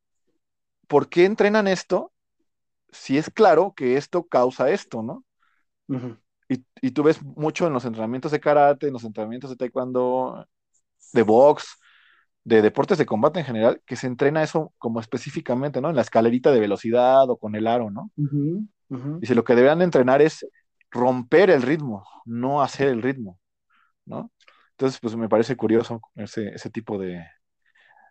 ¿por 0.87 1.11
qué 1.11 1.27
entrenan 1.27 1.69
esto 1.69 2.15
si 2.93 3.19
es 3.19 3.29
claro 3.29 3.75
que 3.77 3.99
esto 3.99 4.25
causa 4.27 4.71
esto, 4.71 5.03
¿no? 5.03 5.23
y, 6.49 6.91
tú 6.93 7.03
ves 7.03 7.23
mucho 7.23 7.67
en 7.67 7.75
los 7.75 7.85
entrenamientos 7.85 8.33
de 8.33 8.41
karate, 8.41 8.87
en 8.87 8.95
los 8.95 9.05
entrenamientos 9.05 9.51
de 9.51 9.57
taekwondo, 9.57 10.47
de 11.13 11.23
box, 11.23 11.77
de 12.43 12.63
deportes 12.63 12.97
de 12.97 13.05
combate 13.05 13.41
en 13.41 13.45
general, 13.45 13.83
que 13.85 13.97
se 13.97 14.07
entrena 14.07 14.43
eso 14.43 14.73
como 14.79 14.99
específicamente, 14.99 15.83
¿no? 15.83 15.91
En 15.91 15.97
la 15.97 16.01
escalerita 16.01 16.53
de 16.53 16.61
velocidad 16.61 17.29
o 17.29 17.37
con 17.37 17.55
el 17.55 17.67
aro, 17.67 17.91
¿no? 17.91 18.11
Dice, 19.21 19.35
lo 19.35 19.45
que 19.45 19.55
deberían 19.55 19.83
entrenar 19.83 20.23
es 20.23 20.47
romper 20.91 21.51
el 21.51 21.63
ritmo, 21.63 22.07
no 22.25 22.63
hacer 22.63 22.89
el 22.89 23.03
ritmo, 23.03 23.41
¿no? 24.07 24.33
Entonces, 24.73 25.01
pues 25.01 25.17
me 25.17 25.29
parece 25.29 25.57
curioso 25.57 26.01
ese, 26.17 26.49
ese 26.51 26.71
tipo 26.71 26.99
de, 26.99 27.25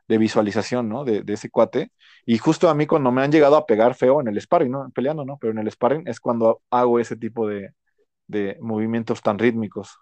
de 0.08 0.18
visualización, 0.18 0.90
¿no? 0.90 1.04
De, 1.04 1.24
de, 1.24 1.34
ese 1.34 1.50
cuate. 1.50 1.92
Y 2.26 2.38
justo 2.38 2.70
a 2.70 2.76
mí 2.76 2.88
cuando 2.88 3.12
me 3.12 3.22
han 3.22 3.32
llegado 3.32 3.58
a 3.58 3.66
pegar 3.66 3.96
feo 3.96 4.22
en 4.22 4.28
el 4.28 4.40
sparring, 4.40 4.72
¿no? 4.72 4.90
Peleando, 4.92 5.26
¿no? 5.26 5.38
Pero 5.40 5.52
en 5.52 5.60
el 5.60 5.72
sparring 5.72 6.08
es 6.08 6.20
cuando 6.20 6.62
hago 6.70 7.00
ese 7.00 7.16
tipo 7.18 7.48
de, 7.48 7.74
de 8.28 8.58
movimientos 8.62 9.22
tan 9.22 9.40
rítmicos. 9.40 9.98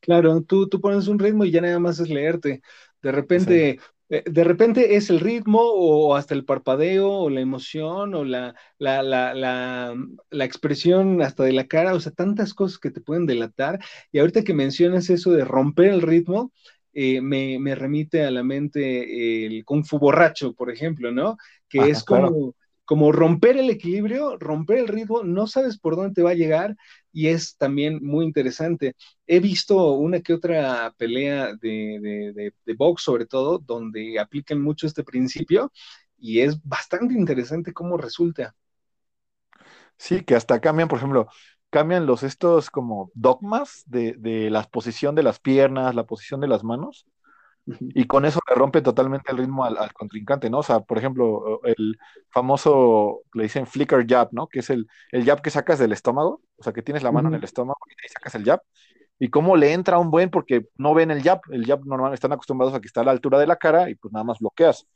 Claro, 0.00 0.42
tú, 0.42 0.68
tú 0.68 0.80
pones 0.80 1.06
un 1.06 1.18
ritmo 1.18 1.44
y 1.44 1.52
ya 1.52 1.60
nada 1.60 1.78
más 1.78 2.00
es 2.00 2.08
leerte. 2.08 2.60
De 3.02 3.12
repente, 3.12 3.78
de 4.12 4.44
repente 4.44 4.96
es 4.96 5.08
el 5.08 5.20
ritmo 5.20 5.60
o 5.62 6.14
hasta 6.14 6.34
el 6.34 6.44
parpadeo 6.44 7.10
o 7.10 7.30
la 7.30 7.40
emoción 7.40 8.14
o 8.14 8.24
la, 8.24 8.54
la, 8.78 9.02
la, 9.02 9.32
la, 9.32 10.44
expresión 10.44 11.22
hasta 11.22 11.44
de 11.44 11.52
la 11.52 11.66
cara, 11.66 11.94
o 11.94 12.00
sea, 12.00 12.12
tantas 12.12 12.52
cosas 12.52 12.78
que 12.78 12.90
te 12.90 13.00
pueden 13.00 13.24
delatar. 13.24 13.80
Y 14.10 14.18
ahorita 14.18 14.44
que 14.44 14.52
mencionas 14.52 15.08
eso 15.08 15.32
de 15.32 15.46
romper 15.46 15.86
el 15.86 16.02
ritmo, 16.02 16.52
eh, 16.92 17.22
me, 17.22 17.58
me, 17.58 17.74
remite 17.74 18.22
a 18.22 18.30
la 18.30 18.42
mente 18.42 19.46
el 19.46 19.64
Kung 19.64 19.84
Fu 19.86 19.98
borracho, 19.98 20.52
por 20.52 20.70
ejemplo, 20.70 21.10
¿no? 21.10 21.38
Que 21.66 21.88
es 21.88 22.04
como, 22.04 22.54
como 22.84 23.12
romper 23.12 23.56
el 23.56 23.70
equilibrio, 23.70 24.36
romper 24.36 24.76
el 24.76 24.88
ritmo, 24.88 25.22
no 25.22 25.46
sabes 25.46 25.78
por 25.78 25.96
dónde 25.96 26.12
te 26.12 26.22
va 26.22 26.32
a 26.32 26.34
llegar 26.34 26.76
y 27.12 27.28
es 27.28 27.56
también 27.56 28.00
muy 28.02 28.24
interesante. 28.24 28.94
He 29.26 29.40
visto 29.40 29.92
una 29.92 30.20
que 30.20 30.34
otra 30.34 30.94
pelea 30.96 31.54
de, 31.54 32.52
de, 32.64 32.74
box, 32.74 33.02
sobre 33.02 33.26
todo, 33.26 33.58
donde 33.58 34.18
aplican 34.18 34.60
mucho 34.60 34.86
este 34.86 35.04
principio 35.04 35.70
y 36.18 36.40
es 36.40 36.62
bastante 36.62 37.14
interesante 37.14 37.72
cómo 37.72 37.96
resulta. 37.96 38.54
Sí, 39.98 40.22
que 40.24 40.34
hasta 40.34 40.60
cambian, 40.60 40.88
por 40.88 40.98
ejemplo, 40.98 41.28
cambian 41.70 42.06
los 42.06 42.22
estos 42.22 42.70
como 42.70 43.10
dogmas 43.14 43.82
de, 43.86 44.14
de 44.18 44.50
la 44.50 44.64
posición 44.64 45.14
de 45.14 45.22
las 45.22 45.38
piernas, 45.38 45.94
la 45.94 46.06
posición 46.06 46.40
de 46.40 46.48
las 46.48 46.64
manos, 46.64 47.06
y 47.66 48.06
con 48.06 48.24
eso 48.24 48.40
le 48.48 48.54
rompe 48.54 48.82
totalmente 48.82 49.30
el 49.30 49.38
ritmo 49.38 49.64
al, 49.64 49.92
contrincante, 49.92 50.50
¿no? 50.50 50.58
O 50.58 50.62
sea, 50.62 50.80
por 50.80 50.98
ejemplo, 50.98 51.60
el 51.64 51.96
famoso, 52.30 53.22
le 53.34 53.44
dicen 53.44 53.66
flicker 53.66 54.06
jab, 54.06 54.28
¿no? 54.32 54.48
Que 54.48 54.60
es 54.60 54.70
el, 54.70 54.86
el 55.12 55.24
jab 55.24 55.40
que 55.42 55.50
sacas 55.50 55.78
del 55.78 55.92
estómago, 55.92 56.42
o 56.56 56.62
sea, 56.62 56.72
que 56.72 56.82
tienes 56.82 57.02
la 57.02 57.12
mano 57.12 57.28
en 57.28 57.34
el 57.34 57.44
estómago 57.44 57.78
y 57.88 57.92
ahí 57.92 58.08
sacas 58.12 58.34
el 58.34 58.44
jab. 58.44 58.60
Y 59.18 59.30
cómo 59.30 59.56
le 59.56 59.72
entra 59.72 59.98
un 59.98 60.10
buen 60.10 60.30
porque 60.30 60.66
no 60.76 60.94
ven 60.94 61.10
el 61.12 61.22
jab, 61.22 61.40
el 61.50 61.64
jab 61.66 61.84
normal 61.86 62.14
están 62.14 62.32
acostumbrados 62.32 62.74
a 62.74 62.80
que 62.80 62.86
está 62.88 63.02
a 63.02 63.04
la 63.04 63.12
altura 63.12 63.38
de 63.38 63.46
la 63.46 63.56
cara 63.56 63.88
y 63.90 63.94
pues 63.94 64.12
nada 64.12 64.24
más 64.24 64.38
bloqueas. 64.40 64.86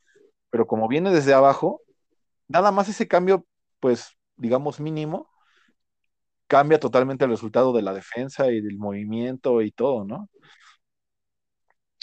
Pero 0.49 0.67
como 0.67 0.87
viene 0.87 1.11
desde 1.11 1.33
abajo, 1.33 1.81
nada 2.47 2.71
más 2.71 2.89
ese 2.89 3.07
cambio, 3.07 3.45
pues, 3.79 4.17
digamos, 4.37 4.79
mínimo, 4.79 5.29
cambia 6.47 6.79
totalmente 6.79 7.25
el 7.25 7.31
resultado 7.31 7.73
de 7.73 7.81
la 7.81 7.93
defensa 7.93 8.51
y 8.51 8.61
del 8.61 8.77
movimiento 8.77 9.61
y 9.61 9.71
todo, 9.71 10.05
¿no? 10.05 10.29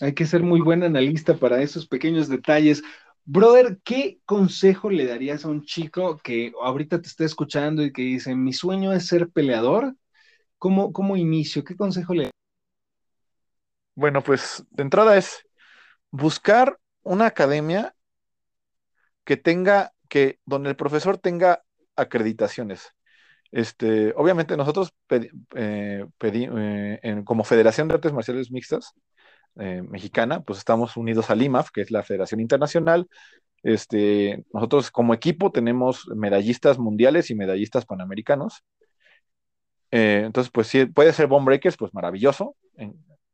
Hay 0.00 0.14
que 0.14 0.26
ser 0.26 0.42
muy 0.42 0.60
buen 0.60 0.82
analista 0.82 1.36
para 1.36 1.62
esos 1.62 1.86
pequeños 1.86 2.28
detalles. 2.28 2.82
Brother, 3.24 3.78
¿qué 3.84 4.20
consejo 4.24 4.90
le 4.90 5.06
darías 5.06 5.44
a 5.44 5.48
un 5.48 5.64
chico 5.64 6.18
que 6.22 6.52
ahorita 6.60 7.00
te 7.00 7.08
está 7.08 7.24
escuchando 7.24 7.82
y 7.82 7.92
que 7.92 8.02
dice, 8.02 8.34
mi 8.34 8.52
sueño 8.52 8.92
es 8.92 9.06
ser 9.06 9.30
peleador? 9.30 9.94
¿Cómo, 10.58 10.92
cómo 10.92 11.16
inicio? 11.16 11.62
¿Qué 11.64 11.76
consejo 11.76 12.12
le 12.14 12.30
Bueno, 13.94 14.22
pues 14.22 14.64
de 14.70 14.82
entrada 14.82 15.16
es 15.16 15.46
buscar 16.10 16.78
una 17.02 17.26
academia 17.26 17.94
que 19.24 19.36
tenga, 19.36 19.92
que 20.08 20.40
donde 20.44 20.70
el 20.70 20.76
profesor 20.76 21.18
tenga 21.18 21.62
acreditaciones. 21.96 22.94
Este, 23.52 24.12
obviamente 24.16 24.56
nosotros 24.56 24.92
eh, 25.10 26.04
eh, 26.20 27.22
como 27.24 27.44
Federación 27.44 27.86
de 27.86 27.94
Artes 27.94 28.12
Marciales 28.12 28.50
Mixtas, 28.50 28.92
eh, 29.56 29.82
mexicana, 29.82 30.42
pues 30.42 30.58
estamos 30.58 30.96
unidos 30.96 31.30
al 31.30 31.42
IMAF, 31.42 31.70
que 31.70 31.80
es 31.82 31.90
la 31.90 32.02
Federación 32.02 32.40
Internacional. 32.40 33.08
Este, 33.62 34.44
nosotros 34.52 34.90
como 34.90 35.14
equipo 35.14 35.52
tenemos 35.52 36.06
medallistas 36.14 36.78
mundiales 36.78 37.30
y 37.30 37.34
medallistas 37.34 37.86
panamericanos. 37.86 38.64
Eh, 39.90 40.22
entonces, 40.26 40.50
pues 40.52 40.66
sí, 40.66 40.86
puede 40.86 41.12
ser 41.12 41.28
Bone 41.28 41.46
Breakers, 41.46 41.76
pues 41.76 41.94
maravilloso. 41.94 42.56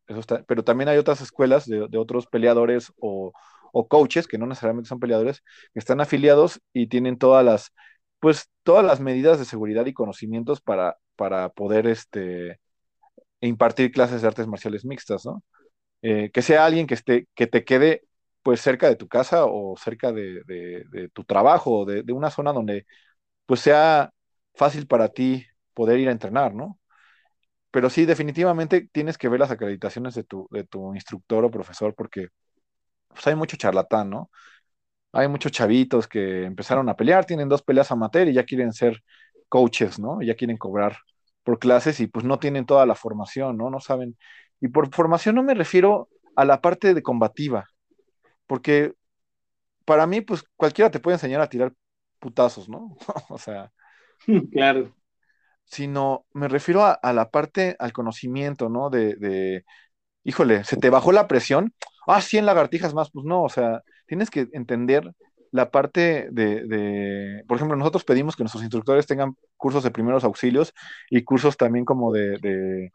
eso 0.07 0.21
está, 0.21 0.43
pero 0.45 0.63
también 0.63 0.89
hay 0.89 0.99
otras 0.99 1.21
escuelas 1.21 1.67
de, 1.67 1.89
otros 1.97 2.27
peleadores 2.27 2.93
o, 3.01 3.33
coaches, 3.89 4.27
que 4.27 4.39
no 4.39 4.47
necesariamente 4.47 4.89
son 4.89 5.01
peleadores, 5.01 5.43
que 5.73 5.79
están 5.79 6.01
afiliados 6.01 6.61
y 6.73 6.89
tienen 6.89 7.19
todas 7.19 7.45
las, 7.45 7.73
pues 8.21 8.51
todas 8.63 8.85
las 8.85 9.01
medidas 9.01 9.39
de 9.39 9.45
seguridad 9.47 9.87
y 9.87 9.95
conocimientos 9.95 10.61
para, 10.61 10.99
para 11.17 11.49
poder 11.51 11.87
este, 11.87 12.61
impartir 13.41 13.91
clases 13.93 14.23
de 14.23 14.29
artes 14.29 14.47
marciales 14.47 14.85
mixtas, 14.85 15.25
¿no? 15.25 15.43
Eh, 16.03 16.31
que 16.33 16.43
sea 16.43 16.65
alguien 16.65 16.87
que, 16.87 16.95
esté, 16.95 17.29
que 17.35 17.47
te 17.47 17.65
quede 17.65 18.05
pues 18.43 18.61
cerca 18.61 18.89
de 18.89 18.97
tu 18.97 19.07
casa 19.09 19.45
o 19.47 19.77
cerca 19.77 20.13
de, 20.13 20.43
tu 21.13 21.25
trabajo, 21.25 21.85
de, 21.85 22.03
de, 22.03 22.13
una 22.13 22.31
zona 22.31 22.53
donde 22.53 22.87
pues 23.47 23.61
sea 23.61 24.13
fácil 24.55 24.87
para 24.87 25.09
ti 25.11 25.47
poder 25.75 25.99
ir 26.01 26.09
a 26.09 26.13
entrenar, 26.13 26.55
¿no? 26.55 26.79
Pero 27.71 27.91
sí, 27.91 28.07
definitivamente 28.07 28.89
tienes 28.93 29.19
que 29.19 29.29
ver 29.29 29.41
las 29.41 29.51
acreditaciones 29.53 30.15
de 30.15 30.25
tu, 30.25 30.49
de 30.51 30.65
tu 30.65 30.95
instructor 30.95 31.45
o 31.45 31.51
profesor 31.51 31.95
porque 31.95 32.29
pues, 33.09 33.27
hay 33.27 33.35
mucho 33.37 33.57
charlatán, 33.57 34.11
¿no? 34.11 34.31
Hay 35.13 35.29
muchos 35.29 35.53
chavitos 35.53 36.09
que 36.09 36.45
empezaron 36.45 36.89
a 36.89 36.97
pelear, 36.97 37.25
tienen 37.27 37.49
dos 37.49 37.63
peleas 37.63 37.91
amateur 37.91 38.29
y 38.29 38.35
ya 38.35 38.45
quieren 38.45 38.73
ser 38.73 39.03
coaches, 39.49 39.99
¿no? 39.99 40.23
Ya 40.23 40.37
quieren 40.37 40.57
cobrar 40.57 40.99
por 41.43 41.59
clases 41.59 42.01
y 42.01 42.07
pues 42.07 42.25
no 42.25 42.39
tienen 42.39 42.67
toda 42.67 42.87
la 42.87 42.95
formación, 42.95 43.57
¿no? 43.57 43.71
No 43.71 43.81
saben 43.81 44.17
y 44.61 44.69
por 44.69 44.95
formación 44.95 45.35
no 45.35 45.43
me 45.43 45.55
refiero 45.55 46.09
a 46.37 46.45
la 46.45 46.61
parte 46.61 46.95
de 46.95 47.03
combativa, 47.03 47.67
porque 48.47 48.95
para 49.85 50.07
mí, 50.07 50.21
pues 50.21 50.45
cualquiera 50.57 50.91
te 50.91 51.01
puede 51.01 51.17
enseñar 51.17 51.41
a 51.41 51.49
tirar 51.49 51.73
putazos, 52.21 52.69
¿no? 52.69 52.97
o 53.29 53.39
sea. 53.39 53.73
Claro. 54.53 54.95
Sino 55.65 56.27
me 56.35 56.47
refiero 56.47 56.85
a, 56.85 57.13
la 57.13 57.31
parte, 57.31 57.75
al 57.79 57.93
conocimiento, 57.93 58.69
¿no? 58.69 58.91
De, 58.91 59.17
de, 59.17 59.65
híjole, 60.25 60.63
se 60.65 60.77
te 60.77 60.91
bajó 60.91 61.11
la 61.11 61.27
presión. 61.27 61.75
Ah, 62.07 62.21
100 62.21 62.45
lagartijas 62.45 62.93
más, 62.93 63.11
pues 63.11 63.25
no, 63.25 63.43
o 63.43 63.49
sea, 63.49 63.83
tienes 64.07 64.31
que 64.31 64.49
entender 64.53 65.11
la 65.53 65.71
parte 65.71 66.29
de, 66.31 66.67
de, 66.67 67.45
por 67.49 67.57
ejemplo, 67.57 67.77
nosotros 67.77 68.05
pedimos 68.05 68.37
que 68.37 68.43
nuestros 68.43 68.63
instructores 68.63 69.07
tengan 69.07 69.37
cursos 69.57 69.83
de 69.83 69.91
primeros 69.91 70.25
auxilios 70.25 70.73
y 71.09 71.25
cursos 71.25 71.57
también 71.57 71.85
como 71.85 72.13
de, 72.13 72.93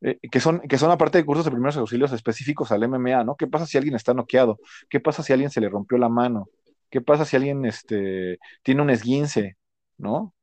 eh, 0.00 0.18
que, 0.30 0.40
son, 0.40 0.60
que 0.60 0.78
son 0.78 0.90
aparte 0.90 1.18
de 1.18 1.24
cursos 1.24 1.44
de 1.44 1.50
primeros 1.50 1.76
auxilios 1.76 2.12
específicos 2.12 2.70
al 2.70 2.82
MMA, 2.88 3.24
¿no? 3.24 3.36
¿Qué 3.36 3.46
pasa 3.46 3.66
si 3.66 3.78
alguien 3.78 3.94
está 3.96 4.14
noqueado? 4.14 4.58
¿Qué 4.88 5.00
pasa 5.00 5.22
si 5.22 5.32
alguien 5.32 5.50
se 5.50 5.60
le 5.60 5.68
rompió 5.68 5.98
la 5.98 6.08
mano? 6.08 6.48
¿Qué 6.90 7.00
pasa 7.00 7.24
si 7.24 7.36
alguien 7.36 7.64
este, 7.64 8.38
tiene 8.62 8.82
un 8.82 8.90
esguince? 8.90 9.56
¿No? 9.96 10.34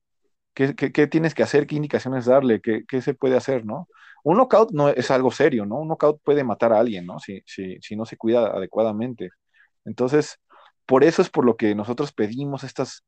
¿Qué, 0.53 0.73
tienes 1.07 1.33
que 1.33 1.43
hacer? 1.43 1.67
¿Qué 1.67 1.75
indicaciones 1.75 2.25
darle? 2.25 2.61
¿Qué, 2.61 3.01
se 3.01 3.13
puede 3.13 3.37
hacer, 3.37 3.65
no? 3.65 3.87
Un 4.23 4.37
knockout 4.37 4.71
no 4.71 4.89
es 4.89 5.11
algo 5.11 5.31
serio, 5.31 5.65
¿no? 5.65 5.79
Un 5.79 5.89
knockout 5.89 6.21
puede 6.23 6.43
matar 6.43 6.73
a 6.73 6.79
alguien, 6.79 7.05
¿no? 7.05 7.19
Si, 7.19 7.41
si, 7.45 7.77
si 7.81 7.95
no 7.95 8.05
se 8.05 8.17
cuida 8.17 8.47
adecuadamente. 8.47 9.29
Entonces, 9.85 10.39
por 10.85 11.03
eso 11.03 11.21
es 11.21 11.29
por 11.29 11.45
lo 11.45 11.57
que 11.57 11.75
nosotros 11.75 12.13
pedimos 12.13 12.63
estas 12.63 13.05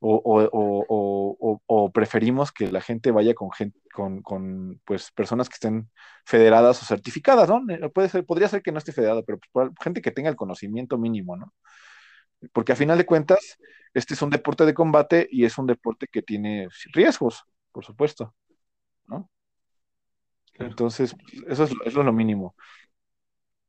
o, 0.00 1.90
preferimos 1.92 2.52
que 2.52 2.70
la 2.70 2.80
gente 2.80 3.10
vaya 3.10 3.34
con, 3.34 3.50
gente, 3.50 3.78
con, 3.92 4.80
pues, 4.84 5.10
personas 5.12 5.48
que 5.48 5.54
estén 5.54 5.90
federadas 6.24 6.82
o 6.82 6.86
certificadas, 6.86 7.48
¿no? 7.48 7.62
Eh, 7.72 7.88
puede 7.90 8.08
ser, 8.08 8.24
podría 8.26 8.48
ser 8.48 8.62
que 8.62 8.72
no 8.72 8.78
esté 8.78 8.92
federada, 8.92 9.22
pero 9.22 9.38
pues, 9.52 9.70
gente 9.82 10.02
que 10.02 10.10
tenga 10.10 10.28
el 10.30 10.36
conocimiento 10.36 10.98
mínimo, 10.98 11.36
¿no? 11.36 11.52
Porque 12.52 12.72
a 12.72 12.76
final 12.76 12.98
de 12.98 13.06
cuentas, 13.06 13.58
este 13.94 14.14
es 14.14 14.22
un 14.22 14.30
deporte 14.30 14.66
de 14.66 14.74
combate 14.74 15.28
y 15.30 15.44
es 15.44 15.56
un 15.58 15.66
deporte 15.66 16.06
que 16.08 16.22
tiene 16.22 16.68
riesgos, 16.92 17.44
por 17.72 17.84
supuesto, 17.84 18.34
¿no? 19.06 19.30
Entonces, 20.58 21.14
eso 21.48 21.64
es, 21.64 21.70
eso 21.70 22.00
es 22.00 22.06
lo 22.06 22.12
mínimo. 22.12 22.54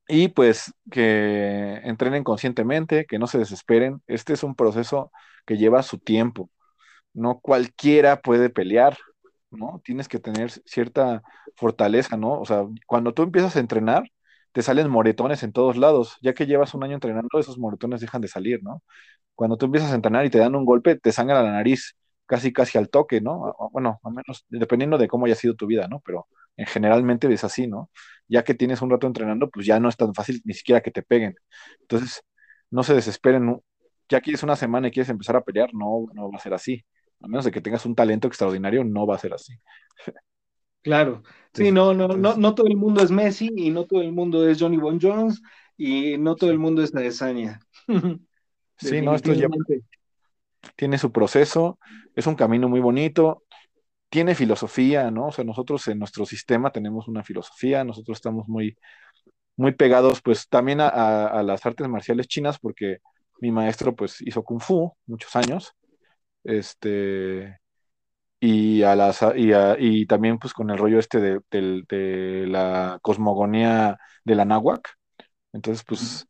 Y 0.10 0.30
pues 0.30 0.74
que 0.92 1.76
entrenen 1.84 2.24
conscientemente, 2.24 3.06
que 3.06 3.20
no 3.20 3.28
se 3.28 3.38
desesperen. 3.40 4.02
Este 4.08 4.34
es 4.34 4.44
un 4.44 4.56
proceso 4.56 5.12
que 5.46 5.58
lleva 5.58 5.84
su 5.84 6.00
tiempo. 6.00 6.50
No 7.14 7.40
cualquiera 7.42 8.22
puede 8.22 8.50
pelear, 8.50 8.98
¿no? 9.52 9.82
Tienes 9.86 10.08
que 10.10 10.20
tener 10.20 10.52
cierta 10.66 11.24
fortaleza, 11.58 12.18
¿no? 12.18 12.40
O 12.42 12.46
sea, 12.46 12.66
cuando 12.88 13.14
tú 13.14 13.24
empiezas 13.24 13.56
a 13.58 13.60
entrenar, 13.62 14.06
te 14.54 14.62
salen 14.64 14.90
moretones 14.90 15.44
en 15.44 15.54
todos 15.54 15.78
lados. 15.78 16.18
Ya 16.22 16.34
que 16.34 16.48
llevas 16.48 16.74
un 16.76 16.84
año 16.84 16.96
entrenando, 16.96 17.40
esos 17.40 17.58
moretones 17.60 18.02
dejan 18.02 18.22
de 18.22 18.28
salir, 18.30 18.64
¿no? 18.64 18.84
Cuando 19.36 19.58
tú 19.58 19.66
empiezas 19.68 19.92
a 19.92 19.96
entrenar 19.96 20.26
y 20.26 20.30
te 20.30 20.40
dan 20.40 20.56
un 20.56 20.66
golpe, 20.66 20.98
te 20.98 21.12
sangra 21.12 21.44
la 21.44 21.52
nariz 21.52 21.96
casi 22.26 22.54
casi 22.54 22.78
al 22.78 22.90
toque, 22.90 23.22
¿no? 23.22 23.56
Bueno, 23.72 24.00
al 24.04 24.14
menos 24.14 24.46
dependiendo 24.50 24.98
de 24.98 25.08
cómo 25.08 25.26
haya 25.28 25.36
sido 25.36 25.56
tu 25.56 25.68
vida, 25.68 25.88
¿no? 25.90 26.02
Pero 26.06 26.28
generalmente 26.58 27.32
es 27.34 27.44
así, 27.44 27.68
¿no? 27.68 27.90
Ya 28.28 28.44
que 28.44 28.54
tienes 28.54 28.82
un 28.82 28.90
rato 28.90 29.08
entrenando, 29.08 29.50
pues 29.50 29.66
ya 29.66 29.80
no 29.80 29.90
es 29.90 29.98
tan 29.98 30.14
fácil 30.14 30.42
ni 30.44 30.54
siquiera 30.54 30.82
que 30.82 30.92
te 30.92 31.04
peguen. 31.04 31.36
Entonces, 31.82 32.24
no 32.70 32.84
se 32.84 32.94
desesperen, 32.94 33.62
ya 34.10 34.22
que 34.22 34.32
es 34.32 34.44
una 34.44 34.56
semana 34.56 34.88
y 34.88 34.92
quieres 34.92 35.10
empezar 35.10 35.36
a 35.36 35.44
pelear, 35.44 35.74
no, 35.74 36.08
no 36.14 36.32
va 36.32 36.38
a 36.38 36.42
ser 36.42 36.54
así. 36.54 36.86
A 37.22 37.28
menos 37.28 37.46
de 37.46 37.52
que 37.52 37.62
tengas 37.62 37.86
un 37.86 37.96
talento 37.96 38.28
extraordinario, 38.28 38.84
no 38.84 39.08
va 39.08 39.16
a 39.16 39.20
ser 39.20 39.34
así. 39.34 39.54
Claro, 40.82 41.24
sí, 41.54 41.72
no, 41.72 41.94
no, 41.94 42.08
no, 42.08 42.38
no 42.38 42.56
todo 42.56 42.68
el 42.68 42.78
mundo 42.78 43.02
es 43.02 43.12
Messi 43.12 43.50
y 43.56 43.72
no 43.72 43.86
todo 43.86 44.02
el 44.02 44.14
mundo 44.14 44.48
es 44.48 44.58
Johnny 44.60 44.78
Bon 44.78 45.00
Jones 45.02 45.42
y 45.76 46.18
no 46.18 46.36
todo 46.36 46.52
el 46.52 46.60
mundo 46.60 46.82
es 46.82 46.96
Adesanya. 46.96 47.60
sí, 48.78 49.02
no, 49.02 49.16
esto 49.16 49.34
ya 49.34 49.48
tiene 50.76 50.98
su 50.98 51.12
proceso, 51.12 51.80
es 52.16 52.28
un 52.28 52.36
camino 52.36 52.70
muy 52.70 52.80
bonito, 52.80 53.44
tiene 54.10 54.36
filosofía, 54.36 55.12
¿no? 55.12 55.28
O 55.28 55.32
sea, 55.32 55.44
nosotros 55.44 55.88
en 55.88 56.00
nuestro 56.00 56.26
sistema 56.26 56.72
tenemos 56.72 57.08
una 57.08 57.24
filosofía, 57.24 57.84
nosotros 57.84 58.18
estamos 58.18 58.48
muy, 58.48 58.78
muy 59.58 59.74
pegados, 59.74 60.22
pues 60.22 60.48
también 60.50 60.80
a, 60.82 61.44
las 61.44 61.66
artes 61.66 61.88
marciales 61.88 62.28
chinas, 62.28 62.60
porque 62.60 63.00
mi 63.42 63.52
maestro, 63.52 63.96
pues, 63.96 64.22
hizo 64.22 64.44
kung 64.44 64.62
fu 64.62 64.94
muchos 65.08 65.36
años, 65.36 65.74
este, 66.44 67.60
y, 68.40 68.84
a 68.84 68.96
las, 68.96 69.20
y, 69.36 70.06
también, 70.08 70.40
pues, 70.40 70.54
con 70.54 70.70
el 70.72 70.78
rollo 70.78 71.00
este 71.00 71.20
de, 71.22 71.42
de 71.52 72.46
la 72.48 73.00
cosmogonía 73.02 73.98
de 74.24 74.36
la 74.36 74.46
náhuac. 74.46 74.90
Entonces, 75.54 75.84
pues, 75.86 76.28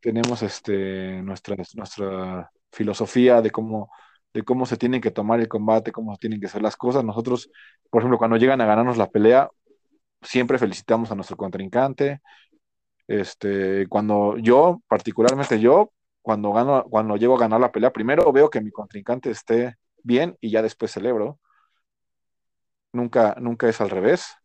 tenemos 0.00 0.42
este, 0.42 1.22
nuestra, 1.22 1.56
nuestra 1.74 2.50
filosofía 2.72 3.40
de 3.42 3.50
cómo 3.50 3.90
de 4.34 4.42
cómo 4.42 4.66
se 4.66 4.76
tienen 4.76 5.00
que 5.00 5.12
tomar 5.12 5.40
el 5.40 5.48
combate, 5.48 5.92
cómo 5.92 6.12
se 6.14 6.18
tienen 6.18 6.40
que 6.40 6.46
hacer 6.46 6.60
las 6.60 6.76
cosas. 6.76 7.04
Nosotros, 7.04 7.50
por 7.88 8.02
ejemplo, 8.02 8.18
cuando 8.18 8.36
llegan 8.36 8.60
a 8.60 8.66
ganarnos 8.66 8.98
la 8.98 9.08
pelea, 9.08 9.48
siempre 10.22 10.58
felicitamos 10.58 11.10
a 11.12 11.14
nuestro 11.14 11.36
contrincante. 11.36 12.20
Este, 13.06 13.86
cuando 13.88 14.36
yo, 14.38 14.82
particularmente 14.88 15.60
yo, 15.60 15.92
cuando 16.20 16.52
gano, 16.52 16.84
cuando 16.90 17.16
llego 17.16 17.36
a 17.36 17.40
ganar 17.40 17.60
la 17.60 17.72
pelea, 17.72 17.92
primero 17.92 18.32
veo 18.32 18.50
que 18.50 18.60
mi 18.60 18.72
contrincante 18.72 19.30
esté 19.30 19.76
bien 20.02 20.36
y 20.40 20.50
ya 20.50 20.62
después 20.62 20.90
celebro. 20.90 21.38
Nunca, 22.92 23.36
nunca 23.40 23.68
es 23.68 23.80
al 23.80 23.90
revés. 23.90 24.36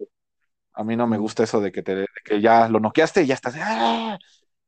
A 0.74 0.84
mí 0.84 0.96
no 0.96 1.08
me 1.08 1.18
gusta 1.18 1.44
eso 1.44 1.62
de 1.62 1.72
que, 1.72 1.82
te, 1.84 2.06
que 2.24 2.42
ya 2.42 2.70
lo 2.70 2.80
noqueaste 2.80 3.24
y 3.24 3.28
ya 3.28 3.34
estás 3.34 3.56
¡ah! 3.60 4.18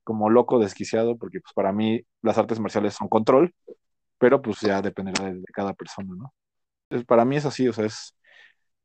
como 0.03 0.29
loco, 0.29 0.59
desquiciado, 0.59 1.17
porque 1.17 1.41
pues 1.41 1.53
para 1.53 1.71
mí 1.71 2.01
las 2.21 2.37
artes 2.37 2.59
marciales 2.59 2.95
son 2.95 3.07
control 3.07 3.53
pero 4.21 4.39
pues 4.39 4.59
ya 4.59 4.83
dependerá 4.83 5.33
de, 5.33 5.43
cada 5.51 5.73
persona, 5.73 6.13
¿no? 6.15 6.31
para 7.07 7.25
mí 7.25 7.37
es 7.37 7.45
así, 7.47 7.67
o 7.67 7.73
sea, 7.73 7.85
es, 7.85 8.15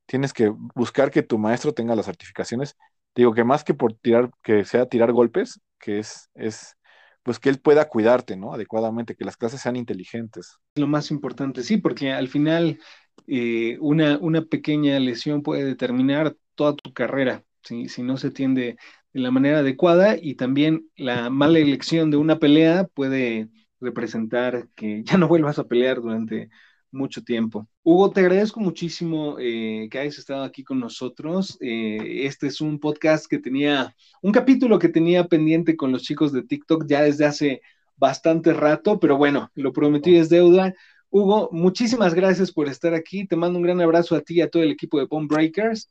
tienes 0.07 0.33
que 0.33 0.51
buscar 0.75 1.11
que 1.11 1.23
tu 1.23 1.37
maestro 1.37 1.75
tenga 1.75 1.95
las 1.95 2.07
certificaciones. 2.07 2.75
Digo 3.15 3.35
que 3.35 3.45
más 3.45 3.63
que 3.63 3.75
por 3.75 3.93
tirar, 3.93 4.31
que 4.43 4.65
sea 4.65 4.87
tirar 4.87 5.13
golpes, 5.13 5.61
que 5.79 5.99
es, 5.99 6.31
es, 6.35 6.77
pues 7.23 7.39
que 7.39 7.51
él 7.51 7.61
pueda 7.61 7.87
cuidarte, 7.91 8.35
¿no? 8.35 8.55
Adecuadamente, 8.55 9.15
que 9.15 9.27
las 9.27 9.37
clases 9.37 9.61
sean 9.61 9.77
inteligentes. 9.77 10.57
Lo 10.77 10.87
más 10.87 11.11
importante, 11.11 11.63
sí, 11.63 11.77
porque 11.77 12.13
al 12.13 12.29
final 12.29 12.79
eh, 13.27 13.77
una, 13.81 14.17
una 14.17 14.41
pequeña 14.41 14.99
lesión 15.01 15.43
puede 15.43 15.65
determinar 15.65 16.35
toda 16.55 16.77
tu 16.77 16.95
carrera, 16.95 17.45
si 17.63 18.03
no 18.03 18.17
se 18.17 18.29
atiende 18.29 18.79
de 19.13 19.21
la 19.21 19.31
manera 19.31 19.59
adecuada 19.59 20.17
y 20.19 20.37
también 20.37 20.89
la 20.97 21.29
mala 21.29 21.59
elección 21.59 22.11
de 22.11 22.17
una 22.17 22.39
pelea 22.39 22.85
puede 22.85 23.51
representar 23.81 24.69
que 24.75 25.03
ya 25.05 25.19
no 25.19 25.29
vuelvas 25.29 25.59
a 25.59 25.65
pelear 25.65 26.01
durante 26.01 26.51
mucho 26.91 27.23
tiempo. 27.23 27.69
Hugo, 27.83 28.11
te 28.11 28.21
agradezco 28.21 28.61
muchísimo 28.61 29.37
eh, 29.39 29.89
que 29.91 29.99
hayas 29.99 30.19
estado 30.19 30.45
aquí 30.45 30.65
con 30.65 30.81
nosotros. 30.81 31.59
Eh, 31.61 32.25
este 32.25 32.47
es 32.47 32.61
un 32.61 32.79
podcast 32.81 33.27
que 33.27 33.39
tenía, 33.39 33.95
un 34.23 34.33
capítulo 34.33 34.79
que 34.79 34.89
tenía 34.89 35.25
pendiente 35.27 35.77
con 35.77 35.93
los 35.93 36.03
chicos 36.03 36.33
de 36.33 36.43
TikTok 36.43 36.87
ya 36.87 37.03
desde 37.03 37.27
hace 37.27 37.63
bastante 37.97 38.53
rato, 38.53 38.99
pero 38.99 39.17
bueno, 39.17 39.51
lo 39.55 39.73
prometí 39.73 40.17
es 40.17 40.29
deuda. 40.29 40.75
Hugo, 41.11 41.49
muchísimas 41.53 42.15
gracias 42.15 42.53
por 42.53 42.69
estar 42.69 42.95
aquí. 42.95 43.27
Te 43.27 43.37
mando 43.37 43.59
un 43.59 43.65
gran 43.65 43.81
abrazo 43.81 44.17
a 44.17 44.21
ti 44.21 44.35
y 44.35 44.41
a 44.43 44.51
todo 44.51 44.63
el 44.63 44.73
equipo 44.73 44.99
de 44.99 45.07
Bomb 45.07 45.31
Breakers. 45.31 45.91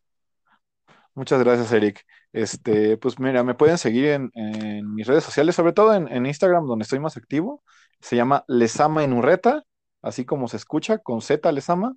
Muchas 1.16 1.40
gracias, 1.42 1.72
Eric. 1.72 2.06
Este, 2.34 2.98
pues 2.98 3.18
mira, 3.20 3.44
me 3.44 3.56
pueden 3.56 3.78
seguir 3.78 4.06
en, 4.08 4.94
mis 4.94 5.08
redes 5.08 5.24
sociales, 5.24 5.56
sobre 5.56 5.72
todo 5.74 5.94
en, 5.94 6.26
Instagram, 6.26 6.68
donde 6.68 6.84
estoy 6.84 7.00
más 7.00 7.16
activo. 7.18 7.64
Se 8.02 8.18
llama 8.18 8.44
Lesama 8.48 9.04
en 9.04 9.14
Urreta, 9.14 9.64
así 10.02 10.26
como 10.26 10.50
se 10.50 10.58
escucha, 10.58 10.98
con 11.00 11.22
Z 11.22 11.50
Lesama. 11.52 11.96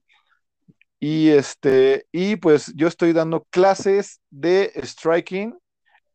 Y 1.00 1.30
este, 1.30 2.06
y 2.12 2.36
pues 2.36 2.72
yo 2.76 2.88
estoy 2.88 3.12
dando 3.12 3.44
clases 3.50 4.20
de 4.30 4.72
striking 4.84 5.58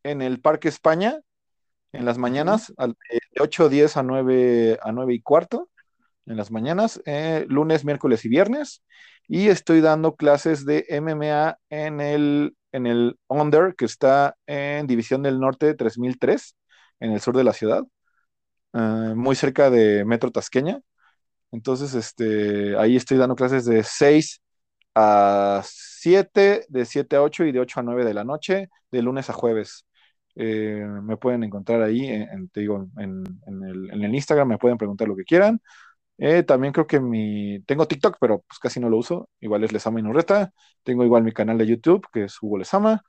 en 0.02 0.22
el 0.22 0.40
Parque 0.40 0.68
España 0.68 1.20
en 1.92 2.04
las 2.04 2.18
mañanas, 2.18 2.72
de 2.76 3.40
8.10 3.40 3.96
a 3.96 4.02
9, 4.02 4.78
a 4.82 4.92
9 4.92 5.14
y 5.14 5.20
cuarto, 5.20 5.68
en 6.26 6.36
las 6.36 6.50
mañanas, 6.50 7.00
eh, 7.06 7.46
lunes, 7.48 7.84
miércoles 7.84 8.24
y 8.24 8.28
viernes. 8.28 8.82
Y 9.28 9.48
estoy 9.48 9.80
dando 9.80 10.16
clases 10.16 10.66
de 10.66 10.86
MMA 10.88 11.58
en 11.70 12.00
el 12.00 12.56
en 12.74 13.14
Under, 13.28 13.74
que 13.76 13.84
está 13.84 14.36
en 14.46 14.86
División 14.88 15.22
del 15.22 15.38
Norte 15.38 15.74
3003, 15.74 16.56
en 17.00 17.12
el 17.12 17.20
sur 17.20 17.36
de 17.36 17.44
la 17.44 17.52
ciudad, 17.52 17.84
eh, 18.74 18.78
muy 19.16 19.36
cerca 19.36 19.70
de 19.70 20.04
Metro 20.04 20.30
Tasqueña. 20.32 20.80
Entonces, 21.52 21.94
este, 21.94 22.76
ahí 22.78 22.96
estoy 22.96 23.18
dando 23.18 23.36
clases 23.36 23.64
de 23.64 23.84
6 23.84 24.42
a 24.94 25.62
7, 25.64 26.66
de 26.68 26.84
7 26.84 27.16
a 27.16 27.22
8 27.22 27.44
y 27.44 27.52
de 27.52 27.60
8 27.60 27.80
a 27.80 27.82
9 27.84 28.04
de 28.04 28.14
la 28.14 28.24
noche, 28.24 28.70
de 28.90 29.02
lunes 29.02 29.30
a 29.30 29.32
jueves. 29.34 29.86
Eh, 30.36 30.84
me 31.02 31.16
pueden 31.16 31.44
encontrar 31.44 31.82
ahí, 31.82 32.06
en, 32.06 32.48
te 32.48 32.60
digo, 32.60 32.88
en, 32.98 33.24
en, 33.46 34.04
el, 34.04 34.14
Instagram, 34.14 34.48
me 34.48 34.58
pueden 34.58 34.78
preguntar 34.78 35.06
lo 35.08 35.16
que 35.16 35.24
quieran. 35.24 35.60
Eh, 36.18 36.42
también 36.42 36.72
creo 36.72 36.86
que 36.86 37.00
mi. 37.00 37.60
Tengo 37.60 37.86
TikTok, 37.86 38.18
pero 38.20 38.44
pues 38.46 38.58
casi 38.58 38.80
no 38.80 38.88
lo 38.88 38.98
uso. 38.98 39.28
Igual 39.40 39.64
es 39.64 39.72
Lesama 39.72 40.00
Inurreta. 40.00 40.52
Tengo 40.82 41.04
igual 41.04 41.24
mi 41.24 41.32
canal 41.32 41.58
de 41.58 41.66
YouTube, 41.66 42.06
que 42.12 42.24
es 42.24 42.36
Hugo 42.40 42.58
Lesama, 42.58 43.04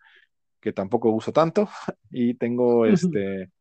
que 0.59 0.73
tampoco 0.73 1.09
uso 1.09 1.31
tanto. 1.31 1.69
Y 2.09 2.35
tengo 2.35 2.85
este. 2.85 3.51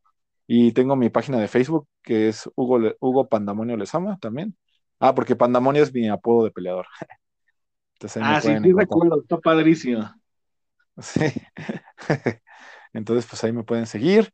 Y 0.47 0.73
tengo 0.73 0.97
mi 0.97 1.09
página 1.09 1.39
de 1.39 1.49
Facebook, 1.49 1.89
que 2.03 2.29
es 2.29 2.49
Hugo, 2.55 2.79
Hugo 3.01 3.29
Pandamonio 3.29 3.77
Lesama 3.77 4.19
también. 4.19 4.57
Ah, 4.99 5.15
porque 5.15 5.37
Pandamonio 5.37 5.83
es 5.83 5.93
mi 5.93 6.09
apodo 6.09 6.45
de 6.45 6.51
peleador. 6.51 6.87
ah, 8.21 8.41
sí, 8.41 8.51
sí 8.63 8.73
recuerdo, 8.73 9.23
está 9.23 9.39
padrísimo. 9.39 10.11
Sí. 10.99 11.25
Entonces, 12.93 13.27
pues 13.27 13.43
ahí 13.43 13.53
me 13.53 13.65
pueden 13.65 13.87
seguir. 13.87 14.33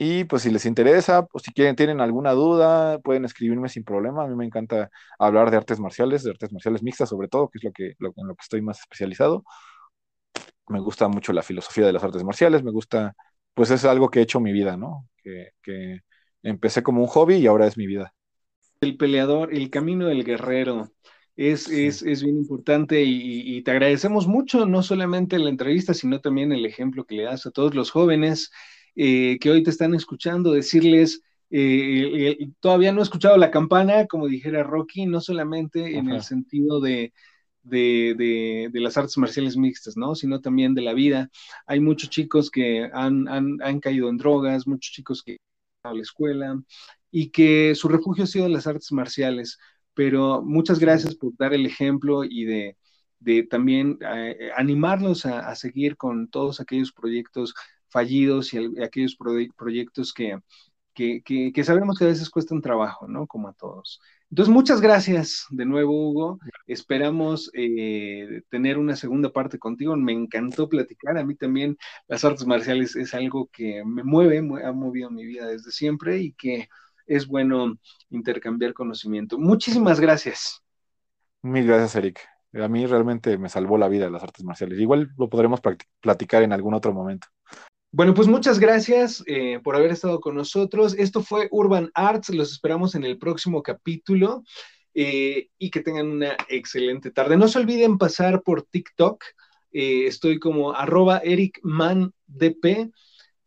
Y 0.00 0.24
pues 0.24 0.42
si 0.42 0.50
les 0.50 0.64
interesa, 0.64 1.26
o 1.32 1.38
si 1.40 1.52
quieren, 1.52 1.74
tienen 1.74 2.00
alguna 2.00 2.30
duda, 2.32 3.00
pueden 3.00 3.24
escribirme 3.24 3.68
sin 3.68 3.82
problema. 3.82 4.24
A 4.24 4.28
mí 4.28 4.36
me 4.36 4.44
encanta 4.44 4.90
hablar 5.18 5.50
de 5.50 5.56
artes 5.56 5.80
marciales, 5.80 6.22
de 6.22 6.30
artes 6.30 6.52
marciales 6.52 6.84
mixtas 6.84 7.08
sobre 7.08 7.26
todo, 7.26 7.48
que 7.48 7.58
es 7.58 7.64
lo 7.64 7.72
que, 7.72 7.86
en 7.88 8.28
lo 8.28 8.34
que 8.34 8.42
estoy 8.42 8.62
más 8.62 8.78
especializado. 8.78 9.44
Me 10.68 10.78
gusta 10.78 11.08
mucho 11.08 11.32
la 11.32 11.42
filosofía 11.42 11.86
de 11.86 11.92
las 11.92 12.04
artes 12.04 12.22
marciales, 12.22 12.62
me 12.62 12.70
gusta, 12.70 13.14
pues 13.54 13.70
es 13.72 13.84
algo 13.84 14.08
que 14.08 14.20
he 14.20 14.22
hecho 14.22 14.38
mi 14.38 14.52
vida, 14.52 14.76
¿no? 14.76 15.08
Que, 15.16 15.50
que 15.62 16.00
empecé 16.44 16.82
como 16.84 17.00
un 17.00 17.08
hobby 17.08 17.36
y 17.36 17.46
ahora 17.48 17.66
es 17.66 17.76
mi 17.76 17.86
vida. 17.86 18.14
El 18.80 18.96
peleador, 18.96 19.52
el 19.52 19.68
camino 19.70 20.06
del 20.06 20.24
guerrero. 20.24 20.92
Es, 21.34 21.68
es, 21.68 22.02
es, 22.02 22.24
bien 22.24 22.36
importante 22.36 23.02
y, 23.04 23.62
te 23.62 23.70
agradecemos 23.70 24.26
mucho, 24.26 24.66
no 24.66 24.82
solamente 24.82 25.38
la 25.38 25.50
entrevista, 25.50 25.94
sino 25.94 26.20
también 26.20 26.50
el 26.50 26.66
ejemplo 26.66 27.04
que 27.04 27.14
le 27.14 27.22
das 27.22 27.46
a 27.46 27.52
todos 27.52 27.76
los 27.76 27.92
jóvenes 27.92 28.50
eh, 28.98 29.38
que 29.40 29.50
hoy 29.50 29.62
te 29.62 29.70
están 29.70 29.94
escuchando, 29.94 30.52
decirles, 30.52 31.22
eh, 31.50 32.50
todavía 32.60 32.92
no 32.92 33.00
he 33.00 33.04
escuchado 33.04 33.36
la 33.38 33.50
campana, 33.50 34.06
como 34.06 34.28
dijera 34.28 34.62
Rocky, 34.62 35.06
no 35.06 35.20
solamente 35.20 35.96
en 35.96 36.10
el 36.10 36.22
sentido 36.22 36.80
de, 36.80 37.12
de, 37.62 38.68
de, 38.72 38.80
las 38.80 38.98
artes 38.98 39.16
marciales 39.16 39.56
mixtas, 39.56 39.96
¿no? 39.96 40.14
Sino 40.14 40.40
también 40.40 40.74
de 40.74 40.82
la 40.82 40.92
vida. 40.92 41.30
Hay 41.66 41.80
muchos 41.80 42.10
chicos 42.10 42.50
que 42.50 42.90
han, 42.92 43.28
han, 43.28 43.62
han 43.62 43.80
caído 43.80 44.08
en 44.10 44.18
drogas, 44.18 44.66
muchos 44.66 44.92
chicos 44.92 45.22
que 45.22 45.38
han 45.84 45.92
a 45.92 45.94
la 45.94 46.02
escuela 46.02 46.60
y 47.10 47.30
que 47.30 47.74
su 47.74 47.88
refugio 47.88 48.24
ha 48.24 48.26
sido 48.26 48.48
las 48.48 48.66
artes 48.66 48.92
marciales 48.92 49.58
pero 49.98 50.42
muchas 50.44 50.78
gracias 50.78 51.16
por 51.16 51.36
dar 51.36 51.52
el 51.54 51.66
ejemplo 51.66 52.22
y 52.22 52.44
de, 52.44 52.76
también 53.50 53.98
eh, 54.00 54.52
animarlos 54.56 55.26
a, 55.26 55.52
seguir 55.56 55.96
con 55.96 56.28
todos 56.28 56.60
aquellos 56.60 56.92
proyectos 56.92 57.52
fallidos 57.88 58.52
y 58.54 58.82
aquellos 58.82 59.16
proyectos 59.16 60.12
que, 60.12 60.40
que, 60.94 61.64
sabemos 61.64 61.98
que 61.98 62.04
a 62.04 62.08
veces 62.08 62.30
cuestan 62.30 62.60
trabajo, 62.60 63.06
¿no? 63.06 63.26
Como 63.26 63.48
a 63.48 63.52
todos. 63.52 64.00
Entonces, 64.30 64.52
muchas 64.52 64.80
gracias 64.80 65.46
de 65.50 65.64
nuevo, 65.64 65.92
Hugo. 65.92 66.38
Esperamos 66.66 67.50
eh, 67.54 68.42
tener 68.50 68.78
una 68.78 68.96
segunda 68.96 69.30
parte 69.30 69.58
contigo. 69.58 69.96
Me 69.96 70.12
encantó 70.12 70.68
platicar. 70.68 71.16
A 71.16 71.24
mí 71.24 71.34
también 71.34 71.78
las 72.08 72.24
artes 72.24 72.46
marciales 72.46 72.96
es 72.96 73.14
algo 73.14 73.48
que 73.52 73.82
me 73.86 74.02
mueve, 74.02 74.38
ha 74.64 74.72
movido 74.72 75.10
mi 75.10 75.24
vida 75.24 75.46
desde 75.46 75.70
siempre 75.70 76.18
y 76.18 76.32
que 76.32 76.68
es 77.06 77.26
bueno 77.26 77.78
intercambiar 78.10 78.74
conocimiento. 78.74 79.38
Muchísimas 79.38 79.98
gracias. 80.00 80.62
Mil 81.42 81.66
gracias, 81.66 81.96
Eric. 81.96 82.20
A 82.54 82.68
mí 82.68 82.86
realmente 82.86 83.38
me 83.38 83.48
salvó 83.48 83.78
la 83.78 83.88
vida 83.88 84.10
las 84.10 84.22
artes 84.22 84.44
marciales. 84.44 84.78
Igual 84.78 85.10
lo 85.16 85.28
podremos 85.28 85.60
platicar 86.00 86.42
en 86.42 86.52
algún 86.52 86.74
otro 86.74 86.92
momento. 86.92 87.28
Bueno, 87.90 88.12
pues 88.12 88.28
muchas 88.28 88.58
gracias 88.58 89.24
eh, 89.26 89.60
por 89.64 89.74
haber 89.74 89.92
estado 89.92 90.20
con 90.20 90.34
nosotros. 90.34 90.94
Esto 90.98 91.22
fue 91.22 91.48
Urban 91.50 91.90
Arts. 91.94 92.28
Los 92.28 92.52
esperamos 92.52 92.94
en 92.94 93.02
el 93.02 93.16
próximo 93.16 93.62
capítulo 93.62 94.44
eh, 94.92 95.48
y 95.56 95.70
que 95.70 95.80
tengan 95.80 96.08
una 96.08 96.36
excelente 96.50 97.10
tarde. 97.10 97.38
No 97.38 97.48
se 97.48 97.58
olviden 97.58 97.96
pasar 97.96 98.42
por 98.42 98.64
TikTok. 98.64 99.24
Eh, 99.72 100.06
estoy 100.06 100.38
como 100.38 100.72
arroba 100.72 101.18
ericmandp 101.24 102.12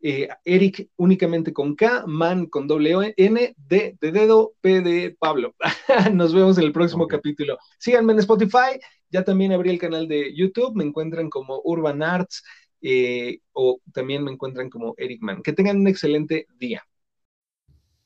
Eric 0.03 0.89
únicamente 0.95 1.53
con 1.53 1.75
K, 1.75 2.05
Man 2.07 2.47
con 2.47 2.65
doble 2.65 3.13
N, 3.17 3.55
D 3.55 3.97
de 4.01 4.11
dedo, 4.11 4.53
P 4.59 4.81
de 4.81 5.15
Pablo. 5.19 5.53
Nos 6.13 6.33
vemos 6.33 6.57
en 6.57 6.63
el 6.63 6.71
próximo 6.71 7.07
capítulo. 7.07 7.59
Síganme 7.77 8.13
en 8.13 8.19
Spotify, 8.19 8.79
ya 9.11 9.23
también 9.23 9.51
abrí 9.51 9.69
el 9.69 9.77
canal 9.77 10.07
de 10.07 10.35
YouTube, 10.35 10.75
me 10.75 10.83
encuentran 10.83 11.29
como 11.29 11.61
Urban 11.63 12.01
Arts 12.01 12.43
eh, 12.81 13.39
o 13.53 13.79
también 13.93 14.23
me 14.23 14.31
encuentran 14.31 14.69
como 14.69 14.93
Eric 14.97 15.21
Man. 15.21 15.41
Que 15.43 15.53
tengan 15.53 15.77
un 15.77 15.87
excelente 15.87 16.47
día. 16.57 16.83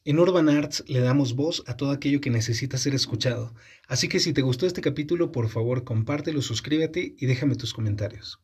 En 0.03 0.19
Urban 0.19 0.49
Arts 0.49 0.84
le 0.88 0.99
damos 0.99 1.35
voz 1.35 1.64
a 1.65 1.77
todo 1.77 1.91
aquello 1.91 2.22
que 2.22 2.30
necesita 2.30 2.77
ser 2.77 2.93
escuchado. 2.93 3.56
Así 3.88 4.07
que 4.07 4.19
si 4.19 4.34
te 4.34 4.43
gustó 4.43 4.68
este 4.68 4.81
capítulo, 4.81 5.31
por 5.31 5.49
favor 5.49 5.84
compártelo, 5.84 6.41
suscríbete 6.43 7.15
y 7.18 7.26
déjame 7.26 7.56
tus 7.56 7.73
comentarios. 7.73 8.39